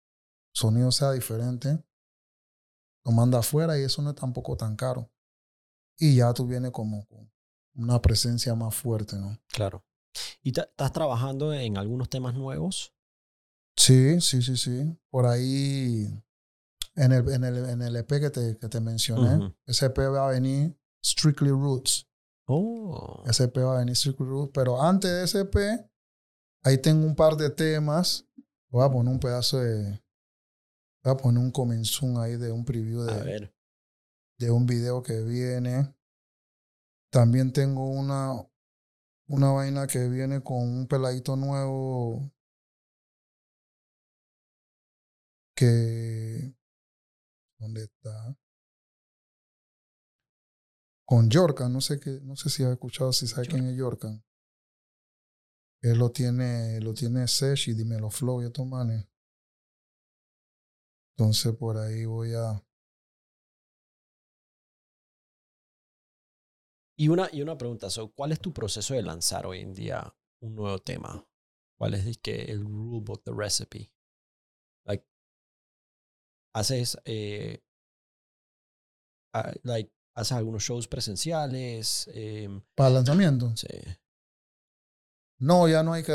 sonido 0.52 0.92
sea 0.92 1.12
diferente, 1.12 1.82
lo 3.04 3.12
manda 3.12 3.38
afuera 3.38 3.78
y 3.78 3.82
eso 3.82 4.02
no 4.02 4.10
es 4.10 4.16
tampoco 4.16 4.56
tan 4.56 4.76
caro. 4.76 5.10
Y 5.98 6.16
ya 6.16 6.34
tú 6.34 6.46
vienes 6.46 6.72
como 6.72 7.06
con 7.06 7.32
una 7.74 8.02
presencia 8.02 8.54
más 8.54 8.74
fuerte, 8.74 9.16
¿no? 9.16 9.38
Claro. 9.48 9.82
¿Y 10.42 10.50
estás 10.50 10.92
trabajando 10.92 11.54
en 11.54 11.78
algunos 11.78 12.10
temas 12.10 12.34
nuevos? 12.34 12.94
Sí, 13.76 14.20
sí, 14.20 14.42
sí, 14.42 14.58
sí. 14.58 14.98
Por 15.08 15.26
ahí, 15.26 16.22
en 16.94 17.12
el, 17.12 17.28
en 17.30 17.44
el, 17.44 17.56
en 17.70 17.82
el 17.82 17.96
EP 17.96 18.08
que 18.08 18.30
te, 18.30 18.58
que 18.58 18.68
te 18.68 18.80
mencioné, 18.80 19.54
ese 19.64 19.86
EP 19.86 19.98
va 19.98 20.28
a 20.28 20.32
venir 20.32 20.78
Strictly 21.06 21.50
Roots. 21.50 22.04
Oh. 22.48 23.22
EP 23.26 23.56
va 23.58 23.76
a 23.76 23.78
venir 23.78 23.94
Strictly 23.94 24.26
Roots. 24.26 24.50
Pero 24.52 24.82
antes 24.82 25.32
de 25.32 25.40
EP, 25.40 25.88
ahí 26.64 26.78
tengo 26.78 27.06
un 27.06 27.14
par 27.14 27.36
de 27.36 27.48
temas. 27.50 28.26
Voy 28.70 28.84
a 28.84 28.90
poner 28.90 29.12
un 29.12 29.20
pedazo 29.20 29.60
de. 29.60 30.02
Voy 31.04 31.12
a 31.12 31.16
poner 31.16 31.42
un 31.42 31.52
comenzún 31.52 32.18
ahí 32.18 32.36
de 32.36 32.50
un 32.50 32.64
preview 32.64 33.02
A 33.02 33.14
de, 33.14 33.22
ver. 33.22 33.54
de 34.38 34.50
un 34.50 34.66
video 34.66 35.02
que 35.02 35.22
viene. 35.22 35.94
También 37.12 37.52
tengo 37.52 37.88
una, 37.88 38.32
una 39.28 39.52
vaina 39.52 39.86
que 39.86 40.08
viene 40.08 40.42
con 40.42 40.58
un 40.58 40.88
peladito 40.88 41.36
nuevo 41.36 42.32
que... 45.54 46.52
¿Dónde 47.58 47.84
está? 47.84 48.36
Con 51.06 51.30
Yorkan, 51.30 51.72
no 51.72 51.80
sé 51.80 52.00
qué, 52.00 52.18
no 52.24 52.34
sé 52.34 52.50
si 52.50 52.64
has 52.64 52.72
escuchado, 52.72 53.12
si 53.12 53.28
sabes 53.28 53.48
quién 53.48 53.64
es 53.68 53.76
Yorkan. 53.76 54.24
Él 55.80 55.98
lo 55.98 56.10
tiene, 56.10 56.80
lo 56.80 56.92
tiene 56.94 57.28
Sesh 57.28 57.68
y 57.68 57.74
Dímelo 57.74 58.10
Flow 58.10 58.42
y 58.42 58.46
estos 58.46 58.66
manes. 58.66 59.06
Entonces 61.16 61.54
por 61.54 61.78
ahí 61.78 62.04
voy 62.04 62.34
a... 62.34 62.60
Y 66.98 67.08
una, 67.08 67.28
y 67.32 67.40
una 67.40 67.56
pregunta, 67.56 67.88
so, 67.88 68.10
¿cuál 68.12 68.32
es 68.32 68.40
tu 68.40 68.52
proceso 68.52 68.94
de 68.94 69.02
lanzar 69.02 69.46
hoy 69.46 69.60
en 69.60 69.74
día 69.74 70.12
un 70.40 70.56
nuevo 70.56 70.80
tema? 70.80 71.24
¿Cuál 71.78 71.94
es 71.94 72.04
dizque, 72.04 72.50
el 72.50 72.64
rulebook, 72.64 73.22
the 73.22 73.32
recipe? 73.32 73.92
Like, 74.84 75.06
haces, 76.54 76.98
eh, 77.04 77.62
ah, 79.34 79.52
like, 79.62 79.92
haces 80.16 80.32
algunos 80.32 80.62
shows 80.64 80.88
presenciales. 80.88 82.08
em, 82.12 82.60
Para 82.74 82.88
el 82.88 82.94
lanzamiento. 82.94 83.54
sí. 83.56 83.68
No, 85.38 85.68
ya 85.68 85.82
no 85.82 85.92
hay 85.92 86.02
que... 86.02 86.14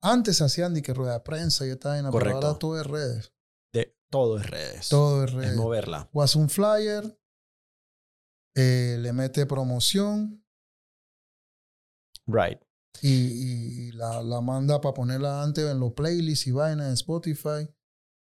Antes 0.00 0.40
hacían 0.40 0.72
ni 0.72 0.80
que 0.80 0.94
rueda 0.94 1.14
de 1.14 1.20
prensa 1.20 1.66
y 1.66 1.70
esta 1.70 1.90
vaina, 1.90 2.10
pero 2.10 2.20
Correcto. 2.24 2.46
ahora 2.46 2.58
todo 2.58 2.80
es 2.80 2.86
redes. 2.86 3.32
De, 3.72 3.98
todo 4.08 4.38
es 4.38 4.46
redes. 4.48 4.88
Todo 4.88 5.24
es 5.24 5.30
es 5.30 5.36
redes. 5.36 5.56
moverla. 5.56 6.08
O 6.12 6.22
hace 6.22 6.38
un 6.38 6.48
flyer, 6.48 7.20
eh, 8.56 8.96
le 9.00 9.12
mete 9.12 9.44
promoción 9.46 10.44
Right. 12.26 12.60
y, 13.02 13.08
y- 13.10 13.88
y 13.88 13.92
la, 13.92 14.22
la 14.22 14.40
manda 14.40 14.80
para 14.80 14.94
ponerla 14.94 15.42
antes 15.42 15.64
en 15.68 15.80
los 15.80 15.92
playlists 15.92 16.46
y 16.46 16.52
vainas 16.52 16.86
en 16.86 16.92
Spotify. 16.94 17.68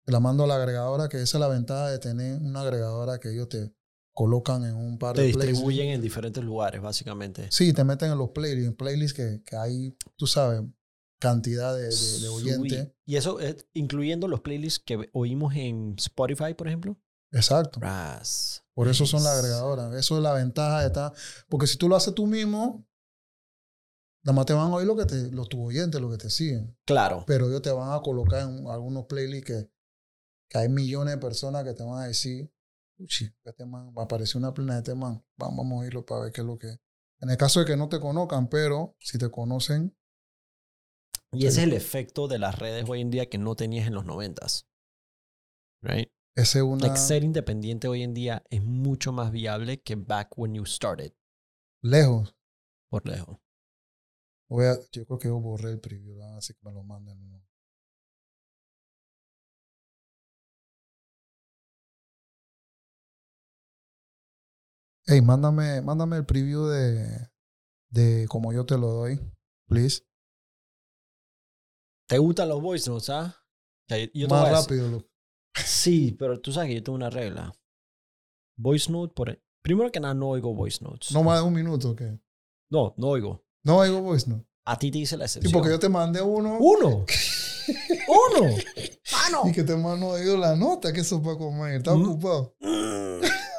La 0.06 0.20
mando 0.20 0.46
a 0.46 0.48
la 0.48 0.56
agregadora, 0.56 1.10
que 1.10 1.18
esa 1.22 1.38
es 1.38 1.40
la 1.42 1.48
ventaja 1.48 1.90
de 1.90 2.00
tener 2.00 2.42
una 2.42 2.62
agregadora 2.62 3.20
que 3.20 3.32
ellos 3.34 3.50
te 3.50 3.74
colocan 4.22 4.64
en 4.66 4.76
un 4.76 5.00
par 5.00 5.16
Te 5.16 5.22
de 5.24 5.28
playlists. 5.34 5.52
distribuyen 5.54 5.88
en 5.90 6.02
diferentes 6.02 6.44
lugares, 6.44 6.80
básicamente. 6.82 7.48
Sí, 7.50 7.74
te 7.74 7.84
meten 7.84 8.12
en 8.12 8.18
los 8.20 8.30
playlists, 8.30 8.68
en 8.68 8.76
playlists 8.76 9.14
que, 9.16 9.42
que 9.44 9.56
hay, 9.56 9.98
tú 10.16 10.28
sabes, 10.28 10.62
cantidad 11.20 11.74
de, 11.76 11.82
de, 11.84 11.88
de 11.88 11.92
Sweet. 11.92 12.30
oyentes. 12.30 12.92
Y 13.06 13.16
eso, 13.16 13.40
es 13.40 13.66
incluyendo 13.74 14.28
los 14.28 14.42
playlists 14.42 14.80
que 14.86 15.10
oímos 15.14 15.56
en 15.56 15.96
Spotify, 15.98 16.54
por 16.56 16.68
ejemplo. 16.68 17.00
Exacto. 17.32 17.80
Ras. 17.80 18.64
Por 18.76 18.88
eso 18.88 19.06
son 19.08 19.24
las 19.24 19.38
agregadoras. 19.40 19.94
Eso 19.96 20.18
es 20.18 20.24
la 20.24 20.34
ventaja 20.34 20.82
de 20.82 20.88
estar. 20.88 21.14
Porque 21.50 21.66
si 21.68 21.78
tú 21.78 21.88
lo 21.90 21.96
haces 21.96 22.14
tú 22.14 22.28
mismo, 22.28 22.86
nada 24.24 24.36
más 24.36 24.46
te 24.46 24.54
van 24.54 24.72
a 24.72 24.76
oír 24.76 24.86
lo 24.86 24.96
que 24.96 25.06
te, 25.06 25.32
los 25.32 25.50
tus 25.50 25.60
oyentes, 25.62 26.00
los 26.00 26.12
que 26.12 26.18
te 26.18 26.30
siguen. 26.30 26.78
Claro. 26.86 27.24
Pero 27.26 27.48
ellos 27.48 27.62
te 27.62 27.72
van 27.72 27.92
a 27.92 28.02
colocar 28.02 28.42
en 28.42 28.68
algunos 28.68 29.06
playlists 29.06 29.48
que, 29.48 29.72
que 30.50 30.58
hay 30.60 30.70
millones 30.70 31.16
de 31.16 31.22
personas 31.22 31.64
que 31.64 31.74
te 31.74 31.84
van 31.84 32.04
a 32.04 32.08
decir, 32.08 32.52
uchi, 33.02 33.34
este 33.44 33.66
man, 33.66 33.94
va 33.98 34.04
a 34.04 34.06
aparecer 34.06 34.38
una 34.38 34.54
plena 34.54 34.74
de 34.74 34.80
este 34.80 34.96
man. 34.96 35.24
Vamos, 35.38 35.58
vamos 35.58 35.74
a 35.74 35.82
oírlo 35.82 36.06
para 36.06 36.22
ver 36.22 36.32
qué 36.32 36.42
es 36.42 36.48
lo 36.48 36.58
que 36.58 36.68
es. 36.68 36.80
En 37.20 37.30
el 37.30 37.38
caso 37.38 37.60
de 37.60 37.66
que 37.66 37.78
no 37.78 37.90
te 37.90 38.00
conozcan, 38.00 38.48
pero 38.50 38.96
si 39.00 39.18
te 39.18 39.30
conocen, 39.30 39.96
Y 41.34 41.46
ese 41.46 41.62
es 41.62 41.68
el 41.68 41.74
efecto 41.74 42.28
de 42.28 42.40
las 42.40 42.58
redes 42.58 42.90
hoy 42.90 43.02
en 43.02 43.12
día 43.12 43.30
que 43.30 43.38
no 43.38 43.56
tenías 43.56 43.88
en 43.88 43.94
los 43.94 44.06
noventas. 44.06 44.68
Right? 45.82 46.10
ese 46.36 46.60
es 46.60 46.64
una. 46.64 46.88
Like, 46.88 46.98
ser 46.98 47.24
independiente 47.24 47.88
hoy 47.88 48.04
en 48.04 48.14
día 48.14 48.44
es 48.50 48.64
mucho 48.64 49.12
más 49.12 49.32
viable 49.32 49.82
que 49.82 49.96
back 49.96 50.38
when 50.38 50.54
you 50.54 50.66
started. 50.66 51.14
Lejos. 51.82 52.36
Por 52.90 53.08
lejos. 53.08 53.38
Voy 54.50 54.66
a, 54.66 54.78
yo 54.92 55.06
creo 55.06 55.20
que 55.20 55.28
yo 55.30 55.40
borré 55.40 55.72
el 55.72 55.80
preview, 55.80 56.22
así 56.36 56.54
que 56.54 56.60
me 56.64 56.74
lo 56.74 56.84
manden. 56.84 57.42
Hey, 65.06 65.22
mándame, 65.22 65.82
mándame 65.82 66.18
el 66.18 66.26
preview 66.26 66.66
de, 66.68 67.30
de 67.90 68.28
como 68.28 68.54
yo 68.54 68.66
te 68.66 68.78
lo 68.78 68.88
doy, 68.88 69.20
please. 69.68 70.04
¿Te 72.08 72.18
gustan 72.18 72.50
los 72.50 72.62
voice 72.62 72.90
notes, 72.90 73.10
ah? 73.10 73.36
Yo 74.14 74.28
Más 74.28 74.50
rápido. 74.52 74.90
loco. 74.90 75.08
Sí, 75.66 76.16
pero 76.18 76.40
tú 76.40 76.52
sabes 76.52 76.70
que 76.70 76.76
yo 76.76 76.84
tengo 76.84 76.96
una 76.96 77.10
regla. 77.10 77.54
Voice 78.58 78.92
note, 78.92 79.14
por... 79.14 79.42
primero 79.62 79.92
que 79.92 80.00
nada, 80.00 80.14
no 80.14 80.30
oigo 80.30 80.54
voice 80.54 80.84
notes. 80.84 81.12
No 81.12 81.24
más 81.24 81.40
de 81.40 81.46
un 81.48 81.54
minuto, 81.54 81.96
¿qué? 81.96 82.20
no, 82.70 82.94
no 82.98 83.08
oigo. 83.08 83.44
No 83.64 83.78
oigo 83.78 84.02
voice, 84.02 84.30
no. 84.30 84.46
A 84.66 84.78
ti 84.78 84.92
te 84.92 85.00
dice 85.00 85.18
la 85.18 85.26
excepción. 85.26 85.52
porque 85.52 85.70
yo 85.70 85.80
te 85.80 85.90
mandé 85.90 86.22
uno 86.22 86.58
¡Uno! 86.60 87.06
¡Uno! 88.08 88.56
¡Mano! 89.12 89.50
y 89.50 89.52
que 89.52 89.64
te 89.64 89.76
mando 89.76 90.08
oído 90.10 90.38
la 90.38 90.56
nota 90.56 90.94
que 90.94 91.02
eso 91.02 91.22
para 91.22 91.38
comer. 91.38 91.76
¿Estás 91.76 91.98
Mm. 91.98 92.04
ocupado? 92.10 92.56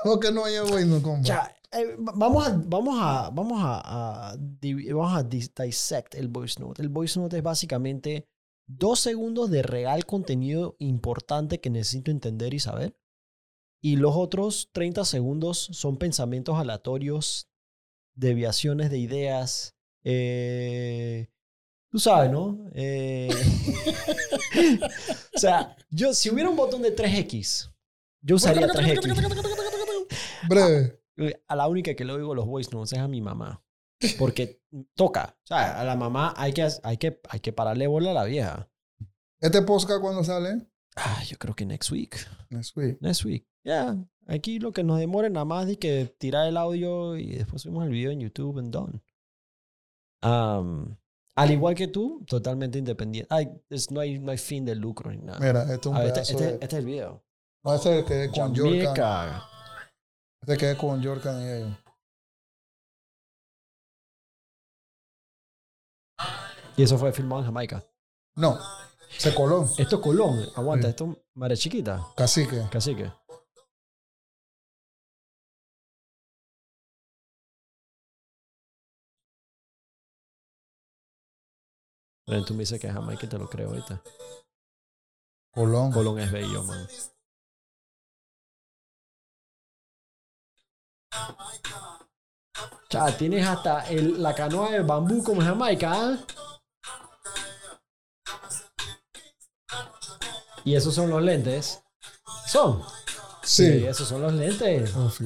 O 0.05 0.19
que 0.21 0.33
no 0.33 0.45
haya 0.45 0.63
voice, 0.63 0.87
no, 0.87 1.03
compa. 1.03 1.23
Ya, 1.23 1.55
eh, 1.73 1.97
va- 1.97 2.13
vamos 2.17 2.47
a, 2.47 2.51
vamos 2.65 2.99
a, 3.01 3.31
vamos 3.31 3.63
a, 3.63 4.31
a 4.33 4.37
vamos 4.37 5.15
a 5.17 5.29
dis- 5.29 5.53
dissect 5.55 6.15
el 6.15 6.29
voice 6.29 6.61
note. 6.61 6.83
El 6.83 6.89
voice 6.89 7.19
note 7.21 7.37
es 7.39 7.43
básicamente 7.43 8.27
dos 8.67 9.01
segundos 9.01 9.51
de 9.51 9.63
real 9.63 10.07
contenido 10.07 10.77
importante 10.79 11.61
que 11.61 11.71
necesito 11.71 12.11
entender 12.11 12.55
y 12.55 12.61
saber. 12.61 12.97
Y 13.81 13.97
los 13.97 14.15
otros 14.17 14.71
30 14.73 15.05
segundos 15.05 15.69
son 15.73 15.99
pensamientos 15.99 16.57
aleatorios, 16.59 17.49
deviaciones 18.15 18.91
de 18.91 18.99
ideas. 18.99 19.75
eh, 20.05 21.29
tú 21.91 21.99
sabes, 21.99 22.31
¿no? 22.31 22.65
Eh, 22.75 23.29
o 25.35 25.39
sea, 25.39 25.77
yo, 25.91 26.15
si 26.15 26.31
hubiera 26.31 26.49
un 26.49 26.57
botón 26.57 26.83
de 26.83 26.95
3X, 26.95 27.71
yo 28.23 28.37
usaría 28.37 28.69
3X. 28.69 29.72
Breve. 30.49 31.01
Eh, 31.19 31.43
A 31.49 31.57
la 31.57 31.69
única 31.69 31.95
que 31.95 32.05
le 32.05 32.13
oigo 32.13 32.35
los 32.35 32.47
voice 32.47 32.71
notes 32.73 32.93
es 32.95 32.99
a 32.99 33.09
mi 33.09 33.21
mamá. 33.21 33.63
Porque 34.19 34.61
toca. 34.97 35.37
O 35.45 35.47
sea, 35.47 35.81
a 35.81 35.85
la 35.85 35.97
mamá 35.97 36.35
hay 36.37 36.53
que, 36.53 36.67
hay 36.83 36.97
que, 36.97 37.21
hay 37.29 37.41
que 37.41 37.53
pararle 37.53 37.87
bola 37.87 38.11
a 38.11 38.15
la 38.15 38.25
vieja. 38.25 38.69
¿Este 39.41 39.63
podcast 39.63 40.01
cuándo 40.01 40.23
sale? 40.25 40.67
Ah, 40.97 41.23
yo 41.27 41.37
creo 41.39 41.55
que 41.55 41.65
next 41.67 41.91
week. 41.91 42.17
Next 42.51 42.77
week. 42.77 42.99
Next 43.01 43.25
week. 43.25 43.47
Ya. 43.65 43.97
Aquí 44.27 44.59
lo 44.61 44.73
que 44.73 44.85
nos 44.85 44.99
demore 44.99 45.31
nada 45.31 45.45
más 45.45 45.69
es 45.69 45.79
que 45.79 46.15
tirar 46.19 46.47
el 46.47 46.57
audio 46.57 47.17
y 47.17 47.35
después 47.37 47.63
subimos 47.63 47.85
el 47.85 47.91
video 47.91 48.11
en 48.13 48.21
YouTube 48.21 48.59
and 48.59 48.71
done. 48.73 49.01
Um, 50.23 50.97
al 51.35 51.51
igual 51.51 51.75
que 51.75 51.89
tú, 51.89 52.23
totalmente 52.27 52.79
independiente. 52.79 53.27
Ay, 53.35 53.49
es- 53.71 53.91
no, 53.91 54.01
hay, 54.01 54.19
no 54.19 54.31
hay 54.31 54.39
fin 54.39 54.65
de 54.65 54.75
lucro 54.75 55.11
ni 55.11 55.19
nada. 55.19 55.39
Mira, 55.41 55.63
este 55.63 55.75
es 55.75 55.87
un 55.87 55.97
A 55.97 56.01
ver, 56.01 56.09
este, 56.09 56.21
este- 56.21 56.45
de... 56.45 56.53
este 56.55 56.67
es 56.67 56.73
el 56.75 56.85
video. 56.85 57.25
No, 57.65 57.75
este 57.75 57.91
es 57.91 57.97
el 57.99 58.05
que 58.05 58.25
es 58.25 58.31
con 58.31 58.55
Jorkan. 58.55 59.43
Jamaica. 60.43 60.53
Este 60.53 60.57
que 60.57 60.71
es 60.73 60.79
con 60.79 61.03
Jorkan 61.03 61.41
y 61.43 61.51
ellos. 61.51 61.77
Y 66.77 66.83
eso 66.83 66.99
fue 66.99 67.13
filmado 67.13 67.41
en 67.43 67.47
Jamaica. 67.47 67.85
No, 68.37 68.59
se 69.19 69.35
coló. 69.35 69.69
Esto 69.77 69.97
es 69.97 70.03
Colón. 70.03 70.39
Aguanta, 70.57 70.87
Sí. 70.87 70.91
esto 70.91 71.13
es 71.13 71.19
Mare 71.35 71.57
Chiquita. 71.57 72.07
Cacique. 72.17 72.67
Cacique. 72.71 73.13
Pero 82.27 82.45
tú 82.45 82.55
me 82.55 82.61
dices 82.61 82.81
que 82.81 82.87
es 82.87 82.93
Jamaica 82.93 83.27
y 83.27 83.29
te 83.29 83.39
lo 83.39 83.49
creo 83.49 83.69
ahorita. 83.71 84.03
Colón. 85.53 85.93
Colón 85.93 86.19
es 86.21 86.31
bello, 86.33 86.63
man. 86.63 86.87
Ya, 92.91 93.17
tienes 93.17 93.47
hasta 93.47 93.89
el- 93.89 94.23
la 94.23 94.35
canoa 94.35 94.71
de 94.71 94.81
bambú 94.83 95.23
como 95.23 95.41
en 95.41 95.49
Jamaica, 95.49 95.93
¿ah? 95.93 96.19
Y 100.65 100.75
esos 100.75 100.95
son 100.95 101.11
los 101.11 101.23
lentes. 101.23 101.83
Son. 102.47 102.83
Sí. 103.43 103.85
esos 103.87 104.09
son 104.09 104.23
los 104.23 104.33
lentes. 104.33 104.95
Ofi. 104.95 105.25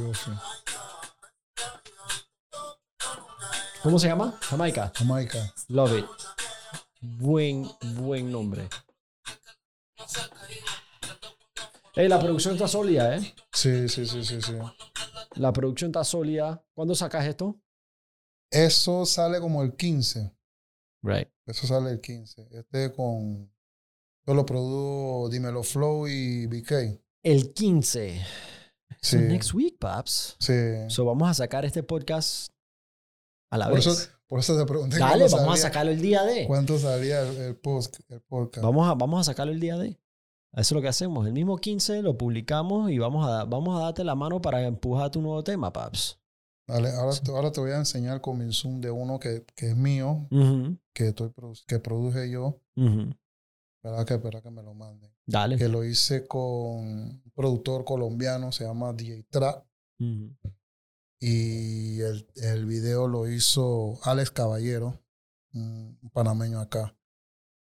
¿Cómo 3.82 3.98
se 3.98 4.08
llama? 4.08 4.34
Jamaica. 4.40 4.92
Jamaica. 4.94 5.52
Love 5.68 5.98
it. 5.98 6.06
Buen, 7.00 7.68
buen 7.96 8.32
nombre. 8.32 8.68
Ey, 11.94 12.08
la 12.08 12.18
producción 12.20 12.54
está 12.54 12.68
sólida, 12.68 13.16
¿eh? 13.16 13.34
Sí, 13.52 13.88
sí, 13.88 14.06
sí, 14.06 14.24
sí, 14.24 14.40
sí. 14.42 14.54
La 15.36 15.52
producción 15.52 15.90
está 15.90 16.04
sólida. 16.04 16.64
¿Cuándo 16.74 16.94
sacas 16.94 17.26
esto? 17.26 17.60
Eso 18.50 19.04
sale 19.06 19.40
como 19.40 19.62
el 19.62 19.76
15. 19.76 20.34
Right. 21.02 21.28
Eso 21.46 21.66
sale 21.66 21.90
el 21.90 22.00
15. 22.00 22.48
Este 22.52 22.92
con... 22.92 23.52
Yo 24.26 24.34
lo 24.34 24.44
produjo 24.44 25.28
Dímelo 25.28 25.62
Flow 25.62 26.08
y 26.08 26.46
BK. 26.46 27.00
El 27.22 27.52
15. 27.52 28.22
Sí. 29.00 29.16
So 29.18 29.22
next 29.22 29.54
week, 29.54 29.78
paps. 29.78 30.36
Sí. 30.40 30.54
So 30.88 31.04
vamos 31.04 31.28
a 31.28 31.34
sacar 31.34 31.64
este 31.64 31.82
podcast 31.82 32.50
a 33.50 33.58
la 33.58 33.66
Por 33.66 33.76
vez. 33.76 33.86
eso, 33.86 34.10
por 34.26 34.40
eso 34.40 34.58
te 34.58 34.66
pregunté 34.66 34.98
Dale, 34.98 35.28
vamos 35.28 35.58
a 35.58 35.62
sacarlo 35.62 35.92
el 35.92 36.00
día 36.00 36.24
de. 36.24 36.46
cuánto 36.46 36.78
salía 36.78 37.20
el, 37.20 37.36
el, 37.36 37.56
post, 37.56 38.00
el 38.08 38.20
podcast. 38.22 38.64
Vamos 38.64 38.88
a, 38.88 38.94
vamos 38.94 39.20
a 39.20 39.24
sacarlo 39.30 39.52
el 39.52 39.60
día 39.60 39.76
de. 39.76 40.00
Eso 40.57 40.61
es 40.61 40.73
lo 40.73 40.81
que 40.81 40.89
hacemos. 40.89 41.27
El 41.27 41.35
mismo 41.35 41.59
15 41.59 42.01
lo 42.01 42.16
publicamos 42.16 42.91
y 42.91 42.99
vamos 42.99 43.28
a, 43.28 43.45
vamos 43.45 43.78
a 43.78 43.85
darte 43.85 44.03
la 44.05 44.15
mano 44.15 44.41
para 44.41 44.62
empujar 44.62 45.11
tu 45.11 45.20
nuevo 45.20 45.45
tema, 45.45 45.70
paps. 45.70 46.19
Dale, 46.66 46.91
ahora, 46.93 47.12
te, 47.12 47.31
ahora 47.31 47.53
te 47.53 47.61
voy 47.61 47.73
a 47.73 47.77
enseñar 47.77 48.23
con 48.23 48.39
mi 48.39 48.51
Zoom 48.53 48.81
de 48.81 48.91
uno 48.91 49.20
que, 49.20 49.45
que 49.55 49.69
es 49.69 49.77
mío, 49.77 50.27
que, 50.95 51.09
estoy, 51.09 51.31
que 51.66 51.78
produje 51.78 52.31
yo. 52.31 52.59
¿Verdad 52.74 54.07
que, 54.07 54.15
espera 54.15 54.41
que 54.41 54.51
me 54.51 54.62
lo 54.62 54.73
manden? 54.73 55.15
Dale. 55.27 55.59
Que 55.59 55.69
lo 55.69 55.85
hice 55.85 56.27
con 56.27 56.41
un 56.41 57.33
productor 57.35 57.85
colombiano, 57.85 58.51
se 58.51 58.65
llama 58.65 58.95
DJ 58.95 59.24
Trap. 59.24 59.62
Ujú. 60.01 60.35
Y 61.20 62.01
el, 62.01 62.27
el 62.37 62.65
video 62.65 63.09
lo 63.09 63.28
hizo 63.28 63.99
Alex 64.05 64.31
Caballero, 64.31 64.99
un 65.53 65.99
panameño 66.15 66.61
acá. 66.61 66.95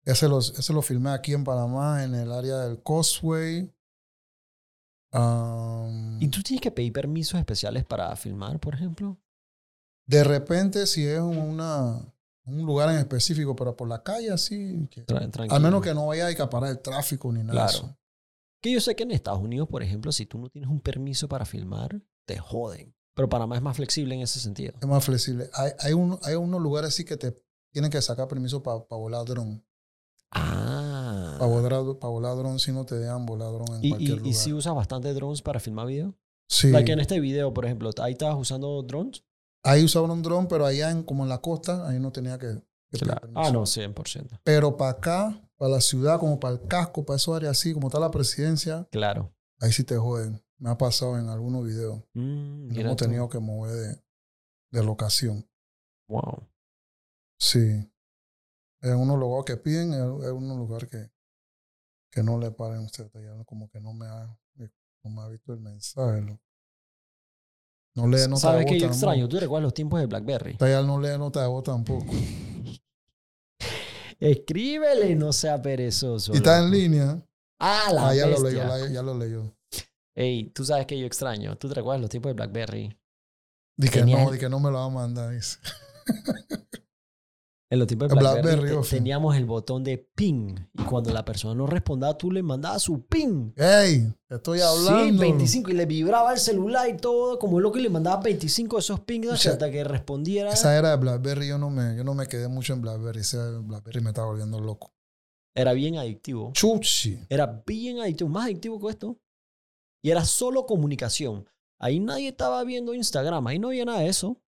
Ese 0.03 0.27
lo, 0.27 0.39
ese 0.39 0.73
lo 0.73 0.81
filmé 0.81 1.11
aquí 1.11 1.33
en 1.33 1.43
Panamá, 1.43 2.03
en 2.03 2.15
el 2.15 2.31
área 2.31 2.57
del 2.59 2.81
Causeway. 2.83 3.71
Am, 5.11 6.21
¿Y 6.21 6.27
tú 6.29 6.41
tienes 6.41 6.61
que 6.61 6.71
pedir 6.71 6.93
permisos 6.93 7.39
especiales 7.39 7.83
para 7.85 8.15
filmar, 8.15 8.59
por 8.59 8.75
ejemplo? 8.75 9.17
de 10.07 10.25
repente, 10.25 10.87
si 10.87 11.05
es 11.05 11.21
una, 11.21 12.01
un 12.43 12.65
lugar 12.65 12.89
en 12.89 12.97
específico, 12.97 13.55
pero 13.55 13.77
por 13.77 13.87
la 13.87 14.03
calle 14.03 14.29
así, 14.31 14.85
que- 14.91 15.05
al 15.49 15.61
menos 15.61 15.81
que 15.81 15.93
no 15.93 16.07
vaya 16.07 16.25
a 16.27 16.29
acaparar 16.29 16.69
el 16.69 16.79
tráfico 16.79 17.31
ni 17.31 17.39
nada 17.39 17.51
Claro. 17.53 17.69
eso. 17.69 17.97
Que 18.61 18.73
yo 18.73 18.81
sé 18.81 18.93
que 18.93 19.03
en 19.03 19.11
Estados 19.11 19.39
Unidos, 19.39 19.69
por 19.69 19.83
ejemplo, 19.83 20.11
si 20.11 20.25
tú 20.25 20.37
no 20.37 20.49
tienes 20.49 20.69
un 20.69 20.81
permiso 20.81 21.29
para 21.29 21.45
filmar, 21.45 22.01
te 22.25 22.37
joden. 22.39 22.93
Pero 23.13 23.29
Panamá 23.29 23.55
es 23.55 23.61
más 23.61 23.77
flexible 23.77 24.13
en 24.15 24.21
ese 24.21 24.41
sentido. 24.41 24.73
Es 24.81 24.87
más 24.87 25.05
flexible. 25.05 25.49
Hay, 25.53 25.71
hay, 25.79 25.93
un- 25.93 26.19
hay 26.23 26.35
unos 26.35 26.61
lugares 26.61 26.89
así 26.89 27.05
que 27.05 27.15
te 27.15 27.41
tienen 27.71 27.89
que 27.89 28.01
sacar 28.01 28.27
permiso 28.27 28.61
para 28.61 28.79
volar 28.89 29.23
dron. 29.25 29.63
Ah. 30.31 31.35
Para 31.39 32.09
volar, 32.11 32.35
dron 32.37 32.59
si 32.59 32.71
no 32.71 32.85
te 32.85 32.95
dejan 32.95 33.25
volar 33.25 33.51
dron 33.51 33.67
en 33.75 33.83
¿Y, 33.85 33.89
cualquier 33.89 34.09
y, 34.11 34.15
lugar. 34.17 34.27
y 34.27 34.33
si 34.33 34.53
usas 34.53 34.73
bastante 34.75 35.13
drones 35.13 35.41
para 35.41 35.59
filmar 35.59 35.87
video? 35.87 36.15
sí. 36.49 36.69
Like 36.69 36.91
en 36.91 36.99
este 36.99 37.19
video, 37.19 37.53
por 37.53 37.65
ejemplo, 37.65 37.89
ahí 38.01 38.13
estabas 38.13 38.37
usando 38.37 38.81
drones. 38.83 39.23
Ahí 39.63 39.83
usaba 39.83 40.11
un 40.11 40.21
dron, 40.21 40.47
pero 40.47 40.65
allá 40.65 40.89
en, 40.91 41.03
como 41.03 41.23
en 41.23 41.29
la 41.29 41.39
costa, 41.39 41.87
ahí 41.87 41.99
no 41.99 42.11
tenía 42.11 42.37
que, 42.37 42.61
que 42.91 42.97
permiso. 43.05 43.31
Ah, 43.39 43.51
no, 43.51 43.61
100%. 43.61 44.39
Pero 44.43 44.75
para 44.75 44.91
acá, 44.91 45.49
para 45.57 45.71
la 45.71 45.81
ciudad, 45.81 46.19
como 46.19 46.39
para 46.39 46.55
el 46.55 46.67
casco, 46.67 47.05
para 47.05 47.17
esa 47.17 47.35
área 47.35 47.51
así, 47.51 47.73
como 47.73 47.87
está 47.87 47.99
la 47.99 48.11
presidencia, 48.11 48.87
Claro. 48.91 49.33
ahí 49.59 49.71
sí 49.71 49.83
te 49.83 49.95
joden. 49.97 50.43
Me 50.57 50.69
ha 50.69 50.77
pasado 50.77 51.17
en 51.17 51.29
algunos 51.29 51.63
videos. 51.65 52.01
Mm, 52.13 52.71
hemos 52.77 52.95
tú. 52.95 53.05
tenido 53.05 53.29
que 53.29 53.39
mover 53.39 53.73
de, 53.75 54.01
de 54.71 54.83
locación. 54.83 55.47
Wow. 56.07 56.47
Sí. 57.39 57.90
En 58.81 58.95
unos 58.95 59.17
lugares 59.19 59.45
que 59.45 59.57
piden, 59.57 59.93
en 59.93 60.01
en 60.01 60.31
unos 60.33 60.57
lugares 60.57 60.89
que, 60.89 61.09
que 62.11 62.23
no 62.23 62.39
le 62.39 62.51
paren 62.51 62.79
usted. 62.79 63.09
Ya 63.13 63.43
como 63.45 63.69
que 63.69 63.79
no 63.79 63.93
me 63.93 64.05
ha, 64.07 64.37
no 65.03 65.09
me 65.11 65.21
ha 65.21 65.27
visto 65.27 65.53
el 65.53 65.59
mensaje. 65.59 66.21
¿no? 66.21 66.39
No 67.95 68.07
lee 68.07 68.27
nota 68.27 68.37
¿Sabes 68.41 68.65
qué 68.65 68.79
yo 68.79 68.87
extraño? 68.87 69.27
¿Tú 69.27 69.39
recuerdas 69.39 69.63
los 69.63 69.73
tiempos 69.73 69.99
de 69.99 70.05
BlackBerry? 70.07 70.57
Ya 70.59 70.81
no 70.81 70.99
lee 70.99 71.17
nota 71.17 71.41
de 71.41 71.47
voz 71.47 71.63
tampoco. 71.63 72.11
Escríbele, 74.19 75.15
no 75.15 75.33
sea 75.33 75.61
perezoso. 75.61 76.33
Y 76.33 76.37
está 76.37 76.59
en 76.59 76.65
loco. 76.65 76.75
línea. 76.75 77.21
Ah, 77.59 77.89
la 77.93 78.09
Ah, 78.09 78.15
ya 78.15 78.27
lo 78.27 78.41
leyó, 78.41 78.63
la- 78.63 78.87
ya 78.89 79.01
lo 79.01 79.17
leyó. 79.17 79.55
Ey, 80.15 80.49
tú 80.49 80.63
sabes 80.65 80.85
que 80.85 80.99
yo 80.99 81.05
extraño. 81.05 81.57
¿Tú 81.57 81.67
te 81.69 81.75
recuerdas 81.75 82.01
los 82.01 82.09
tiempos 82.09 82.29
de 82.29 82.33
BlackBerry? 82.33 82.97
Di 83.77 83.89
que 83.89 84.05
no, 84.05 84.29
di 84.31 84.37
que 84.37 84.49
no 84.49 84.59
me 84.59 84.69
lo 84.69 84.77
va 84.77 84.85
a 84.85 84.89
mandar. 84.89 85.31
dice. 85.31 85.57
En 87.71 87.79
los 87.79 87.87
tiempos 87.87 88.09
de 88.09 88.15
BlackBerry, 88.15 88.41
BlackBerry, 88.41 88.69
te- 88.69 88.75
ofe. 88.75 88.95
teníamos 88.97 89.35
el 89.37 89.45
botón 89.45 89.81
de 89.85 89.97
ping. 89.97 90.55
Y 90.73 90.83
cuando 90.83 91.13
la 91.13 91.23
persona 91.23 91.55
no 91.55 91.65
respondía, 91.67 92.13
tú 92.15 92.29
le 92.29 92.43
mandabas 92.43 92.81
su 92.83 93.05
ping. 93.05 93.51
¡Ey! 93.55 94.13
Estoy 94.29 94.59
hablando. 94.59 95.05
Sí, 95.05 95.17
25. 95.17 95.71
Y 95.71 95.73
le 95.75 95.85
vibraba 95.85 96.33
el 96.33 96.39
celular 96.39 96.89
y 96.89 96.97
todo. 96.97 97.39
Como 97.39 97.61
loco 97.61 97.77
y 97.79 97.83
le 97.83 97.89
mandaba 97.89 98.21
25 98.21 98.75
de 98.75 98.79
esos 98.81 98.99
pings 98.99 99.27
O 99.29 99.37
sea, 99.37 99.53
hasta 99.53 99.71
que 99.71 99.85
respondiera. 99.85 100.51
Esa 100.51 100.77
era 100.77 100.91
de 100.91 100.97
BlackBerry, 100.97 101.47
yo 101.47 101.57
no 101.57 101.69
me, 101.69 101.95
yo 101.95 102.03
no 102.03 102.13
me 102.13 102.27
quedé 102.27 102.49
mucho 102.49 102.73
en 102.73 102.81
BlackBerry. 102.81 103.21
Ese 103.21 103.37
BlackBerry 103.37 104.01
me 104.01 104.09
estaba 104.09 104.27
volviendo 104.27 104.59
loco. 104.59 104.93
Era 105.55 105.71
bien 105.71 105.95
adictivo. 105.97 106.51
Chuchi. 106.53 107.19
Era 107.29 107.63
bien 107.65 107.99
adictivo. 107.99 108.29
Más 108.29 108.45
adictivo 108.47 108.81
que 108.81 108.89
esto. 108.89 109.17
Y 110.03 110.09
era 110.11 110.25
solo 110.25 110.65
comunicación. 110.65 111.47
Ahí 111.79 112.01
nadie 112.01 112.27
estaba 112.27 112.63
viendo 112.65 112.93
Instagram. 112.93 113.47
Ahí 113.47 113.59
no 113.59 113.69
había 113.69 113.85
nada 113.85 113.99
de 113.99 114.07
eso. 114.09 114.40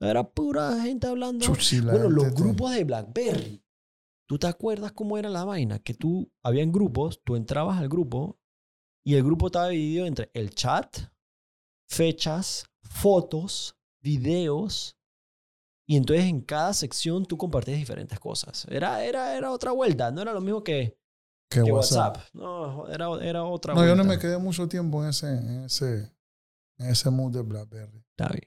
Era 0.00 0.22
pura 0.28 0.80
gente 0.82 1.06
hablando. 1.06 1.44
Chuchi. 1.44 1.80
la 1.80 1.92
Bueno, 1.92 2.10
los 2.10 2.32
grupos 2.34 2.72
de 2.72 2.84
BlackBerry. 2.84 3.64
¿Tú 4.28 4.38
te 4.38 4.46
acuerdas 4.46 4.92
cómo 4.92 5.16
era 5.18 5.28
la 5.30 5.44
vaina? 5.44 5.78
Que 5.78 5.94
tú, 5.94 6.30
habían 6.42 6.70
grupos, 6.70 7.22
tú 7.24 7.34
entrabas 7.34 7.78
al 7.78 7.88
grupo 7.88 8.38
y 9.04 9.14
el 9.14 9.24
grupo 9.24 9.46
estaba 9.46 9.68
dividido 9.68 10.06
entre 10.06 10.30
el 10.34 10.50
chat, 10.54 10.98
fechas, 11.88 12.66
fotos, 12.82 13.76
videos. 14.02 14.96
Y 15.86 15.96
entonces 15.96 16.26
en 16.26 16.42
cada 16.42 16.74
sección 16.74 17.24
tú 17.24 17.38
compartías 17.38 17.78
diferentes 17.78 18.20
cosas. 18.20 18.66
Era, 18.70 19.02
era, 19.02 19.34
era 19.36 19.50
otra 19.50 19.72
vuelta. 19.72 20.10
No 20.10 20.20
era 20.20 20.34
lo 20.34 20.42
mismo 20.42 20.62
que, 20.62 20.98
Que 21.50 21.62
que 21.62 21.72
WhatsApp. 21.72 22.16
WhatsApp. 22.18 22.34
No, 22.34 22.86
era, 22.88 23.06
era 23.26 23.44
otra 23.44 23.72
No, 23.72 23.80
yo 23.80 23.86
vuelta. 23.86 24.04
no 24.04 24.08
me 24.10 24.18
quedé 24.18 24.36
mucho 24.36 24.68
tiempo 24.68 25.02
en 25.02 25.08
ese, 25.08 25.26
en 25.38 25.64
ese, 25.64 26.12
en 26.76 26.90
ese 26.90 27.10
mood 27.10 27.32
de 27.32 27.40
BlackBerry. 27.42 28.04
Está 28.10 28.28
bien. 28.28 28.46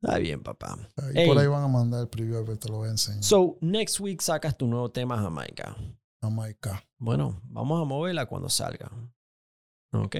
Está 0.00 0.18
bien, 0.18 0.42
papá. 0.42 0.78
Ey. 1.14 1.26
por 1.26 1.38
ahí 1.38 1.46
van 1.46 1.64
a 1.64 1.68
mandar 1.68 2.02
el 2.02 2.08
preview, 2.08 2.44
pero 2.44 2.58
te 2.58 2.68
lo 2.68 2.76
voy 2.78 2.88
a 2.88 2.92
enseñar. 2.92 3.22
So, 3.22 3.56
next 3.60 3.98
week 4.00 4.20
sacas 4.20 4.56
tu 4.56 4.66
nuevo 4.66 4.90
tema, 4.90 5.18
Jamaica. 5.18 5.76
Jamaica. 6.22 6.84
Bueno, 6.98 7.40
vamos 7.44 7.80
a 7.82 7.84
moverla 7.84 8.26
cuando 8.26 8.48
salga. 8.48 8.90
¿Ok? 9.92 10.16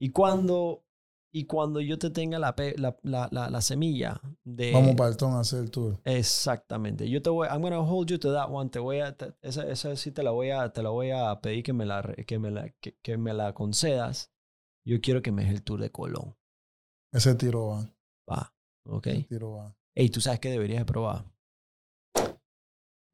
Y 0.00 0.10
cuando, 0.10 0.84
y 1.32 1.44
cuando 1.46 1.80
yo 1.80 1.98
te 1.98 2.10
tenga 2.10 2.38
la, 2.38 2.56
pe- 2.56 2.74
la, 2.76 2.96
la, 3.02 3.28
la, 3.30 3.50
la 3.50 3.60
semilla 3.60 4.20
de... 4.42 4.72
Vamos 4.72 4.94
para 4.96 5.10
el 5.10 5.16
ton 5.16 5.34
a 5.34 5.40
hacer 5.40 5.60
el 5.60 5.70
tour. 5.70 6.00
Exactamente. 6.04 7.08
Yo 7.08 7.22
te 7.22 7.30
voy, 7.30 7.46
I'm 7.48 7.62
gonna 7.62 7.80
hold 7.80 8.08
you 8.10 8.18
to 8.18 8.32
that 8.32 8.50
one. 8.50 8.70
Te 8.70 8.78
voy 8.80 8.98
a, 9.00 9.16
te- 9.16 9.34
esa, 9.42 9.68
esa 9.68 9.94
sí 9.96 10.10
te 10.10 10.22
la 10.24 10.30
voy 10.32 10.50
a, 10.50 10.72
te 10.72 10.82
la 10.82 10.90
voy 10.90 11.10
a 11.12 11.40
pedir 11.40 11.62
que 11.62 11.72
me 11.72 11.86
la, 11.86 12.02
que 12.26 12.38
me 12.38 12.50
la, 12.50 12.68
que, 12.80 12.96
que 13.02 13.16
me 13.16 13.32
la 13.32 13.52
concedas. 13.54 14.32
Yo 14.84 15.00
quiero 15.00 15.22
que 15.22 15.30
me 15.32 15.44
des 15.44 15.52
el 15.52 15.62
tour 15.62 15.80
de 15.80 15.90
Colón. 15.90 16.36
Ese 17.12 17.34
tiro 17.36 17.68
va. 17.68 17.93
¿Ok? 18.86 19.06
Ey, 19.96 20.10
tú 20.10 20.20
sabes 20.20 20.40
que 20.40 20.50
deberías 20.50 20.80
de 20.80 20.84
probar. 20.84 21.24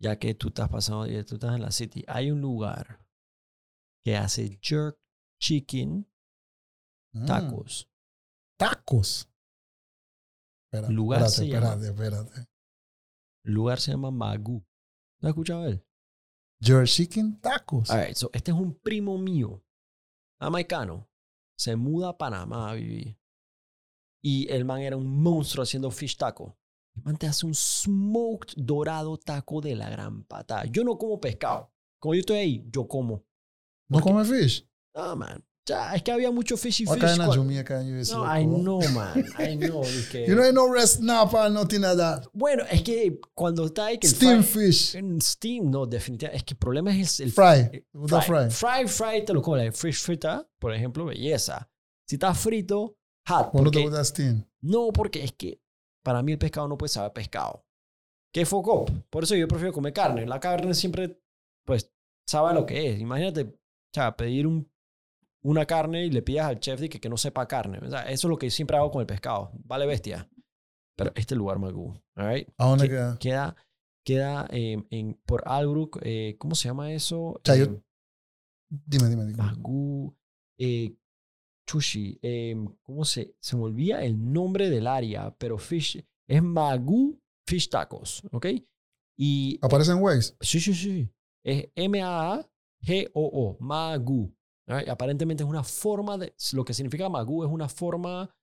Ya 0.01 0.19
que 0.19 0.35
tú 0.35 0.49
estás 0.49 0.69
pasando, 0.69 1.05
tú 1.25 1.35
estás 1.35 1.55
en 1.55 1.63
la 1.63 1.71
city. 1.71 2.05
Hay 2.09 2.31
un 2.31 2.41
lugar 2.41 3.07
que 4.05 4.17
hace 4.17 4.59
jerk 4.63 4.99
chicken 5.41 6.07
Mm. 7.13 7.27
tacos. 7.27 7.91
Tacos. 8.59 9.29
Espérate, 10.67 10.93
Lugar 10.93 11.23
espérate, 11.23 11.37
se 11.37 11.49
llama- 11.49 11.87
espérate, 11.87 12.49
lugar 13.45 13.81
se 13.81 13.91
llama 13.91 14.11
Magoo. 14.11 14.65
¿No 15.21 15.29
has 15.29 15.31
escuchado 15.31 15.67
él? 15.67 15.85
Jerk 16.63 16.87
Chicken 16.87 17.41
Tacos. 17.41 17.91
Alright, 17.91 18.15
so 18.17 18.31
este 18.33 18.53
es 18.53 18.57
un 18.57 18.79
primo 18.79 19.19
mío, 19.19 19.65
jamaicano. 20.41 21.11
Se 21.59 21.75
muda 21.75 22.11
a 22.11 22.17
Panamá 22.19 22.71
a 22.71 22.75
vivir. 22.75 23.19
Y 24.23 24.49
el 24.53 24.65
man 24.65 24.81
era 24.81 24.97
un 24.97 25.07
monstruo 25.23 25.63
haciendo 25.63 25.91
fish 25.91 26.17
taco. 26.17 26.57
El 26.97 27.03
man 27.05 27.17
te 27.17 27.27
hace 27.27 27.47
un 27.47 27.55
smoked 27.55 28.55
dorado 28.57 29.17
taco 29.17 29.61
de 29.61 29.75
la 29.77 29.89
gran 29.89 30.25
patada. 30.25 30.65
Yo 30.67 30.85
no 30.85 30.99
como 30.99 31.21
pescado. 31.21 31.73
Como 31.99 32.15
yo 32.15 32.21
estoy 32.21 32.37
ahí, 32.39 32.65
yo 32.71 32.87
como. 32.87 33.25
¿No 33.89 33.99
Porque- 33.99 34.11
come 34.11 34.25
fish? 34.25 34.67
No, 34.95 35.17
man. 35.17 35.45
Ya, 35.67 35.95
es 35.95 36.03
que 36.03 36.11
había 36.11 36.31
mucho 36.33 36.57
fishy 36.57 36.85
What 36.85 36.99
fish. 36.99 37.11
kind 37.17 37.21
of 37.29 37.37
Jumia 37.37 37.63
can 37.65 37.87
you? 37.87 38.03
No, 38.13 38.25
I 38.25 38.45
know, 38.45 38.81
man. 38.93 39.25
I 39.39 39.57
know. 39.57 39.83
que- 40.11 40.27
You 40.27 40.35
know, 40.35 40.43
ain't 40.45 40.55
no 40.55 40.73
red 40.73 40.87
snapper, 40.87 41.49
nothing 41.51 41.83
like 41.83 41.97
that. 41.97 42.25
Bueno, 42.33 42.65
es 42.71 42.83
que 42.83 43.21
cuando 43.35 43.67
está 43.67 43.87
ahí 43.87 43.99
que 43.99 44.09
el 44.09 44.15
Steam 44.15 44.43
fry- 44.43 44.67
fish. 44.69 44.97
en 44.97 45.21
Steam, 45.21 45.71
no, 45.71 45.87
definitivamente. 45.87 46.39
Es 46.39 46.45
que 46.45 46.55
el 46.55 46.59
problema 46.59 46.91
es 46.97 47.21
el, 47.21 47.27
el 47.27 47.33
Fry. 47.33 47.85
the 47.93 48.21
fry. 48.23 48.51
Fry, 48.51 48.89
fry, 48.89 49.25
te 49.25 49.33
lo 49.33 49.43
comes. 49.43 49.79
Fish 49.79 50.01
frita, 50.03 50.49
por 50.59 50.75
ejemplo, 50.75 51.05
belleza. 51.05 51.71
Si 52.09 52.17
está 52.17 52.35
frito, 52.35 52.97
no, 54.63 54.89
porque 54.93 55.25
es 55.25 55.33
que 55.33 55.61
para 56.05 56.23
mí 56.23 56.33
el 56.33 56.39
pescado 56.39 56.69
no 56.69 56.77
puede 56.79 56.89
saber 56.91 57.13
pescado. 57.13 57.65
¿Qué 58.33 58.47
foco? 58.47 58.85
Por 59.11 59.25
eso 59.25 59.35
yo 59.35 59.49
prefiero 59.49 59.73
comer 59.73 59.93
carne. 59.93 60.27
La 60.27 60.39
carne 60.41 60.73
siempre, 60.75 61.21
pues, 61.67 61.93
sabe 62.29 62.55
lo 62.55 62.65
que 62.67 62.93
es. 62.93 63.01
Imagínate, 63.01 63.43
o 63.43 63.59
sea, 63.93 64.17
pedir 64.17 64.47
un, 64.47 64.71
una 65.43 65.67
carne 65.67 66.07
y 66.07 66.11
le 66.11 66.23
pidas 66.23 66.47
al 66.47 66.61
chef 66.61 66.79
de 66.81 66.89
que, 66.89 67.01
que 67.01 67.09
no 67.09 67.17
sepa 67.17 67.49
carne. 67.49 67.79
O 67.79 67.91
sea, 67.91 68.03
eso 68.03 68.29
es 68.29 68.31
lo 68.31 68.39
que 68.39 68.51
siempre 68.51 68.77
hago 68.77 68.91
con 68.91 69.01
el 69.01 69.07
pescado. 69.07 69.51
Vale, 69.65 69.87
bestia. 69.87 70.29
Pero 70.97 71.13
este 71.17 71.35
lugar 71.35 71.59
me 71.59 71.73
gusta. 71.73 72.01
Right? 72.15 72.49
¿A 72.59 72.67
dónde 72.69 72.85
¿Qué- 72.85 72.91
queda? 72.95 73.17
Queda, 73.19 73.57
queda 74.05 74.47
eh, 74.51 74.77
en, 74.91 75.15
por 75.27 75.43
Albrook. 75.47 75.99
eh, 76.03 76.37
¿Cómo 76.39 76.55
se 76.55 76.69
llama 76.69 76.93
eso? 76.93 77.41
sea, 77.45 77.57
yo- 77.57 77.65
Eh, 77.65 77.83
Dime, 78.87 79.09
dime, 79.09 79.25
dime. 79.25 79.37
Magoo, 79.43 80.15
eh, 80.57 80.95
Chushi, 81.71 82.19
eh, 82.21 82.57
¿cómo 82.83 83.05
se, 83.05 83.37
se 83.39 83.57
me 83.57 83.63
olvida 83.63 84.03
el 84.03 84.33
nombre 84.33 84.69
del 84.69 84.89
área? 84.89 85.33
Pero 85.39 85.57
Fish, 85.57 86.05
es 86.29 86.43
Magoo 86.43 87.17
Fish 87.47 87.69
Tacos, 87.69 88.25
¿ok? 88.33 88.47
Y 89.17 89.57
¿Aparece 89.63 89.93
en 89.93 90.03
Waze? 90.03 90.35
sí, 90.41 90.59
sí, 90.59 90.75
sí, 90.75 91.09
es 91.45 91.71
M-A-G-O-O, 91.77 93.57
Magoo. 93.61 94.35
Alright, 94.67 94.89
Aparentemente 94.89 95.45
es 95.45 95.49
una 95.49 95.63
forma 95.63 96.19
de, 96.19 96.35
lo 96.55 96.65
que 96.65 96.75
significa 96.75 97.09
Magoo 97.09 97.45
es 97.45 97.51
una 97.53 97.69
forma 97.69 98.35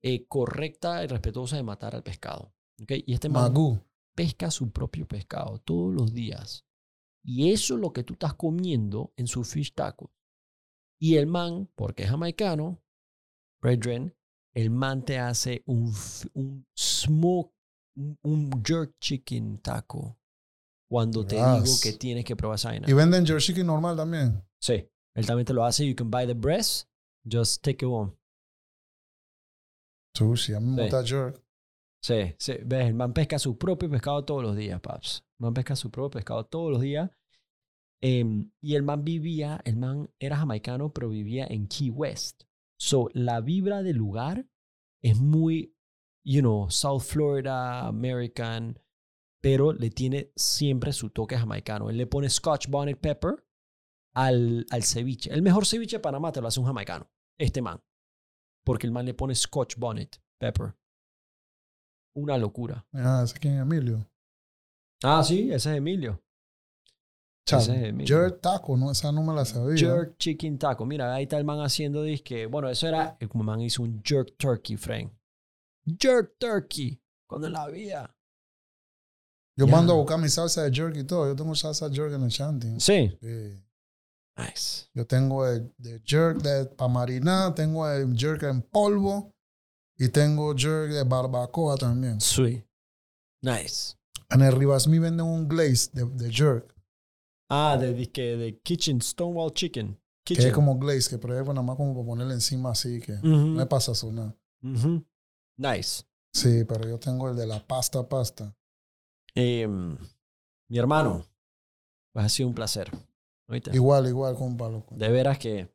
eh, 0.00 0.28
correcta 0.28 1.02
y 1.02 1.08
respetuosa 1.08 1.56
de 1.56 1.64
matar 1.64 1.96
al 1.96 2.04
pescado, 2.04 2.54
¿ok? 2.80 2.92
Y 3.06 3.12
este 3.12 3.28
man 3.28 3.52
Magoo. 3.52 3.84
pesca 4.14 4.52
su 4.52 4.70
propio 4.70 5.04
pescado 5.08 5.58
todos 5.58 5.92
los 5.92 6.14
días. 6.14 6.64
Y 7.24 7.50
eso 7.50 7.74
es 7.74 7.80
lo 7.80 7.92
que 7.92 8.04
tú 8.04 8.12
estás 8.12 8.34
comiendo 8.34 9.12
en 9.16 9.26
su 9.26 9.42
fish 9.42 9.74
taco. 9.74 10.12
Y 11.00 11.16
el 11.16 11.26
man, 11.26 11.68
porque 11.76 12.04
es 12.04 12.10
jamaicano, 12.10 12.82
brethren, 13.60 14.14
el 14.54 14.70
man 14.70 15.04
te 15.04 15.18
hace 15.18 15.62
un, 15.66 15.92
un 16.34 16.66
smoke, 16.76 17.52
un, 18.22 18.62
jerk 18.64 18.94
chicken 19.00 19.58
taco. 19.58 20.18
Cuando 20.90 21.24
te 21.24 21.36
digo 21.36 21.64
Yes. 21.64 21.82
que 21.82 21.92
tienes 21.92 22.24
que 22.24 22.34
probar 22.34 22.56
esa 22.56 22.70
vaina. 22.70 22.88
¿Y 22.88 22.94
venden 22.94 23.26
Jerk 23.26 23.40
Chicken 23.40 23.66
normal 23.66 23.94
también? 23.94 24.42
Sí, 24.58 24.88
él 25.14 25.26
también 25.26 25.44
te 25.44 25.52
lo 25.52 25.62
hace. 25.64 25.86
You 25.86 25.94
can 25.94 26.10
buy 26.10 26.26
the 26.26 26.32
breast, 26.32 26.88
just 27.30 27.62
take 27.62 27.84
it 27.84 27.90
home. 27.90 28.12
Sushi. 30.16 30.54
A 30.54 30.60
mí 30.60 30.74
me 30.74 30.82
gusta 30.82 31.04
Jerk. 31.04 31.42
Sí, 32.02 32.34
sí, 32.38 32.54
ves, 32.64 32.86
el 32.86 32.94
man 32.94 33.12
pesca 33.12 33.38
su 33.38 33.58
propio 33.58 33.90
pescado 33.90 34.24
todos 34.24 34.42
los 34.42 34.56
días, 34.56 34.80
paps. 34.80 35.24
El 35.38 35.44
man 35.44 35.54
pesca 35.54 35.76
su 35.76 35.90
propio 35.90 36.10
pescado 36.10 36.46
todos 36.46 36.72
los 36.72 36.80
días. 36.80 37.10
Em, 38.00 38.52
y 38.60 38.76
el 38.76 38.82
man 38.82 39.04
vivía, 39.04 39.60
el 39.64 39.76
man 39.76 40.10
era 40.20 40.36
jamaicano, 40.36 40.92
pero 40.92 41.08
vivía 41.08 41.46
en 41.48 41.66
Key 41.66 41.90
West. 41.90 42.44
So, 42.80 43.08
la 43.12 43.40
vibra 43.40 43.82
del 43.82 43.96
lugar 43.96 44.48
es 45.02 45.18
muy, 45.18 45.76
you 46.24 46.40
know, 46.40 46.70
South 46.70 47.02
Florida, 47.02 47.86
American, 47.86 48.78
pero 49.42 49.72
le 49.72 49.90
tiene 49.90 50.32
siempre 50.36 50.92
su 50.92 51.10
toque 51.10 51.36
jamaicano. 51.36 51.90
Él 51.90 51.96
le 51.96 52.06
pone 52.06 52.30
Scotch 52.30 52.68
Bonnet 52.68 53.00
Pepper 53.00 53.44
al, 54.14 54.64
al 54.70 54.82
ceviche. 54.84 55.32
El 55.32 55.42
mejor 55.42 55.66
ceviche 55.66 55.96
de 55.96 56.00
Panamá 56.00 56.30
te 56.30 56.40
lo 56.40 56.48
hace 56.48 56.60
un 56.60 56.66
jamaicano, 56.66 57.10
este 57.38 57.62
man. 57.62 57.82
Porque 58.64 58.86
el 58.86 58.92
man 58.92 59.06
le 59.06 59.14
pone 59.14 59.34
Scotch 59.34 59.76
Bonnet 59.76 60.22
Pepper. 60.38 60.76
Una 62.14 62.38
locura. 62.38 62.86
Ah, 62.92 63.22
ese 63.24 63.38
quién 63.38 63.54
es 63.54 63.62
Emilio. 63.62 64.08
Ah, 65.02 65.22
sí, 65.22 65.52
ese 65.52 65.70
es 65.70 65.78
Emilio. 65.78 66.22
Ese. 67.56 67.94
Jerk 68.04 68.40
Taco, 68.40 68.76
no, 68.76 68.90
esa 68.90 69.10
no 69.10 69.22
me 69.22 69.34
la 69.34 69.44
sabía. 69.44 69.76
Jerk 69.76 70.18
Chicken 70.18 70.58
Taco. 70.58 70.84
Mira, 70.84 71.14
ahí 71.14 71.24
está 71.24 71.38
el 71.38 71.44
man 71.44 71.60
haciendo 71.60 72.02
disque. 72.02 72.46
Bueno, 72.46 72.68
eso 72.68 72.86
era. 72.86 73.16
El 73.20 73.28
man 73.34 73.60
hizo 73.60 73.82
un 73.82 74.02
Jerk 74.04 74.36
Turkey, 74.36 74.76
friend. 74.76 75.10
Jerk 75.98 76.36
Turkey. 76.38 77.00
Cuando 77.26 77.46
en 77.46 77.52
la 77.54 77.68
vida. 77.68 78.14
Yo 79.56 79.66
mando 79.66 79.92
a 79.92 79.96
buscar 79.96 80.18
mi 80.18 80.28
salsa 80.28 80.62
de 80.62 80.72
jerk 80.72 80.96
y 80.96 81.04
todo. 81.04 81.26
Yo 81.26 81.34
tengo 81.34 81.54
salsa 81.54 81.88
de 81.88 81.96
jerk 81.96 82.12
en 82.12 82.22
el 82.22 82.28
shanty. 82.28 82.80
Sí. 82.80 83.18
Sí. 83.20 83.62
Nice. 84.36 84.86
Yo 84.94 85.04
tengo 85.04 85.46
el 85.48 85.72
jerk 86.04 86.38
de 86.42 86.66
para 86.66 86.88
marinar, 86.88 87.54
tengo 87.54 87.90
el 87.90 88.16
jerk 88.16 88.44
en 88.44 88.62
polvo 88.62 89.34
y 89.96 90.08
tengo 90.08 90.54
jerk 90.54 90.92
de 90.92 91.02
barbacoa 91.02 91.76
también. 91.76 92.20
Sweet. 92.20 92.64
Nice. 93.42 93.96
En 94.30 94.42
el 94.42 94.52
Rivasmi 94.52 94.98
venden 95.00 95.26
un 95.26 95.48
glaze 95.48 95.90
de, 95.92 96.04
de 96.04 96.30
jerk, 96.30 96.72
Ah, 97.50 97.76
de 97.80 97.94
disque 97.94 98.36
de 98.36 98.58
Kitchen, 98.60 99.00
Stonewall 99.00 99.52
Chicken. 99.52 99.98
que 100.24 100.34
es 100.34 100.52
como 100.52 100.78
glaze, 100.78 101.08
que 101.08 101.18
pero 101.18 101.38
es 101.38 101.46
nada 101.46 101.62
más 101.62 101.76
como 101.76 101.94
para 101.94 102.06
ponerle 102.06 102.34
encima 102.34 102.70
así, 102.72 103.00
que 103.00 103.12
Ujú, 103.14 103.26
no 103.28 103.62
es 103.62 103.68
para 103.68 103.80
sazonar. 103.80 104.36
ujú. 104.62 105.04
Nice. 105.56 106.04
Sí, 106.32 106.64
pero 106.64 106.86
yo 106.86 106.98
tengo 106.98 107.30
el 107.30 107.36
de 107.36 107.46
la 107.46 107.66
pasta 107.66 108.06
pasta. 108.06 108.54
Em, 109.34 109.96
mi 110.68 110.78
hermano, 110.78 111.24
pues 112.12 112.26
ha 112.26 112.28
sido 112.28 112.48
un 112.48 112.54
placer. 112.54 112.90
¿oíste? 113.48 113.70
Igual, 113.74 114.06
igual, 114.08 114.34
compa, 114.36 114.68
loco. 114.68 114.94
De 114.94 115.08
veras 115.08 115.38
que 115.38 115.68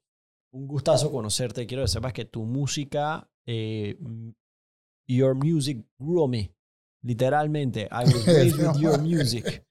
un 0.52 0.68
gustazo 0.68 1.12
conocerte. 1.12 1.66
Quiero 1.66 1.84
que 1.84 1.88
sepas 1.88 2.14
que 2.14 2.26
tu 2.26 2.44
música, 2.46 3.28
eh, 3.48 3.98
your 5.08 5.34
music 5.36 5.84
grew 5.98 6.28
me. 6.28 6.54
Literalmente, 7.02 7.90
I 7.92 8.06
was 8.06 8.26
raised 8.28 8.60
with 8.60 8.80
your 8.80 9.00
music. 9.02 9.66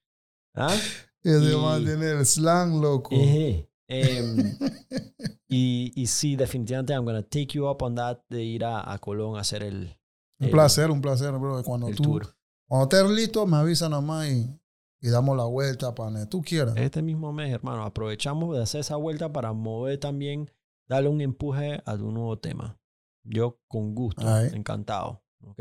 ¿Ah? 0.54 0.76
Ese 1.22 1.52
Y- 1.52 1.56
man 1.56 1.84
tiene 1.84 2.10
el 2.10 2.26
slang, 2.26 2.80
loco. 2.80 3.10
Ejé. 3.14 3.68
Em, 3.88 4.36
y, 5.48 5.92
y 5.94 6.06
sí, 6.06 6.36
definitivamente, 6.36 6.92
I'm 6.94 7.04
gonna 7.04 7.22
take 7.22 7.48
you 7.54 7.66
up 7.68 7.82
on 7.82 7.94
that 7.96 8.18
de 8.28 8.42
ir 8.42 8.64
a, 8.64 8.90
a 8.92 8.98
Colón 8.98 9.36
a 9.36 9.40
hacer 9.40 9.62
el, 9.62 9.98
Un 10.40 10.46
el- 10.46 10.50
placer, 10.50 10.90
un 10.90 11.00
placer, 11.00 11.32
bro. 11.32 11.62
Cuando 11.62 11.88
el 11.88 11.96
tú, 11.96 12.02
tour. 12.04 12.34
cuando 12.66 12.84
estés 12.96 13.10
listo, 13.10 13.46
me 13.46 13.56
avisa 13.58 13.88
nomás 13.88 14.28
y, 14.28 14.58
y 15.00 15.08
damos 15.10 15.36
la 15.36 15.44
vuelta 15.44 15.94
para 15.94 16.10
donde 16.10 16.26
tú 16.26 16.42
quieras. 16.42 16.74
Este 16.76 17.02
mismo 17.02 17.32
mes, 17.32 17.52
hermano, 17.52 17.84
aprovechamos 17.84 18.56
de 18.56 18.62
hacer 18.62 18.80
esa 18.80 18.96
vuelta 18.96 19.32
para 19.32 19.52
mover 19.52 19.98
también, 19.98 20.50
darle 20.88 21.08
un 21.10 21.20
empuje 21.20 21.82
a 21.84 21.96
tu 21.96 22.10
nuevo 22.10 22.38
tema. 22.38 22.78
Yo 23.24 23.60
con 23.68 23.94
gusto, 23.94 24.26
Ahí. 24.26 24.48
encantado. 24.54 25.22
¿Ok? 25.44 25.60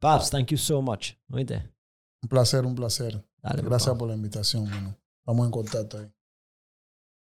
Paps, 0.00 0.30
thank 0.30 0.48
you 0.48 0.58
so 0.58 0.80
much. 0.82 1.12
¿Oíste? 1.30 1.70
Un 2.22 2.28
placer, 2.28 2.64
un 2.64 2.74
placer. 2.74 3.24
Dale, 3.42 3.62
Gracias 3.62 3.96
por 3.96 4.08
la 4.08 4.14
invitación, 4.14 4.68
mano. 4.70 4.96
Estamos 5.18 5.46
en 5.46 5.50
contacto 5.50 5.98
ahí. 5.98 6.12